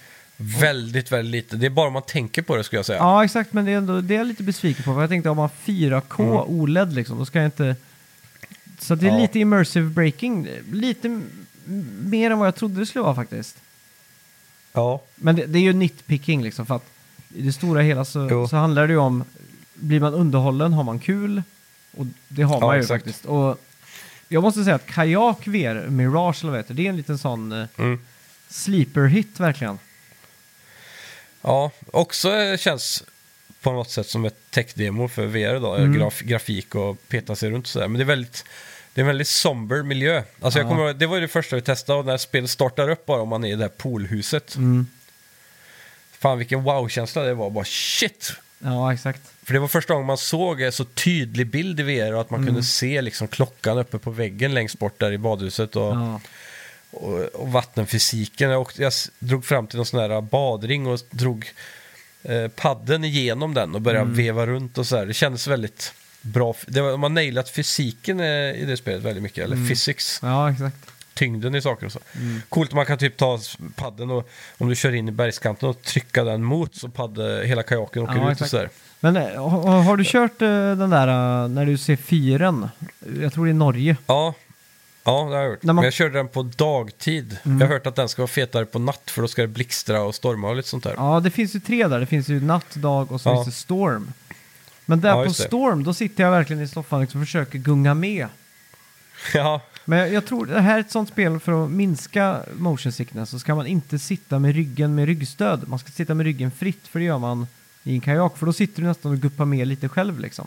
Väldigt, 0.43 1.13
väldigt 1.13 1.31
lite. 1.33 1.57
Det 1.57 1.67
är 1.67 1.71
bara 1.71 1.87
om 1.87 1.93
man 1.93 2.03
tänker 2.03 2.43
på 2.43 2.57
det 2.57 2.65
skulle 2.65 2.79
jag 2.79 2.87
säga. 2.87 2.99
ja 2.99 3.25
exakt, 3.25 3.53
men 3.53 3.65
det 3.65 3.73
är, 3.73 3.77
ändå, 3.77 4.01
det 4.01 4.15
är 4.15 4.19
jag 4.19 4.27
lite 4.27 4.43
besviken 4.43 4.85
på. 4.85 4.95
För 4.95 5.01
jag 5.01 5.11
tänkte 5.11 5.31
om 5.31 5.37
man 5.37 5.49
4K 5.65 6.23
Mm. 6.23 6.61
OLED 6.61 6.93
liksom, 6.93 7.19
då 7.19 7.25
ska 7.27 7.39
jag 7.39 7.47
inte... 7.47 7.77
Så 8.79 8.95
det 8.95 9.07
är 9.07 9.11
Ja. 9.13 9.19
lite 9.19 9.39
immersive 9.39 9.89
breaking. 9.89 10.49
Lite 10.73 11.09
m- 11.09 11.31
mer 12.05 12.31
än 12.31 12.39
vad 12.39 12.47
jag 12.47 12.55
trodde 12.57 12.81
det 12.81 12.87
skulle 12.87 13.03
vara 13.03 13.15
faktiskt. 13.15 13.57
Ja. 14.73 15.03
Men 15.17 15.37
det, 15.37 15.47
det 15.47 15.59
är 15.59 15.63
ju 15.63 15.73
nitpicking 15.73 16.43
liksom, 16.43 16.67
för 16.67 16.77
att 16.77 16.85
i 17.35 17.43
det 17.43 17.53
stora 17.53 17.81
hela 17.83 18.05
så, 18.05 18.29
Jo. 18.31 18.49
så 18.49 18.57
handlar 18.57 18.87
det 18.87 18.93
ju 18.93 18.99
om, 18.99 19.25
blir 19.75 20.01
man 20.01 20.15
underhållen 20.15 20.73
har 20.73 20.83
man 20.85 20.99
kul. 20.99 21.43
Och 21.97 22.07
det 22.29 22.43
har 22.43 22.55
Ja, 22.61 22.67
man 22.67 22.77
ju 22.77 22.83
exakt. 22.83 23.05
faktiskt. 23.05 23.25
Och 23.25 23.61
jag 24.29 24.43
måste 24.43 24.65
säga 24.65 24.77
att 24.77 24.87
Kayak 24.87 25.47
VR, 25.47 25.89
Mirage 25.89 26.39
eller 26.43 26.51
vad 26.51 26.59
det 26.59 26.63
heter, 26.63 26.75
det 26.75 26.87
är 26.87 26.91
en 26.91 26.97
liten 26.97 27.19
sån 27.19 27.53
eh, 27.53 27.67
Mm. 27.79 27.99
sleeper 28.49 29.05
hit 29.07 29.41
verkligen. 29.41 29.79
Ja, 31.43 31.71
också 31.93 32.57
känns 32.59 33.03
på 33.61 33.73
något 33.73 33.91
sätt 33.91 34.07
som 34.09 34.25
ett 34.25 34.37
tech-demo 34.51 35.09
för 35.09 35.27
VR 35.27 35.61
då, 35.61 35.75
Mm. 35.75 35.93
graf, 35.99 36.21
grafik 36.21 36.75
och 36.75 36.97
peta 37.09 37.37
sig 37.37 37.51
runt 37.51 37.67
sådär. 37.67 37.89
Men 37.89 37.99
det 37.99 38.03
är 38.03 38.07
väldigt, 38.07 38.45
det 38.95 39.01
är 39.01 39.03
en 39.03 39.07
väldigt 39.07 39.29
somber 39.29 39.83
miljö. 39.83 40.23
Alltså 40.41 40.59
jag 40.59 40.67
Ja. 40.67 40.69
kommer, 40.71 40.85
ihåg- 40.89 40.97
det 40.99 41.07
var 41.07 41.17
ju 41.17 41.21
det 41.23 41.29
första 41.29 41.57
vi 41.57 41.63
testade 41.63 41.99
och 41.99 42.05
när 42.05 42.17
spelet 42.17 42.51
startar 42.51 42.89
upp 42.91 43.07
bara 43.07 43.23
om 43.23 43.29
man 43.29 43.45
är 43.45 43.49
i 43.53 43.55
det 43.57 43.65
här 43.65 43.69
poolhuset. 43.69 44.55
Mm. 44.57 44.87
Fan 46.13 46.39
vilken 46.39 46.63
wow-känsla 46.63 47.23
det 47.23 47.35
var, 47.35 47.51
bara 47.51 47.65
shit! 47.65 48.33
Ja, 48.59 48.93
exakt. 48.95 49.21
För 49.43 49.53
det 49.55 49.61
var 49.61 49.69
första 49.69 49.93
gången 49.95 50.07
man 50.07 50.19
såg 50.19 50.61
en 50.63 50.73
så 50.73 50.85
tydlig 50.85 51.47
bild 51.47 51.81
i 51.81 51.83
VR 51.83 52.15
och 52.15 52.21
att 52.21 52.31
man 52.31 52.41
Mm. 52.41 52.47
kunde 52.55 52.63
se 52.67 53.03
liksom 53.03 53.29
klockan 53.29 53.79
uppe 53.79 53.99
på 53.99 54.11
väggen 54.11 54.55
längst 54.55 54.79
bort 54.79 54.99
där 55.01 55.13
i 55.13 55.19
badhuset 55.19 55.77
och, 55.77 55.83
Ja. 55.95 56.21
Och, 56.91 57.19
och 57.23 57.53
vattenfysiken. 57.53 58.51
Jag, 58.51 58.61
åkte, 58.61 58.83
jag 58.83 58.93
drog 59.19 59.45
fram 59.45 59.67
till 59.67 59.77
någon 59.77 59.87
sån 59.87 60.01
här 60.01 60.21
badring 60.21 60.87
och 60.87 60.99
drog 61.11 61.51
eh, 62.23 62.49
padden 62.49 63.05
igenom 63.05 63.55
den 63.55 63.75
och 63.75 63.81
började 63.81 64.03
Mm. 64.05 64.17
veva 64.17 64.47
runt 64.47 64.79
och 64.79 64.87
så 64.87 64.97
här. 64.97 65.07
Det 65.07 65.15
kändes 65.15 65.47
väldigt 65.47 65.93
bra. 66.23 66.55
Det 66.67 66.81
var, 66.81 66.97
man 66.97 67.15
nailat 67.15 67.51
fysiken 67.51 68.21
eh, 68.21 68.27
i 68.27 68.65
det 68.67 68.77
spelet 68.77 69.03
väldigt 69.03 69.23
mycket, 69.23 69.45
eller 69.45 69.57
Mm. 69.57 69.69
physics, 69.69 70.19
ja, 70.23 70.51
exakt. 70.53 70.77
tyngden 71.15 71.55
i 71.55 71.63
saker 71.63 71.87
och 71.87 71.93
så. 71.93 71.99
Mm. 72.17 72.43
Coolt 72.49 72.73
man 72.73 72.87
kan 72.87 72.99
typ 72.99 73.17
ta 73.17 73.39
padden 73.75 74.11
och 74.11 74.29
om 74.59 74.69
du 74.69 74.75
kör 74.77 74.95
in 74.95 75.09
i 75.09 75.13
bergskanten 75.13 75.69
och 75.69 75.83
trycka 75.83 76.25
den 76.25 76.43
mot 76.45 76.75
så 76.75 76.89
padde, 76.89 77.43
hela 77.47 77.63
kajaken 77.63 78.03
åker 78.03 78.15
Ja, 78.15 78.19
ut 78.21 78.25
och 78.25 78.31
exakt. 78.33 78.51
så 78.51 78.57
där. 78.57 78.69
Men 79.01 79.17
eh, 79.17 79.49
har, 79.49 79.83
har 79.83 79.97
du 79.97 80.05
kört 80.07 80.43
eh, 80.43 80.49
den 80.49 80.91
där 80.91 81.07
när 81.49 81.67
du 81.67 81.79
ser 81.79 81.97
fyren? 81.97 82.69
Jag 83.21 83.33
tror 83.33 83.45
det 83.45 83.51
är 83.53 83.55
Norge. 83.55 83.97
Ja, 84.07 84.35
Ja, 85.05 85.13
det 85.31 85.37
har 85.37 85.43
jag 85.43 85.51
gjort. 85.51 85.63
Man- 85.63 85.75
Men 85.77 85.85
jag 85.85 85.93
körde 85.95 86.19
den 86.19 86.29
på 86.29 86.43
dagtid. 86.43 87.39
Jag 87.43 87.51
har 87.53 87.67
hört 87.67 87.87
att 87.87 87.97
den 87.97 88.09
ska 88.09 88.23
vara 88.23 88.29
fetare 88.29 88.65
på 88.67 88.79
natt 88.79 89.03
för 89.11 89.23
då 89.23 89.29
ska 89.29 89.43
det 89.43 89.49
blixtra 89.49 90.03
och 90.03 90.15
storma 90.15 90.49
och 90.49 90.57
lite 90.57 90.69
sånt 90.69 90.85
där. 90.85 90.95
Ja, 90.97 91.21
det 91.21 91.31
finns 91.31 91.55
ju 91.57 91.61
tre 91.61 91.87
där. 91.89 92.01
Det 92.01 92.07
finns 92.07 92.29
ju 92.29 92.41
natt, 92.41 92.75
dag 92.75 93.13
och 93.13 93.21
så 93.21 93.29
Ja. 93.29 93.35
finns 93.35 93.47
det 93.57 93.61
storm. 93.61 94.13
Men 94.87 95.01
där 95.01 95.09
Ja, 95.09 95.25
på 95.25 95.33
storm, 95.33 95.85
då 95.85 95.95
sitter 95.95 96.25
jag 96.25 96.31
verkligen 96.31 96.63
i 96.63 96.69
soffan 96.69 97.01
liksom 97.01 97.21
och 97.21 97.27
försöker 97.27 97.59
gunga 97.59 97.95
med. 97.95 98.27
Ja, 99.35 99.61
Men 99.85 99.99
jag, 99.99 100.13
jag 100.13 100.27
tror 100.27 100.47
det 100.47 100.61
här 100.61 100.77
är 100.77 100.81
ett 100.81 100.91
sånt 100.91 101.09
spel 101.09 101.41
för 101.41 101.65
att 101.65 101.71
minska 101.71 102.41
motion 102.57 102.93
sickness 102.93 103.31
så 103.31 103.39
ska 103.39 103.55
man 103.55 103.67
inte 103.67 103.99
sitta 103.99 104.39
med 104.39 104.55
ryggen 104.55 104.95
med 104.95 105.07
ryggstöd. 105.07 105.69
Man 105.69 105.79
ska 105.79 105.91
sitta 105.91 106.15
med 106.15 106.25
ryggen 106.27 106.51
fritt 106.51 106.89
för 106.89 106.99
det 106.99 107.05
gör 107.05 107.19
man 107.19 107.47
i 107.85 107.95
en 107.95 108.01
kajak 108.01 108.39
för 108.39 108.47
då 108.47 108.53
sitter 108.53 108.83
du 108.83 108.89
nästan 108.89 109.13
och 109.13 109.19
guppar 109.19 109.45
med 109.45 109.67
lite 109.69 109.89
själv 109.89 110.21
liksom. 110.21 110.47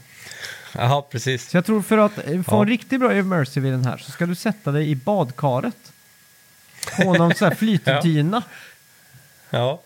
Jaha, 0.75 1.01
precis. 1.01 1.49
Så 1.49 1.57
jag 1.57 1.65
tror 1.65 1.81
för 1.81 1.97
att 1.97 2.17
eh, 2.17 2.41
få 2.41 2.55
Ja. 2.55 2.61
en 2.61 2.67
riktigt 2.67 2.99
bra 2.99 3.17
immersive 3.17 3.67
i 3.67 3.71
den 3.71 3.85
här 3.85 3.97
så 3.97 4.11
ska 4.11 4.25
du 4.25 4.35
sätta 4.35 4.71
dig 4.71 4.89
i 4.89 4.95
badkaret. 4.95 5.93
På 6.97 7.13
någon 7.13 7.35
sån 7.35 7.47
här 7.47 7.55
flytdyna. 7.59 8.43
Ja, 9.49 9.81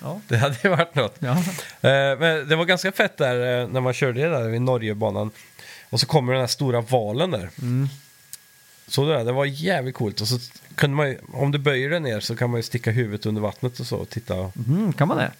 Ja. 0.00 0.20
det 0.28 0.36
hade 0.36 0.56
ju 0.64 0.68
varit 0.70 0.94
något. 0.94 1.16
Ja. 1.18 1.30
Eh, 1.90 2.18
men 2.18 2.48
det 2.48 2.56
var 2.56 2.64
ganska 2.64 2.92
fett 2.92 3.16
där 3.16 3.60
eh, 3.62 3.68
när 3.68 3.80
man 3.80 3.92
körde 3.92 4.20
det 4.22 4.28
där 4.28 4.48
vid 4.48 4.62
Norgebanan. 4.62 5.30
Och 5.90 6.00
så 6.00 6.06
kommer 6.06 6.32
den 6.32 6.40
här 6.40 6.46
stora 6.46 6.80
valen 6.80 7.30
där. 7.30 7.50
Mm. 7.62 7.88
Så 8.88 9.06
det, 9.06 9.12
där, 9.16 9.24
det 9.24 9.32
var 9.32 9.44
jävligt 9.44 9.94
coolt. 9.94 10.20
Och 10.20 10.28
så 10.28 10.38
kunde 10.74 10.96
man 10.96 11.08
ju, 11.08 11.18
om 11.32 11.52
du 11.52 11.58
böjer 11.58 11.90
den 11.90 12.02
ner 12.02 12.20
så 12.20 12.36
kan 12.36 12.50
man 12.50 12.58
ju 12.58 12.62
sticka 12.62 12.90
huvudet 12.90 13.26
under 13.26 13.42
vattnet 13.42 13.80
och 13.80 13.86
så 13.86 13.96
och 13.96 14.08
titta. 14.10 14.34
Mm, 14.68 14.92
kan 14.92 15.08
man 15.08 15.16
det? 15.16 15.32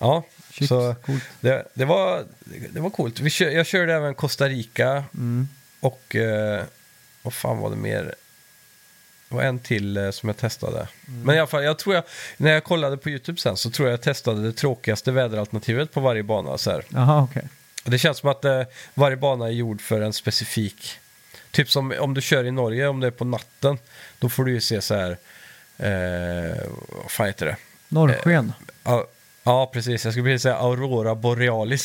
Ja, 0.00 0.24
Shit, 0.52 0.68
så 0.68 0.94
coolt. 1.06 1.22
det, 1.40 1.64
det, 1.74 1.84
var, 1.84 2.24
det 2.70 2.80
var 2.80 2.90
coolt. 2.90 3.20
Vi 3.20 3.30
kör, 3.30 3.50
jag 3.50 3.66
körde 3.66 3.94
även 3.94 4.14
Costa 4.14 4.48
Rica 4.48 5.04
Mm. 5.14 5.48
och 5.80 6.16
eh, 6.16 6.62
vad 7.22 7.34
fan 7.34 7.58
var 7.58 7.70
det 7.70 7.76
mer? 7.76 8.14
Det 9.28 9.34
var 9.34 9.42
en 9.42 9.58
till 9.58 9.96
eh, 9.96 10.10
som 10.10 10.28
jag 10.28 10.36
testade. 10.36 10.88
Mm. 11.08 11.22
Men 11.22 11.36
i 11.36 11.38
alla 11.38 11.46
fall, 11.46 11.64
jag 11.64 11.78
tror 11.78 11.94
jag, 11.94 12.04
när 12.36 12.50
jag 12.52 12.64
kollade 12.64 12.96
på 12.96 13.10
YouTube 13.10 13.40
sen 13.40 13.56
så 13.56 13.70
tror 13.70 13.88
jag 13.88 13.92
jag 13.92 14.02
testade 14.02 14.42
det 14.42 14.52
tråkigaste 14.52 15.12
väderalternativet 15.12 15.92
på 15.92 16.00
varje 16.00 16.22
bana. 16.22 16.58
Så 16.58 16.70
här. 16.70 16.84
Jaha, 16.88 17.22
okej. 17.22 17.42
Det 17.84 17.98
känns 17.98 18.18
som 18.18 18.28
att 18.30 18.44
eh, 18.44 18.62
varje 18.94 19.16
bana 19.16 19.46
är 19.46 19.50
gjord 19.50 19.80
för 19.80 20.00
en 20.00 20.12
specifik... 20.12 20.98
Typ 21.50 21.70
som 21.70 21.94
om 22.00 22.14
du 22.14 22.20
kör 22.20 22.44
i 22.44 22.50
Norge, 22.50 22.86
om 22.88 23.00
det 23.00 23.06
är 23.06 23.10
på 23.10 23.24
natten, 23.24 23.78
då 24.18 24.28
får 24.28 24.44
du 24.44 24.52
ju 24.52 24.60
se 24.60 24.80
så 24.80 24.94
här... 24.94 25.10
Eh, 25.78 26.56
vad 27.02 27.10
fan 27.10 27.26
heter 27.26 27.46
det? 27.46 27.56
Norrsken. 27.88 28.52
Ja, 28.84 29.06
ja, 29.44 29.70
precis. 29.72 30.04
Jag 30.04 30.12
skulle 30.14 30.24
vilja 30.24 30.38
säga 30.38 30.56
Aurora 30.56 31.14
Borealis. 31.14 31.84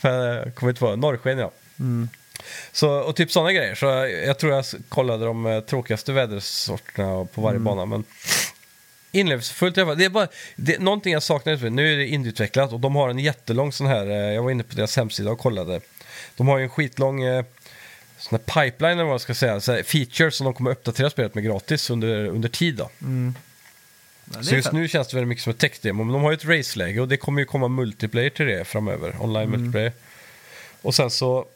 Men 0.00 0.12
jag 0.14 0.54
kommer 0.54 0.70
inte 0.70 0.80
på. 0.80 0.96
Norrsken, 0.96 1.38
ja. 1.38 1.50
Mm. 1.78 2.08
Så, 2.72 2.90
och 2.90 3.16
typ 3.16 3.30
sådana 3.32 3.52
grejer. 3.52 3.74
Så 3.74 3.86
jag, 3.86 4.12
jag 4.12 4.38
tror 4.38 4.52
jag 4.52 4.64
kollade 4.88 5.24
de 5.24 5.46
eh, 5.46 5.60
tråkigaste 5.60 6.12
vädersorterna 6.12 7.24
på 7.34 7.40
varje 7.40 7.58
bana. 7.58 7.86
Men 7.86 8.04
inlevelsefullt 9.12 9.76
i 9.76 9.80
alla 9.80 9.90
fall. 9.90 9.98
Det 9.98 10.04
är 10.04 10.08
bara 10.10 10.28
det, 10.56 10.78
någonting 10.80 11.12
jag 11.12 11.22
saknar. 11.22 11.70
Nu 11.70 11.92
är 11.92 11.96
det 11.96 12.06
indieutvecklat 12.06 12.72
och 12.72 12.80
de 12.80 12.94
har 12.96 13.08
en 13.08 13.18
jättelång 13.18 13.72
sån 13.72 13.86
här. 13.86 14.06
eh, 14.10 14.16
Jag 14.16 14.42
var 14.42 14.50
inne 14.50 14.62
på 14.62 14.74
deras 14.74 14.96
hemsida 14.96 15.30
och 15.30 15.38
kollade. 15.38 15.80
De 16.36 16.48
har 16.48 16.58
ju 16.58 16.64
en 16.64 16.70
skitlång 16.70 17.22
eh, 17.22 17.44
sån 18.18 18.38
här 18.46 18.62
pipeline 18.62 18.92
eller 18.92 19.02
vad 19.04 19.12
man 19.12 19.18
ska 19.20 19.34
säga. 19.34 19.60
Så 19.60 19.72
här, 19.72 19.82
features 19.82 20.36
som 20.36 20.44
de 20.44 20.54
kommer 20.54 20.70
uppdatera 20.70 21.10
spelet 21.10 21.34
med 21.34 21.44
gratis 21.44 21.90
under, 21.90 22.26
under 22.26 22.48
tid. 22.48 22.74
Då. 22.76 22.90
Mm. 23.02 23.34
Så 24.42 24.54
just 24.54 24.72
nu 24.72 24.88
känns 24.88 25.08
det 25.08 25.16
väldigt 25.16 25.28
mycket 25.28 25.44
som 25.44 25.50
ett 25.50 25.58
tech-demo. 25.58 26.04
Men 26.04 26.12
de 26.12 26.22
har 26.22 26.30
ju 26.30 26.34
ett 26.34 26.44
race-läge 26.44 27.00
och 27.00 27.08
det 27.08 27.16
kommer 27.16 27.40
ju 27.40 27.46
komma 27.46 27.68
multiplayer 27.68 28.30
till 28.30 28.46
det 28.46 28.64
framöver. 28.64 29.16
Online 29.22 29.50
multiplayer. 29.50 29.92
Och 30.82 30.94
sen 30.94 31.10
så... 31.10 31.46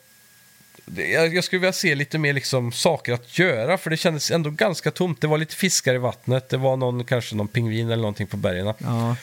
det- 0.84 1.06
Jag, 1.10 1.34
jag 1.34 1.44
skulle 1.44 1.60
vilja 1.60 1.72
se 1.72 1.94
lite 1.94 2.18
mer 2.18 2.32
liksom 2.32 2.72
saker 2.72 3.12
att 3.12 3.38
göra. 3.38 3.78
För 3.78 3.90
det 3.90 3.96
kändes 3.96 4.30
ändå 4.30 4.50
ganska 4.50 4.90
tomt. 4.90 5.20
Det 5.20 5.26
var 5.26 5.38
lite 5.38 5.54
fiskar 5.54 5.94
i 5.94 5.98
vattnet. 5.98 6.48
Det 6.48 6.56
var 6.56 6.76
någon, 6.76 7.04
kanske 7.04 7.34
någon 7.36 7.48
pingvin 7.48 7.86
eller 7.86 7.96
någonting 8.02 8.26
på 8.26 8.36
bergen. 8.36 8.64
Men 8.66 8.74
Ja. 8.78 9.16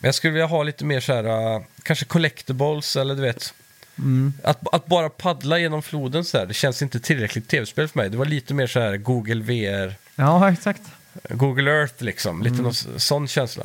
jag 0.00 0.14
skulle 0.14 0.32
vilja 0.32 0.46
ha 0.46 0.62
lite 0.62 0.84
mer 0.84 1.00
så 1.00 1.12
här... 1.14 1.54
äh, 1.56 1.62
Kanske 1.82 2.04
collectibles 2.04 2.96
eller 2.96 3.14
du 3.14 3.22
vet. 3.22 3.54
Mm. 3.98 4.32
Att, 4.42 4.74
att 4.74 4.86
bara 4.86 5.08
paddla 5.08 5.58
genom 5.58 5.82
floden 5.82 6.24
så 6.24 6.38
här. 6.38 6.46
Det 6.46 6.54
känns 6.54 6.82
inte 6.82 7.00
tillräckligt 7.00 7.48
tv-spel 7.48 7.88
för 7.88 7.98
mig. 7.98 8.10
Det 8.10 8.16
var 8.16 8.24
lite 8.24 8.54
mer 8.54 8.66
så 8.66 8.80
här 8.80 8.96
Google 8.96 9.42
VR. 9.42 9.94
ja, 10.16 10.52
exakt. 10.52 10.82
Google 11.30 11.70
Earth 11.70 12.02
liksom. 12.02 12.42
Lite 12.42 12.62
någon 12.62 12.70
s- 12.70 12.86
sån 12.96 13.28
känsla. 13.28 13.64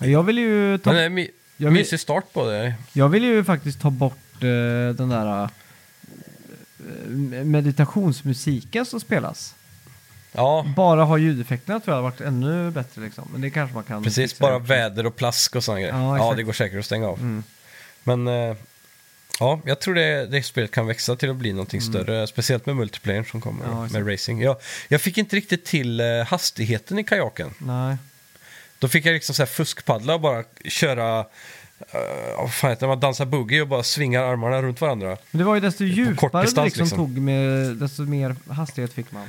Jag 0.00 0.22
vill 0.22 0.38
ju 0.38 0.78
ta, 0.78 0.90
Men 0.90 0.96
det 0.98 1.04
är 1.04 1.08
my- 1.08 1.30
Jag 1.56 1.70
vill- 1.70 1.78
mysig 1.78 2.00
start 2.00 2.32
på 2.32 2.50
det. 2.50 2.74
jag 2.92 3.08
vill 3.08 3.24
ju 3.24 3.44
faktiskt 3.44 3.80
ta 3.80 3.90
bort 3.90 4.18
eh, 4.34 4.94
den 4.96 5.08
där 5.08 5.42
eh, 5.42 5.48
meditationsmusiken 7.44 8.86
som 8.86 9.00
spelas. 9.00 9.54
Ja, 10.32 10.66
Bara 10.76 11.04
ha 11.04 11.18
ljudeffekterna 11.18 11.80
tror 11.80 11.96
jag 11.96 12.02
hade 12.02 12.10
varit 12.16 12.20
ännu 12.20 12.70
bättre 12.70 13.02
liksom. 13.02 13.28
Men 13.32 13.40
det 13.40 13.50
kanske 13.50 13.74
man 13.74 13.84
kan 13.84 14.04
precis. 14.04 14.38
Bara 14.38 14.58
väder 14.58 15.06
och 15.06 15.16
plask 15.16 15.56
och 15.56 15.64
sådana 15.64 15.80
grejer. 15.80 15.94
Ja, 15.94 16.16
Ja, 16.18 16.34
det 16.34 16.42
går 16.42 16.52
säkert 16.52 16.78
att 16.78 16.84
stänga 16.86 17.08
av. 17.08 17.18
Mm. 17.18 17.42
Men 18.02 18.28
eh, 18.28 18.56
ja, 19.40 19.60
jag 19.64 19.80
tror 19.80 19.94
det, 19.94 20.26
det 20.26 20.42
spelet 20.42 20.70
kan 20.70 20.86
växa 20.86 21.16
till 21.16 21.30
att 21.30 21.36
bli 21.36 21.52
någonting 21.52 21.80
större. 21.80 22.26
Speciellt 22.26 22.66
med 22.66 22.76
multiplayer 22.76 23.22
som 23.22 23.40
kommer 23.40 23.64
Mm. 23.64 23.76
Ja, 23.76 23.84
exakt. 23.86 24.04
med 24.04 24.12
racing. 24.12 24.42
Jag, 24.42 24.56
jag 24.88 25.00
fick 25.00 25.18
inte 25.18 25.36
riktigt 25.36 25.64
till 25.64 26.00
eh, 26.00 26.06
hastigheten 26.26 26.98
i 26.98 27.04
kajaken. 27.04 27.54
Nej. 27.58 27.96
Då 28.78 28.88
fick 28.88 29.06
jag 29.06 29.12
liksom 29.12 29.34
så 29.34 29.42
här 29.42 29.46
fuskpaddla 29.46 30.14
och 30.14 30.20
bara 30.20 30.44
köra... 30.64 31.18
Uh, 31.20 32.36
vad 32.38 32.52
fan 32.54 32.70
heter 32.70 32.80
det? 32.80 32.88
Man 32.88 33.00
dansar 33.00 33.24
boogie 33.24 33.60
och 33.62 33.68
bara 33.68 33.82
svingar 33.82 34.22
armarna 34.22 34.62
runt 34.62 34.80
varandra. 34.80 35.16
Men 35.30 35.38
det 35.38 35.44
var 35.44 35.54
ju 35.54 35.60
desto 35.60 35.84
djupare 35.84 36.30
du 36.32 36.46
distans, 36.46 36.66
liksom, 36.66 36.84
liksom. 36.84 36.98
tog 36.98 37.18
med, 37.18 37.76
desto 37.76 38.02
mer 38.02 38.36
hastighet 38.48 38.92
fick 38.92 39.12
man. 39.12 39.28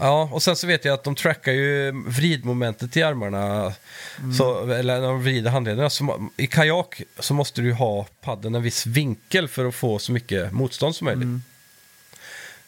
Ja, 0.00 0.28
och 0.32 0.42
sen 0.42 0.56
så 0.56 0.66
vet 0.66 0.84
jag 0.84 0.94
att 0.94 1.04
de 1.04 1.14
trackar 1.14 1.52
ju 1.52 1.92
vridmomentet 2.06 2.96
i 2.96 3.02
armarna. 3.02 3.72
Mm. 4.18 4.32
Så, 4.34 4.70
eller 4.70 5.00
när 5.00 5.08
de 5.08 5.22
vrider 5.22 5.50
handlederna. 5.50 5.90
Så, 5.90 6.30
I 6.36 6.46
kajak 6.46 7.02
så 7.18 7.34
måste 7.34 7.60
du 7.60 7.72
ha 7.72 8.06
paddeln 8.20 8.54
en 8.54 8.62
viss 8.62 8.86
vinkel 8.86 9.48
för 9.48 9.64
att 9.64 9.74
få 9.74 9.98
så 9.98 10.12
mycket 10.12 10.52
motstånd 10.52 10.96
som 10.96 11.04
möjligt. 11.04 11.24
Mm. 11.24 11.42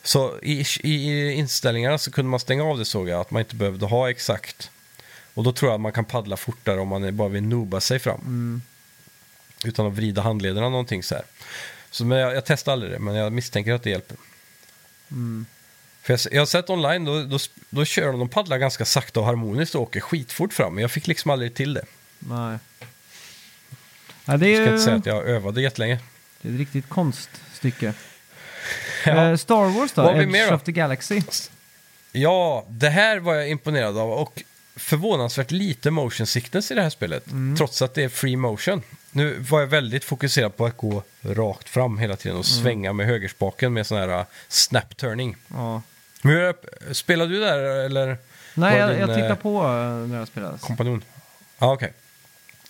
Så 0.02 0.38
i, 0.42 0.64
i, 0.82 1.30
inställningarna 1.32 1.98
så 1.98 2.10
kunde 2.10 2.30
man 2.30 2.40
stänga 2.40 2.64
av 2.64 2.78
det 2.78 2.84
såg 2.84 3.08
jag, 3.08 3.20
att 3.20 3.30
man 3.30 3.40
inte 3.40 3.56
behövde 3.56 3.86
ha 3.86 4.10
exakt. 4.10 4.70
Och 5.34 5.44
då 5.44 5.52
tror 5.52 5.70
jag 5.70 5.74
att 5.74 5.80
man 5.80 5.92
kan 5.92 6.04
paddla 6.04 6.36
fortare 6.36 6.80
om 6.80 6.88
man 6.88 7.16
bara 7.16 7.28
vill 7.28 7.42
noba 7.42 7.80
sig 7.80 7.98
fram. 7.98 8.20
Mm. 8.20 8.62
Utan 9.64 9.86
att 9.86 9.92
vrida 9.92 10.22
handlederna 10.22 10.68
någonting 10.68 11.02
så 11.02 11.14
här. 11.14 11.24
Så 11.90 12.04
men 12.04 12.18
jag, 12.18 12.34
jag 12.34 12.44
testar 12.44 12.72
aldrig 12.72 12.92
det, 12.92 12.98
men 12.98 13.14
jag 13.14 13.32
misstänker 13.32 13.72
att 13.72 13.82
det 13.82 13.90
hjälper. 13.90 14.16
Mm. 15.10 15.46
För 16.02 16.12
jag, 16.12 16.20
jag 16.32 16.40
har 16.40 16.46
sett 16.46 16.70
online, 16.70 17.04
då, 17.04 17.22
då, 17.22 17.38
då 17.70 17.84
kör 17.84 18.06
de, 18.06 18.18
de 18.18 18.28
paddlar 18.28 18.58
ganska 18.58 18.84
sakta 18.84 19.20
och 19.20 19.26
harmoniskt 19.26 19.74
och 19.74 19.82
åker 19.82 20.00
skitfort 20.00 20.52
fram. 20.52 20.74
Men 20.74 20.82
jag 20.82 20.90
fick 20.90 21.06
liksom 21.06 21.30
aldrig 21.30 21.54
till 21.54 21.74
det. 21.74 21.84
Nej. 22.18 22.58
Nej, 24.24 24.38
det 24.38 24.48
Jag 24.50 24.56
är 24.56 24.56
ska 24.56 24.64
ju 24.64 24.70
inte 24.70 24.84
säga 24.84 24.96
att 24.96 25.06
jag 25.06 25.28
övade 25.28 25.62
jättelänge. 25.62 25.98
det 26.42 26.48
är 26.48 26.52
ett 26.52 26.58
riktigt 26.58 26.88
konststycke. 26.88 27.94
Ja. 29.06 29.30
Eh, 29.30 29.36
Star 29.36 29.78
Wars 29.78 29.92
då? 29.92 30.10
Edge 30.10 30.52
of 30.52 30.62
the 30.62 30.72
Galaxy. 30.72 31.22
ja, 32.12 32.64
det 32.68 32.88
här 32.88 33.18
var 33.18 33.34
jag 33.34 33.48
imponerad 33.48 33.98
av. 33.98 34.10
Och 34.12 34.42
förvånansvärt 34.76 35.50
lite 35.50 35.90
motion 35.90 36.26
sickness 36.26 36.70
i 36.70 36.74
det 36.74 36.82
här 36.82 36.90
spelet. 36.90 37.24
Trots 37.58 37.82
att 37.82 37.94
det 37.94 38.04
är 38.04 38.08
free 38.08 38.36
motion. 38.36 38.82
Nu 39.10 39.38
var 39.38 39.60
jag 39.60 39.66
väldigt 39.66 40.04
fokuserad 40.04 40.56
på 40.56 40.66
att 40.66 40.76
gå 40.76 41.02
rakt 41.22 41.68
fram 41.68 41.98
hela 41.98 42.16
tiden 42.16 42.38
och 42.38 42.46
svänga 42.46 42.92
med 42.92 43.06
högerspaken 43.06 43.72
med 43.72 43.86
sån 43.86 43.98
här 43.98 44.18
uh, 44.18 44.24
snap 44.48 44.96
turning. 44.96 45.36
Ja. 45.48 45.82
Men 46.22 46.54
spelar 46.92 47.26
du 47.26 47.40
där 47.40 47.58
eller? 47.58 48.16
Nej, 48.54 48.78
jag, 48.78 48.98
jag 48.98 49.08
din, 49.08 49.16
tittar 49.16 49.30
eh, 49.30 49.34
på 49.34 49.62
eh, 49.62 50.08
när 50.08 50.18
jag 50.18 50.28
spelar. 50.28 50.56
kompanjon. 50.58 51.04
Ja, 51.58 51.72
okej. 51.72 51.92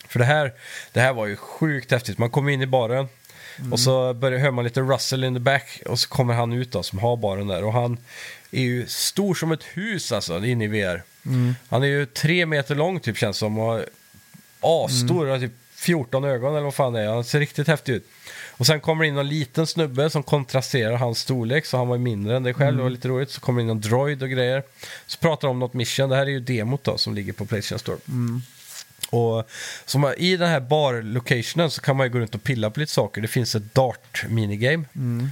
För 0.07 0.19
det 0.19 0.25
här, 0.25 0.53
det 0.91 0.99
här 0.99 1.13
var 1.13 1.25
ju 1.25 1.35
sjukt 1.35 1.91
häftigt. 1.91 2.17
Man 2.17 2.29
kommer 2.29 2.51
in 2.51 2.61
i 2.61 2.67
baren 2.67 3.07
och 3.71 3.79
så 3.79 4.13
börjar, 4.13 4.39
hör 4.39 4.51
man 4.51 4.63
lite 4.63 4.81
Russell 4.81 5.23
in 5.23 5.33
the 5.33 5.39
back 5.39 5.81
och 5.85 5.99
så 5.99 6.09
kommer 6.09 6.33
han 6.33 6.53
ut 6.53 6.71
då 6.71 6.83
som 6.83 6.99
har 6.99 7.17
baren 7.17 7.47
där. 7.47 7.63
Och 7.63 7.73
han 7.73 7.97
är 8.51 8.61
ju 8.61 8.87
stor 8.87 9.35
som 9.35 9.51
ett 9.51 9.63
hus 9.63 10.11
alltså 10.11 10.45
inne 10.45 10.63
i 10.63 10.67
VR. 10.67 11.03
Mm. 11.25 11.55
Han 11.69 11.83
är 11.83 11.87
ju 11.87 12.05
tre 12.05 12.45
meter 12.45 12.75
lång 12.75 12.99
typ 12.99 13.17
känns 13.17 13.37
som 13.37 13.59
och 13.59 13.81
asstor, 14.85 15.27
har 15.27 15.39
typ 15.39 15.51
14 15.83 16.23
ögon 16.23 16.51
eller 16.51 16.63
vad 16.63 16.73
fan 16.73 16.93
det 16.93 17.01
är. 17.01 17.07
Han 17.07 17.23
ser 17.23 17.39
riktigt 17.39 17.67
häftig 17.67 17.93
ut. 17.93 18.07
Och 18.57 18.65
sen 18.65 18.81
kommer 18.81 19.03
det 19.03 19.07
in 19.07 19.17
en 19.17 19.27
liten 19.27 19.67
snubbe 19.67 20.09
som 20.09 20.23
kontrasterar 20.23 20.95
hans 20.95 21.19
storlek, 21.19 21.65
så 21.65 21.77
han 21.77 21.87
var 21.87 21.95
ju 21.95 22.01
mindre 22.01 22.35
än 22.35 22.43
dig 22.43 22.53
själv, 22.53 22.77
det 22.77 22.83
var 22.83 22.89
lite 22.89 23.07
roligt. 23.07 23.31
Så 23.31 23.41
kommer 23.41 23.61
det 23.61 23.63
in 23.63 23.69
en 23.69 23.81
droid 23.81 24.23
och 24.23 24.29
grejer. 24.29 24.63
Så 25.07 25.17
pratar 25.17 25.47
de 25.47 25.51
om 25.51 25.59
något 25.59 25.73
mission, 25.73 26.09
det 26.09 26.15
här 26.15 26.25
är 26.25 26.29
ju 26.29 26.39
demot 26.39 26.83
då 26.83 26.97
som 26.97 27.15
ligger 27.15 27.33
på 27.33 27.45
Playstation 27.45 27.79
Store. 27.79 27.97
Och 29.09 29.49
som 29.85 30.13
i 30.17 30.37
den 30.37 30.49
här 30.49 30.59
bar-locationen 30.59 31.71
så 31.71 31.81
kan 31.81 31.97
man 31.97 32.05
ju 32.05 32.13
gå 32.13 32.19
runt 32.19 32.35
och 32.35 32.43
pilla 32.43 32.69
på 32.69 32.79
lite 32.79 32.91
saker. 32.91 33.21
Det 33.21 33.27
finns 33.27 33.55
ett 33.55 33.73
dart-minigame. 33.73 34.85
Mm. 34.95 35.29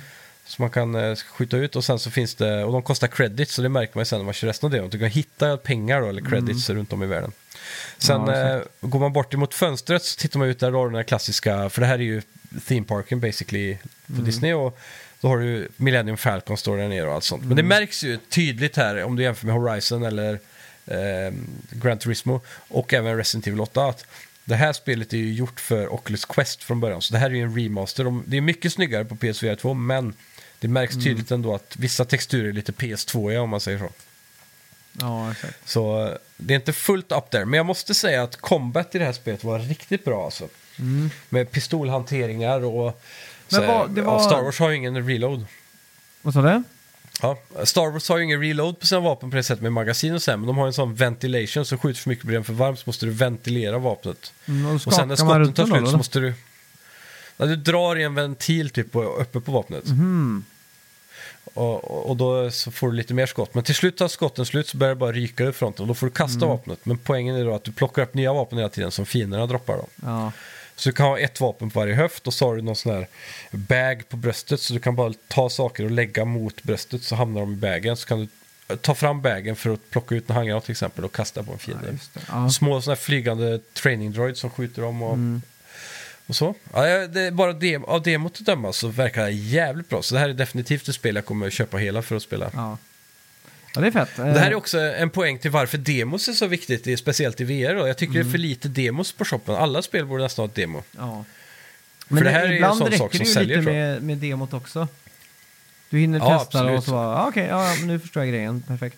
Som 0.51 0.63
man 0.63 0.69
kan 0.69 0.95
eh, 0.95 1.15
skjuta 1.15 1.57
ut 1.57 1.75
och 1.75 1.83
sen 1.85 1.99
så 1.99 2.11
finns 2.11 2.35
det, 2.35 2.63
och 2.63 2.73
de 2.73 2.81
kostar 2.83 3.07
credits 3.07 3.53
så 3.53 3.61
det 3.61 3.69
märker 3.69 3.91
man 3.95 4.01
ju 4.01 4.05
sen 4.05 4.19
när 4.19 4.25
man 4.25 4.33
kör 4.33 4.47
resten 4.47 4.67
av 4.67 4.71
det. 4.71 4.87
Du 4.87 4.99
kan 4.99 5.09
hitta 5.09 5.57
pengar 5.57 6.01
då, 6.01 6.07
eller 6.07 6.21
credits 6.21 6.69
runt 6.69 6.93
om 6.93 7.03
i 7.03 7.05
världen. 7.05 7.31
Sen 7.97 8.21
Ja, 8.27 8.55
eh, 8.55 8.61
går 8.81 8.99
man 8.99 9.13
bort 9.13 9.33
emot 9.33 9.53
fönstret 9.53 10.03
så 10.03 10.19
tittar 10.19 10.39
man 10.39 10.47
ut 10.47 10.59
där, 10.59 10.71
då 10.71 10.77
har 10.77 10.85
den 10.85 10.95
här 10.95 11.03
klassiska, 11.03 11.69
för 11.69 11.81
det 11.81 11.87
här 11.87 11.93
är 11.99 12.03
ju 12.03 12.21
theme 12.67 12.85
parken 12.85 13.19
basically 13.19 13.77
på 14.15 14.21
Disney. 14.21 14.53
Och 14.53 14.79
då 15.21 15.27
har 15.27 15.37
du 15.37 15.69
Millennium 15.77 16.17
Falcon 16.17 16.57
står 16.57 16.77
där 16.77 16.87
nere 16.87 17.07
och 17.07 17.13
allt 17.13 17.23
sånt. 17.23 17.41
Men 17.43 17.51
Mm. 17.51 17.57
det 17.69 17.75
märks 17.75 18.03
ju 18.03 18.17
tydligt 18.29 18.77
här 18.77 19.03
om 19.03 19.15
du 19.15 19.23
jämför 19.23 19.45
med 19.47 19.55
Horizon 19.55 20.03
eller 20.03 20.39
eh, 20.85 21.33
Gran 21.69 21.97
Turismo 21.99 22.41
och 22.67 22.93
även 22.93 23.17
Resident 23.17 23.47
Evil 23.47 23.61
8 23.61 23.85
att 23.85 24.05
det 24.45 24.55
här 24.55 24.73
spelet 24.73 25.13
är 25.13 25.17
ju 25.17 25.33
gjort 25.33 25.59
för 25.59 25.93
Oculus 25.93 26.25
Quest 26.25 26.63
från 26.63 26.79
början. 26.79 27.01
Så 27.01 27.13
det 27.13 27.19
här 27.19 27.29
är 27.29 27.33
ju 27.33 27.41
en 27.41 27.55
remaster. 27.57 28.03
De- 28.03 28.23
Det 28.27 28.37
är 28.37 28.41
mycket 28.41 28.73
snyggare 28.73 29.05
på 29.05 29.15
PS4 29.15 29.55
2 29.55 29.73
men 29.73 30.13
det 30.62 30.68
märks 30.68 30.93
Mm. 30.93 31.03
tydligt 31.03 31.32
ändå 31.32 31.55
att 31.55 31.76
vissa 31.78 32.05
texturer 32.05 32.49
är 32.49 32.53
lite 32.53 32.72
PS2 32.72 33.38
om 33.38 33.49
man 33.49 33.59
säger 33.59 33.78
så. 33.80 33.89
Ja, 34.99 35.32
exakt. 35.32 35.70
Så 35.70 36.14
det 36.38 36.53
är 36.53 36.55
inte 36.55 36.74
fullt 36.74 37.12
up 37.12 37.32
där. 37.32 37.45
Men 37.45 37.57
jag 37.57 37.66
måste 37.66 37.93
säga 37.93 38.24
att 38.24 38.36
combat 38.36 38.95
i 38.95 38.99
det 38.99 39.05
här 39.05 39.14
spelet 39.14 39.43
var 39.43 39.59
riktigt 39.59 40.05
bra 40.05 40.26
alltså. 40.26 40.47
Med 41.30 41.51
pistolhanteringar 41.51 42.64
och... 42.66 42.82
Mm. 42.82 42.93
Men 43.49 43.68
vad- 43.68 43.89
det 43.91 44.01
ja, 44.01 44.05
var- 44.12 44.20
Star 44.24 44.41
Wars 44.43 44.59
har 44.59 44.70
ju 44.70 44.76
ingen 44.76 45.07
reload. 45.07 45.45
Vad 46.22 46.34
sa 46.34 46.41
du? 46.41 46.64
Ja, 47.22 47.38
Star 47.64 47.91
Wars 47.91 48.09
har 48.09 48.18
ju 48.18 48.24
ingen 48.24 48.41
reload 48.41 48.80
på 48.80 48.88
sina 48.88 49.01
vapen 49.01 49.30
på 49.30 49.36
det 49.36 49.43
sättet 49.43 49.62
med 49.64 49.74
magasin 49.74 50.14
och 50.14 50.22
så 50.22 50.32
här, 50.32 50.38
men 50.38 50.47
de 50.47 50.57
har 50.57 50.68
en 50.68 50.74
sån 50.74 50.95
ventilation 50.95 51.66
så 51.66 51.78
skjuter 51.78 52.01
för 52.01 52.09
mycket 52.09 52.26
bredvid 52.26 52.45
för 52.45 52.53
varmt 52.53 52.80
så 52.80 52.84
måste 52.86 53.05
du 53.05 53.12
ventilera 53.12 53.78
vapnet. 53.78 54.34
Mm, 54.47 54.66
och, 54.66 54.74
Och 54.88 54.93
sen 54.93 55.07
när 55.07 55.16
skotten 55.16 55.53
tar 55.53 55.66
den 55.66 55.78
slut 55.78 55.89
så 55.91 55.97
måste 55.97 56.20
du... 56.20 56.34
Ja, 57.38 57.45
du 57.45 57.55
drar 57.55 57.95
i 57.95 58.03
en 58.03 58.16
ventil 58.16 58.70
typ 58.70 58.88
uppe 58.95 59.39
på 59.39 59.51
vapnet. 59.51 59.86
Mhm. 59.88 60.45
Och, 61.53 62.09
och- 62.09 62.17
då 62.17 62.51
så 62.51 62.71
får 62.71 62.87
du 62.91 62.93
lite 62.97 63.13
mer 63.13 63.25
skott. 63.25 63.53
Men 63.53 63.63
till 63.63 63.75
slut 63.75 63.97
tar 63.97 64.07
skotten 64.07 64.45
slut 64.45 64.67
så 64.67 64.77
börjar 64.77 64.95
det 64.95 64.99
bara 64.99 65.11
ryka 65.11 65.43
ur 65.43 65.51
fronten 65.51 65.81
och 65.83 65.87
då 65.87 65.93
får 65.93 66.07
du 66.07 66.11
kasta 66.13 66.37
Mm. 66.37 66.49
vapnet. 66.49 66.79
Men 66.85 66.97
poängen 66.97 67.35
är 67.35 67.45
då 67.45 67.53
att 67.55 67.63
du 67.63 67.71
plockar 67.71 68.01
upp 68.01 68.13
nya 68.13 68.33
vapen 68.33 68.57
hela 68.57 68.69
tiden 68.69 68.91
som 68.91 69.05
fienderna 69.05 69.45
droppar 69.47 69.73
då. 69.77 69.85
Ja. 70.03 70.31
Så 70.75 70.89
du 70.89 70.93
kan 70.93 71.05
ha 71.05 71.19
ett 71.19 71.41
vapen 71.41 71.69
på 71.69 71.79
varje 71.79 71.93
höft 71.95 72.27
och 72.27 72.33
så 72.33 72.47
har 72.47 72.55
du 72.55 72.61
någon 72.61 72.75
sån 72.75 72.91
här 72.93 73.07
bag 73.51 74.03
på 74.09 74.17
bröstet 74.17 74.61
så 74.61 74.73
du 74.73 74.79
kan 74.79 74.95
bara 74.95 75.13
ta 75.27 75.49
saker 75.49 75.83
och 75.85 75.91
lägga 75.91 76.25
mot 76.25 76.63
bröstet 76.63 77.03
så 77.03 77.15
hamnar 77.15 77.41
de 77.41 77.53
i 77.53 77.55
bagen. 77.55 77.97
Så 77.97 78.07
kan 78.07 78.19
du 78.19 78.27
ta 78.77 78.95
fram 78.95 79.21
bagen 79.21 79.55
för 79.55 79.69
att 79.73 79.89
plocka 79.89 80.15
ut 80.15 80.29
en 80.29 80.35
handgranat 80.35 80.63
till 80.65 80.71
exempel 80.71 81.05
och 81.05 81.15
kasta 81.15 81.43
på 81.43 81.51
en 81.51 81.57
Ja, 81.61 81.65
fiende. 81.65 81.87
det. 82.13 82.21
Ja. 82.29 82.49
Små 82.49 82.81
såna 82.81 82.95
här 82.95 83.01
flygande 83.01 83.59
training 83.73 84.11
droids 84.11 84.39
som 84.39 84.49
skjuter 84.49 84.81
dem 84.81 85.01
och, 85.03 85.13
Mm. 85.13 85.41
Och 86.32 86.36
så. 86.36 86.55
Ja, 86.73 86.88
ja, 86.88 87.07
det 87.07 87.21
är 87.21 87.32
bara 87.32 87.53
det, 87.53 87.75
av 87.75 88.01
demot 88.03 88.38
att 88.39 88.45
döma 88.45 88.73
så 88.73 88.88
verkar 88.88 89.23
det 89.25 89.32
jävligt 89.32 89.89
bra. 89.89 90.01
Så 90.01 90.15
det 90.15 90.19
här 90.21 90.29
är 90.29 90.34
definitivt 90.34 90.88
ett 90.88 90.95
spel 90.95 91.15
jag 91.15 91.25
kommer 91.25 91.47
att 91.47 91.53
köpa 91.53 91.77
hela 91.77 92.01
för 92.01 92.15
att 92.15 92.21
spela. 92.23 92.49
Ja. 92.53 92.77
ja, 93.75 93.82
det 93.82 93.88
är 93.88 93.91
fett. 93.91 94.09
Det 94.15 94.39
här 94.39 94.51
är 94.51 94.55
också 94.55 94.79
en 94.79 95.09
poäng 95.09 95.39
till 95.39 95.51
varför 95.51 95.77
demos 95.77 96.27
är 96.27 96.34
så 96.34 96.47
viktigt, 96.47 96.88
i- 96.88 96.97
speciellt 96.97 97.41
i 97.41 97.43
VR. 97.43 97.75
Då. 97.75 97.88
Jag 97.88 97.97
tycker 97.97 98.13
det 98.13 98.19
är 98.19 98.23
för 98.23 98.29
Mm. 98.29 98.41
lite 98.41 98.67
demos 98.67 99.11
på 99.11 99.25
shoppen. 99.25 99.55
Alla 99.55 99.82
spel 99.82 100.05
borde 100.05 100.23
nästan 100.23 100.43
ha 100.43 100.47
ett 100.49 100.55
demo. 100.55 100.84
Ja. 100.97 101.25
För 102.09 102.23
det 102.23 102.29
här 102.29 102.39
är 102.41 102.45
ju 102.45 102.49
en 102.51 102.55
ibland 102.55 102.77
sån 102.77 102.88
räcker 102.88 102.97
sak 102.97 103.11
det 103.11 103.17
som 103.17 103.25
ju 103.27 103.34
säljer, 103.34 103.57
lite 103.57 103.65
tror 103.65 103.75
jag. 103.77 103.89
med, 103.93 104.03
med 104.03 104.17
demot 104.17 104.53
också. 104.53 104.88
Du 105.89 105.99
hinner 105.99 106.19
Ja, 106.19 106.39
testa 106.39 106.63
det 106.63 106.71
och 106.77 106.84
så 106.84 106.91
bara, 106.91 107.07
ah, 107.17 107.27
okej, 107.27 107.45
ja, 107.49 107.75
men 107.79 107.88
nu 107.88 107.99
förstår 107.99 108.23
jag 108.23 108.34
grejen, 108.34 108.61
perfekt. 108.67 108.97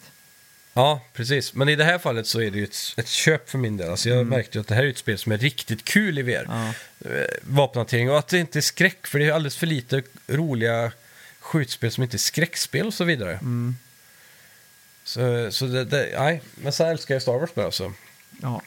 Ja, 0.73 1.01
precis. 1.13 1.53
Men 1.53 1.69
i 1.69 1.75
det 1.75 1.83
här 1.83 1.97
fallet 1.99 2.27
så 2.27 2.41
är 2.41 2.51
det 2.51 2.57
ju 2.57 2.63
ett, 2.63 2.93
ett 2.97 3.07
köp 3.07 3.49
för 3.49 3.57
min 3.57 3.77
del. 3.77 3.89
Alltså 3.89 4.09
jag 4.09 4.27
märkte 4.27 4.57
ju 4.57 4.61
att 4.61 4.67
det 4.67 4.75
här 4.75 4.83
är 4.83 4.89
ett 4.89 4.97
spel 4.97 5.17
som 5.17 5.31
är 5.31 5.37
riktigt 5.37 5.83
kul 5.85 6.19
i 6.19 6.21
VR. 6.21 6.43
Mm. 6.43 6.73
Ja. 6.99 7.09
Eh, 7.09 7.25
Vapenhantering 7.43 8.11
och 8.11 8.19
att 8.19 8.27
det 8.27 8.39
inte 8.39 8.59
är 8.59 8.61
skräck, 8.61 9.07
för 9.07 9.19
det 9.19 9.25
är 9.25 9.31
alldeles 9.31 9.55
för 9.55 9.67
lite 9.67 10.01
roliga 10.27 10.91
skjutspel 11.39 11.91
som 11.91 12.03
inte 12.03 12.15
är 12.15 12.19
skräckspel 12.19 12.87
och 12.87 12.93
så 12.93 13.03
vidare. 13.03 13.31
Mm. 13.33 13.75
Så, 15.03 15.51
så 15.51 15.65
det, 15.65 15.85
det, 15.85 16.15
nej, 16.19 16.41
men 16.55 16.71
så 16.73 16.83
älskar 16.83 17.15
jag 17.15 17.21
Star 17.21 17.39
Wars 17.39 17.53
bara 17.53 17.71
så. 17.71 17.93
ja. 18.41 18.61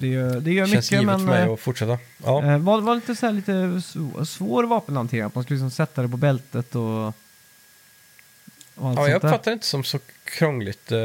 Det 0.00 0.06
gör, 0.08 0.40
det 0.40 0.52
gör 0.52 0.66
känns 0.66 0.90
mycket, 0.90 0.90
givet 0.90 1.06
men 1.06 1.18
för 1.18 1.26
mig 1.26 1.42
eh, 1.42 1.52
att 1.52 1.60
fortsätta. 1.60 1.98
Ja. 2.24 2.44
eh, 2.44 2.58
var, 2.58 2.80
var 2.80 2.94
lite, 2.94 3.16
så 3.16 3.26
här, 3.26 3.32
lite 3.32 3.52
sv- 3.52 4.24
svår 4.24 4.64
vapenhantering. 4.64 5.22
Att 5.22 5.34
man 5.34 5.44
skulle 5.44 5.56
liksom 5.56 5.70
sätta 5.70 6.02
det 6.02 6.08
på 6.08 6.16
bältet 6.16 6.74
och, 6.74 7.14
Ja, 8.80 9.08
jag 9.08 9.16
uppfattar 9.16 9.50
det 9.50 9.52
inte 9.52 9.66
som 9.66 9.84
så 9.84 9.98
krångligt. 10.24 10.92
Eh, 10.92 10.98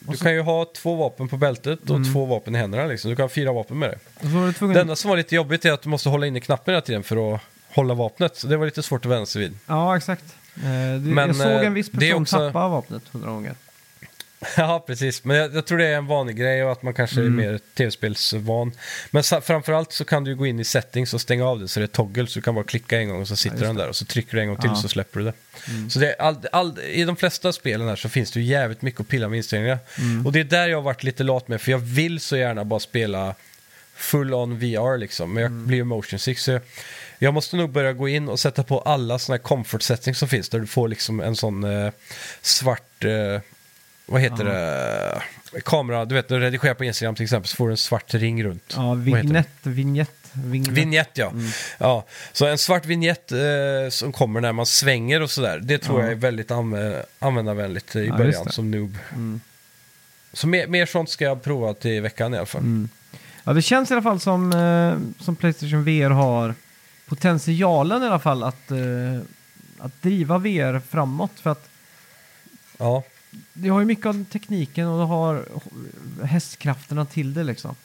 Du 0.00 0.16
så- 0.16 0.24
kan 0.24 0.32
ju 0.34 0.40
ha 0.40 0.64
två 0.76 0.94
vapen 0.96 1.28
på 1.28 1.36
bältet 1.36 1.90
och 1.90 1.96
Mm. 1.96 2.12
två 2.12 2.24
vapen 2.24 2.54
i 2.54 2.58
händerna. 2.58 2.86
Liksom. 2.86 3.10
Du 3.10 3.16
kan 3.16 3.22
ha 3.24 3.28
fyra 3.28 3.52
vapen 3.52 3.78
med 3.78 3.90
dig. 3.90 3.98
Tvungen... 4.54 4.74
Det 4.74 4.80
enda 4.80 4.96
som 4.96 5.08
var 5.08 5.16
lite 5.16 5.34
jobbigt 5.34 5.64
är 5.64 5.72
att 5.72 5.82
du 5.82 5.88
måste 5.88 6.08
hålla 6.08 6.26
inne 6.26 6.40
knappen 6.40 6.74
hela 6.74 6.80
tiden 6.82 7.02
för 7.02 7.34
att 7.34 7.40
hålla 7.74 7.94
vapnet. 7.94 8.36
Så 8.36 8.46
det 8.46 8.56
var 8.56 8.64
lite 8.64 8.82
svårt 8.82 9.04
att 9.04 9.10
vända 9.12 9.26
sig 9.26 9.40
vid. 9.42 9.58
Ja, 9.66 9.96
exakt. 9.96 10.24
Eh, 10.56 10.62
det, 10.62 10.98
Men, 11.00 11.26
jag 11.26 11.36
såg 11.36 11.46
eh, 11.46 11.66
en 11.66 11.74
viss 11.74 11.88
det 11.90 12.06
är 12.06 12.10
person 12.10 12.22
också- 12.22 12.36
tappa 12.36 12.68
vapnet 12.68 13.02
hundra 13.12 13.30
gånger. 13.30 13.54
Ja, 14.56 14.84
precis. 14.86 15.24
Men 15.24 15.36
jag, 15.36 15.54
jag 15.54 15.66
tror 15.66 15.78
det 15.78 15.86
är 15.86 15.96
en 15.96 16.06
vanlig 16.06 16.36
grej 16.36 16.64
och 16.64 16.72
att 16.72 16.82
man 16.82 16.94
kanske 16.94 17.20
Mm. 17.20 17.38
är 17.38 17.42
mer 17.52 17.58
tv-spelsvan. 17.74 18.72
Men 19.10 19.22
sa, 19.22 19.40
framförallt 19.40 19.92
så 19.92 20.04
kan 20.04 20.24
du 20.24 20.36
gå 20.36 20.46
in 20.46 20.60
i 20.60 20.64
settings 20.64 21.14
och 21.14 21.20
stänga 21.20 21.44
av 21.46 21.60
det 21.60 21.68
så 21.68 21.80
det 21.80 21.84
är 21.84 21.86
toggle. 21.86 22.26
Så 22.26 22.38
du 22.38 22.42
kan 22.42 22.54
bara 22.54 22.64
klicka 22.64 22.98
en 22.98 23.08
gång 23.08 23.20
och 23.20 23.28
så 23.28 23.36
sitter 23.36 23.56
just 23.56 23.66
den 23.66 23.76
där 23.76 23.88
och 23.88 23.96
så 23.96 24.04
trycker 24.04 24.36
du 24.36 24.40
en 24.42 24.48
gång 24.48 24.56
till 24.56 24.70
Ja. 24.70 24.76
så 24.76 24.88
släpper 24.88 25.18
du 25.20 25.24
det. 25.26 25.32
Mm. 25.68 25.90
Så 25.90 25.98
det 25.98 26.14
all, 26.18 26.36
all, 26.52 26.78
i 26.80 27.04
de 27.04 27.16
flesta 27.16 27.52
spelen 27.52 27.88
här 27.88 27.96
så 27.96 28.08
finns 28.08 28.30
det 28.30 28.40
ju 28.40 28.46
jävligt 28.46 28.82
mycket 28.82 29.00
att 29.00 29.08
pilla 29.08 29.28
med 29.28 29.36
inställningar. 29.36 29.78
Mm. 29.98 30.26
Och 30.26 30.32
det 30.32 30.40
är 30.40 30.44
där 30.44 30.68
jag 30.68 30.76
har 30.78 30.82
varit 30.82 31.02
lite 31.02 31.22
lat 31.22 31.48
med 31.48 31.60
för 31.60 31.70
jag 31.70 31.78
vill 31.78 32.20
så 32.20 32.36
gärna 32.36 32.64
bara 32.64 32.80
spela 32.80 33.34
full 33.94 34.34
on 34.34 34.58
VR 34.58 34.98
liksom. 34.98 35.32
Men 35.34 35.42
jag 35.42 35.50
Mm. 35.52 35.66
blir 35.66 35.76
ju 35.78 35.84
motion 35.84 36.18
sick 36.18 36.38
så 36.38 36.50
jag, 36.50 36.60
jag 37.18 37.34
måste 37.34 37.56
nog 37.56 37.70
börja 37.70 37.92
gå 37.92 38.08
in 38.08 38.28
och 38.28 38.40
sätta 38.40 38.62
på 38.62 38.80
alla 38.80 39.18
sådana 39.18 39.36
här 39.38 39.42
comfort 39.42 39.82
settings 39.82 40.18
som 40.18 40.28
finns 40.28 40.48
där 40.48 40.58
du 40.60 40.66
får 40.66 40.88
liksom 40.88 41.20
en 41.20 41.36
sån 41.36 41.64
eh, 41.64 41.92
svart, 42.42 43.04
eh, 43.04 43.40
vad 44.08 44.20
heter 44.20 44.44
Ja. 44.44 45.22
det, 45.52 45.60
kamera, 45.60 46.04
du 46.04 46.14
vet 46.14 46.30
när 46.30 46.38
du 46.38 46.44
redigerar 46.44 46.74
på 46.74 46.84
Instagram 46.84 47.14
till 47.14 47.22
exempel 47.24 47.48
så 47.48 47.56
får 47.56 47.66
du 47.68 47.72
en 47.72 47.76
svart 47.76 48.14
ring 48.14 48.44
runt. 48.44 48.72
Ja, 48.76 48.94
vignett, 48.94 49.48
vignett, 49.62 50.10
vignett. 50.32 50.68
Vignett 50.78 51.10
ja. 51.14 51.30
Mm. 51.30 51.50
ja. 51.78 52.04
Så 52.32 52.46
en 52.46 52.58
svart 52.58 52.86
vignett 52.86 53.32
eh, 53.32 53.38
som 53.90 54.12
kommer 54.12 54.40
när 54.40 54.52
man 54.52 54.66
svänger 54.66 55.22
och 55.22 55.30
sådär. 55.30 55.58
Det 55.62 55.78
tror 55.78 55.98
Ja. 56.00 56.04
jag 56.04 56.12
är 56.12 56.16
väldigt 56.16 56.50
anv- 56.50 57.02
användarvänligt 57.18 57.96
i 57.96 58.06
Ja, 58.06 58.16
början 58.16 58.52
som 58.52 58.70
noob. 58.70 58.98
Mm. 59.14 59.40
Så 60.32 60.46
mer, 60.48 60.66
mer 60.66 60.86
sånt 60.86 61.10
ska 61.10 61.24
jag 61.24 61.42
prova 61.42 61.74
till 61.74 62.02
veckan 62.02 62.34
i 62.34 62.36
alla 62.36 62.46
fall. 62.46 62.60
Mm. 62.60 62.88
Ja, 63.44 63.52
det 63.52 63.62
känns 63.62 63.90
i 63.90 63.94
alla 63.94 64.02
fall 64.02 64.20
som, 64.20 64.52
eh, 64.52 65.22
som 65.24 65.36
Playstation 65.36 65.84
VR 65.84 66.10
har 66.10 66.54
potentialen 67.06 68.02
i 68.02 68.06
alla 68.06 68.18
fall 68.18 68.42
att, 68.42 68.70
eh, 68.70 69.20
att 69.78 70.02
driva 70.02 70.38
VR 70.38 70.80
framåt. 70.88 71.30
För 71.42 71.50
att 71.50 71.68
Ja. 72.78 73.02
Det 73.52 73.68
har 73.68 73.80
ju 73.80 73.86
mycket 73.86 74.06
av 74.06 74.24
tekniken 74.24 74.88
och 74.88 74.98
det 74.98 75.04
har 75.04 75.44
hästkrafterna 76.24 77.04
till 77.04 77.34
det 77.34 77.44
liksom. 77.44 77.76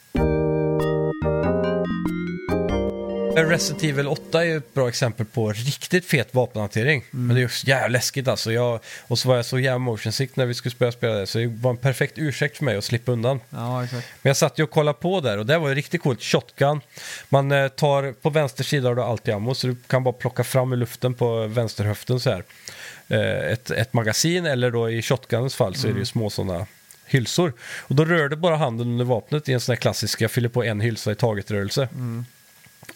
Resident 3.36 3.84
Evil 3.84 4.08
8 4.08 4.40
är 4.40 4.44
ju 4.44 4.56
ett 4.56 4.74
bra 4.74 4.88
exempel 4.88 5.26
på 5.26 5.52
riktigt 5.52 6.06
fet 6.06 6.34
vapenhantering. 6.34 7.04
Mm. 7.12 7.26
Men 7.26 7.36
det 7.36 7.40
är 7.40 7.42
ju 7.42 7.48
så 7.48 7.66
jävla 7.66 7.88
läskigt 7.88 8.28
alltså. 8.28 8.52
Jag, 8.52 8.80
och 9.06 9.18
så 9.18 9.28
var 9.28 9.36
jag 9.36 9.46
så 9.46 9.58
jävla 9.58 9.78
motion 9.78 10.12
sick 10.12 10.36
när 10.36 10.46
vi 10.46 10.54
skulle 10.54 10.74
spela, 10.74 10.92
spela 10.92 11.14
det. 11.14 11.26
Så 11.26 11.38
det 11.38 11.46
var 11.46 11.70
en 11.70 11.76
perfekt 11.76 12.18
ursäkt 12.18 12.56
för 12.56 12.64
mig 12.64 12.76
att 12.76 12.84
slippa 12.84 13.12
undan. 13.12 13.40
Ja, 13.50 13.84
exakt. 13.84 14.06
Men 14.22 14.30
jag 14.30 14.36
satt 14.36 14.58
ju 14.58 14.62
och 14.62 14.70
kollade 14.70 14.98
på 14.98 15.20
där 15.20 15.38
och 15.38 15.46
det 15.46 15.58
var 15.58 15.68
ju 15.68 15.74
riktigt 15.74 16.02
coolt. 16.02 16.22
Shotgun. 16.22 16.80
Man 17.28 17.52
eh, 17.52 17.68
tar 17.68 18.12
på 18.12 18.30
vänster 18.30 18.64
sida 18.64 18.88
har 18.88 18.94
du 18.94 19.02
alltid 19.02 19.34
ammo 19.34 19.54
så 19.54 19.66
du 19.66 19.76
kan 19.86 20.04
bara 20.04 20.12
plocka 20.12 20.44
fram 20.44 20.72
i 20.72 20.76
luften 20.76 21.14
på 21.14 21.46
vänsterhöften 21.46 22.20
så 22.20 22.30
här. 22.30 22.44
Eh, 23.14 23.52
ett, 23.52 23.70
ett 23.70 23.92
magasin 23.92 24.46
eller 24.46 24.70
då 24.70 24.90
i 24.90 25.02
shotguns 25.02 25.54
fall 25.54 25.74
så 25.74 25.88
är 25.88 25.92
det 25.92 25.98
ju 25.98 26.04
små 26.04 26.30
sådana 26.30 26.66
hylsor. 27.06 27.52
Och 27.60 27.94
då 27.94 28.04
rör 28.04 28.28
du 28.28 28.36
bara 28.36 28.56
handen 28.56 28.86
under 28.86 29.04
vapnet 29.04 29.48
i 29.48 29.52
en 29.52 29.60
sån 29.60 29.72
här 29.72 29.80
klassisk, 29.80 30.20
jag 30.20 30.30
fyller 30.30 30.48
på 30.48 30.64
en 30.64 30.80
hylsa 30.80 31.12
i 31.12 31.14
taget-rörelse. 31.14 31.88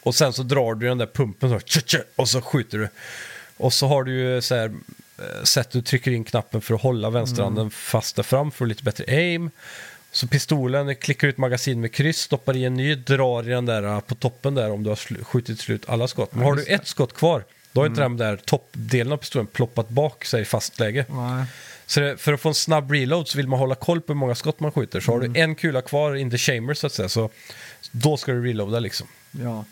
Och 0.03 0.15
sen 0.15 0.33
så 0.33 0.43
drar 0.43 0.75
du 0.75 0.87
den 0.87 0.99
där 0.99 1.07
pumpen 1.07 1.61
så, 1.67 1.99
och 2.17 2.29
så 2.29 2.41
skjuter 2.41 2.79
du. 2.79 2.89
Och 3.57 3.73
så 3.73 3.87
har 3.87 4.05
du 4.05 4.13
ju 4.13 4.41
så 4.41 4.55
här 4.55 4.75
eh, 5.19 5.43
sätt 5.45 5.71
du 5.71 5.83
trycker 5.83 6.11
in 6.11 6.25
knappen 6.25 6.61
för 6.61 6.75
att 6.75 6.83
hålla 6.83 7.11
vänsterhanden 7.11 7.71
fast 7.71 8.17
där 8.17 8.23
fram 8.23 8.51
för 8.51 8.67
lite 8.67 8.85
bättre 8.85 9.05
aim. 9.09 9.51
Så 10.13 10.29
pistolen 10.29 10.97
klickar 10.97 11.29
ut 11.29 11.39
magasin 11.39 11.81
med 11.81 11.93
kryss, 11.93 12.19
stoppar 12.19 12.57
i 12.57 12.65
en 12.65 12.75
ny, 12.75 12.95
drar 12.95 13.49
i 13.49 13.51
den 13.51 13.67
där 13.67 13.83
eh, 13.83 14.01
på 14.01 14.15
toppen 14.15 14.55
där 14.55 14.71
om 14.71 14.83
du 14.83 14.89
har 14.89 15.25
skjutit 15.25 15.61
slut 15.61 15.85
alla 15.89 16.09
skott. 16.09 16.35
Men 16.35 16.45
har 16.45 16.55
du 16.55 16.65
ett 16.65 16.87
skott 16.87 17.15
kvar, 17.15 17.45
då 17.79 17.83
har 17.83 17.87
inte 17.89 18.01
den 18.01 18.17
där 18.17 18.37
toppdelen 18.37 19.13
av 19.13 19.17
pistolen 19.17 19.47
ploppat 19.47 19.89
bak 19.89 20.25
sig 20.25 20.43
i 20.43 20.45
fast 20.45 20.79
läge. 20.81 21.05
Nej. 21.09 21.45
Så 21.87 22.01
det, 22.01 22.17
för 22.17 22.33
att 22.33 22.41
få 22.41 22.49
en 22.49 22.55
snabb 22.55 22.91
reload 22.91 23.29
så 23.29 23.37
vill 23.37 23.49
man 23.49 23.59
hålla 23.59 23.75
koll 23.75 24.01
på 24.01 24.13
hur 24.13 24.19
många 24.19 24.35
skott 24.35 24.61
man 24.61 24.73
skjuter. 24.73 25.01
Så 25.01 25.13
har 25.13 25.19
Mm. 25.21 25.33
du 25.33 25.41
en 25.41 25.55
kula 25.55 25.81
kvar 25.83 26.15
in 26.15 26.31
the 26.31 26.39
chamber 26.39 26.75
så 26.75 26.87
att 26.87 26.93
säga, 26.93 27.09
så 27.09 27.31
då 27.91 28.17
ska 28.17 28.33
du 28.33 28.45
reloada 28.47 28.79
liksom. 28.81 29.07
Ja. 29.31 29.65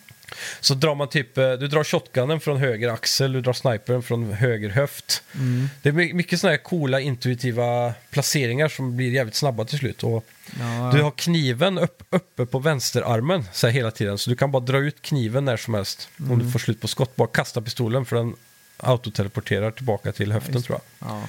Så 0.61 0.75
drar 0.75 0.95
man 0.95 1.09
typ, 1.09 1.39
eh, 1.39 1.53
du 1.53 1.69
drar 1.69 1.85
shotgunen 1.85 2.41
från 2.41 2.57
höger 2.57 2.89
axel, 2.89 3.33
du 3.33 3.41
drar 3.41 3.53
snipern 3.53 4.03
från 4.03 4.33
höger 4.33 4.69
höft. 4.69 5.23
Mm. 5.35 5.69
Det 5.83 5.89
är 5.89 5.93
my- 5.93 6.13
mycket 6.13 6.41
sådana 6.41 6.57
här 6.57 6.63
coola 6.63 7.01
intuitiva 7.01 7.95
placeringar 8.11 8.69
som 8.69 8.97
blir 8.97 9.11
jävligt 9.11 9.35
snabba 9.35 9.65
till 9.65 9.79
slut. 9.79 10.03
Och 10.03 10.25
Ja, 10.61 10.91
Du 10.95 11.03
har 11.03 11.11
kniven 11.11 11.79
upp, 11.79 12.03
uppe 12.11 12.47
på 12.47 12.59
vänsterarmen 12.59 13.45
så 13.53 13.67
här 13.67 13.75
hela 13.75 13.91
tiden, 13.91 14.19
så 14.19 14.31
du 14.31 14.37
kan 14.37 14.51
bara 14.51 14.63
dra 14.63 14.79
ut 14.79 15.03
kniven 15.03 15.45
när 15.45 15.57
som 15.57 15.75
helst. 15.75 16.09
Om 16.19 16.25
Mm. 16.27 16.39
du 16.47 16.51
får 16.51 16.59
slut 16.59 16.81
på 16.81 16.89
skott, 16.89 17.17
bara 17.17 17.29
kasta 17.29 17.63
pistolen 17.63 18.05
för 18.05 18.17
den 18.17 18.35
autoteleporterar 18.77 19.71
tillbaka 19.71 20.13
till 20.13 20.33
höften 20.33 20.55
just 20.55 20.67
tror 20.67 20.81
jag. 20.99 21.09
ja. 21.09 21.23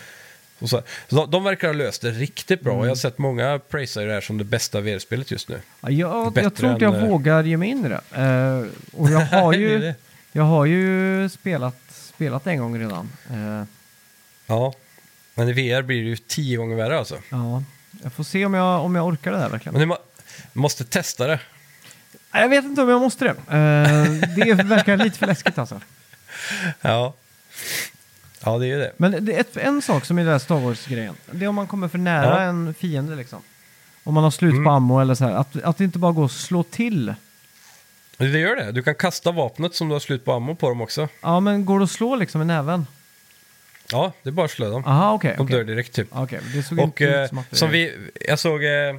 Så, 0.66 0.82
de, 1.10 1.32
de 1.32 1.44
verkar 1.44 1.68
ha 1.68 1.74
löst 1.74 2.02
det 2.02 2.12
riktigt 2.12 2.62
bra. 2.62 2.74
Mm. 2.74 2.84
Jag 2.84 2.92
har 2.92 2.96
sett 2.96 3.18
många 3.18 3.60
prisa 3.70 4.02
det 4.02 4.14
här 4.14 4.22
som 4.22 4.38
det 4.38 4.44
bästa 4.44 4.82
VR-spelet 4.82 5.32
just 5.32 5.50
nu. 5.50 5.60
Ja, 5.82 5.90
jag, 5.90 6.38
jag 6.38 6.56
tror 6.56 6.72
inte 6.72 6.86
jag 6.86 6.96
än, 6.96 7.04
eh, 7.04 7.10
vågar 7.10 7.44
ge 7.44 7.58
mig 7.58 7.70
in 7.70 7.86
i 7.86 7.90
det. 7.90 8.02
Eh, 8.22 9.00
och 9.00 9.10
jag 9.12 9.20
har 9.26 9.54
ju, 9.54 9.80
det. 9.80 9.96
Jag 10.32 10.44
har 10.44 10.66
ju 10.66 11.30
spelat, 11.30 11.76
spelat 11.90 12.48
en 12.48 12.58
gång 12.60 12.80
redan. 12.80 13.10
Eh, 13.30 13.64
Ja. 14.48 14.74
Men 15.34 15.50
i 15.50 15.54
VR 15.54 15.82
blir 15.82 16.04
det 16.04 16.10
ju 16.10 16.16
tio 16.18 16.58
gånger 16.58 16.76
värre 16.76 16.98
alltså. 17.00 17.18
ja, 17.30 17.64
jag 18.04 18.14
får 18.14 18.24
se 18.24 18.46
om 18.46 18.54
jag, 18.54 18.86
om 18.86 18.96
jag 18.96 19.06
orkar 19.08 19.32
det 19.32 19.38
där 19.38 19.50
verkligen. 19.50 19.74
Men 19.74 19.80
du 19.80 19.86
må- 19.86 19.98
måste 20.54 20.84
testa 20.86 21.28
det. 21.28 21.40
Jag 22.32 22.50
vet 22.50 22.66
inte 22.66 22.82
om 22.82 22.90
jag 22.90 23.02
måste 23.02 23.26
det. 23.26 23.30
Eh, 23.30 24.30
det 24.36 24.64
verkar 24.64 24.98
lite 24.98 25.18
för 25.20 25.28
läskigt 25.28 25.58
alltså. 25.58 25.82
Ja. 26.82 27.14
Ja, 28.48 28.58
det 28.58 28.66
är 28.66 28.68
ju 28.68 28.78
det. 28.78 28.92
Men 28.98 29.26
det 29.26 29.36
är 29.36 29.40
ett, 29.40 29.58
en 29.58 29.82
sak 29.82 30.06
som 30.06 30.18
är 30.18 30.24
den 30.24 30.32
där 30.32 30.40
Star 30.40 30.56
Wars-grejen. 30.60 31.16
Det 31.32 31.46
är 31.46 31.50
om 31.50 31.56
man 31.56 31.68
kommer 31.68 31.88
för 31.88 31.98
nära 31.98 32.26
Ja. 32.44 32.50
en 32.50 32.74
fiende 32.74 33.16
liksom. 33.16 33.40
Om 34.04 34.14
man 34.14 34.24
har 34.24 34.32
slut 34.32 34.52
på 34.52 34.58
Mm. 34.58 34.68
ammo 34.68 35.00
eller 35.00 35.16
så 35.16 35.26
här. 35.26 35.32
Att, 35.32 35.64
att 35.64 35.78
det 35.78 35.84
inte 35.84 36.00
bara 36.00 36.12
går 36.12 36.26
att 36.26 36.32
slå 36.32 36.64
till. 36.64 37.14
Det 38.18 38.26
gör 38.40 38.56
det. 38.56 38.72
Du 38.72 38.84
kan 38.84 38.96
kasta 38.96 39.32
vapnet 39.32 39.76
som 39.76 39.88
du 39.88 39.96
har 39.96 40.00
slut 40.00 40.26
på 40.26 40.34
ammo 40.34 40.56
på 40.56 40.70
dem 40.70 40.82
också. 40.82 41.08
Ja, 41.22 41.40
men 41.40 41.66
går 41.66 41.80
det 41.80 41.84
att 41.86 41.92
slå 41.92 42.16
liksom 42.16 42.40
med 42.40 42.48
näven? 42.48 42.88
Ja, 43.92 44.14
det 44.24 44.30
är 44.30 44.34
bara 44.34 44.46
att 44.46 44.52
slå 44.52 44.70
dem. 44.72 44.84
Aha, 44.86 45.14
okej. 45.14 45.34
De 45.38 45.44
okej. 45.44 45.56
dör 45.58 45.64
direkt 45.64 45.94
typ. 45.94 46.08
Okej, 46.12 46.40
det 46.56 46.64
såg 46.64 46.80
Och 46.80 46.84
inte 46.86 47.04
ut 47.04 47.16
eh, 47.16 47.28
som 47.28 47.38
att 47.38 47.50
det... 47.50 47.56
som 47.56 47.70
vi, 47.70 47.94
jag 48.28 48.40
såg, 48.40 48.64
eh, 48.64 48.96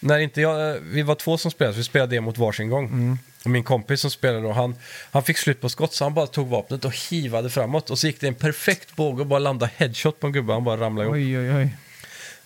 när 0.00 0.18
inte 0.18 0.40
jag, 0.40 0.78
vi 0.80 1.02
var 1.02 1.14
två 1.14 1.38
som 1.38 1.50
spelade, 1.50 1.74
så 1.74 1.78
vi 1.78 1.84
spelade 1.84 2.14
det 2.16 2.20
mot 2.20 2.38
varsin 2.38 2.70
gång. 2.70 2.86
Mm. 2.86 3.18
Och 3.44 3.50
min 3.50 3.62
kompis 3.64 4.00
som 4.00 4.10
spelade 4.10 4.42
då, 4.42 4.52
han, 4.52 4.74
han 5.10 5.22
fick 5.24 5.38
slut 5.38 5.60
på 5.60 5.68
skott 5.68 5.94
så 5.94 6.04
han 6.04 6.14
bara 6.14 6.26
tog 6.26 6.48
vapnet 6.48 6.84
och 6.84 6.92
hivade 7.10 7.50
framåt. 7.50 7.90
Och 7.90 7.98
så 7.98 8.06
gick 8.06 8.20
det 8.20 8.28
en 8.28 8.34
perfekt 8.34 8.96
båge 8.96 9.20
och 9.20 9.26
bara 9.26 9.38
landade 9.38 9.72
headshot 9.76 10.20
på 10.20 10.26
en 10.26 10.32
gubbe, 10.32 10.52
han 10.52 10.64
bara 10.64 10.80
ramlade 10.80 11.06
ihop. 11.08 11.14
Oj, 11.16 11.38
oj, 11.50 11.56
oj. 11.56 11.76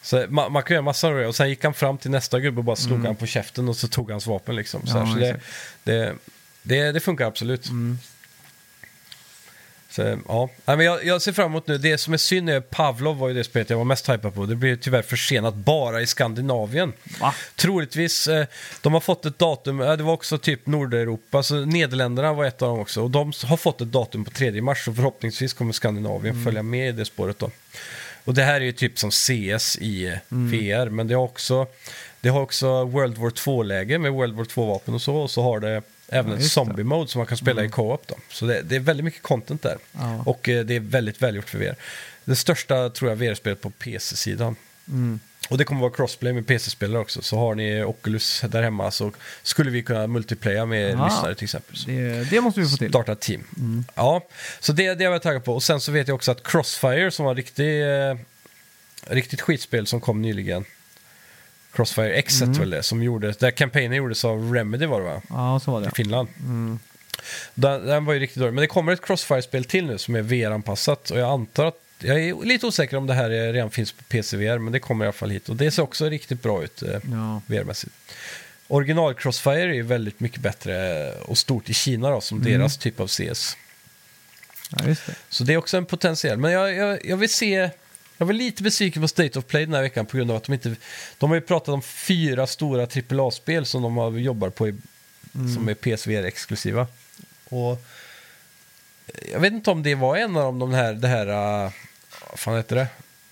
Så 0.03 0.27
man, 0.29 0.53
man 0.53 0.63
kan 0.63 0.75
göra 0.75 0.83
massa 0.83 1.09
av 1.09 1.15
det. 1.15 1.27
Och 1.27 1.37
sen 1.37 1.49
gick 1.49 1.65
han 1.65 1.75
fram 1.75 1.99
till 1.99 2.11
nästa 2.11 2.41
gubbe 2.41 2.59
och 2.59 2.65
bara 2.65 2.77
slog 2.77 2.93
Mm. 2.99 3.07
han 3.07 3.17
på 3.17 3.27
käften 3.27 3.69
och 3.69 3.77
så 3.77 3.89
tog 3.89 4.11
hans 4.11 4.27
vapen 4.27 4.57
liksom. 4.57 4.87
Så, 4.87 4.97
Ja, 4.97 5.05
här, 5.05 5.13
så 5.13 5.19
det, 5.19 5.41
det, 5.85 6.15
det, 6.63 6.93
det 6.93 7.01
funkar 7.01 7.27
absolut. 7.27 7.69
Mm. 7.69 7.99
Så, 9.93 10.19
ja. 10.29 10.49
Nej, 10.65 10.77
men 10.77 10.87
jag, 10.87 11.05
jag 11.05 11.23
ser 11.23 11.33
fram 11.33 11.47
emot 11.47 11.67
nu. 11.67 11.79
Det 11.79 11.99
som 11.99 12.15
är 12.15 12.19
synd 12.19 12.51
är 12.51 12.61
Pavlov 12.61 13.19
var 13.19 13.29
ju 13.29 13.35
det 13.35 13.45
spelet 13.45 13.71
jag 13.71 13.77
var 13.77 13.85
mest 13.85 14.09
hypad 14.09 14.35
på. 14.35 14.47
Det 14.47 14.55
blir 14.55 14.77
tyvärr 14.77 15.03
försenat 15.03 15.55
bara 15.55 16.01
i 16.01 16.07
Skandinavien. 16.07 16.93
Va? 17.21 17.35
Troligtvis, 17.57 18.29
eh, 18.29 18.47
de 18.81 18.93
har 18.93 19.01
fått 19.01 19.27
ett 19.27 19.39
datum, 19.39 19.81
eh, 19.81 19.93
det 19.93 20.03
var 20.03 20.13
också 20.13 20.39
typ 20.39 20.67
Nordeuropa, 20.67 21.43
så 21.43 21.55
Nederländerna 21.55 22.33
var 22.33 22.45
ett 22.45 22.63
av 22.63 22.69
dem 22.69 22.81
också. 22.81 23.03
Och 23.03 23.11
de 23.11 23.33
har 23.45 23.57
fått 23.57 23.81
ett 23.81 23.93
datum 23.93 24.25
på 24.25 24.31
3 24.31 24.63
mars, 24.63 24.85
så 24.85 24.95
förhoppningsvis 24.95 25.53
kommer 25.53 25.73
Skandinavien 25.73 26.45
följa 26.45 26.63
med 26.63 26.89
i 26.89 26.93
det 26.93 27.05
spåret 27.05 27.39
då. 27.39 27.51
Och 28.25 28.35
det 28.35 28.43
här 28.43 28.55
är 28.55 28.65
ju 28.65 28.73
typ 28.73 28.99
som 28.99 29.11
CS 29.11 29.79
i 29.81 30.07
eh, 30.07 30.19
VR, 30.29 30.89
men 30.89 31.09
det 31.09 31.15
har 31.15 31.25
också, 31.25 31.67
det 32.21 32.29
har 32.29 32.41
också 32.41 32.85
World 32.85 33.19
War 33.19 33.31
2-läge 33.31 33.99
med 33.99 34.13
World 34.13 34.35
War 34.35 34.45
2-vapen 34.45 34.95
och 34.95 35.03
så, 35.03 35.17
och 35.17 35.31
så 35.31 35.43
har 35.43 35.61
det 35.61 35.83
även 36.13 36.33
ett 36.33 36.41
just 36.41 36.55
det. 36.55 36.61
zombie-mode 36.61 37.11
som 37.11 37.19
man 37.19 37.27
kan 37.27 37.39
spela 37.39 37.65
i 37.65 37.69
co-op 37.69 38.07
då. 38.07 38.15
Så 38.29 38.47
det, 38.47 38.63
det 38.63 38.77
är 38.77 38.81
väldigt 38.81 39.05
mycket 39.05 39.23
content 39.23 39.63
där. 39.63 39.79
Ja. 39.93 40.23
Och 40.27 40.49
eh, 40.49 40.65
det 40.65 40.77
är 40.77 40.81
väldigt 40.81 41.23
välgjort 41.23 41.49
för 41.49 41.59
VR. 41.59 41.77
Det 42.25 42.37
största 42.37 42.91
tror 42.91 43.11
jag 43.11 43.17
VR-spelet 43.17 43.61
på 43.61 43.71
PC-sidan. 43.71 44.57
Mm. 44.89 45.21
Och 45.49 45.59
det 45.59 45.65
kommer 45.65 45.81
vara 45.81 45.91
crossplay 45.93 46.33
med 46.33 46.47
PC-spelare 46.47 47.03
också. 47.03 47.23
Så 47.23 47.39
har 47.39 47.55
ni 47.55 47.83
Oculus 47.85 48.45
där 48.49 48.63
hemma 48.63 48.91
så 48.91 49.13
skulle 49.43 49.71
vi 49.71 49.83
kunna 49.83 50.07
multiplaya 50.07 50.67
med 50.67 50.95
Aha. 50.95 51.07
lyssnare 51.07 51.35
till 51.35 51.45
exempel. 51.45 51.77
Det, 51.87 52.31
det 52.31 52.41
måste 52.41 52.61
vi 52.61 52.69
få 52.69 52.77
till. 52.77 52.89
Starta 52.89 53.15
team. 53.15 53.45
Ja, 53.95 54.27
så 54.61 54.73
det, 54.73 54.95
det 54.95 55.05
jag 55.05 55.23
taggad 55.23 55.45
på. 55.45 55.55
Och 55.55 55.63
sen 55.63 55.81
så 55.81 55.93
vet 55.93 56.09
jag 56.09 56.15
också 56.15 56.31
att 56.31 56.43
Crossfire 56.43 57.11
som 57.11 57.25
var 57.25 57.35
riktigt, 57.35 57.85
eh, 57.85 58.25
riktigt 59.15 59.41
skitspel 59.41 59.87
som 59.87 60.01
kom 60.01 60.23
nyligen. 60.23 60.65
Crossfire 61.73 62.13
X 62.15 62.41
väl 62.43 62.71
det, 62.71 62.83
som 62.83 63.03
gjorde, 63.03 63.33
där 63.33 63.51
kampanjen 63.51 63.93
gjordes 63.93 64.25
av 64.25 64.55
Remedy 64.55 64.87
var 64.87 65.01
det 65.01 65.07
va? 65.07 65.23
Ja, 65.29 65.61
så 65.65 65.71
var 65.71 65.81
det. 65.81 65.87
I 65.87 65.91
Finland. 65.91 66.29
Mm. 66.39 66.79
Den, 67.55 67.87
den 67.87 68.05
var 68.05 68.15
ju 68.15 68.21
riktigt 68.21 68.39
dålig. 68.39 68.53
Men 68.55 68.63
det 68.63 68.67
kommer 68.67 68.93
ett 68.93 69.03
Crossfire-spel 69.07 69.65
till 69.65 69.87
nu 69.87 69.99
som 69.99 70.15
är 70.15 70.23
VR-anpassat. 70.23 71.11
Och 71.11 71.19
jag 71.19 71.31
antar 71.31 71.65
att, 71.67 71.79
jag 71.99 72.21
är 72.21 72.45
lite 72.45 72.67
osäker 72.67 72.97
om 72.97 73.07
det 73.07 73.15
här 73.15 73.31
är- 73.31 73.53
redan 73.53 73.71
finns 73.71 73.93
på 73.93 74.03
PC-VR, 74.05 74.59
men 74.59 74.73
det 74.73 74.79
kommer 74.81 75.05
i 75.05 75.09
alla 75.09 75.13
fall 75.13 75.31
hit. 75.31 75.49
Och 75.49 75.57
det 75.57 75.71
ser 75.71 75.83
också 75.83 76.09
riktigt 76.09 76.43
bra 76.43 76.65
ut. 76.65 76.83
Eh, 76.83 76.89
Ja. 76.91 77.41
VR-mässigt. 77.47 77.93
Original 78.69 79.15
Crossfire 79.15 79.61
är 79.63 79.75
ju 79.75 79.83
väldigt 79.83 80.21
mycket 80.21 80.41
bättre 80.41 81.13
och 81.13 81.39
stort 81.39 81.71
i 81.71 81.75
Kina 81.75 82.11
då, 82.11 82.21
som 82.21 82.41
Mm. 82.41 82.53
deras 82.53 82.79
typ 82.79 83.01
av 83.01 83.07
CS. 83.09 83.57
ja, 84.71 84.85
det. 84.85 84.97
Så 85.29 85.45
det 85.45 85.53
är 85.53 85.57
också 85.57 85.77
en 85.77 85.85
potentiell. 85.87 86.39
Men 86.39 86.53
jag, 86.53 86.75
jag, 86.75 87.07
jag 87.07 87.17
vill 87.17 87.33
se... 87.33 87.71
Jag 88.23 88.27
var 88.27 88.33
lite 88.33 88.63
besviken 88.63 89.03
på 89.03 89.09
State 89.09 89.39
of 89.39 89.47
Play 89.47 89.67
den 89.67 89.75
här 89.75 89.83
veckan 89.83 90.07
på 90.07 90.17
grund 90.17 90.31
av 90.31 90.37
att 90.37 90.45
de 90.45 90.53
inte... 90.53 90.77
De 91.19 91.31
har 91.31 91.35
ju 91.35 91.41
pratat 91.41 91.69
om 91.69 91.83
fyra 91.83 92.47
stora 92.47 92.83
AAA-spel 92.83 93.67
som 93.67 93.83
de 93.83 93.97
har, 93.97 94.11
jobbar 94.11 94.51
på 94.51 94.69
i, 94.69 94.75
som 95.55 95.69
är 95.69 95.75
PSVR-exklusiva. 95.75 96.87
Och 97.49 97.85
jag 99.33 99.41
vet 99.41 99.53
inte 99.53 99.71
om 99.71 99.83
det 99.83 99.95
var 99.95 100.17
en 100.17 100.37
av 100.37 100.43
dem, 100.43 100.59
de 100.59 100.75
här, 100.75 100.93
det 100.93 101.09
här... 101.09 101.27
Uh, 101.27 101.73
vad 102.31 102.39
fan 102.39 102.57
heter 102.57 102.77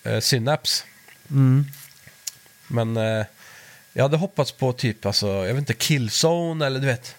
det? 0.02 0.10
Uh, 0.10 0.20
Synapse. 0.20 0.84
Mm. 1.30 1.64
Men 2.66 2.96
eh, 2.96 3.26
jag 3.92 4.02
hade 4.02 4.16
hoppats 4.16 4.52
på 4.52 4.72
typ, 4.72 5.06
alltså, 5.06 5.26
jag 5.26 5.54
vet 5.54 5.58
inte, 5.58 5.74
Killzone 5.74 6.66
eller 6.66 6.80
du 6.80 6.86
vet. 6.86 7.16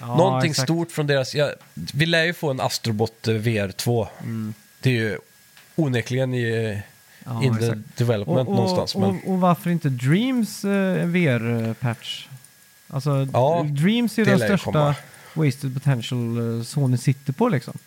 Ja, 0.00 0.06
Någonting 0.06 0.50
exakt. 0.50 0.66
stort 0.66 0.92
från 0.92 1.06
deras... 1.06 1.34
Ja, 1.34 1.52
vi 1.74 2.06
lär 2.06 2.24
ju 2.24 2.34
få 2.34 2.50
en 2.50 2.60
Astrobot 2.60 3.28
eh, 3.28 3.34
VR2. 3.34 4.08
Mm. 4.20 4.54
Det 4.80 4.90
är 4.90 4.94
ju 4.94 5.18
onekligen 5.76 6.34
i, 6.34 6.82
Ja, 7.24 7.42
in 7.42 7.58
the 7.58 7.64
exakt. 7.64 7.96
development 7.98 8.48
och, 8.48 8.54
någonstans. 8.54 8.94
och, 8.94 9.00
Men, 9.00 9.10
och, 9.10 9.30
och 9.32 9.40
varför 9.40 9.70
inte 9.70 9.88
Dreams 9.88 10.64
eh, 10.64 11.06
VR-patch? 11.06 12.28
Alltså, 12.88 13.28
Ja, 13.32 13.66
Dreams 13.70 14.18
är 14.18 14.24
det 14.24 14.30
den 14.30 14.40
ju 14.40 14.44
största 14.46 14.64
komma. 14.72 14.94
wasted 15.34 15.74
potential 15.74 16.58
eh, 16.58 16.64
Sony 16.64 16.96
sitter 16.96 17.32
på 17.32 17.48
liksom. 17.48 17.78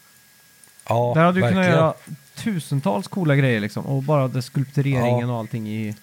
ja, 0.90 1.12
Där 1.16 1.22
hade 1.24 1.38
du 1.38 1.42
kunnat 1.42 1.56
verkligen. 1.56 1.78
göra 1.80 1.94
tusentals 2.36 3.08
coola 3.08 3.36
grejer 3.36 3.60
liksom. 3.60 3.86
Och 3.86 4.04
bara 4.04 4.28
det 4.28 4.42
skulptureringen 4.42 5.28
Ja. 5.28 5.34
och 5.34 5.40
allting 5.40 5.68
i... 5.70 5.96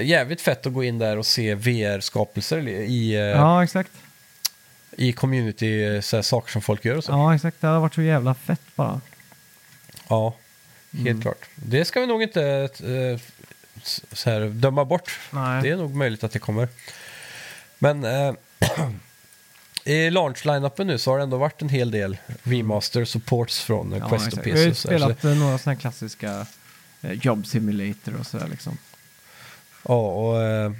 Jävligt 0.00 0.40
fett 0.40 0.66
att 0.66 0.72
gå 0.72 0.84
in 0.84 0.98
där 0.98 1.18
och 1.18 1.26
se 1.26 1.54
VR-skapelser 1.54 2.68
i, 2.68 3.14
eh, 3.14 3.20
Ja, 3.20 3.64
exakt. 3.64 3.90
i 4.96 5.12
community, 5.12 5.84
eh, 5.84 6.00
så 6.00 6.16
här, 6.16 6.22
saker 6.22 6.52
som 6.52 6.62
folk 6.62 6.84
gör 6.84 6.96
och 6.96 7.04
så. 7.04 7.12
Ja, 7.12 7.16
Ja, 7.18 7.34
exakt. 7.34 7.60
Det 7.60 7.66
hade 7.66 7.78
varit 7.78 7.94
så 7.94 8.02
jävla 8.02 8.34
fett 8.34 8.60
bara. 8.76 9.00
Helt 10.94 11.06
Mm. 11.08 11.22
klart. 11.22 11.44
Det 11.54 11.84
ska 11.84 12.00
vi 12.00 12.06
nog 12.06 12.22
inte 12.22 12.68
s- 13.82 14.00
så 14.12 14.30
här, 14.30 14.40
döma 14.40 14.84
bort. 14.84 15.18
Nej. 15.30 15.62
Det 15.62 15.70
är 15.70 15.76
nog 15.76 15.94
möjligt 15.94 16.24
att 16.24 16.32
det 16.32 16.38
kommer. 16.38 16.68
Men 17.78 18.04
eh, 18.04 18.34
i 19.84 20.10
launch-line-upen 20.10 20.86
nu 20.86 20.98
så 20.98 21.10
har 21.10 21.18
det 21.18 21.22
ändå 21.24 21.36
varit 21.36 21.62
en 21.62 21.68
hel 21.68 21.90
del 21.90 22.16
remaster 22.42 23.04
supports 23.04 23.60
från 23.60 23.92
eh, 23.92 23.98
Ja, 23.98 24.08
Quest 24.08 24.32
och. 24.32 24.42
PC. 24.44 24.50
Vi 24.50 24.58
har 24.58 24.64
ju 24.64 24.70
och 24.70 24.76
så 24.76 24.90
här, 24.90 24.98
så 24.98 25.04
spelat 25.04 25.24
eh, 25.24 25.30
några 25.40 25.58
sådana 25.58 25.74
här 25.74 25.80
klassiska 25.80 26.46
Job 27.00 27.46
Simulator 27.46 28.16
och 28.20 28.26
sådär 28.26 28.48
liksom. 28.50 28.78
Ja, 29.88 29.94
och 30.12 30.42
eh, 30.42 30.72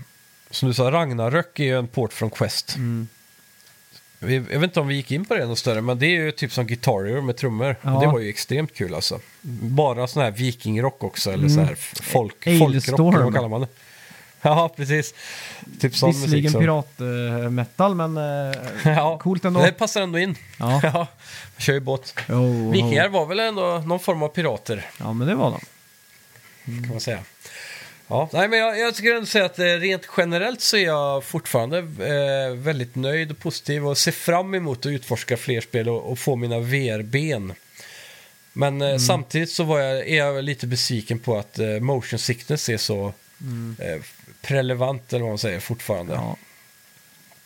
som 0.51 0.69
du 0.69 0.75
sa, 0.75 0.91
Ragnarök 0.91 1.61
är 1.61 1.65
ju 1.65 1.79
en 1.79 1.87
port 1.89 2.13
från 2.13 2.31
Quest. 2.31 2.77
Mm. 2.77 3.09
Jag 4.33 4.41
vet 4.41 4.63
inte 4.63 4.81
om 4.81 4.87
vi 4.89 4.95
gick 4.95 5.11
in 5.13 5.25
på 5.25 5.35
det 5.35 5.47
något 5.47 5.59
större, 5.59 5.81
men 5.81 5.99
det 5.99 6.07
är 6.07 6.11
ju 6.11 6.33
typ 6.33 6.53
som 6.53 6.67
Guitar 6.67 7.05
Hero 7.05 7.23
med 7.23 7.37
trummor. 7.37 7.77
Ja. 7.83 7.95
Och 7.95 8.01
det 8.01 8.07
var 8.07 8.19
ju 8.19 8.29
extremt 8.29 8.75
kul 8.75 8.95
alltså. 8.95 9.21
Bara 9.63 10.07
sån 10.07 10.23
här 10.23 10.31
vikingrock 10.31 11.05
också, 11.05 11.31
eller 11.33 11.45
Mm. 11.49 11.55
så 11.55 11.61
här 11.61 11.73
f- 11.73 11.95
folk, 12.03 12.45
folkrock, 12.59 13.15
eller 13.15 13.25
vad 13.25 13.35
kallar 13.35 13.49
man 13.49 13.61
det? 13.61 13.69
Ja, 14.47 14.71
precis. 14.77 15.15
Typ 15.81 15.97
sån 15.97 16.09
musik. 16.09 16.25
Visserligen 16.25 16.53
piratmetal, 16.53 17.95
men 17.95 18.17
eh, 18.17 18.55
Ja, 18.97 19.19
coolt 19.19 19.45
ändå. 19.45 19.61
det 19.61 19.73
passar 19.73 20.01
ändå 20.03 20.19
in. 20.19 20.37
Ja. 20.59 20.81
Ja, 20.95 21.07
kör 21.59 21.73
ju 21.73 21.81
båt. 21.81 22.15
Oh, 22.29 22.71
Vikingar 22.73 23.09
var 23.09 23.27
väl 23.27 23.41
ändå 23.41 23.83
någon 23.87 24.01
form 24.01 24.23
av 24.23 24.29
pirater, 24.29 24.87
Ja, 24.99 25.13
men 25.13 25.29
det 25.29 25.35
var 25.35 25.51
de. 25.51 25.61
kan 26.83 26.89
man 26.89 27.01
säga. 27.01 27.19
Ja, 28.09 28.29
nej, 28.33 28.49
men 28.49 28.59
jag, 28.59 28.79
jag 28.79 28.95
skulle 28.95 29.15
ändå 29.15 29.27
säga 29.27 29.45
att 29.45 29.59
eh, 29.59 29.65
rent 29.65 30.09
generellt 30.17 30.61
så 30.61 30.77
är 30.77 30.85
jag 30.85 31.25
fortfarande 31.25 31.79
eh, 31.79 32.55
väldigt 32.57 32.95
nöjd 32.95 33.31
och 33.31 33.39
positiv 33.39 33.87
och 33.87 33.99
ser 33.99 34.13
fram 34.13 34.55
emot 34.55 34.79
att 34.79 34.87
utforska 34.87 35.37
fler 35.37 35.61
spel 35.61 35.89
och, 35.89 36.11
och 36.13 36.19
få 36.19 36.37
mina 36.37 36.59
VR-ben. 36.59 37.53
Men 38.53 38.75
Mm. 38.83 38.93
eh, 38.95 38.99
samtidigt 38.99 39.51
så 39.51 39.65
var 39.65 39.79
jag, 39.81 40.09
är 40.09 40.17
jag 40.17 40.45
lite 40.45 40.67
besviken 40.67 41.19
på 41.19 41.39
att 41.39 41.59
eh, 41.59 41.67
motion 41.69 42.19
sickness 42.19 42.69
är 42.69 42.77
så 42.77 43.13
eh, 43.79 44.03
prelevant, 44.43 45.13
eller 45.13 45.21
vad 45.23 45.31
man 45.31 45.39
säger, 45.39 45.61
fortfarande. 45.61 46.15
Mm. 46.15 46.25
Ja. 46.25 46.37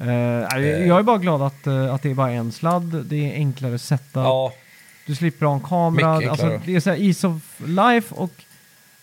Eh, 0.01 0.49
nej, 0.61 0.87
jag 0.87 0.99
är 0.99 1.03
bara 1.03 1.19
glad 1.19 1.43
att, 1.43 1.67
eh, 1.67 1.95
att 1.95 2.03
det 2.03 2.11
är 2.11 2.15
bara 2.15 2.31
en 2.31 2.53
sladd. 2.53 3.05
Det 3.07 3.17
är 3.31 3.35
enklare 3.35 3.79
setup. 3.79 4.09
Ja, 4.15 4.53
Du 5.07 5.15
slipper 5.15 5.47
ha 5.47 5.55
en 5.55 5.61
kamera. 5.63 6.31
Alltså, 6.31 6.61
det 6.67 6.75
är 6.77 6.81
så 6.81 6.91
här 6.91 6.97
ease 7.09 7.27
of 7.27 7.43
life 7.67 8.15
och 8.15 8.31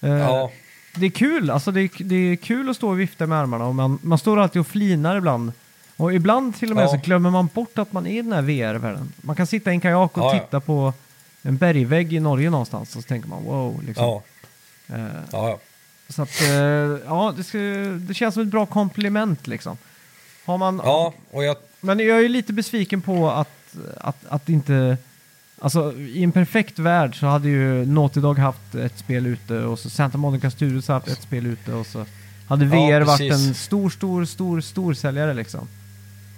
eh, 0.02 0.10
ja, 0.10 0.52
det 0.95 1.05
är 1.05 1.09
kul. 1.09 1.49
Alltså, 1.49 1.72
det, 1.72 1.81
är, 1.81 1.89
det 2.03 2.15
är 2.15 2.35
kul 2.35 2.69
att 2.69 2.76
stå 2.76 2.89
och 2.89 2.99
vifta 2.99 3.27
med 3.27 3.38
armarna 3.38 3.65
och 3.65 3.76
man, 3.76 3.99
man 4.01 4.17
står 4.17 4.39
alltid 4.39 4.59
och 4.59 4.67
flinar 4.67 5.15
ibland. 5.17 5.51
Och 5.97 6.13
ibland 6.13 6.55
till 6.55 6.69
och 6.69 6.76
med 6.76 6.84
Ja. 6.85 6.89
så 6.89 6.97
glömmer 6.97 7.30
man 7.30 7.49
bort 7.53 7.77
att 7.77 7.93
man 7.93 8.07
är 8.07 8.19
i 8.19 8.22
den 8.22 8.34
här 8.34 8.41
VR-världen. 8.41 9.13
Man 9.22 9.35
kan 9.35 9.47
sitta 9.47 9.72
i 9.72 9.73
en 9.73 9.81
kajak 9.81 10.17
och 10.17 10.23
Ja, 10.23 10.34
ja. 10.35 10.39
titta 10.39 10.59
på 10.59 10.93
en 11.41 11.57
bergvägg 11.57 12.13
i 12.13 12.19
Norge 12.19 12.49
någonstans 12.49 12.95
och 12.95 13.01
så 13.03 13.07
tänker 13.07 13.30
man 13.30 13.43
wow. 13.43 13.84
Liksom. 13.88 14.05
ja, 14.05 14.23
Eh, 14.88 14.99
ja, 15.31 15.49
ja. 15.49 15.59
så 16.09 16.22
att, 16.22 16.41
eh, 16.41 16.49
ja, 17.05 17.34
det, 17.38 17.43
ska, 17.43 17.57
det 18.07 18.13
känns 18.13 18.34
som 18.34 18.43
ett 18.43 18.49
bra 18.49 18.65
komplement 18.65 19.47
liksom. 19.47 19.77
Har 20.45 20.57
man, 20.57 20.81
ja, 20.84 21.13
och 21.31 21.43
jag, 21.43 21.55
Men 21.81 21.99
jag 21.99 22.26
är 22.26 22.30
lite 22.30 22.53
besviken 22.53 23.01
på 23.01 23.31
att 23.31 23.49
att, 23.97 24.26
att 24.30 24.49
inte... 24.49 24.97
Alltså 25.60 25.94
i 25.98 26.23
en 26.23 26.32
perfekt 26.32 26.80
värld 26.80 27.19
så 27.19 27.26
hade 27.27 27.49
ju 27.49 27.86
Naughty 27.86 28.19
Dog 28.22 28.40
haft 28.40 28.76
ett 28.76 28.98
spel 28.99 29.26
ute 29.27 29.60
och 29.60 29.80
så 29.80 29.90
Santa 29.90 30.18
Monica 30.18 30.52
Studios 30.52 30.88
haft 30.88 31.07
ett 31.07 31.22
spel 31.22 31.45
ute 31.45 31.73
och 31.73 31.86
så 31.88 32.06
hade 32.48 32.65
VR 32.65 32.76
Ja, 32.99 33.06
varit 33.06 33.32
en 33.32 33.56
stor, 33.56 33.90
stor, 33.90 34.26
stor, 34.26 34.61
stor 34.61 34.94
säljare 34.94 35.34
liksom. 35.34 35.68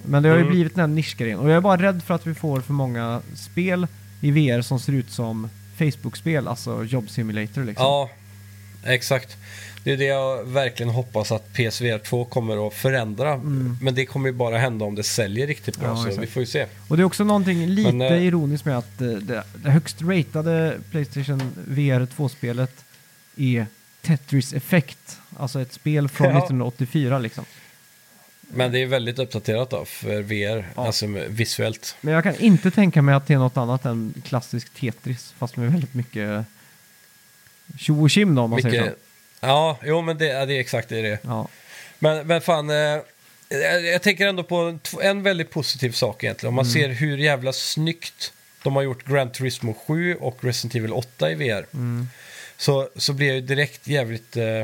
Men 0.06 0.24
det 0.24 0.30
har 0.30 0.36
ju 0.36 0.42
Mm. 0.42 0.54
blivit 0.54 0.76
den 0.76 0.80
här 0.90 0.96
nischgrejen 0.96 1.40
och 1.40 1.50
jag 1.50 1.58
är 1.58 1.62
bara 1.62 1.82
rädd 1.82 2.04
för 2.04 2.14
att 2.14 2.28
vi 2.28 2.34
får 2.34 2.62
för 2.62 2.74
många 2.74 3.22
spel 3.36 3.88
i 4.22 4.32
VR 4.32 4.62
som 4.62 4.80
ser 4.80 4.94
ut 4.94 5.12
som 5.12 5.50
Facebook-spel, 5.78 6.48
alltså 6.48 6.84
Job 6.84 7.10
Simulator 7.10 7.64
liksom. 7.64 7.86
Ja, 7.86 8.10
exakt. 8.84 9.38
Det 9.88 9.94
är 9.94 9.98
det 9.98 10.06
jag 10.06 10.44
verkligen 10.44 10.90
hoppas 10.90 11.32
att 11.32 11.54
PSVR 11.54 11.98
2 12.00 12.26
kommer 12.26 12.68
att 12.68 12.74
förändra. 12.74 13.38
Men 13.82 13.96
det 13.96 14.06
kommer 14.06 14.30
ju 14.30 14.34
bara 14.34 14.58
hända 14.58 14.86
om 14.86 14.96
det 14.96 15.04
säljer 15.04 15.48
riktigt 15.48 15.78
bra, 15.78 15.86
Mm. 15.88 15.98
Ja, 15.98 16.04
så 16.04 16.08
exakt. 16.10 16.24
vi 16.24 16.28
får 16.32 16.40
ju 16.40 16.46
se. 16.46 16.66
Och 16.88 16.98
det 16.98 17.04
är 17.04 17.06
också 17.06 17.24
någonting 17.24 17.68
lite 17.68 17.92
Men, 17.92 18.14
eh, 18.14 18.24
ironiskt 18.24 18.66
med 18.66 18.78
att 18.78 19.02
eh, 19.02 19.08
det, 19.08 19.44
det 19.56 19.70
högst 19.70 20.02
ratade 20.02 20.78
Playstation 20.92 21.52
VR 21.68 22.06
2-spelet 22.06 22.86
är 23.38 23.66
Tetris 24.02 24.54
Effect. 24.54 25.20
Alltså 25.38 25.62
ett 25.62 25.74
spel 25.74 26.10
från 26.10 26.28
Ja. 26.32 26.38
1984 26.38 27.20
liksom. 27.20 27.46
Men 28.42 28.72
det 28.72 28.80
är 28.82 28.86
väldigt 28.86 29.20
uppdaterat 29.20 29.70
då 29.70 29.86
för 29.86 30.22
VR, 30.22 30.66
Ja. 30.76 30.86
alltså 30.86 31.06
visuellt. 31.30 31.96
Men 32.02 32.14
jag 32.14 32.24
kan 32.24 32.36
inte 32.36 32.72
tänka 32.72 33.02
mig 33.02 33.16
att 33.16 33.28
det 33.28 33.34
är 33.34 33.38
något 33.38 33.58
annat 33.58 33.86
än 33.86 34.14
klassisk 34.26 34.74
Tetris. 34.74 35.34
Fast 35.38 35.58
med 35.58 35.72
väldigt 35.72 35.94
mycket 35.94 36.46
tjo 37.78 38.02
och 38.02 38.10
tjim 38.10 38.36
då 38.36 38.42
om 38.42 38.50
man 38.50 38.62
säger 38.62 38.84
så. 38.84 38.92
Ja, 39.40 39.78
jo 39.84 40.02
men 40.02 40.18
det, 40.18 40.26
ja, 40.26 40.46
det 40.46 40.54
är 40.54 40.60
exakt 40.60 40.90
det 40.90 41.00
är 41.00 41.04
det. 41.04 41.20
Ja. 41.22 41.48
Men, 42.00 42.28
men 42.28 42.42
fan, 42.42 42.70
eh, 42.70 42.76
jag, 43.50 43.86
jag 43.86 44.02
tänker 44.02 44.28
ändå 44.28 44.44
på 44.44 44.56
en, 44.56 44.80
en 45.02 45.24
väldigt 45.24 45.50
positiv 45.50 45.92
sak 45.92 46.24
egentligen. 46.24 46.50
Om 46.50 46.56
man 46.56 46.66
Mm. 46.66 46.74
ser 46.74 46.90
hur 46.90 47.18
jävla 47.18 47.54
snyggt 47.54 48.34
de 48.64 48.76
har 48.76 48.84
gjort 48.84 49.06
Gran 49.08 49.32
Turismo 49.32 49.74
7 49.88 50.16
och 50.16 50.44
Resident 50.44 50.76
Evil 50.76 50.94
8 50.94 51.32
i 51.32 51.36
VR. 51.36 51.66
Mm. 51.74 52.08
Så, 52.58 52.90
så 52.96 53.14
blir 53.14 53.28
jag 53.28 53.36
ju 53.36 53.42
direkt 53.42 53.88
jävligt 53.88 54.38
eh, 54.38 54.64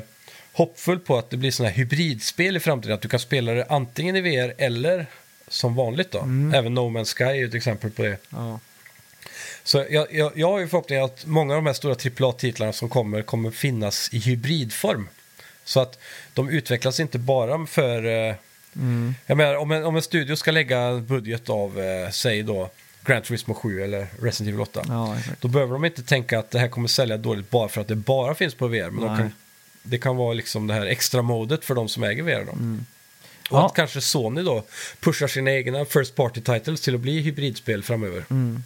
hoppfull 0.54 1.00
på 1.00 1.18
att 1.18 1.30
det 1.30 1.38
blir 1.38 1.52
sådana 1.52 1.70
här 1.70 1.78
hybridspel 1.78 2.58
i 2.58 2.60
framtiden. 2.60 2.96
Att 2.96 3.02
du 3.02 3.10
kan 3.10 3.20
spela 3.20 3.52
det 3.52 3.66
antingen 3.70 4.16
i 4.16 4.22
VR 4.22 4.54
eller 4.58 5.06
som 5.48 5.76
vanligt 5.76 6.12
då. 6.12 6.20
Mm. 6.20 6.54
Även 6.54 6.74
No 6.74 6.80
Man's 6.80 7.16
Sky 7.18 7.24
är 7.24 7.34
ju 7.34 7.48
ett 7.48 7.54
exempel 7.54 7.92
på 7.92 8.02
det. 8.04 8.18
Ja. 8.30 8.60
Så 9.64 9.86
jag, 9.90 10.14
jag, 10.14 10.32
jag 10.36 10.52
har 10.52 10.60
ju 10.60 10.68
förhoppningen 10.68 11.06
att 11.06 11.26
många 11.26 11.54
av 11.54 11.58
de 11.64 11.66
här 11.68 11.74
stora 11.74 11.94
AAA-titlarna 11.96 12.74
som 12.74 12.90
kommer 12.90 13.22
kommer 13.22 13.52
finnas 13.52 14.10
i 14.14 14.20
hybridform. 14.20 15.10
Så 15.66 15.80
att 15.80 16.00
de 16.34 16.50
utvecklas 16.50 17.00
inte 17.00 17.18
bara 17.20 17.66
för... 17.66 18.06
Eh, 18.30 18.36
Mm. 18.76 19.16
jag 19.26 19.38
menar, 19.38 19.56
om 19.56 19.72
en, 19.72 19.84
om 19.86 19.96
en 19.96 20.02
studio 20.02 20.36
ska 20.36 20.52
lägga 20.52 20.94
budget 20.98 21.50
av, 21.50 21.80
eh, 21.80 22.10
säg 22.12 22.44
då, 22.44 22.70
Gran 23.06 23.22
Turismo 23.22 23.54
7 23.54 23.84
eller 23.84 24.08
Resident 24.22 24.48
Evil 24.54 24.62
8. 24.62 24.84
ja. 24.88 25.18
Då 25.40 25.48
behöver 25.48 25.74
de 25.74 25.86
inte 25.86 26.04
tänka 26.04 26.40
att 26.40 26.52
det 26.52 26.60
här 26.60 26.68
kommer 26.68 26.88
sälja 26.88 27.18
dåligt 27.18 27.50
bara 27.50 27.70
för 27.70 27.82
att 27.82 27.88
det 27.88 27.96
bara 27.96 28.36
finns 28.36 28.56
på 28.56 28.68
VR. 28.68 28.90
Men 28.90 29.06
de 29.08 29.18
kan, 29.18 29.34
det 29.84 29.98
kan 29.98 30.16
vara 30.16 30.34
liksom 30.34 30.68
det 30.68 30.74
här 30.74 30.86
extra 30.86 31.22
modet 31.22 31.66
för 31.66 31.76
de 31.76 31.90
som 31.90 32.04
äger 32.04 32.24
VR. 32.24 32.46
Då. 32.46 32.52
Och 32.52 32.58
Mm. 32.58 32.86
Ja. 33.50 33.66
att 33.66 33.74
kanske 33.74 34.02
Sony 34.02 34.42
då 34.42 34.64
pushar 35.00 35.28
sina 35.28 35.52
egna 35.52 35.86
First 35.86 36.16
Party 36.16 36.42
Titles 36.42 36.82
till 36.82 36.96
att 36.96 37.02
bli 37.02 37.20
hybridspel 37.22 37.84
framöver. 37.84 38.26
Mm. 38.30 38.64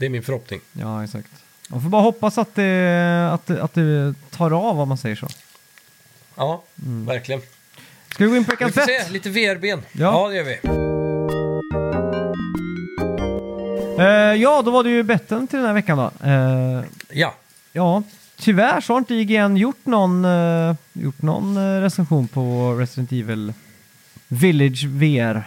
Det 0.00 0.06
är 0.06 0.10
min 0.10 0.22
förhoppning. 0.22 0.60
Ja, 0.72 1.04
exakt. 1.04 1.28
Man 1.68 1.82
får 1.82 1.88
bara 1.88 2.02
hoppas 2.02 2.38
att 2.38 2.54
det, 2.54 3.30
att 3.32 3.46
det, 3.46 3.62
att 3.62 3.74
det 3.74 4.14
tar 4.30 4.50
av 4.50 4.80
om 4.80 4.88
man 4.88 4.98
säger 4.98 5.16
så. 5.16 5.26
Ja, 6.36 6.62
Mm. 6.82 7.06
verkligen. 7.06 7.40
Ska 8.10 8.24
vi 8.24 8.30
gå 8.30 8.36
in 8.36 8.44
på 8.44 8.50
Vi 8.50 8.52
veckans 8.56 8.74
får 8.74 8.80
se, 8.82 9.08
lite 9.12 9.30
VR-ben. 9.30 9.82
Ja. 9.92 10.00
Ja. 10.02 10.28
det 10.28 10.36
gör 10.36 10.44
vi. 10.44 10.58
Eh, 14.02 14.42
ja, 14.42 14.62
då 14.62 14.70
var 14.70 14.84
det 14.84 14.90
ju 14.90 15.02
betten 15.02 15.46
till 15.46 15.56
den 15.58 15.66
här 15.66 15.74
veckan 15.74 15.98
då. 15.98 16.26
Eh, 16.28 16.84
Ja, 17.12 17.34
ja, 17.72 18.02
tyvärr 18.36 18.80
så 18.80 18.92
har 18.92 18.98
inte 18.98 19.14
IGN 19.14 19.56
gjort 19.56 19.86
någon, 19.86 20.24
eh, 20.24 20.74
gjort 20.92 21.22
någon 21.22 21.56
eh, 21.56 21.80
recension 21.80 22.28
på 22.28 22.74
Resident 22.78 23.12
Evil 23.12 23.52
Village 24.28 24.84
VR. 24.84 25.42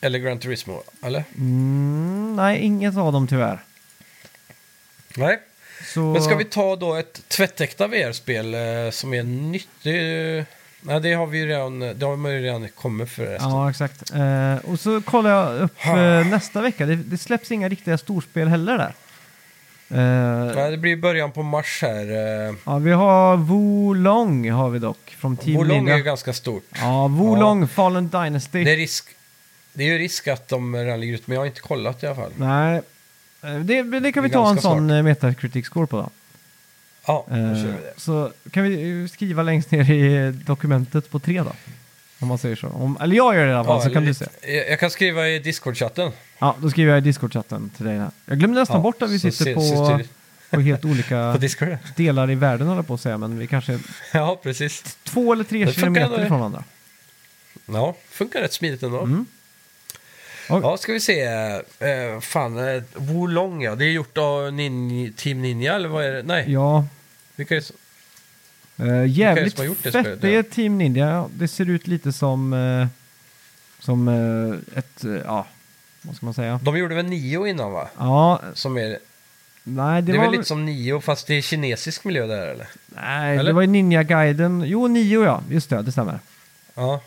Eller 0.00 0.18
Gran 0.18 0.38
Turismo, 0.38 0.82
eller? 1.02 1.24
Mm, 1.38 2.36
nej, 2.36 2.58
inget 2.60 2.96
av 2.96 3.12
dem 3.12 3.26
tyvärr. 3.26 3.62
Nej. 5.16 5.38
Så... 5.94 6.00
Men 6.00 6.22
ska 6.22 6.34
vi 6.36 6.44
ta 6.44 6.76
då 6.76 6.94
ett 6.94 7.28
tvättäkta 7.28 7.86
VR-spel 7.86 8.54
eh, 8.54 8.90
som 8.90 9.14
är 9.14 9.22
nytt? 9.22 9.68
Det, 9.82 9.90
är 9.90 10.02
ju- 10.36 10.44
nej, 10.80 11.00
det 11.00 11.12
har 11.12 11.26
vi 11.26 11.38
ju 11.38 11.46
redan, 11.46 11.78
det 11.80 12.02
har 12.06 12.16
man 12.16 12.32
ju 12.32 12.42
redan 12.42 12.68
kommit 12.68 13.10
förresten. 13.10 13.50
Ja, 13.50 13.70
exakt. 13.70 14.10
Eh, 14.14 14.70
och 14.70 14.80
så 14.80 15.00
kollar 15.02 15.30
jag 15.30 15.60
upp 15.62 15.86
eh, 15.86 16.26
nästa 16.26 16.60
vecka. 16.62 16.86
Det, 16.86 16.96
det 16.96 17.18
släpps 17.18 17.50
inga 17.52 17.68
riktiga 17.68 17.98
storspel 17.98 18.48
heller 18.48 18.78
där. 18.78 18.94
Eh, 19.90 20.54
Nej, 20.56 20.70
det 20.70 20.76
blir 20.76 20.96
början 20.96 21.32
på 21.32 21.42
mars 21.42 21.78
här. 21.82 22.10
eh. 22.48 22.54
ja, 22.64 22.78
vi 22.78 22.92
har 22.92 23.36
Wolong 23.36 24.50
har 24.50 24.70
vi 24.70 24.78
dock 24.78 25.16
från 25.18 25.36
Team 25.36 25.56
Wolong 25.56 25.76
är 25.76 25.80
Ninja. 25.80 25.96
ju 25.96 26.02
ganska 26.02 26.32
stort. 26.32 26.64
Ja, 26.74 27.08
Wolong 27.08 27.68
Fallen 27.68 28.08
Dynasty. 28.08 28.64
Det 28.64 28.72
är, 28.72 28.76
risk, 28.76 29.04
det 29.78 29.84
är 29.84 29.92
ju 29.92 29.98
risk 29.98 30.28
att 30.28 30.48
de 30.48 30.76
redan 30.76 31.00
ligger 31.00 31.14
ut, 31.14 31.26
men 31.26 31.34
jag 31.34 31.40
har 31.40 31.46
inte 31.46 31.60
kollat 31.60 32.02
i 32.02 32.06
alla 32.06 32.16
fall. 32.16 32.32
Nej, 32.36 32.80
eh, 33.42 33.54
det, 33.58 33.82
det 34.00 34.12
kan 34.12 34.22
vi 34.24 34.30
ta 34.30 34.38
en 34.38 34.44
ganska 34.54 34.62
sån 34.62 34.90
eh, 34.90 35.02
Metacritic-score 35.02 35.86
på 35.86 35.96
då. 35.96 36.10
Ja, 37.06 37.26
då 37.28 37.34
Eh, 37.36 37.54
kör 37.54 37.62
vi 37.62 37.72
det. 37.72 37.92
så 37.96 38.32
kan 38.50 38.62
vi 38.62 39.02
eh, 39.02 39.08
skriva 39.08 39.42
längst 39.42 39.70
ner 39.70 39.90
i 39.90 40.32
dokumentet 40.32 41.10
på 41.10 41.18
tre 41.18 41.42
då. 41.42 41.52
Om 42.20 42.28
man 42.28 42.38
säger 42.38 42.56
så. 42.56 42.68
Om, 42.68 42.98
eller 43.00 43.16
jag 43.16 43.34
gör 43.34 43.46
det 43.46 43.50
i 43.52 43.54
alla 43.54 43.64
fall, 43.64 43.76
Ja, 43.78 43.84
så 43.84 43.90
kan 43.90 44.04
du 44.04 44.14
se. 44.14 44.26
Jag, 44.42 44.70
jag 44.70 44.80
kan 44.80 44.90
skriva 44.90 45.28
i 45.28 45.38
Discord-chatten. 45.38 46.12
Ja, 46.38 46.56
då 46.62 46.70
skriver 46.70 46.92
jag 46.92 46.98
i 47.06 47.10
Discord-chatten 47.10 47.70
till 47.76 47.86
dig 47.86 47.98
här. 47.98 48.10
Jag 48.26 48.38
glömde 48.38 48.60
nästan 48.60 48.76
Ja, 48.76 48.82
bort 48.82 49.02
att 49.02 49.10
vi 49.10 49.18
så 49.18 49.30
sitter 49.30 49.44
se- 49.44 49.54
på, 49.54 49.60
ses 49.60 50.08
på 50.50 50.60
helt 50.60 50.84
olika 50.84 51.32
På 51.32 51.38
Discord? 51.38 51.78
delar 51.96 52.30
i 52.30 52.34
världen 52.34 52.66
håller 52.66 52.78
jag 52.78 52.86
på 52.86 52.94
att 52.94 53.00
säga, 53.00 53.18
men 53.18 53.38
vi 53.38 53.46
kanske 53.46 53.72
är 53.72 53.80
Ja, 54.12 54.40
precis. 54.42 54.96
två 55.04 55.32
eller 55.32 55.44
tre 55.44 55.58
Det 55.64 55.72
funkar 55.72 55.80
kilometer 55.80 56.04
ändå. 56.14 56.24
ifrån 56.26 56.38
varandra. 56.38 56.64
Ja, 57.66 57.96
funkar 58.10 58.40
rätt 58.40 58.52
smidigt 58.52 58.82
ändå. 58.82 58.98
Mm. 59.02 59.26
Oj. 60.50 60.60
Ja, 60.62 60.76
ska 60.76 60.92
vi 60.92 61.00
se. 61.00 61.22
Eh, 61.24 62.20
fan, 62.20 62.58
eh, 62.68 62.82
Wolong 62.94 63.62
ja. 63.62 63.74
Det 63.74 63.84
är 63.84 63.90
gjort 63.90 64.18
av 64.18 64.52
Nin 64.52 65.12
Team 65.16 65.42
Ninja, 65.42 65.74
eller 65.74 65.88
vad 65.88 66.04
är 66.04 66.10
det? 66.12 66.22
Nej, 66.22 66.52
Ja, 66.52 66.84
vilka 67.36 67.54
är 67.54 67.58
det? 67.60 67.64
som- 67.64 67.76
eh, 68.88 69.06
jävligt 69.06 69.52
som 69.56 69.60
har 69.60 69.66
gjort 69.66 69.78
det 69.82 69.92
fett. 69.92 70.00
spelet, 70.04 70.20
Det 70.20 70.34
är 70.36 70.42
Team 70.42 70.78
Ninja. 70.78 71.28
Det 71.34 71.48
ser 71.48 71.70
ut 71.70 71.86
lite 71.86 72.12
som, 72.12 72.52
eh, 72.52 72.86
som 73.80 74.08
eh, 74.08 74.78
ett, 74.78 75.04
eh, 75.04 75.10
ja, 75.24 75.46
vad 76.02 76.16
ska 76.16 76.26
man 76.26 76.34
säga? 76.34 76.60
De 76.62 76.78
gjorde 76.78 76.94
väl 76.94 77.06
Nio 77.06 77.46
innan 77.46 77.72
va? 77.72 77.88
Ja, 77.98 78.40
Som 78.54 78.76
är, 78.78 78.98
nej 79.62 80.02
det, 80.02 80.12
det 80.12 80.16
är 80.16 80.18
var 80.18 80.24
väl 80.24 80.32
lite 80.32 80.44
som 80.44 80.64
Nio 80.66 81.00
fast 81.00 81.26
det 81.26 81.34
är 81.34 81.42
kinesisk 81.42 82.04
miljö 82.04 82.26
där 82.26 82.46
eller? 82.46 82.68
Nej, 82.86 83.32
Eller? 83.36 83.44
det 83.44 83.52
var 83.52 83.60
ju 83.62 83.66
Ninja-guiden. 83.68 84.64
Jo, 84.66 84.86
Nio 84.88 85.24
ja. 85.24 85.42
Just 85.50 85.70
det, 85.70 85.82
det 85.82 85.92
stämmer. 85.92 86.18
Ja, 86.74 87.00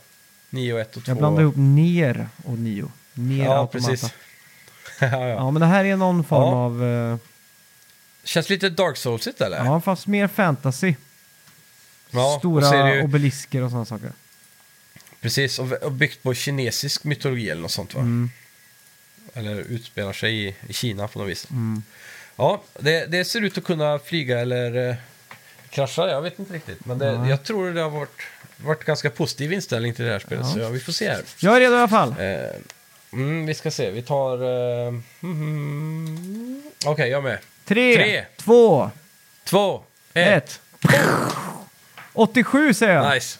Nio 0.49 0.77
1 0.79 0.97
och 0.97 1.03
2. 1.03 1.09
Jag 1.09 1.17
blandade 1.17 1.41
ihop 1.43 1.55
Ner 1.57 2.27
och 2.45 2.57
Nio. 2.59 2.91
Ner 3.13 3.45
Ja, 3.45 3.57
Automata. 3.57 3.89
precis. 3.91 4.11
ja, 4.99 5.07
ja. 5.07 5.27
Ja, 5.27 5.51
men 5.51 5.59
det 5.59 5.65
här 5.65 5.85
är 5.85 5.95
någon 5.95 6.23
form 6.23 6.41
Ja. 6.41 6.55
av... 6.55 6.83
eh, 7.13 7.17
Känns 8.23 8.49
lite 8.49 8.69
Dark 8.69 8.97
Souls-igt 8.97 9.41
eller? 9.45 9.57
ja, 9.65 9.81
fast 9.81 10.07
mer 10.07 10.27
fantasy. 10.27 10.95
Ja, 12.11 12.33
och 12.35 12.39
Stora 12.39 12.69
det 12.83 12.95
ju- 12.95 13.03
obelisker 13.03 13.61
och 13.63 13.69
sådana 13.69 13.85
saker. 13.85 14.11
Precis, 15.21 15.59
och, 15.59 15.71
och 15.71 15.91
byggt 15.91 16.23
på 16.23 16.33
kinesisk 16.33 17.03
mytologi 17.03 17.49
eller 17.49 17.61
något 17.61 17.71
sånt 17.71 17.93
va? 17.93 18.01
Mm, 18.01 18.29
Eller 19.33 19.55
utspelar 19.55 20.13
sig 20.13 20.47
i, 20.47 20.55
i 20.67 20.73
Kina 20.73 21.07
på 21.07 21.19
något 21.19 21.27
vis. 21.29 21.47
mm. 21.51 21.83
Ja, 22.35 22.63
det, 22.79 23.05
det 23.05 23.25
ser 23.25 23.41
ut 23.41 23.57
att 23.57 23.63
kunna 23.63 23.99
flyga 23.99 24.39
eller 24.39 24.89
eh, 24.89 24.95
krascha, 25.69 26.07
jag 26.09 26.21
vet 26.21 26.39
inte 26.39 26.53
riktigt. 26.53 26.85
Men 26.85 26.97
det, 26.97 27.17
Nej. 27.19 27.29
jag 27.29 27.43
tror 27.43 27.71
det 27.71 27.81
har 27.81 27.89
varit, 27.89 28.21
varit 28.57 28.83
ganska 28.83 29.09
positiv 29.09 29.53
inställning 29.53 29.93
till 29.93 30.05
det 30.05 30.11
här 30.11 30.19
spelet, 30.19 30.45
Ja. 30.47 30.53
så 30.53 30.59
ja, 30.59 30.69
vi 30.69 30.79
får 30.79 30.91
se 30.91 31.09
här. 31.09 31.21
Jag 31.39 31.55
är 31.55 31.59
redo 31.59 31.73
i 31.75 31.77
alla 31.77 31.87
fall. 31.87 32.09
Eh, 32.19 32.39
mm, 33.13 33.45
vi 33.45 33.53
ska 33.53 33.71
se, 33.71 33.91
vi 33.91 34.01
tar... 34.01 34.37
Mm, 35.23 36.61
Okej, 36.85 37.09
jag 37.09 37.17
är 37.17 37.21
med. 37.21 37.37
Tre, 37.65 37.95
tre, 37.95 38.25
två, 38.37 38.89
Två, 39.43 39.83
ett. 40.13 40.61
ett. 40.83 41.35
87 42.13 42.73
säger 42.73 42.93
jag. 42.93 43.13
Nice. 43.13 43.39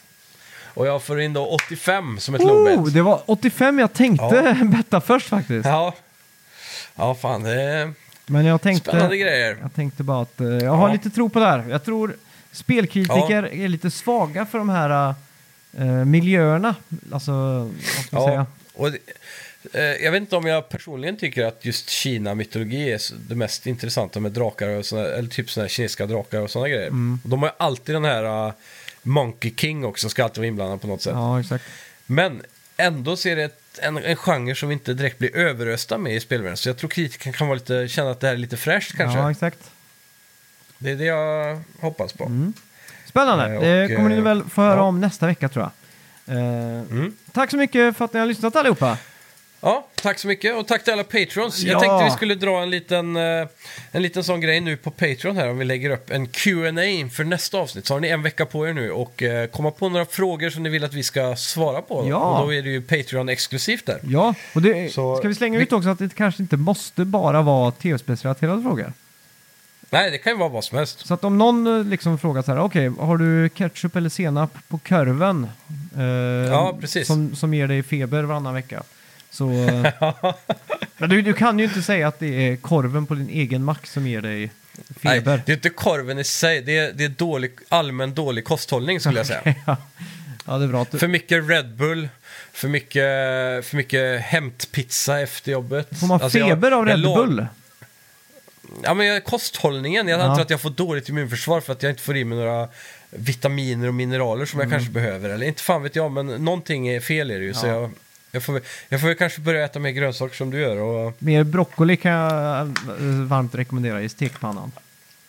Och 0.74 0.88
jag 0.88 1.04
får 1.04 1.22
in 1.22 1.34
då 1.34 1.46
85 1.48 2.20
som 2.20 2.36
ett 2.36 2.42
Oh, 2.42 2.48
low-bet. 2.48 2.94
det 2.94 3.02
var 3.02 3.22
85 3.26 3.80
jag 3.80 3.94
tänkte 3.94 4.58
betta 4.78 5.02
först 5.02 5.28
faktiskt. 5.28 5.66
Ja. 5.66 5.94
ja, 6.96 7.16
fan 7.16 7.44
det 7.44 7.62
är 7.62 7.94
Men 8.26 8.46
jag 8.46 8.62
tänkte, 8.62 8.90
spännande 8.90 9.18
grejer. 9.18 9.58
jag 9.62 9.74
tänkte 9.74 10.04
bara 10.04 10.22
att 10.22 10.42
eh, 10.42 10.48
jag 10.48 10.72
har 10.72 10.88
Ja. 10.88 10.94
lite 10.94 11.10
tro 11.10 11.30
på 11.30 11.40
det 11.40 11.46
här. 11.46 11.66
Jag 11.70 11.86
tror 11.86 12.16
spelkritiker 12.52 13.54
är 13.54 13.68
lite 13.68 13.92
svaga 13.92 14.46
för 14.46 14.58
de 14.58 14.70
här 14.70 15.14
eh, 15.78 15.86
miljöerna. 15.86 16.76
Alltså, 17.14 17.32
vad 17.96 18.06
ska 18.06 18.16
man 18.16 18.26
säga? 18.26 18.36
Ja, 18.36 18.46
och 18.74 18.92
det, 18.92 18.98
jag 19.74 20.12
vet 20.12 20.22
inte 20.22 20.36
om 20.36 20.46
jag 20.46 20.70
personligen 20.70 21.18
tycker 21.18 21.46
att 21.46 21.66
just 21.66 21.90
Kina-mytologi 21.90 22.92
är 22.92 23.02
det 23.30 23.36
mest 23.36 23.68
intressanta 23.68 24.20
med 24.20 24.32
drakar 24.32 24.70
och 24.70 24.86
såna, 24.86 25.06
eller 25.06 25.30
typ 25.30 25.50
såna 25.50 25.64
här 25.64 25.70
kinesiska 25.70 26.06
drakar 26.06 26.40
och 26.40 26.52
sådana 26.52 26.70
grejer. 26.70 26.88
Mm. 26.88 27.20
De 27.24 27.42
har 27.42 27.50
ju 27.50 27.54
alltid 27.58 27.96
den 27.96 28.06
här 28.06 28.48
uh, 28.48 28.54
Monkey 29.02 29.54
King 29.58 29.86
också, 29.86 30.10
ska 30.10 30.24
alltid 30.24 30.38
vara 30.38 30.48
inblandad 30.48 30.82
på 30.82 30.88
något 30.88 31.02
sätt. 31.02 31.14
Ja, 31.16 31.40
exakt. 31.40 31.66
Men 32.06 32.42
ändå 32.78 33.18
så 33.18 33.30
är 33.30 33.36
det 33.36 33.44
ett, 33.44 33.80
en, 33.82 33.98
en 33.98 34.16
genre 34.16 34.56
som 34.56 34.70
vi 34.70 34.74
inte 34.74 34.94
direkt 34.94 35.18
blir 35.18 35.36
överösta 35.36 35.98
med 35.98 36.16
i 36.16 36.20
spelvärlden. 36.20 36.58
Så 36.58 36.70
jag 36.70 36.78
tror 36.78 36.90
kritiken 36.90 37.34
kan 37.34 37.48
vara 37.48 37.56
lite, 37.56 37.88
känna 37.88 38.12
att 38.12 38.20
det 38.20 38.28
här 38.28 38.34
är 38.34 38.38
lite 38.38 38.58
fräscht 38.58 38.98
kanske. 38.98 39.20
Ja, 39.20 39.32
exakt. 39.32 39.72
Det 40.78 40.92
är 40.92 40.96
det 40.96 41.06
jag 41.06 41.62
hoppas 41.80 42.14
på. 42.14 42.26
Mm. 42.26 42.54
Spännande. 43.06 43.46
Eh, 43.46 43.56
och, 43.56 43.64
det 43.64 43.96
kommer 43.96 44.10
ni 44.10 44.18
eh, 44.18 44.24
väl 44.24 44.44
få 44.44 44.62
höra 44.62 44.76
ja. 44.76 44.82
om 44.82 45.02
nästa 45.02 45.28
vecka 45.28 45.50
tror 45.50 45.64
jag. 45.64 45.72
Eh, 45.72 45.82
Mm. 46.92 47.16
Tack 47.32 47.52
så 47.52 47.58
mycket 47.58 47.98
för 47.98 48.06
att 48.06 48.14
ni 48.14 48.20
har 48.20 48.28
lyssnat 48.28 48.56
allihopa. 48.56 48.98
Ja, 49.64 49.88
tack 49.96 50.20
så 50.20 50.28
mycket 50.28 50.56
och 50.56 50.68
tack 50.68 50.84
till 50.84 50.94
alla 50.94 51.04
patrons. 51.04 51.60
Ja. 51.64 51.72
Jag 51.72 51.80
tänkte 51.82 52.04
vi 52.06 52.12
skulle 52.12 52.36
dra 52.36 52.62
en 52.62 52.70
liten, 52.70 53.16
eh, 53.16 53.48
en 53.92 54.02
liten 54.02 54.24
sån 54.24 54.42
grej 54.42 54.60
nu 54.62 54.78
på 54.78 54.92
Patreon 54.92 55.38
här 55.38 55.50
om 55.50 55.58
vi 55.58 55.66
lägger 55.66 55.90
upp 55.90 56.10
en 56.10 56.28
Q&A 56.28 56.84
inför 56.86 57.24
nästa 57.24 57.58
avsnitt. 57.58 57.86
Så 57.88 57.94
har 57.94 58.00
ni 58.00 58.08
en 58.08 58.22
vecka 58.24 58.46
på 58.46 58.68
er 58.68 58.74
nu 58.74 58.92
och 58.92 59.24
eh, 59.24 59.48
komma 59.48 59.72
på 59.72 59.90
några 59.90 60.06
frågor 60.06 60.50
som 60.50 60.64
ni 60.64 60.70
vill 60.70 60.84
att 60.84 60.94
vi 60.94 61.04
ska 61.04 61.36
svara 61.36 61.82
på. 61.82 62.06
Ja. 62.10 62.40
Och 62.40 62.46
då 62.48 62.54
är 62.54 62.62
det 62.62 62.70
ju 62.70 62.82
Patreon-exklusivt 62.82 63.86
där. 63.86 64.00
Ja, 64.04 64.34
och 64.56 64.62
det, 64.62 64.94
Så- 64.94 65.18
ska 65.18 65.28
vi 65.28 65.36
slänga 65.36 65.60
ut 65.60 65.74
också 65.74 65.90
att 65.90 66.00
det 66.00 66.16
kanske 66.16 66.42
inte 66.44 66.58
måste 66.58 67.06
bara 67.06 67.42
vara 67.42 67.72
tv-spelsrelaterade 67.72 68.62
frågor. 68.62 68.94
Nej, 69.90 70.12
det 70.12 70.18
kan 70.18 70.34
ju 70.34 70.38
vara 70.40 70.50
vad 70.50 70.64
som 70.64 70.78
helst. 70.78 71.08
Så 71.08 71.14
att 71.14 71.24
om 71.24 71.38
någon 71.38 71.68
eh, 71.80 71.84
liksom 71.86 72.18
frågar 72.20 72.42
så 72.42 72.52
här, 72.52 72.60
okej, 72.60 72.92
har 73.00 73.18
du 73.18 73.50
ketchup 73.50 73.96
eller 73.96 74.10
senap 74.10 74.58
på 74.68 74.78
kurven? 74.78 75.50
Eh, 75.98 76.04
Ja, 76.52 76.78
precis. 76.82 77.08
Som, 77.08 77.36
som 77.36 77.54
ger 77.54 77.68
dig 77.68 77.84
feber 77.84 78.24
varannan 78.24 78.54
vecka. 78.54 78.84
Så... 79.32 79.52
eh, 79.52 79.88
men 80.98 81.10
du, 81.10 81.22
du 81.22 81.34
kan 81.34 81.60
ju 81.60 81.66
inte 81.66 81.82
säga 81.82 82.08
att 82.08 82.20
det 82.20 82.28
är 82.50 82.56
korven 82.56 83.06
på 83.06 83.16
din 83.16 83.30
egen 83.30 83.64
mack 83.64 83.88
som 83.88 84.08
ger 84.08 84.22
dig 84.22 84.52
Nej, 85.02 85.20
feber. 85.20 85.42
det 85.46 85.52
är 85.52 85.56
inte 85.56 85.70
korven 85.70 86.20
i 86.20 86.24
sig, 86.24 86.62
det 86.62 86.78
är, 86.78 86.94
det 86.94 87.04
är 87.06 87.10
dålig, 87.10 87.52
allmän 87.70 88.14
dålig 88.14 88.46
kosthållning 88.46 89.00
skulle 89.00 89.20
jag 89.20 89.28
säga. 89.28 89.42
ja. 90.46 90.58
det 90.58 90.64
är 90.64 90.68
bra 90.68 90.82
att 90.82 90.92
du... 90.92 91.00
För 91.00 91.08
mycket 91.08 91.50
Red 91.50 91.76
Bull, 91.76 92.10
för 92.54 92.68
mycket, 92.68 93.02
för 93.66 93.76
mycket 93.76 94.22
hämtpizza 94.22 95.20
efter 95.20 95.52
jobbet. 95.52 96.00
Får 96.00 96.08
man 96.08 96.22
Alltså, 96.22 96.40
jag- 96.40 96.50
feber 96.50 96.72
av 96.72 96.88
jag 96.88 96.94
Red 96.94 97.00
låg- 97.00 97.18
Bull? 97.28 97.46
Ja, 98.84 98.94
men 98.94 99.06
jag- 99.08 99.24
kosthållningen. 99.24 100.08
Jag 100.08 100.20
Ja. 100.20 100.24
antar 100.24 100.42
att 100.42 100.50
jag 100.50 100.62
får 100.62 100.70
dåligt 100.70 101.10
immunförsvar 101.10 101.62
för 101.62 101.74
att 101.74 101.84
jag 101.84 101.92
inte 101.92 102.02
får 102.04 102.18
i 102.18 102.24
mig 102.26 102.38
några 102.38 102.68
vitaminer 103.10 103.88
och 103.88 103.94
mineraler 103.94 104.46
som 104.46 104.60
Mm. 104.60 104.72
jag 104.72 104.80
kanske 104.80 104.94
behöver. 104.94 105.30
Eller 105.30 105.46
inte 105.46 105.62
fan 105.62 105.84
vet 105.84 105.96
jag, 105.96 106.12
men 106.12 106.28
någonting 106.28 106.88
är 106.88 107.00
fel 107.00 107.32
i 107.32 107.38
det 107.38 107.44
ju. 107.46 107.54
Så 107.54 107.68
Ja. 107.68 107.72
jag, 107.74 107.92
jag, 108.32 108.44
får, 108.44 108.62
jag 108.90 109.02
får 109.02 109.08
väl 109.08 109.18
kanske 109.18 109.42
börja 109.42 109.66
äta 109.66 109.80
mer 109.80 109.90
grönsaker 109.92 110.36
som 110.36 110.50
du 110.50 110.60
gör. 110.60 110.78
Och, 110.78 111.14
Mer 111.20 111.44
broccoli 111.44 111.98
kan 111.98 112.12
jag 112.12 112.60
eh, 112.68 112.68
varmt 113.28 113.56
rekommendera 113.56 114.02
i 114.02 114.10
stekpannan. 114.10 114.72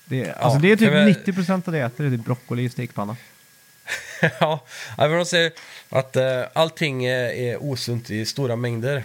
Det, 0.05 0.33
alltså 0.33 0.59
det 0.59 0.73
är 0.73 0.77
typ 0.77 0.93
vi- 0.93 1.33
90% 1.33 1.63
av 1.67 1.73
det 1.73 1.79
jag 1.79 1.87
äter, 1.87 2.05
det 2.05 2.15
är 2.15 2.19
stekpanna 2.19 2.63
i 2.65 2.69
stekpanna. 2.69 3.17
ja, 4.41 4.65
jag 4.99 5.09
vill 5.09 5.27
säga 5.27 5.51
att 5.89 6.17
eh, 6.17 6.43
allting 6.53 7.05
är, 7.05 7.29
är 7.31 7.63
osunt 7.63 8.11
i 8.11 8.27
stora 8.27 8.57
mängder. 8.57 9.05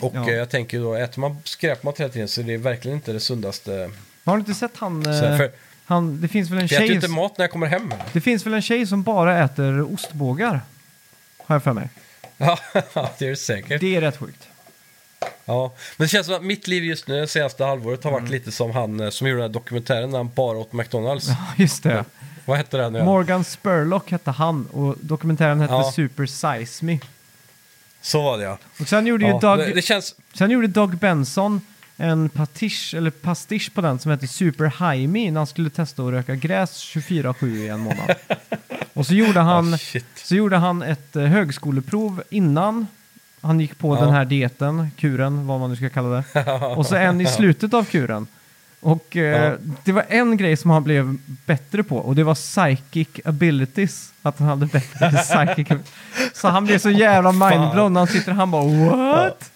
Och 0.00 0.12
Ja. 0.14 0.28
eh, 0.30 0.34
jag 0.34 0.50
tänker 0.50 0.80
då, 0.80 0.94
äter 0.94 1.20
man 1.20 1.36
skräpmat 1.44 2.00
hela 2.00 2.08
tiden 2.08 2.28
så 2.28 2.40
är 2.40 2.44
det 2.44 2.56
verkligen 2.56 2.96
inte 2.96 3.12
det 3.12 3.20
sundaste. 3.20 3.90
Har 4.24 4.34
du 4.36 4.40
inte 4.40 4.54
sett 4.54 4.76
han... 4.76 5.04
Så, 5.04 5.10
eh, 5.10 5.36
för, 5.36 5.50
han 5.84 6.20
det 6.20 6.28
finns 6.28 6.50
väl 6.50 6.58
en 6.58 6.66
jag 6.66 6.72
äter 6.72 6.82
ju 6.82 6.86
tjej... 6.88 6.94
inte 6.94 7.08
mat 7.08 7.38
när 7.38 7.42
jag 7.44 7.50
kommer 7.52 7.66
hem. 7.66 7.94
Det 8.12 8.20
finns 8.20 8.46
väl 8.46 8.54
en 8.54 8.62
tjej 8.62 8.86
som 8.86 9.02
bara 9.02 9.44
äter 9.44 9.92
ostbågar? 9.94 10.60
Har 11.38 11.54
jag 11.54 11.62
för 11.62 11.72
mig. 11.72 11.88
Ja, 12.94 13.10
det 13.18 13.24
är 13.26 13.30
det 13.30 13.36
säkert. 13.36 13.80
Det 13.80 13.96
är 13.96 14.00
rätt 14.00 14.16
sjukt. 14.16 14.48
Ja, 15.44 15.72
men 15.96 16.04
det 16.04 16.08
känns 16.08 16.26
som 16.26 16.34
att 16.36 16.42
mitt 16.44 16.66
liv 16.68 16.84
just 16.84 17.08
nu, 17.08 17.20
det 17.20 17.26
senaste 17.28 17.64
halvåret, 17.64 18.04
har 18.04 18.10
varit 18.10 18.20
Mm. 18.20 18.32
lite 18.32 18.52
som 18.52 18.70
han 18.70 19.00
eh, 19.00 19.10
som 19.10 19.26
gjorde 19.26 19.42
den 19.42 19.48
här 19.50 19.54
dokumentären 19.54 20.10
när 20.10 20.18
han 20.18 20.30
bara 20.34 20.58
åt 20.58 20.72
McDonalds. 20.72 21.28
Ja, 21.28 21.36
just 21.56 21.82
det. 21.82 22.04
Vad 22.44 22.56
hette 22.56 22.76
den 22.76 22.92
nu? 22.92 23.02
Morgan 23.04 23.44
Spurlock 23.44 24.10
hette 24.10 24.30
han 24.30 24.66
och 24.66 24.94
dokumentären 25.00 25.60
hette 25.60 25.72
Ja. 25.74 25.92
Super 25.92 26.26
Size 26.26 26.84
Me. 26.84 26.98
Så 28.00 28.22
var 28.22 28.38
det 28.38 28.44
ja. 28.44 28.58
Och 28.80 28.88
sen 28.88 29.06
gjorde 29.06 29.24
ju 29.24 29.30
ja 29.30 29.38
Doug, 29.38 29.58
det, 29.58 29.74
det 29.74 29.82
känns... 29.82 30.14
sen 30.34 30.50
gjorde 30.50 30.66
Doug 30.66 30.96
Benson 30.96 31.60
en 31.96 32.28
patish, 32.28 32.94
eller 32.96 33.10
pastisch 33.10 33.74
på 33.74 33.80
den 33.80 33.98
som 33.98 34.10
hette 34.10 34.26
Super 34.26 34.64
High 34.64 35.08
Me 35.08 35.30
när 35.30 35.40
han 35.40 35.46
skulle 35.46 35.70
testa 35.70 36.02
att 36.02 36.10
röka 36.12 36.34
gräs 36.34 36.84
24-7 36.94 37.56
i 37.56 37.68
en 37.68 37.80
månad. 37.80 38.14
och 38.98 39.06
så 39.06 39.14
gjorde 39.14 39.40
han, 39.40 39.74
Ah, 39.74 39.78
shit. 39.78 40.06
så 40.14 40.34
gjorde 40.34 40.56
han 40.56 40.82
ett 40.82 41.16
eh, 41.16 41.22
högskoleprov 41.24 42.22
innan 42.30 42.86
han 43.40 43.60
gick 43.60 43.78
på 43.78 43.96
Ja. 43.96 44.00
den 44.00 44.10
här 44.14 44.24
dieten, 44.24 44.90
kuren, 44.96 45.46
vad 45.46 45.60
man 45.60 45.70
nu 45.70 45.76
ska 45.76 45.88
kalla 45.88 46.08
det. 46.32 46.52
Och 46.76 46.86
så 46.86 46.96
en 46.96 47.20
i 47.20 47.26
slutet 47.26 47.74
av 47.74 47.84
kuren. 47.84 48.26
Och 48.80 49.16
eh, 49.16 49.42
Ja. 49.44 49.56
det 49.84 49.92
var 49.92 50.04
en 50.08 50.36
grej 50.36 50.56
som 50.56 50.70
han 50.70 50.84
blev 50.84 51.16
bättre 51.46 51.82
på 51.82 51.96
och 51.96 52.14
det 52.14 52.24
var 52.24 52.34
psychic 52.34 53.08
abilities. 53.24 54.12
Att 54.22 54.38
han 54.38 54.48
hade 54.48 54.66
bättre 54.66 55.10
psychic 55.22 55.68
Så 56.34 56.48
han 56.48 56.64
blev 56.64 56.78
så 56.78 56.90
jävla 56.90 57.32
mindblown 57.32 57.92
när 57.92 58.00
han 58.00 58.06
sitter 58.08 58.32
han 58.32 58.50
bara 58.50 58.64
what? 58.64 59.50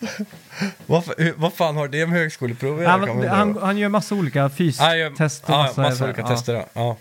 Vad, 0.86 1.02
fa- 1.05 1.14
hur- 1.19 1.35
vad 1.36 1.52
fan 1.52 1.77
har 1.77 1.89
det 1.89 2.06
med 2.06 2.19
högskoleprov 2.19 2.77
att 2.78 2.82
göra, 2.82 2.93
kan 2.93 3.01
man 3.01 3.09
Han, 3.09 3.19
undra 3.19 3.35
han, 3.36 3.59
han 3.62 3.77
gör 3.78 3.89
massa 3.89 4.14
olika 4.14 4.39
Ja, 4.39 4.44
jag- 4.44 4.52
fystest 4.56 5.44
och 5.44 5.51
ja, 5.55 5.73
massa, 5.77 6.05
olika 6.05 6.27
tester. 6.27 6.55
Ja. 6.55 6.64
Ja. 6.74 6.97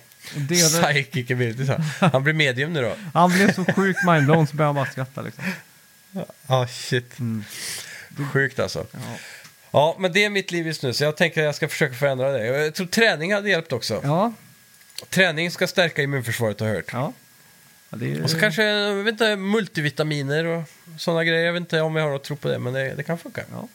Psychic 0.50 1.32
ability. 1.32 1.66
så. 1.66 1.82
Han 2.08 2.24
blir 2.24 2.34
medium 2.34 2.74
nu 2.74 2.82
då. 2.82 2.96
han 3.14 3.32
blev 3.32 3.54
så 3.54 3.66
sjukt 3.66 4.00
mindblown 4.06 4.48
så 4.48 4.56
började 4.56 4.68
han 4.68 4.76
bara 4.76 4.92
skratta 4.92 5.22
liksom. 5.22 5.44
Ja, 6.48 6.68
shit. 6.68 7.14
Sjukt 8.34 8.60
alltså. 8.60 8.80
Mm. 8.80 9.06
Ja. 9.12 9.18
Ja, 9.74 9.96
men 10.00 10.14
det 10.14 10.24
är 10.24 10.30
mitt 10.30 10.52
liv 10.52 10.68
just 10.68 10.84
nu, 10.84 10.94
så 10.94 11.04
jag 11.04 11.18
tänker 11.18 11.42
att 11.42 11.46
jag 11.46 11.56
ska 11.56 11.68
försöka 11.68 11.96
förändra 11.96 12.32
det. 12.32 12.46
Jag 12.46 12.74
tror 12.74 12.88
träning 12.88 13.34
hade 13.34 13.50
hjälpt 13.50 13.74
också. 13.74 14.02
Ja, 14.04 14.34
Träning 15.10 15.52
ska 15.52 15.68
stärka 15.68 16.02
immunförsvaret 16.02 16.60
har 16.60 16.68
jag 16.68 16.76
hört. 16.76 16.90
ja. 16.94 17.14
ja 17.90 17.98
är, 18.02 18.24
Och 18.24 18.30
så 18.30 18.40
kanske, 18.40 18.64
jag 18.64 18.96
vet 18.96 19.12
inte, 19.12 19.36
multivitaminer 19.36 20.46
och 20.46 20.64
sådana 20.98 21.24
grejer. 21.24 21.46
Jag 21.46 21.54
vet 21.54 21.60
inte 21.60 21.82
om 21.82 21.96
jag 21.96 22.04
har 22.04 22.12
något 22.12 22.24
tro 22.24 22.36
på 22.36 22.48
det, 22.48 22.60
men 22.60 22.74
det, 22.74 22.94
det 22.96 23.04
kan 23.04 23.18
funka. 23.18 23.42
Ja. 23.52 23.68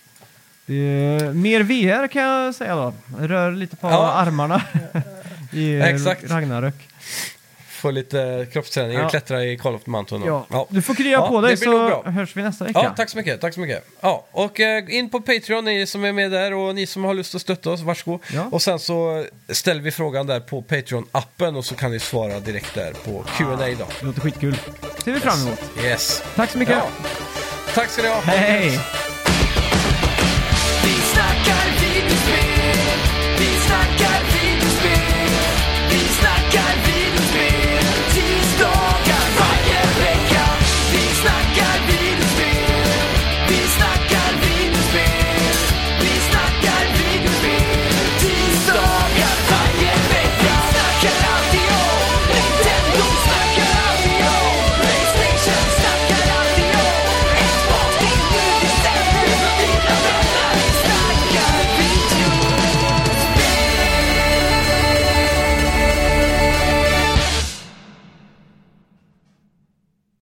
Är 0.74 1.32
mer 1.32 1.60
VR 1.62 2.09
kan 2.09 2.23
jag 2.23 2.55
säga 2.55 2.74
då. 2.74 2.94
Rör 3.18 3.52
lite 3.52 3.77
på 3.77 3.89
armarna 3.89 4.62
i 5.56 5.80
Exakt. 5.82 6.30
Ragnarök. 6.30 6.74
Få 7.68 7.90
lite 7.90 8.46
kroppsträning 8.52 8.98
Ja. 8.98 9.04
och 9.04 9.10
klättra 9.10 9.44
i 9.44 9.56
Call 9.58 9.74
of 9.74 9.84
the 9.84 9.90
Mountain. 9.90 10.20
då. 10.20 10.46
Ja. 10.50 10.66
Du 10.70 10.82
får 10.82 10.94
krya 10.94 11.10
Ja, 11.12 11.28
på 11.28 11.40
dig 11.40 11.50
det 11.54 11.60
blir 11.60 11.68
nog 11.70 11.90
så 11.90 12.02
bra. 12.02 12.10
hörs 12.12 12.36
vi 12.36 12.42
nästa 12.42 12.64
vecka. 12.64 12.80
Ja, 12.82 12.94
tack 12.96 13.10
så 13.10 13.16
mycket. 13.16 13.40
Tack 13.40 13.54
så 13.54 13.60
mycket. 13.60 13.84
Ja, 14.00 14.26
och 14.30 14.60
eh, 14.60 14.84
in 14.88 15.10
på 15.10 15.20
Patreon, 15.20 15.64
ni 15.64 15.86
som 15.86 16.04
är 16.04 16.12
med 16.12 16.30
där 16.30 16.54
och 16.54 16.74
ni 16.74 16.86
som 16.86 17.04
har 17.04 17.14
lust 17.14 17.34
att 17.34 17.40
stötta 17.42 17.70
oss, 17.70 17.80
varsågod. 17.80 18.20
Ja. 18.34 18.48
Och 18.52 18.62
sen 18.62 18.78
så 18.78 19.24
ställer 19.48 19.80
vi 19.82 19.90
frågan 19.90 20.26
där 20.26 20.40
på 20.40 20.62
Patreon-appen 20.62 21.56
och 21.56 21.64
så 21.64 21.74
kan 21.74 21.90
ni 21.90 21.98
svara 22.00 22.40
direkt 22.40 22.74
där 22.74 22.92
på 23.04 23.24
Q&A 23.36 23.56
då. 23.56 23.86
Det 24.00 24.06
låter 24.06 24.20
skitkul. 24.20 24.56
ser 25.04 25.12
vi 25.12 25.20
fram 25.20 25.40
emot. 25.46 25.60
Yes. 25.84 26.22
Tack 26.36 26.50
så 26.50 26.58
mycket. 26.58 26.74
Ja. 26.76 26.88
Tack 27.74 27.88
ska 27.90 28.02
ni 28.02 28.08
ha. 28.08 28.20
Hej! 28.20 28.78
Vi 30.84 30.92
snackar 30.92 31.65